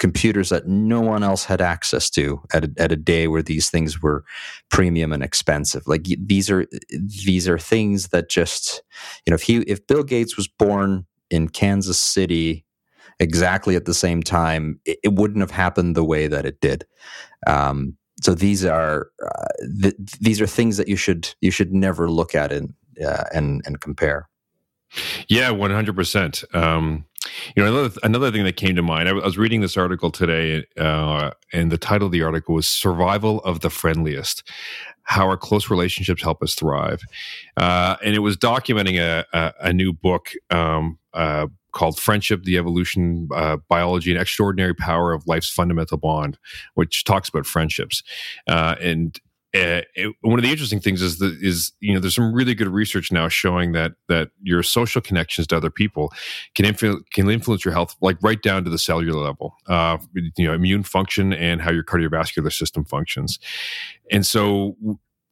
computers 0.00 0.48
that 0.48 0.66
no 0.66 1.00
one 1.00 1.22
else 1.22 1.44
had 1.44 1.60
access 1.60 2.10
to 2.10 2.42
at 2.52 2.64
a, 2.64 2.70
at 2.78 2.90
a 2.90 2.96
day 2.96 3.28
where 3.28 3.42
these 3.42 3.70
things 3.70 4.02
were 4.02 4.24
premium 4.70 5.12
and 5.12 5.22
expensive. 5.22 5.86
Like 5.86 6.02
these 6.02 6.50
are 6.50 6.66
these 6.90 7.48
are 7.48 7.58
things 7.58 8.08
that 8.08 8.28
just, 8.28 8.82
you 9.24 9.30
know, 9.30 9.36
if 9.36 9.42
he 9.42 9.58
if 9.58 9.86
Bill 9.86 10.02
Gates 10.02 10.36
was 10.36 10.48
born 10.48 11.06
in 11.30 11.48
Kansas 11.48 12.00
City 12.00 12.64
exactly 13.20 13.76
at 13.76 13.84
the 13.84 13.94
same 13.94 14.22
time, 14.22 14.80
it, 14.84 14.98
it 15.04 15.12
wouldn't 15.12 15.40
have 15.40 15.50
happened 15.52 15.94
the 15.94 16.04
way 16.04 16.26
that 16.26 16.46
it 16.46 16.60
did. 16.60 16.84
Um, 17.46 17.96
so 18.22 18.34
these 18.34 18.64
are 18.64 19.10
uh, 19.22 19.66
th- 19.82 19.96
these 20.20 20.40
are 20.40 20.46
things 20.46 20.76
that 20.78 20.88
you 20.88 20.96
should 20.96 21.34
you 21.40 21.50
should 21.50 21.72
never 21.72 22.10
look 22.10 22.34
at 22.34 22.50
and 22.50 22.74
uh, 23.04 23.24
and 23.32 23.62
and 23.66 23.80
compare. 23.80 24.28
Yeah, 25.28 25.50
one 25.50 25.70
hundred 25.70 25.94
percent. 25.94 26.42
Um, 26.52 27.04
you 27.54 27.62
know, 27.62 27.68
another 27.68 28.00
another 28.02 28.30
thing 28.30 28.44
that 28.44 28.56
came 28.56 28.76
to 28.76 28.82
mind. 28.82 29.08
I 29.08 29.12
was 29.12 29.36
reading 29.36 29.60
this 29.60 29.76
article 29.76 30.10
today, 30.10 30.64
uh, 30.78 31.30
and 31.52 31.70
the 31.70 31.78
title 31.78 32.06
of 32.06 32.12
the 32.12 32.22
article 32.22 32.54
was 32.54 32.68
"Survival 32.68 33.40
of 33.40 33.60
the 33.60 33.70
Friendliest." 33.70 34.48
How 35.04 35.26
our 35.26 35.36
close 35.36 35.70
relationships 35.70 36.22
help 36.22 36.42
us 36.42 36.54
thrive, 36.54 37.02
uh, 37.56 37.96
and 38.04 38.14
it 38.14 38.20
was 38.20 38.36
documenting 38.36 38.98
a, 38.98 39.24
a, 39.32 39.52
a 39.68 39.72
new 39.72 39.92
book 39.92 40.30
um, 40.50 40.98
uh, 41.14 41.48
called 41.72 41.98
Friendship, 41.98 42.44
the 42.44 42.56
Evolution, 42.56 43.28
uh, 43.34 43.56
Biology, 43.68 44.12
and 44.12 44.20
Extraordinary 44.20 44.74
Power 44.74 45.12
of 45.12 45.26
Life's 45.26 45.50
Fundamental 45.50 45.98
Bond, 45.98 46.38
which 46.74 47.04
talks 47.04 47.28
about 47.28 47.46
friendships. 47.46 48.02
Uh, 48.46 48.76
and 48.80 49.18
uh, 49.52 49.82
it, 49.94 50.14
one 50.20 50.38
of 50.38 50.44
the 50.44 50.50
interesting 50.50 50.78
things 50.78 51.02
is 51.02 51.18
that 51.18 51.36
is 51.40 51.72
you 51.80 51.92
know 51.92 52.00
there's 52.00 52.14
some 52.14 52.32
really 52.32 52.54
good 52.54 52.68
research 52.68 53.10
now 53.10 53.28
showing 53.28 53.72
that 53.72 53.92
that 54.08 54.30
your 54.42 54.62
social 54.62 55.00
connections 55.00 55.46
to 55.48 55.56
other 55.56 55.70
people 55.70 56.12
can 56.54 56.64
influ- 56.64 57.02
can 57.12 57.28
influence 57.28 57.64
your 57.64 57.74
health 57.74 57.96
like 58.00 58.16
right 58.22 58.42
down 58.42 58.62
to 58.62 58.70
the 58.70 58.78
cellular 58.78 59.20
level 59.20 59.54
uh, 59.66 59.98
you 60.36 60.46
know 60.46 60.54
immune 60.54 60.84
function 60.84 61.32
and 61.32 61.60
how 61.60 61.70
your 61.70 61.84
cardiovascular 61.84 62.52
system 62.52 62.84
functions. 62.84 63.38
And 64.10 64.24
so 64.24 64.76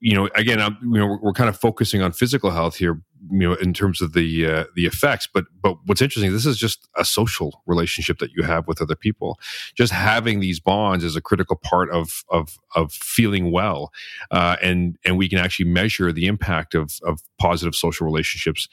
you 0.01 0.15
know, 0.15 0.29
again, 0.35 0.61
I'm, 0.61 0.77
you 0.83 0.99
know, 0.99 1.07
we're, 1.07 1.21
we're, 1.21 1.33
kind 1.33 1.49
of 1.49 1.59
focusing 1.59 2.03
on 2.03 2.13
physical 2.13 2.51
health 2.51 2.77
here, 2.77 3.01
you 3.31 3.49
know, 3.49 3.55
in 3.55 3.73
terms 3.73 4.01
of 4.01 4.13
the 4.13 4.47
uh, 4.47 4.65
the 4.75 4.87
effects. 4.87 5.29
But 5.33 5.45
but 5.61 5.77
what's 5.87 6.03
interesting, 6.03 6.33
this 6.33 6.47
is 6.47 6.59
just 6.59 6.89
a 6.97 7.05
social 7.05 7.63
relationship 7.67 8.19
that 8.19 8.33
you 8.33 8.43
have 8.43 8.67
with 8.67 8.81
other 8.81 8.97
people. 8.97 9.39
Just 9.75 9.93
having 9.93 10.41
these 10.41 10.61
bonds 10.61 11.05
is 11.05 11.17
a 11.17 11.21
critical 11.21 11.57
part 11.57 11.91
of 11.91 12.25
of 12.31 12.59
of 12.75 12.93
feeling 12.93 13.51
well, 13.51 13.93
uh, 14.31 14.57
and 14.63 14.97
and 15.05 15.19
we 15.19 15.29
can 15.29 15.39
actually 15.39 15.69
measure 15.69 16.13
the 16.13 16.27
impact 16.27 16.75
of 16.75 16.99
of 17.03 17.21
positive 17.39 17.75
social 17.75 18.07
relationships 18.07 18.69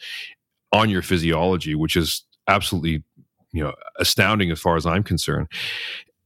on 0.71 0.89
your 0.89 1.01
physiology, 1.01 1.75
which 1.75 1.95
is 1.95 2.23
absolutely 2.47 3.03
you 3.51 3.63
know 3.63 3.73
astounding 3.99 4.51
as 4.51 4.59
far 4.59 4.75
as 4.75 4.85
I'm 4.85 5.03
concerned. 5.03 5.47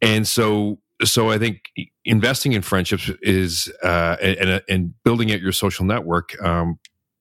And 0.01 0.27
so 0.27 0.79
so 1.03 1.29
I 1.29 1.37
think 1.37 1.71
investing 2.05 2.53
in 2.53 2.61
friendships 2.61 3.09
is 3.21 3.71
uh, 3.83 4.17
and 4.21 4.61
and 4.67 4.93
building 5.03 5.31
out 5.31 5.41
your 5.41 5.51
social 5.51 5.85
network 5.85 6.41
um, 6.43 6.79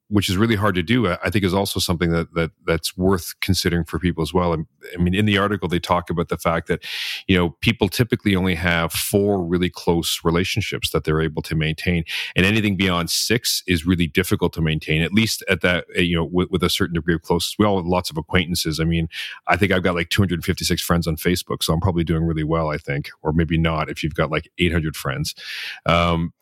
which 0.08 0.28
is 0.28 0.36
really 0.36 0.56
hard 0.56 0.74
to 0.74 0.82
do, 0.82 1.06
I 1.06 1.30
think 1.30 1.44
is 1.44 1.52
also 1.52 1.80
something 1.80 2.10
that, 2.10 2.32
that 2.34 2.50
that's 2.66 2.96
worth 2.96 3.34
considering 3.40 3.84
for 3.84 3.98
people 3.98 4.22
as 4.22 4.32
well. 4.32 4.54
I 4.54 4.96
mean, 4.98 5.14
in 5.14 5.26
the 5.26 5.36
article, 5.36 5.68
they 5.68 5.78
talk 5.78 6.08
about 6.08 6.28
the 6.28 6.38
fact 6.38 6.66
that, 6.68 6.82
you 7.26 7.36
know, 7.36 7.50
people 7.60 7.88
typically 7.88 8.34
only 8.34 8.54
have 8.54 8.92
four 8.92 9.44
really 9.44 9.68
close 9.68 10.20
relationships 10.24 10.90
that 10.90 11.04
they're 11.04 11.20
able 11.20 11.42
to 11.42 11.54
maintain. 11.54 12.04
And 12.34 12.46
anything 12.46 12.76
beyond 12.76 13.10
six 13.10 13.62
is 13.66 13.86
really 13.86 14.06
difficult 14.06 14.54
to 14.54 14.62
maintain, 14.62 15.02
at 15.02 15.12
least 15.12 15.44
at 15.48 15.60
that, 15.60 15.84
eh, 15.94 16.00
you 16.00 16.16
know, 16.16 16.24
with, 16.24 16.50
with 16.50 16.62
a 16.62 16.70
certain 16.70 16.94
degree 16.94 17.14
of 17.14 17.22
closeness. 17.22 17.56
We 17.58 17.66
all 17.66 17.76
have 17.76 17.86
lots 17.86 18.10
of 18.10 18.16
acquaintances. 18.16 18.80
I 18.80 18.84
mean, 18.84 19.08
I 19.46 19.56
think 19.56 19.72
I've 19.72 19.82
got 19.82 19.94
like 19.94 20.08
256 20.08 20.80
friends 20.80 21.06
on 21.06 21.16
Facebook, 21.16 21.62
so 21.62 21.74
I'm 21.74 21.80
probably 21.80 22.04
doing 22.04 22.24
really 22.24 22.44
well, 22.44 22.70
I 22.70 22.78
think, 22.78 23.10
or 23.22 23.32
maybe 23.32 23.58
not 23.58 23.90
if 23.90 24.02
you've 24.02 24.14
got 24.14 24.30
like 24.30 24.50
800 24.58 24.96
friends. 24.96 25.34
Um, 25.84 26.32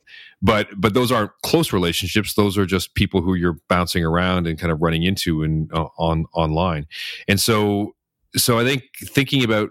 but 0.43 0.69
but 0.77 0.95
those 0.95 1.13
aren't 1.13 1.33
close 1.43 1.73
relationships. 1.73 2.35
Those 2.35 2.57
are 2.59 2.67
just 2.67 2.95
people 2.95 3.23
who 3.23 3.35
you're 3.35 3.59
bouncing 3.69 4.05
around 4.05 4.47
and 4.47 4.59
kind 4.59 4.73
of 4.73 4.81
running 4.81 5.03
into 5.03 5.43
and 5.43 5.73
uh, 5.73 5.89
on 5.99 6.27
online. 6.35 6.87
And 7.29 7.41
so 7.41 7.95
so 8.37 8.59
i 8.59 8.65
think 8.65 8.83
thinking 9.03 9.43
about 9.43 9.71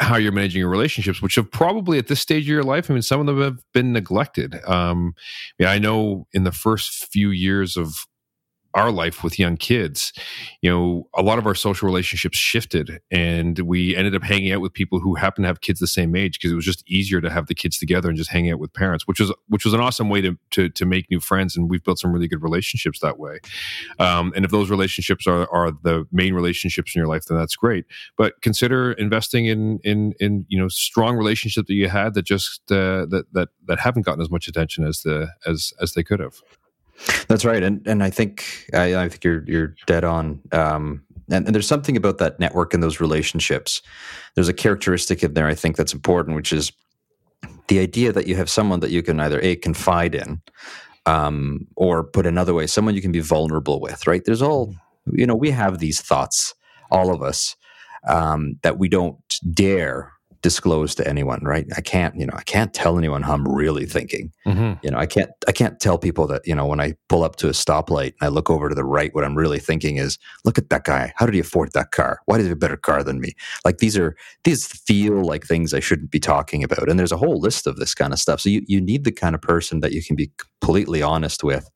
how 0.00 0.16
you're 0.16 0.32
managing 0.32 0.58
your 0.58 0.68
relationships 0.68 1.22
which 1.22 1.36
have 1.36 1.50
probably 1.50 1.98
at 1.98 2.08
this 2.08 2.20
stage 2.20 2.44
of 2.44 2.48
your 2.48 2.64
life 2.64 2.90
i 2.90 2.94
mean 2.94 3.02
some 3.02 3.20
of 3.20 3.26
them 3.26 3.40
have 3.40 3.58
been 3.72 3.92
neglected. 3.92 4.56
Um 4.66 5.14
yeah 5.58 5.70
i 5.70 5.78
know 5.78 6.26
in 6.32 6.44
the 6.44 6.52
first 6.52 7.06
few 7.12 7.30
years 7.30 7.76
of 7.76 8.06
our 8.74 8.90
life 8.90 9.22
with 9.22 9.38
young 9.38 9.56
kids, 9.56 10.12
you 10.60 10.70
know, 10.70 11.08
a 11.14 11.22
lot 11.22 11.38
of 11.38 11.46
our 11.46 11.54
social 11.54 11.86
relationships 11.86 12.36
shifted 12.38 13.00
and 13.10 13.58
we 13.60 13.94
ended 13.96 14.14
up 14.14 14.22
hanging 14.22 14.52
out 14.52 14.60
with 14.60 14.72
people 14.72 15.00
who 15.00 15.14
happen 15.14 15.42
to 15.42 15.48
have 15.48 15.60
kids 15.60 15.80
the 15.80 15.86
same 15.86 16.14
age 16.16 16.38
because 16.38 16.52
it 16.52 16.56
was 16.56 16.64
just 16.64 16.82
easier 16.88 17.20
to 17.20 17.30
have 17.30 17.46
the 17.46 17.54
kids 17.54 17.78
together 17.78 18.08
and 18.08 18.16
just 18.16 18.30
hang 18.30 18.50
out 18.50 18.58
with 18.58 18.72
parents, 18.72 19.06
which 19.06 19.20
was 19.20 19.32
which 19.48 19.64
was 19.64 19.74
an 19.74 19.80
awesome 19.80 20.08
way 20.08 20.20
to 20.20 20.38
to, 20.50 20.68
to 20.70 20.86
make 20.86 21.10
new 21.10 21.20
friends 21.20 21.56
and 21.56 21.70
we've 21.70 21.84
built 21.84 21.98
some 21.98 22.12
really 22.12 22.28
good 22.28 22.42
relationships 22.42 23.00
that 23.00 23.18
way. 23.18 23.40
Um, 23.98 24.32
and 24.34 24.44
if 24.44 24.50
those 24.50 24.70
relationships 24.70 25.26
are 25.26 25.50
are 25.52 25.72
the 25.82 26.06
main 26.12 26.34
relationships 26.34 26.94
in 26.94 26.98
your 27.00 27.08
life, 27.08 27.24
then 27.26 27.38
that's 27.38 27.56
great. 27.56 27.84
But 28.16 28.40
consider 28.42 28.92
investing 28.92 29.46
in 29.46 29.78
in 29.84 30.14
in 30.20 30.46
you 30.48 30.58
know 30.58 30.68
strong 30.68 31.16
relationships 31.16 31.68
that 31.68 31.74
you 31.74 31.88
had 31.88 32.14
that 32.14 32.22
just 32.22 32.70
uh, 32.70 33.06
that 33.06 33.24
that 33.32 33.48
that 33.66 33.78
haven't 33.78 34.06
gotten 34.06 34.22
as 34.22 34.30
much 34.30 34.48
attention 34.48 34.84
as 34.84 35.02
the 35.02 35.28
as 35.46 35.72
as 35.80 35.92
they 35.92 36.02
could 36.02 36.20
have. 36.20 36.34
That's 37.28 37.44
right, 37.44 37.62
and 37.62 37.86
and 37.86 38.02
I 38.02 38.10
think 38.10 38.44
I, 38.74 38.96
I 38.96 39.08
think 39.08 39.24
you're 39.24 39.44
you're 39.46 39.74
dead 39.86 40.04
on. 40.04 40.40
Um, 40.52 41.02
and, 41.30 41.46
and, 41.46 41.54
there's 41.54 41.68
something 41.68 41.96
about 41.96 42.18
that 42.18 42.38
network 42.38 42.74
and 42.74 42.82
those 42.82 43.00
relationships. 43.00 43.80
There's 44.34 44.48
a 44.48 44.52
characteristic 44.52 45.22
in 45.22 45.34
there 45.34 45.46
I 45.46 45.54
think 45.54 45.76
that's 45.76 45.94
important, 45.94 46.36
which 46.36 46.52
is 46.52 46.72
the 47.68 47.78
idea 47.78 48.12
that 48.12 48.26
you 48.26 48.36
have 48.36 48.50
someone 48.50 48.80
that 48.80 48.90
you 48.90 49.02
can 49.02 49.18
either 49.20 49.40
a 49.40 49.56
confide 49.56 50.14
in, 50.14 50.42
um, 51.06 51.66
or 51.76 52.04
put 52.04 52.26
another 52.26 52.54
way, 52.54 52.66
someone 52.66 52.94
you 52.94 53.02
can 53.02 53.12
be 53.12 53.20
vulnerable 53.20 53.80
with. 53.80 54.06
Right? 54.06 54.24
There's 54.24 54.42
all 54.42 54.74
you 55.12 55.26
know. 55.26 55.36
We 55.36 55.50
have 55.50 55.78
these 55.78 56.00
thoughts, 56.00 56.54
all 56.90 57.12
of 57.14 57.22
us, 57.22 57.56
um, 58.08 58.58
that 58.62 58.78
we 58.78 58.88
don't 58.88 59.18
dare 59.52 60.12
disclose 60.42 60.94
to 60.96 61.06
anyone, 61.06 61.40
right? 61.44 61.66
I 61.76 61.80
can't, 61.80 62.16
you 62.16 62.26
know, 62.26 62.34
I 62.36 62.42
can't 62.42 62.74
tell 62.74 62.98
anyone 62.98 63.22
how 63.22 63.34
I'm 63.34 63.46
really 63.46 63.86
thinking. 63.86 64.32
Mm-hmm. 64.44 64.84
You 64.84 64.90
know, 64.90 64.98
I 64.98 65.06
can't, 65.06 65.30
I 65.46 65.52
can't 65.52 65.78
tell 65.78 65.98
people 65.98 66.26
that, 66.26 66.44
you 66.44 66.54
know, 66.54 66.66
when 66.66 66.80
I 66.80 66.94
pull 67.08 67.22
up 67.22 67.36
to 67.36 67.48
a 67.48 67.52
stoplight 67.52 68.14
and 68.20 68.22
I 68.22 68.28
look 68.28 68.50
over 68.50 68.68
to 68.68 68.74
the 68.74 68.84
right, 68.84 69.14
what 69.14 69.24
I'm 69.24 69.36
really 69.36 69.60
thinking 69.60 69.98
is, 69.98 70.18
look 70.44 70.58
at 70.58 70.68
that 70.70 70.82
guy. 70.84 71.12
How 71.16 71.26
did 71.26 71.34
he 71.34 71.40
afford 71.40 71.72
that 71.72 71.92
car? 71.92 72.20
Why 72.26 72.36
does 72.36 72.46
he 72.46 72.48
have 72.48 72.56
a 72.56 72.60
better 72.60 72.76
car 72.76 73.04
than 73.04 73.20
me? 73.20 73.34
Like 73.64 73.78
these 73.78 73.96
are, 73.96 74.16
these 74.42 74.66
feel 74.66 75.24
like 75.24 75.46
things 75.46 75.72
I 75.72 75.80
shouldn't 75.80 76.10
be 76.10 76.20
talking 76.20 76.64
about. 76.64 76.88
And 76.88 76.98
there's 76.98 77.12
a 77.12 77.16
whole 77.16 77.38
list 77.38 77.68
of 77.68 77.76
this 77.76 77.94
kind 77.94 78.12
of 78.12 78.18
stuff. 78.18 78.40
So 78.40 78.50
you, 78.50 78.62
you 78.66 78.80
need 78.80 79.04
the 79.04 79.12
kind 79.12 79.36
of 79.36 79.40
person 79.40 79.80
that 79.80 79.92
you 79.92 80.02
can 80.02 80.16
be 80.16 80.32
completely 80.38 81.02
honest 81.02 81.44
with. 81.44 81.70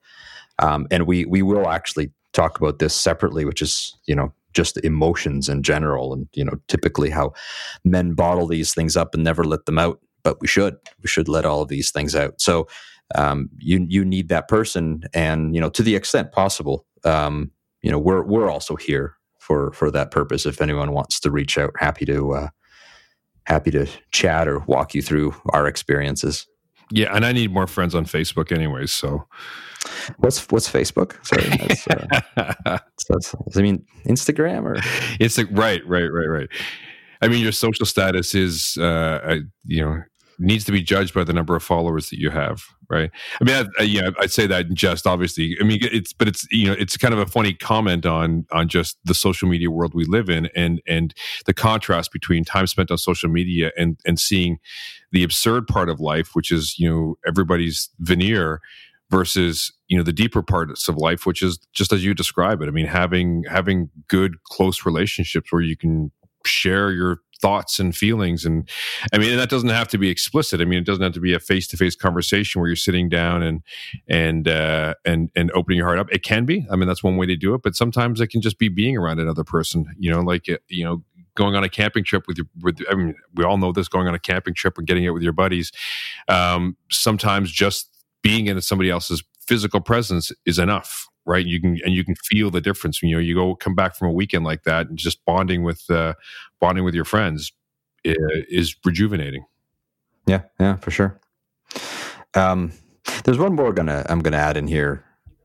Um, 0.58 0.88
and 0.90 1.06
we, 1.06 1.24
we 1.24 1.42
will 1.42 1.68
actually 1.68 2.10
talk 2.32 2.58
about 2.58 2.80
this 2.80 2.94
separately, 2.94 3.44
which 3.44 3.62
is, 3.62 3.96
you 4.06 4.14
know, 4.14 4.32
just 4.56 4.78
emotions 4.78 5.48
in 5.48 5.62
general 5.62 6.12
and 6.12 6.26
you 6.32 6.44
know 6.44 6.54
typically 6.66 7.10
how 7.10 7.32
men 7.84 8.14
bottle 8.14 8.46
these 8.46 8.74
things 8.74 8.96
up 8.96 9.14
and 9.14 9.22
never 9.22 9.44
let 9.44 9.66
them 9.66 9.78
out 9.78 10.00
but 10.26 10.40
we 10.40 10.48
should 10.48 10.76
we 11.00 11.08
should 11.08 11.28
let 11.28 11.44
all 11.44 11.62
of 11.62 11.68
these 11.68 11.92
things 11.92 12.16
out. 12.16 12.40
So 12.40 12.66
um, 13.14 13.48
you 13.58 13.86
you 13.88 14.04
need 14.04 14.28
that 14.28 14.48
person 14.48 15.04
and 15.14 15.54
you 15.54 15.60
know 15.60 15.70
to 15.70 15.84
the 15.84 15.94
extent 15.94 16.32
possible 16.32 16.84
um, 17.04 17.52
you 17.80 17.92
know 17.92 17.98
we're 17.98 18.24
we're 18.24 18.50
also 18.50 18.74
here 18.74 19.14
for 19.38 19.70
for 19.70 19.88
that 19.92 20.10
purpose. 20.10 20.44
If 20.44 20.60
anyone 20.60 20.90
wants 20.90 21.20
to 21.20 21.30
reach 21.30 21.56
out 21.56 21.74
happy 21.78 22.04
to 22.06 22.32
uh, 22.32 22.48
happy 23.44 23.70
to 23.70 23.86
chat 24.10 24.48
or 24.48 24.58
walk 24.66 24.96
you 24.96 25.02
through 25.02 25.32
our 25.50 25.68
experiences. 25.68 26.48
Yeah 26.90 27.14
and 27.14 27.26
i 27.26 27.32
need 27.32 27.52
more 27.52 27.66
friends 27.66 27.96
on 27.96 28.04
facebook 28.04 28.52
anyways 28.52 28.92
so 28.92 29.26
What's 30.18 30.46
what's 30.50 30.70
Facebook? 30.70 31.14
Sorry, 31.26 31.48
that's, 31.66 31.86
uh, 32.64 32.78
that's, 33.08 33.34
I 33.56 33.62
mean 33.62 33.84
Instagram 34.06 34.64
or 34.64 34.76
it's 35.20 35.38
like 35.38 35.48
right, 35.50 35.86
right, 35.86 36.08
right, 36.08 36.26
right. 36.26 36.48
I 37.22 37.28
mean, 37.28 37.42
your 37.42 37.52
social 37.52 37.86
status 37.86 38.34
is, 38.34 38.76
uh, 38.76 39.36
you 39.64 39.82
know, 39.82 40.02
needs 40.38 40.64
to 40.64 40.72
be 40.72 40.82
judged 40.82 41.14
by 41.14 41.24
the 41.24 41.32
number 41.32 41.56
of 41.56 41.62
followers 41.62 42.10
that 42.10 42.18
you 42.18 42.30
have, 42.30 42.62
right? 42.90 43.10
I 43.40 43.44
mean, 43.44 43.54
I, 43.54 43.82
I, 43.82 43.84
yeah, 43.84 44.10
I'd 44.20 44.30
say 44.30 44.46
that 44.46 44.72
just 44.74 45.06
obviously. 45.06 45.56
I 45.60 45.64
mean, 45.64 45.78
it's 45.82 46.12
but 46.12 46.28
it's 46.28 46.46
you 46.50 46.66
know, 46.66 46.74
it's 46.78 46.96
kind 46.96 47.14
of 47.14 47.20
a 47.20 47.26
funny 47.26 47.54
comment 47.54 48.04
on 48.04 48.46
on 48.52 48.68
just 48.68 48.98
the 49.04 49.14
social 49.14 49.48
media 49.48 49.70
world 49.70 49.94
we 49.94 50.04
live 50.04 50.28
in, 50.28 50.50
and 50.54 50.82
and 50.86 51.14
the 51.46 51.54
contrast 51.54 52.12
between 52.12 52.44
time 52.44 52.66
spent 52.66 52.90
on 52.90 52.98
social 52.98 53.30
media 53.30 53.72
and 53.78 53.98
and 54.04 54.20
seeing 54.20 54.58
the 55.12 55.22
absurd 55.22 55.66
part 55.66 55.88
of 55.88 56.00
life, 56.00 56.34
which 56.34 56.50
is 56.50 56.78
you 56.78 56.88
know 56.90 57.16
everybody's 57.26 57.88
veneer 57.98 58.60
versus 59.10 59.72
you 59.88 59.96
know 59.96 60.02
the 60.02 60.12
deeper 60.12 60.42
parts 60.42 60.88
of 60.88 60.96
life 60.96 61.26
which 61.26 61.42
is 61.42 61.58
just 61.72 61.92
as 61.92 62.04
you 62.04 62.14
describe 62.14 62.60
it. 62.62 62.68
I 62.68 62.70
mean 62.70 62.86
having 62.86 63.44
having 63.48 63.90
good 64.08 64.42
close 64.44 64.84
relationships 64.84 65.52
where 65.52 65.62
you 65.62 65.76
can 65.76 66.10
share 66.44 66.92
your 66.92 67.20
thoughts 67.42 67.78
and 67.78 67.94
feelings 67.94 68.46
and 68.46 68.66
i 69.12 69.18
mean 69.18 69.36
that 69.36 69.50
doesn't 69.50 69.68
have 69.68 69.88
to 69.88 69.98
be 69.98 70.08
explicit. 70.08 70.60
I 70.60 70.64
mean 70.64 70.78
it 70.78 70.86
doesn't 70.86 71.02
have 71.02 71.12
to 71.12 71.20
be 71.20 71.34
a 71.34 71.38
face-to-face 71.38 71.94
conversation 71.94 72.60
where 72.60 72.68
you're 72.68 72.76
sitting 72.76 73.08
down 73.08 73.42
and 73.42 73.62
and 74.08 74.48
uh 74.48 74.94
and 75.04 75.30
and 75.36 75.50
opening 75.52 75.78
your 75.78 75.86
heart 75.86 75.98
up. 75.98 76.10
It 76.10 76.22
can 76.22 76.46
be. 76.46 76.66
I 76.70 76.76
mean 76.76 76.88
that's 76.88 77.04
one 77.04 77.16
way 77.16 77.26
to 77.26 77.36
do 77.36 77.54
it 77.54 77.62
but 77.62 77.76
sometimes 77.76 78.20
it 78.20 78.28
can 78.28 78.40
just 78.40 78.58
be 78.58 78.68
being 78.68 78.96
around 78.96 79.20
another 79.20 79.44
person 79.44 79.86
you 79.98 80.10
know 80.10 80.20
like 80.20 80.48
uh, 80.48 80.56
you 80.68 80.84
know 80.84 81.04
going 81.36 81.54
on 81.54 81.62
a 81.62 81.68
camping 81.68 82.02
trip 82.02 82.26
with 82.26 82.38
your 82.38 82.46
with 82.62 82.80
i 82.90 82.94
mean 82.94 83.14
we 83.34 83.44
all 83.44 83.58
know 83.58 83.70
this 83.70 83.88
going 83.88 84.08
on 84.08 84.14
a 84.14 84.18
camping 84.18 84.54
trip 84.54 84.78
and 84.78 84.86
getting 84.86 85.04
it 85.04 85.10
with 85.10 85.22
your 85.22 85.32
buddies 85.34 85.70
um 86.28 86.76
sometimes 86.90 87.52
just 87.52 87.95
being 88.26 88.46
in 88.48 88.60
somebody 88.60 88.90
else's 88.90 89.22
physical 89.46 89.80
presence 89.80 90.32
is 90.44 90.58
enough 90.58 91.08
right? 91.26 91.44
You 91.44 91.60
can 91.60 91.78
and 91.84 91.92
you 91.92 92.04
can 92.04 92.14
feel 92.14 92.50
the 92.50 92.60
difference. 92.60 93.02
You 93.02 93.16
know 93.16 93.18
you 93.18 93.34
go 93.34 93.54
come 93.56 93.74
back 93.74 93.96
from 93.96 94.08
a 94.08 94.12
weekend 94.12 94.44
like 94.44 94.62
that 94.62 94.88
and 94.88 94.96
just 94.96 95.24
bonding 95.24 95.64
with 95.64 95.82
uh 95.90 96.14
bonding 96.60 96.84
with 96.84 96.94
your 96.94 97.04
friends 97.04 97.52
is, 98.04 98.16
is 98.48 98.76
rejuvenating. 98.84 99.44
Yeah 100.26 100.42
yeah 100.58 100.76
for 100.76 100.90
sure. 100.90 101.20
Um 102.34 102.72
there's 103.24 103.38
one 103.38 103.54
more 103.54 103.72
gonna 103.72 104.04
i'm 104.08 104.20
gonna 104.20 104.36
add 104.36 104.56
in 104.56 104.66
here 104.66 105.04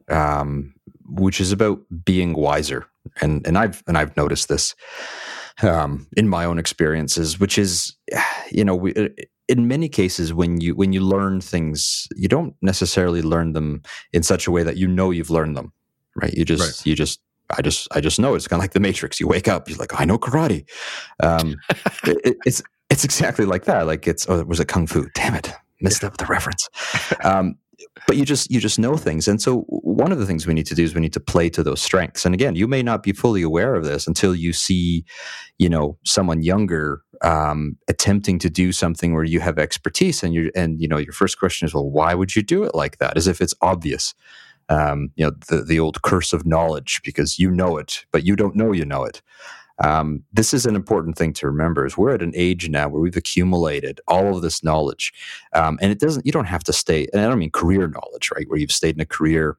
um 0.10 0.74
which 1.06 1.42
is 1.42 1.52
about 1.52 1.80
being 2.06 2.34
wiser. 2.34 2.86
And 3.22 3.46
and 3.48 3.58
i've 3.58 3.84
and 3.88 3.98
i've 3.98 4.16
noticed 4.16 4.48
this 4.48 4.76
um 5.64 6.08
in 6.16 6.28
my 6.28 6.46
own 6.46 6.60
experiences 6.60 7.40
which 7.40 7.58
is 7.58 7.96
you 8.52 8.64
know 8.64 8.76
we 8.76 8.94
in 9.48 9.68
many 9.68 9.90
cases 9.90 10.34
when 10.34 10.62
you 10.62 10.76
when 10.76 10.94
you 10.94 11.02
learn 11.02 11.42
things 11.42 12.08
you 12.16 12.28
don't 12.28 12.56
necessarily 12.62 13.22
learn 13.22 13.54
them 13.54 13.82
in 14.14 14.24
such 14.24 14.48
a 14.48 14.52
way 14.52 14.64
that 14.64 14.78
you 14.78 14.88
know 14.88 15.12
you've 15.12 15.30
learned 15.30 15.58
them 15.58 15.74
right? 16.16 16.34
You 16.34 16.46
just 16.46 16.62
right. 16.62 16.86
you 16.86 16.96
just 16.96 17.22
i 17.58 17.62
just 17.62 17.88
i 17.92 18.00
just 18.00 18.18
know 18.20 18.34
it's 18.34 18.48
kind 18.48 18.60
of 18.60 18.64
like 18.64 18.74
the 18.74 18.80
matrix. 18.80 19.20
You 19.20 19.28
wake 19.28 19.48
up 19.48 19.70
you're 19.70 19.78
like 19.78 20.00
i 20.00 20.06
know 20.06 20.18
karate. 20.18 20.70
Um, 21.22 21.56
it, 22.04 22.38
it's 22.46 22.62
it's 22.90 23.04
exactly 23.04 23.46
like 23.46 23.66
that. 23.66 23.88
Like 23.88 24.08
it's 24.08 24.28
oh 24.30 24.44
was 24.44 24.60
it 24.60 24.68
kung 24.68 24.88
fu? 24.88 25.08
Damn 25.16 25.36
it. 25.36 25.52
Missed 25.82 26.04
yeah. 26.04 26.08
up 26.08 26.18
the 26.18 26.26
reference. 26.26 26.70
Um, 27.24 27.56
but 28.08 28.18
you 28.18 28.26
just 28.26 28.52
you 28.52 28.60
just 28.60 28.80
know 28.80 28.98
things. 28.98 29.28
And 29.28 29.42
so 29.42 29.62
one 29.70 30.12
of 30.12 30.20
the 30.20 30.26
things 30.26 30.46
we 30.46 30.54
need 30.54 30.66
to 30.68 30.76
do 30.76 30.84
is 30.84 30.96
we 30.96 31.02
need 31.02 31.14
to 31.14 31.20
play 31.20 31.50
to 31.50 31.64
those 31.64 31.82
strengths. 31.82 32.26
And 32.26 32.34
again 32.34 32.56
you 32.56 32.68
may 32.68 32.84
not 32.84 33.04
be 33.04 33.14
fully 33.14 33.42
aware 33.42 33.76
of 33.76 33.86
this 33.86 34.08
until 34.08 34.36
you 34.36 34.54
see 34.54 35.06
you 35.58 35.70
know 35.70 35.98
someone 36.04 36.42
younger 36.42 37.02
um, 37.22 37.78
attempting 37.88 38.40
to 38.40 38.50
do 38.50 38.72
something 38.72 39.14
where 39.14 39.24
you 39.24 39.40
have 39.40 39.60
expertise 39.60 40.24
and 40.24 40.34
you 40.34 40.52
and 40.56 40.82
you 40.82 40.88
know 40.88 40.98
your 40.98 41.14
first 41.14 41.40
question 41.40 41.66
is 41.66 41.74
well 41.74 41.90
why 41.90 42.14
would 42.14 42.36
you 42.36 42.42
do 42.42 42.64
it 42.64 42.76
like 42.76 42.98
that? 42.98 43.18
As 43.18 43.28
if 43.28 43.42
it's 43.42 43.56
obvious. 43.62 44.14
Um, 44.70 45.10
you 45.16 45.26
know 45.26 45.32
the 45.50 45.64
the 45.64 45.80
old 45.80 46.02
curse 46.02 46.32
of 46.32 46.46
knowledge 46.46 47.02
because 47.04 47.38
you 47.38 47.52
know 47.52 47.78
it 47.78 48.06
but 48.14 48.24
you 48.24 48.38
don't 48.38 48.56
know 48.56 48.72
you 48.72 48.86
know 48.86 49.04
it 49.04 49.22
um, 49.84 50.24
this 50.32 50.54
is 50.54 50.66
an 50.66 50.76
important 50.76 51.18
thing 51.18 51.34
to 51.34 51.48
remember 51.48 51.86
is 51.86 51.98
we're 51.98 52.14
at 52.14 52.22
an 52.22 52.34
age 52.36 52.70
now 52.70 52.88
where 52.88 53.02
we've 53.02 53.18
accumulated 53.18 54.00
all 54.08 54.36
of 54.36 54.42
this 54.42 54.64
knowledge 54.64 55.14
um, 55.54 55.78
and 55.82 55.92
it 55.92 56.00
doesn't 56.00 56.26
you 56.26 56.32
don't 56.32 56.46
have 56.46 56.64
to 56.64 56.74
stay 56.74 57.08
and 57.12 57.22
i 57.22 57.28
don't 57.28 57.40
mean 57.40 57.52
career 57.52 57.88
knowledge 57.88 58.32
right 58.36 58.48
where 58.50 58.60
you've 58.60 58.72
stayed 58.72 58.96
in 58.96 59.02
a 59.02 59.06
career 59.06 59.58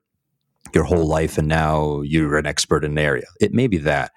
your 0.74 0.85
whole 0.85 1.07
life 1.07 1.39
and 1.39 1.49
now 1.49 2.01
you're 2.03 2.39
an 2.39 2.47
expert 2.47 2.85
in 2.85 2.93
an 2.93 2.99
area 2.99 3.27
it 3.40 3.53
may 3.53 3.66
be 3.66 3.78
that 3.78 4.12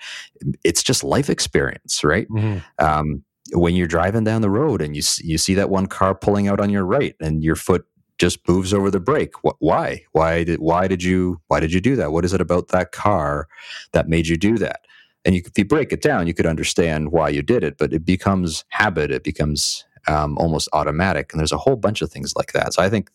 it's 0.63 0.83
just 0.83 1.03
life 1.03 1.29
experience 1.29 2.03
right 2.03 2.27
mm-hmm. 2.29 2.59
um, 2.85 3.23
when 3.53 3.75
you're 3.75 3.87
driving 3.87 4.23
down 4.23 4.41
the 4.41 4.49
road 4.49 4.81
and 4.81 4.95
you 4.95 5.01
you 5.21 5.37
see 5.37 5.53
that 5.53 5.69
one 5.69 5.85
car 5.85 6.15
pulling 6.15 6.47
out 6.47 6.59
on 6.59 6.69
your 6.69 6.85
right 6.85 7.15
and 7.19 7.43
your 7.43 7.55
foot 7.55 7.85
just 8.17 8.47
moves 8.47 8.73
over 8.73 8.89
the 8.89 8.99
brake. 8.99 9.33
Why? 9.59 10.03
Why 10.13 10.43
did 10.43 10.59
why 10.59 10.87
did 10.87 11.03
you 11.03 11.41
why 11.47 11.59
did 11.59 11.73
you 11.73 11.81
do 11.81 11.95
that? 11.97 12.11
What 12.11 12.25
is 12.25 12.33
it 12.33 12.41
about 12.41 12.69
that 12.69 12.91
car 12.91 13.47
that 13.91 14.07
made 14.07 14.27
you 14.27 14.37
do 14.37 14.57
that? 14.59 14.81
And 15.25 15.35
you, 15.35 15.41
if 15.45 15.57
you 15.57 15.65
break 15.65 15.91
it 15.91 16.01
down, 16.01 16.27
you 16.27 16.33
could 16.33 16.45
understand 16.45 17.11
why 17.11 17.29
you 17.29 17.41
did 17.41 17.63
it, 17.63 17.77
but 17.77 17.91
it 17.93 18.05
becomes 18.05 18.63
habit. 18.69 19.11
It 19.11 19.23
becomes 19.23 19.83
um, 20.07 20.37
almost 20.37 20.69
automatic, 20.71 21.33
and 21.33 21.39
there's 21.39 21.51
a 21.51 21.57
whole 21.57 21.75
bunch 21.75 22.01
of 22.01 22.11
things 22.11 22.33
like 22.35 22.53
that. 22.53 22.73
So 22.73 22.83
I 22.83 22.89
think 22.89 23.09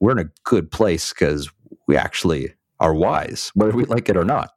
we're 0.00 0.12
in 0.12 0.18
a 0.18 0.30
good 0.44 0.70
place 0.70 1.12
because 1.12 1.50
we 1.86 1.96
actually 1.96 2.54
are 2.80 2.94
wise, 2.94 3.50
whether 3.54 3.72
we 3.72 3.84
like 3.86 4.08
it 4.08 4.16
or 4.16 4.24
not. 4.24 4.50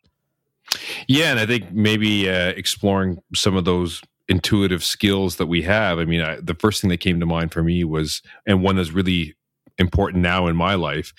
Yeah, 1.07 1.31
and 1.31 1.39
I 1.39 1.45
think 1.45 1.71
maybe 1.71 2.29
uh, 2.29 2.49
exploring 2.49 3.19
some 3.33 3.55
of 3.55 3.63
those 3.63 4.01
intuitive 4.27 4.83
skills 4.83 5.37
that 5.37 5.45
we 5.45 5.61
have. 5.61 5.99
I 5.99 6.05
mean, 6.05 6.21
I, 6.21 6.39
the 6.41 6.55
first 6.55 6.81
thing 6.81 6.89
that 6.89 6.97
came 6.97 7.19
to 7.21 7.25
mind 7.25 7.53
for 7.53 7.63
me 7.63 7.85
was, 7.85 8.21
and 8.45 8.61
one 8.61 8.75
that's 8.75 8.91
really 8.91 9.35
important 9.77 10.21
now 10.21 10.47
in 10.47 10.55
my 10.55 10.75
life, 10.75 11.13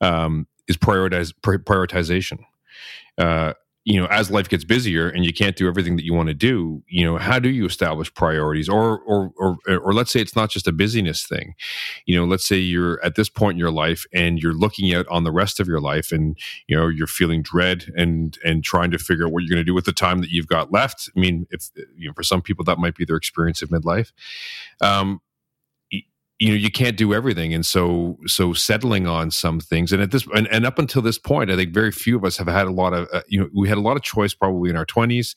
um, 0.00 0.46
is 0.68 0.78
prioritize 0.78 1.34
prioritization. 1.42 2.38
Uh, 3.18 3.52
you 3.84 4.00
know 4.00 4.06
as 4.06 4.30
life 4.30 4.48
gets 4.48 4.64
busier 4.64 5.08
and 5.08 5.24
you 5.24 5.32
can't 5.32 5.56
do 5.56 5.68
everything 5.68 5.96
that 5.96 6.04
you 6.04 6.14
want 6.14 6.28
to 6.28 6.34
do 6.34 6.82
you 6.88 7.04
know 7.04 7.18
how 7.18 7.38
do 7.38 7.48
you 7.48 7.66
establish 7.66 8.12
priorities? 8.14 8.68
Or 8.68 9.00
or 9.00 9.32
or 9.36 9.58
or 9.66 9.92
let's 9.92 10.12
say 10.12 10.20
it's 10.20 10.36
not 10.36 10.50
just 10.50 10.66
a 10.66 10.72
busyness 10.72 11.26
thing. 11.26 11.54
You 12.06 12.16
know 12.16 12.24
let's 12.24 12.46
say 12.46 12.56
you're 12.56 13.02
at 13.04 13.14
this 13.14 13.28
point 13.28 13.54
in 13.54 13.58
your 13.58 13.70
life 13.70 14.06
and 14.12 14.38
you're 14.38 14.52
looking 14.52 14.94
out 14.94 15.06
on 15.08 15.24
the 15.24 15.32
rest 15.32 15.60
of 15.60 15.66
your 15.66 15.80
life 15.80 16.12
and 16.12 16.36
you 16.66 16.76
know 16.76 16.88
you're 16.88 17.06
feeling 17.06 17.42
dread 17.42 17.92
and 17.96 18.38
and 18.44 18.64
trying 18.64 18.90
to 18.90 18.98
figure 18.98 19.26
out 19.26 19.32
what 19.32 19.42
you're 19.42 19.54
going 19.54 19.64
to 19.64 19.64
do 19.64 19.74
with 19.74 19.84
the 19.84 19.92
time 19.92 20.18
that 20.18 20.30
you've 20.30 20.46
got 20.46 20.72
left. 20.72 21.08
I 21.16 21.20
mean 21.20 21.46
if 21.50 21.70
you 21.96 22.08
know 22.08 22.14
for 22.14 22.22
some 22.22 22.42
people 22.42 22.64
that 22.64 22.78
might 22.78 22.96
be 22.96 23.04
their 23.04 23.16
experience 23.16 23.62
of 23.62 23.70
midlife. 23.70 24.12
Um 24.80 25.20
you 26.40 26.48
know 26.48 26.56
you 26.56 26.70
can't 26.70 26.96
do 26.96 27.14
everything. 27.14 27.54
And 27.54 27.64
so 27.64 28.18
so 28.26 28.52
settling 28.52 29.06
on 29.06 29.30
some 29.30 29.60
things 29.60 29.92
and 29.92 30.02
at 30.02 30.10
this 30.10 30.26
and, 30.34 30.48
and 30.48 30.66
up 30.66 30.78
until 30.78 31.02
this 31.02 31.18
point 31.18 31.50
i 31.50 31.56
think 31.56 31.72
very 31.72 31.92
few 31.92 32.16
of 32.16 32.24
us 32.24 32.36
have 32.36 32.48
had 32.48 32.66
a 32.66 32.72
lot 32.72 32.92
of 32.92 33.08
uh, 33.12 33.22
you 33.28 33.38
know 33.38 33.48
we 33.54 33.68
had 33.68 33.78
a 33.78 33.80
lot 33.80 33.96
of 33.96 34.02
choice 34.02 34.34
probably 34.34 34.70
in 34.70 34.76
our 34.76 34.86
20s 34.86 35.34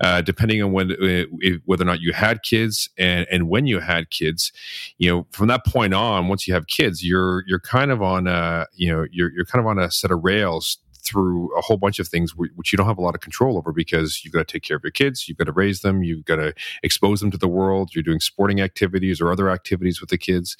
uh, 0.00 0.20
depending 0.22 0.62
on 0.62 0.72
when 0.72 0.92
uh, 0.92 1.24
whether 1.64 1.82
or 1.82 1.86
not 1.86 2.00
you 2.00 2.12
had 2.12 2.42
kids 2.42 2.88
and 2.98 3.26
and 3.30 3.48
when 3.48 3.66
you 3.66 3.80
had 3.80 4.10
kids. 4.10 4.52
You 4.98 5.10
know 5.10 5.26
from 5.30 5.48
that 5.48 5.64
point 5.64 5.94
on 5.94 6.28
once 6.28 6.46
you 6.46 6.54
have 6.54 6.66
kids 6.66 7.04
you're 7.04 7.44
you're 7.46 7.60
kind 7.60 7.90
of 7.90 8.02
on 8.02 8.26
a 8.26 8.66
you 8.74 8.92
know 8.92 9.06
you're 9.10 9.32
you're 9.32 9.44
kind 9.44 9.60
of 9.60 9.66
on 9.66 9.78
a 9.78 9.90
set 9.90 10.10
of 10.10 10.20
rails 10.22 10.78
through 11.08 11.56
a 11.56 11.60
whole 11.60 11.76
bunch 11.76 11.98
of 11.98 12.08
things 12.08 12.34
which 12.36 12.72
you 12.72 12.76
don't 12.76 12.86
have 12.86 12.98
a 12.98 13.02
lot 13.02 13.14
of 13.14 13.20
control 13.20 13.56
over 13.56 13.72
because 13.72 14.24
you've 14.24 14.32
got 14.32 14.46
to 14.46 14.52
take 14.52 14.62
care 14.62 14.76
of 14.76 14.84
your 14.84 14.90
kids, 14.90 15.28
you've 15.28 15.38
got 15.38 15.44
to 15.44 15.52
raise 15.52 15.80
them, 15.80 16.02
you've 16.02 16.24
got 16.24 16.36
to 16.36 16.54
expose 16.82 17.20
them 17.20 17.30
to 17.30 17.38
the 17.38 17.48
world. 17.48 17.90
You're 17.94 18.02
doing 18.02 18.20
sporting 18.20 18.60
activities 18.60 19.20
or 19.20 19.32
other 19.32 19.50
activities 19.50 20.00
with 20.00 20.10
the 20.10 20.18
kids, 20.18 20.56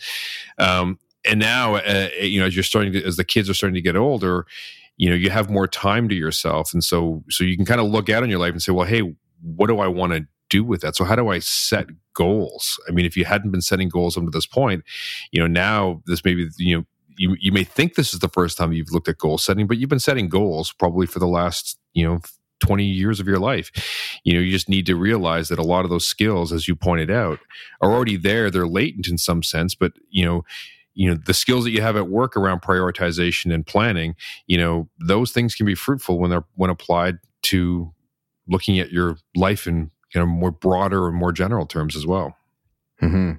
um, 0.58 0.98
and 1.24 1.38
now 1.38 1.76
uh, 1.76 2.08
you 2.20 2.40
know 2.40 2.46
as 2.46 2.56
you're 2.56 2.62
starting 2.62 2.92
to 2.92 3.04
as 3.04 3.16
the 3.16 3.24
kids 3.24 3.50
are 3.50 3.54
starting 3.54 3.74
to 3.74 3.82
get 3.82 3.96
older, 3.96 4.46
you 4.96 5.08
know 5.10 5.16
you 5.16 5.30
have 5.30 5.50
more 5.50 5.66
time 5.66 6.08
to 6.08 6.14
yourself, 6.14 6.72
and 6.72 6.82
so 6.82 7.22
so 7.28 7.44
you 7.44 7.56
can 7.56 7.66
kind 7.66 7.80
of 7.80 7.88
look 7.88 8.08
out 8.08 8.22
on 8.22 8.30
your 8.30 8.38
life 8.38 8.52
and 8.52 8.62
say, 8.62 8.72
well, 8.72 8.86
hey, 8.86 9.02
what 9.42 9.66
do 9.68 9.78
I 9.78 9.88
want 9.88 10.12
to 10.12 10.26
do 10.48 10.64
with 10.64 10.80
that? 10.80 10.96
So 10.96 11.04
how 11.04 11.16
do 11.16 11.28
I 11.28 11.38
set 11.40 11.86
goals? 12.14 12.80
I 12.88 12.92
mean, 12.92 13.04
if 13.04 13.16
you 13.16 13.24
hadn't 13.24 13.50
been 13.50 13.60
setting 13.60 13.88
goals 13.88 14.16
up 14.16 14.24
to 14.24 14.30
this 14.30 14.46
point, 14.46 14.84
you 15.30 15.40
know, 15.40 15.46
now 15.46 16.02
this 16.06 16.24
maybe 16.24 16.48
you 16.58 16.78
know 16.78 16.84
you 17.18 17.36
you 17.40 17.52
may 17.52 17.64
think 17.64 17.94
this 17.94 18.14
is 18.14 18.20
the 18.20 18.28
first 18.28 18.56
time 18.56 18.72
you've 18.72 18.92
looked 18.92 19.08
at 19.08 19.18
goal 19.18 19.38
setting, 19.38 19.66
but 19.66 19.78
you've 19.78 19.90
been 19.90 20.00
setting 20.00 20.28
goals 20.28 20.72
probably 20.72 21.06
for 21.06 21.18
the 21.18 21.26
last 21.26 21.78
you 21.92 22.06
know 22.06 22.20
20 22.60 22.84
years 22.84 23.20
of 23.20 23.26
your 23.26 23.38
life. 23.38 23.70
You 24.24 24.34
know, 24.34 24.40
you 24.40 24.50
just 24.50 24.68
need 24.68 24.86
to 24.86 24.96
realize 24.96 25.48
that 25.48 25.58
a 25.58 25.64
lot 25.64 25.84
of 25.84 25.90
those 25.90 26.06
skills, 26.06 26.52
as 26.52 26.66
you 26.66 26.74
pointed 26.74 27.10
out, 27.10 27.38
are 27.80 27.92
already 27.92 28.16
there. 28.16 28.50
They're 28.50 28.66
latent 28.66 29.08
in 29.08 29.18
some 29.18 29.42
sense, 29.42 29.74
but 29.74 29.92
you 30.10 30.24
know, 30.24 30.44
you 30.94 31.08
know, 31.08 31.16
the 31.26 31.34
skills 31.34 31.64
that 31.64 31.70
you 31.70 31.80
have 31.80 31.96
at 31.96 32.08
work 32.08 32.36
around 32.36 32.62
prioritization 32.62 33.54
and 33.54 33.64
planning, 33.64 34.16
you 34.46 34.58
know, 34.58 34.88
those 34.98 35.30
things 35.30 35.54
can 35.54 35.66
be 35.66 35.76
fruitful 35.76 36.18
when 36.18 36.30
they're 36.30 36.44
when 36.56 36.70
applied 36.70 37.18
to 37.42 37.92
looking 38.48 38.78
at 38.78 38.90
your 38.90 39.18
life 39.36 39.66
in 39.66 39.90
you 40.14 40.20
know 40.20 40.26
more 40.26 40.50
broader 40.50 41.06
and 41.06 41.16
more 41.16 41.32
general 41.32 41.66
terms 41.66 41.96
as 41.96 42.06
well. 42.06 42.36
Mm-hmm. 43.02 43.32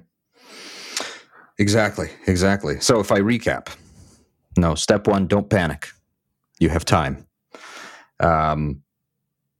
Exactly, 1.60 2.08
exactly. 2.26 2.80
So 2.80 3.00
if 3.00 3.12
I 3.12 3.20
recap, 3.20 3.68
no, 4.56 4.74
step 4.74 5.06
one, 5.06 5.26
don't 5.26 5.50
panic. 5.50 5.90
You 6.58 6.70
have 6.70 6.86
time. 6.86 7.26
Um, 8.18 8.82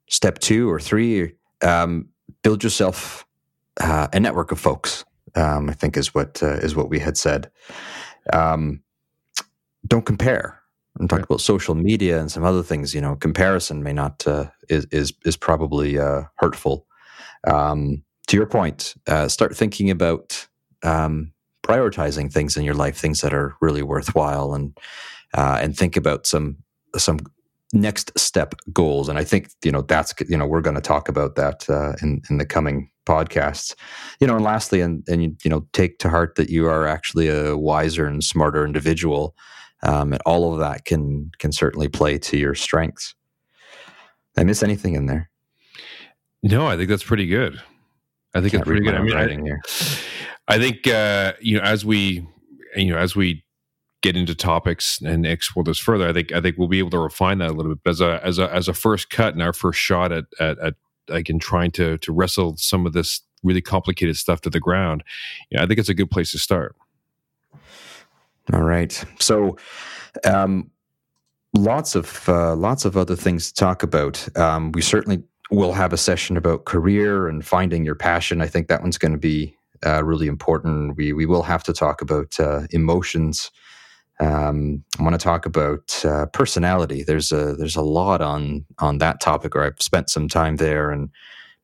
step 0.08 0.38
two 0.38 0.70
or 0.70 0.80
three, 0.80 1.34
um, 1.62 2.08
build 2.42 2.64
yourself 2.64 3.26
uh, 3.80 4.08
a 4.14 4.18
network 4.18 4.50
of 4.50 4.58
folks. 4.58 5.04
Um, 5.34 5.68
I 5.68 5.74
think 5.74 5.98
is 5.98 6.14
what 6.14 6.42
uh, 6.42 6.54
is 6.54 6.74
what 6.74 6.88
we 6.88 6.98
had 6.98 7.18
said. 7.18 7.50
Um, 8.32 8.82
don't 9.86 10.06
compare. 10.06 10.58
I'm 10.98 11.06
talking 11.06 11.24
about 11.24 11.42
social 11.42 11.74
media 11.74 12.18
and 12.18 12.32
some 12.32 12.44
other 12.44 12.62
things. 12.62 12.94
You 12.94 13.02
know, 13.02 13.16
comparison 13.16 13.82
may 13.82 13.92
not 13.92 14.26
uh, 14.26 14.46
is 14.70 14.86
is 14.90 15.12
is 15.26 15.36
probably 15.36 15.98
uh, 15.98 16.22
hurtful. 16.38 16.86
Um, 17.46 18.04
to 18.28 18.38
your 18.38 18.46
point, 18.46 18.94
uh, 19.06 19.28
start 19.28 19.54
thinking 19.56 19.90
about 19.90 20.48
um, 20.82 21.32
prioritizing 21.62 22.32
things 22.32 22.56
in 22.56 22.64
your 22.64 22.74
life, 22.74 22.96
things 22.96 23.20
that 23.20 23.34
are 23.34 23.56
really 23.60 23.82
worthwhile, 23.82 24.54
and 24.54 24.76
uh, 25.34 25.58
and 25.60 25.76
think 25.76 25.96
about 25.96 26.26
some 26.26 26.56
some 26.96 27.18
next 27.72 28.18
step 28.18 28.54
goals. 28.72 29.08
And 29.08 29.18
I 29.18 29.24
think 29.24 29.50
you 29.64 29.72
know 29.72 29.82
that's 29.82 30.14
you 30.28 30.36
know 30.36 30.46
we're 30.46 30.60
going 30.60 30.76
to 30.76 30.80
talk 30.80 31.08
about 31.08 31.36
that 31.36 31.68
uh, 31.68 31.94
in 32.02 32.22
in 32.30 32.38
the 32.38 32.46
coming 32.46 32.90
podcasts. 33.06 33.74
You 34.20 34.26
know, 34.26 34.36
and 34.36 34.44
lastly, 34.44 34.80
and 34.80 35.04
and 35.08 35.22
you 35.22 35.50
know 35.50 35.66
take 35.72 35.98
to 35.98 36.08
heart 36.08 36.34
that 36.36 36.50
you 36.50 36.66
are 36.66 36.86
actually 36.86 37.28
a 37.28 37.56
wiser 37.56 38.06
and 38.06 38.22
smarter 38.24 38.64
individual, 38.64 39.34
um, 39.82 40.12
and 40.12 40.22
all 40.26 40.52
of 40.52 40.60
that 40.60 40.84
can 40.84 41.30
can 41.38 41.52
certainly 41.52 41.88
play 41.88 42.18
to 42.18 42.36
your 42.36 42.54
strengths. 42.54 43.14
I 44.36 44.44
miss 44.44 44.62
anything 44.62 44.94
in 44.94 45.06
there? 45.06 45.28
No, 46.42 46.66
I 46.66 46.76
think 46.76 46.88
that's 46.88 47.04
pretty 47.04 47.26
good. 47.26 47.60
I 48.34 48.40
think 48.40 48.54
it's 48.54 48.64
pretty 48.64 48.82
good. 48.82 48.94
I 48.94 49.02
mean, 49.02 49.16
I, 49.16 49.28
here. 49.28 49.60
I 50.48 50.58
think 50.58 50.86
uh, 50.86 51.34
you 51.40 51.58
know 51.58 51.64
as 51.64 51.84
we 51.84 52.26
you 52.76 52.92
know 52.92 52.98
as 52.98 53.16
we 53.16 53.44
get 54.02 54.16
into 54.16 54.34
topics 54.34 55.00
and 55.00 55.26
explore 55.26 55.64
this 55.64 55.78
further, 55.78 56.08
I 56.08 56.12
think 56.12 56.32
I 56.32 56.40
think 56.40 56.56
we'll 56.56 56.68
be 56.68 56.78
able 56.78 56.90
to 56.90 56.98
refine 56.98 57.38
that 57.38 57.50
a 57.50 57.52
little 57.52 57.74
bit. 57.74 57.82
But 57.84 57.90
as 57.90 58.00
a 58.00 58.24
as 58.24 58.38
a 58.38 58.52
as 58.52 58.68
a 58.68 58.74
first 58.74 59.10
cut 59.10 59.34
and 59.34 59.42
our 59.42 59.52
first 59.52 59.78
shot 59.78 60.12
at 60.12 60.24
at, 60.38 60.58
at 60.58 60.74
again 61.08 61.38
trying 61.38 61.70
to 61.72 61.98
to 61.98 62.12
wrestle 62.12 62.56
some 62.56 62.86
of 62.86 62.92
this 62.92 63.20
really 63.42 63.62
complicated 63.62 64.16
stuff 64.16 64.40
to 64.42 64.50
the 64.50 64.60
ground, 64.60 65.02
yeah, 65.50 65.62
I 65.62 65.66
think 65.66 65.78
it's 65.78 65.88
a 65.88 65.94
good 65.94 66.10
place 66.10 66.32
to 66.32 66.38
start. 66.38 66.76
All 68.52 68.62
right, 68.62 69.04
so. 69.18 69.56
Um, 70.24 70.72
lots 71.54 71.94
of 71.94 72.28
uh, 72.28 72.54
lots 72.56 72.84
of 72.84 72.96
other 72.96 73.16
things 73.16 73.52
to 73.52 73.54
talk 73.54 73.82
about. 73.82 74.36
Um, 74.36 74.72
we 74.72 74.82
certainly 74.82 75.22
will 75.50 75.72
have 75.72 75.92
a 75.92 75.96
session 75.96 76.36
about 76.36 76.64
career 76.64 77.28
and 77.28 77.44
finding 77.44 77.84
your 77.84 77.94
passion. 77.94 78.40
I 78.40 78.46
think 78.46 78.68
that 78.68 78.82
one's 78.82 78.98
going 78.98 79.12
to 79.12 79.18
be 79.18 79.56
uh, 79.84 80.04
really 80.04 80.26
important. 80.26 80.96
We 80.96 81.12
we 81.12 81.26
will 81.26 81.42
have 81.42 81.62
to 81.64 81.72
talk 81.72 82.02
about 82.02 82.38
uh, 82.38 82.62
emotions. 82.70 83.50
Um, 84.20 84.84
I 84.98 85.02
want 85.02 85.14
to 85.14 85.24
talk 85.24 85.46
about 85.46 86.04
uh, 86.04 86.26
personality. 86.26 87.02
There's 87.02 87.32
a 87.32 87.54
there's 87.54 87.76
a 87.76 87.82
lot 87.82 88.20
on 88.20 88.66
on 88.78 88.98
that 88.98 89.20
topic, 89.20 89.56
or 89.56 89.64
I've 89.64 89.80
spent 89.80 90.10
some 90.10 90.28
time 90.28 90.56
there, 90.56 90.90
and 90.90 91.10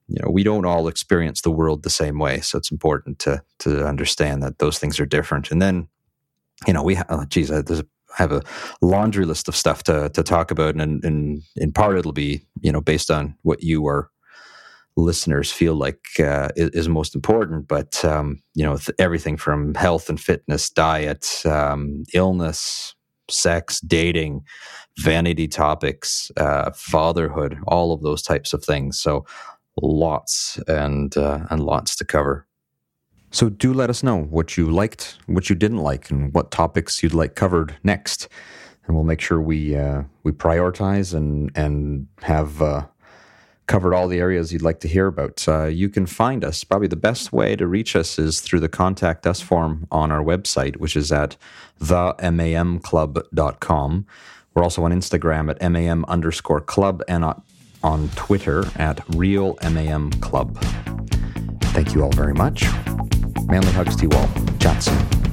you 0.09 0.21
know 0.23 0.31
we 0.31 0.43
don't 0.43 0.65
all 0.65 0.89
experience 0.89 1.43
the 1.43 1.51
world 1.51 1.83
the 1.83 1.91
same 1.91 2.19
way. 2.19 2.41
So 2.41 2.57
it's 2.59 2.73
important 2.73 3.19
to 3.21 3.43
to 3.59 3.87
understand 3.87 4.43
that 4.43 4.59
those 4.59 4.79
things 4.79 4.99
are 4.99 5.07
different. 5.07 5.51
And 5.51 5.61
then, 5.61 5.89
you 6.67 6.73
know, 6.73 6.83
we 6.83 6.95
ha- 6.95 7.07
oh, 7.11 7.25
geez, 7.27 7.51
I, 7.51 7.61
there's 7.61 7.81
a, 7.81 7.87
have 8.17 8.33
a 8.33 8.43
laundry 8.83 9.25
list 9.25 9.49
of 9.49 9.57
stuff 9.57 9.83
to 9.85 10.09
to 10.11 10.23
talk 10.23 10.51
about, 10.51 10.75
and, 10.75 11.05
and 11.05 11.43
in 11.57 11.73
part 11.73 11.97
it'll 11.97 12.13
be 12.13 12.45
you 12.61 12.73
know 12.73 12.81
based 12.81 13.11
on 13.11 13.37
what 13.43 13.63
you 13.63 13.87
are 13.87 14.11
listeners 14.97 15.53
feel 15.53 15.75
like 15.75 16.01
uh, 16.19 16.49
is, 16.57 16.71
is, 16.71 16.89
most 16.89 17.15
important. 17.15 17.69
But 17.69 18.05
um, 18.05 18.43
you 18.55 18.65
know, 18.65 18.77
th- 18.79 18.97
everything 18.99 19.37
from 19.37 19.75
health 19.75 20.09
and 20.09 20.21
fitness, 20.21 20.71
diet, 20.71 21.45
um, 21.45 22.05
illness, 22.15 22.95
sex, 23.31 23.81
dating, 23.81 24.43
vanity 24.99 25.49
topics, 25.49 26.31
uh, 26.37 26.71
fatherhood, 26.73 27.59
all 27.67 27.93
of 27.93 28.03
those 28.03 28.23
types 28.23 28.53
of 28.53 28.65
things. 28.65 28.99
So 28.99 29.27
lots 29.81 30.59
and 30.67 31.17
uh, 31.17 31.41
and 31.51 31.63
lots 31.63 31.97
to 31.97 32.05
cover. 32.05 32.47
So 33.37 33.49
do 33.51 33.75
let 33.75 33.91
us 33.91 34.03
know 34.03 34.23
what 34.23 34.57
you 34.57 34.71
liked, 34.71 35.19
what 35.27 35.51
you 35.51 35.57
didn't 35.57 35.81
like, 35.81 36.11
and 36.11 36.33
what 36.33 36.51
topics 36.51 37.03
you'd 37.03 37.13
like 37.13 37.35
covered 37.35 37.77
next, 37.85 38.29
and 38.87 38.97
we'll 38.97 39.05
make 39.05 39.21
sure 39.21 39.39
we 39.39 39.77
uh, 39.77 40.05
we 40.23 40.33
prioritize 40.33 41.13
and 41.13 41.51
and 41.55 42.09
have 42.23 42.63
uh, 42.63 42.87
covered 43.67 43.93
all 43.93 44.09
the 44.09 44.21
areas 44.21 44.55
you'd 44.55 44.63
like 44.63 44.81
to 44.81 44.89
hear 44.89 45.07
about. 45.07 45.47
Uh, 45.47 45.67
you 45.67 45.91
can 45.91 46.07
find 46.07 46.45
us. 46.45 46.65
Probably 46.65 46.89
the 46.89 46.97
best 46.97 47.31
way 47.31 47.57
to 47.57 47.67
reach 47.67 47.95
us 47.95 48.19
is 48.19 48.41
through 48.41 48.61
the 48.61 48.71
contact 48.71 49.27
us 49.27 49.43
form 49.43 49.87
on 49.91 50.11
our 50.11 50.25
website, 50.25 50.79
which 50.79 50.97
is 50.97 51.13
at 51.13 51.37
themamclub.com. 51.83 54.07
We're 54.55 54.63
also 54.63 54.83
on 54.83 54.93
Instagram 54.93 55.51
at 55.51 55.61
mam 55.71 56.07
underscore 56.09 56.63
club 56.63 57.03
and 57.07 57.23
on 57.83 58.09
Twitter 58.17 58.65
at 58.77 59.05
real 59.15 59.59
mam 59.63 60.11
club. 60.23 60.59
Thank 61.75 61.95
you 61.95 62.03
all 62.03 62.13
very 62.13 62.33
much. 62.33 62.65
Manly 63.49 63.73
hugs 63.73 63.97
all. 64.13 64.29
Chat 64.59 64.83
soon. 64.83 65.26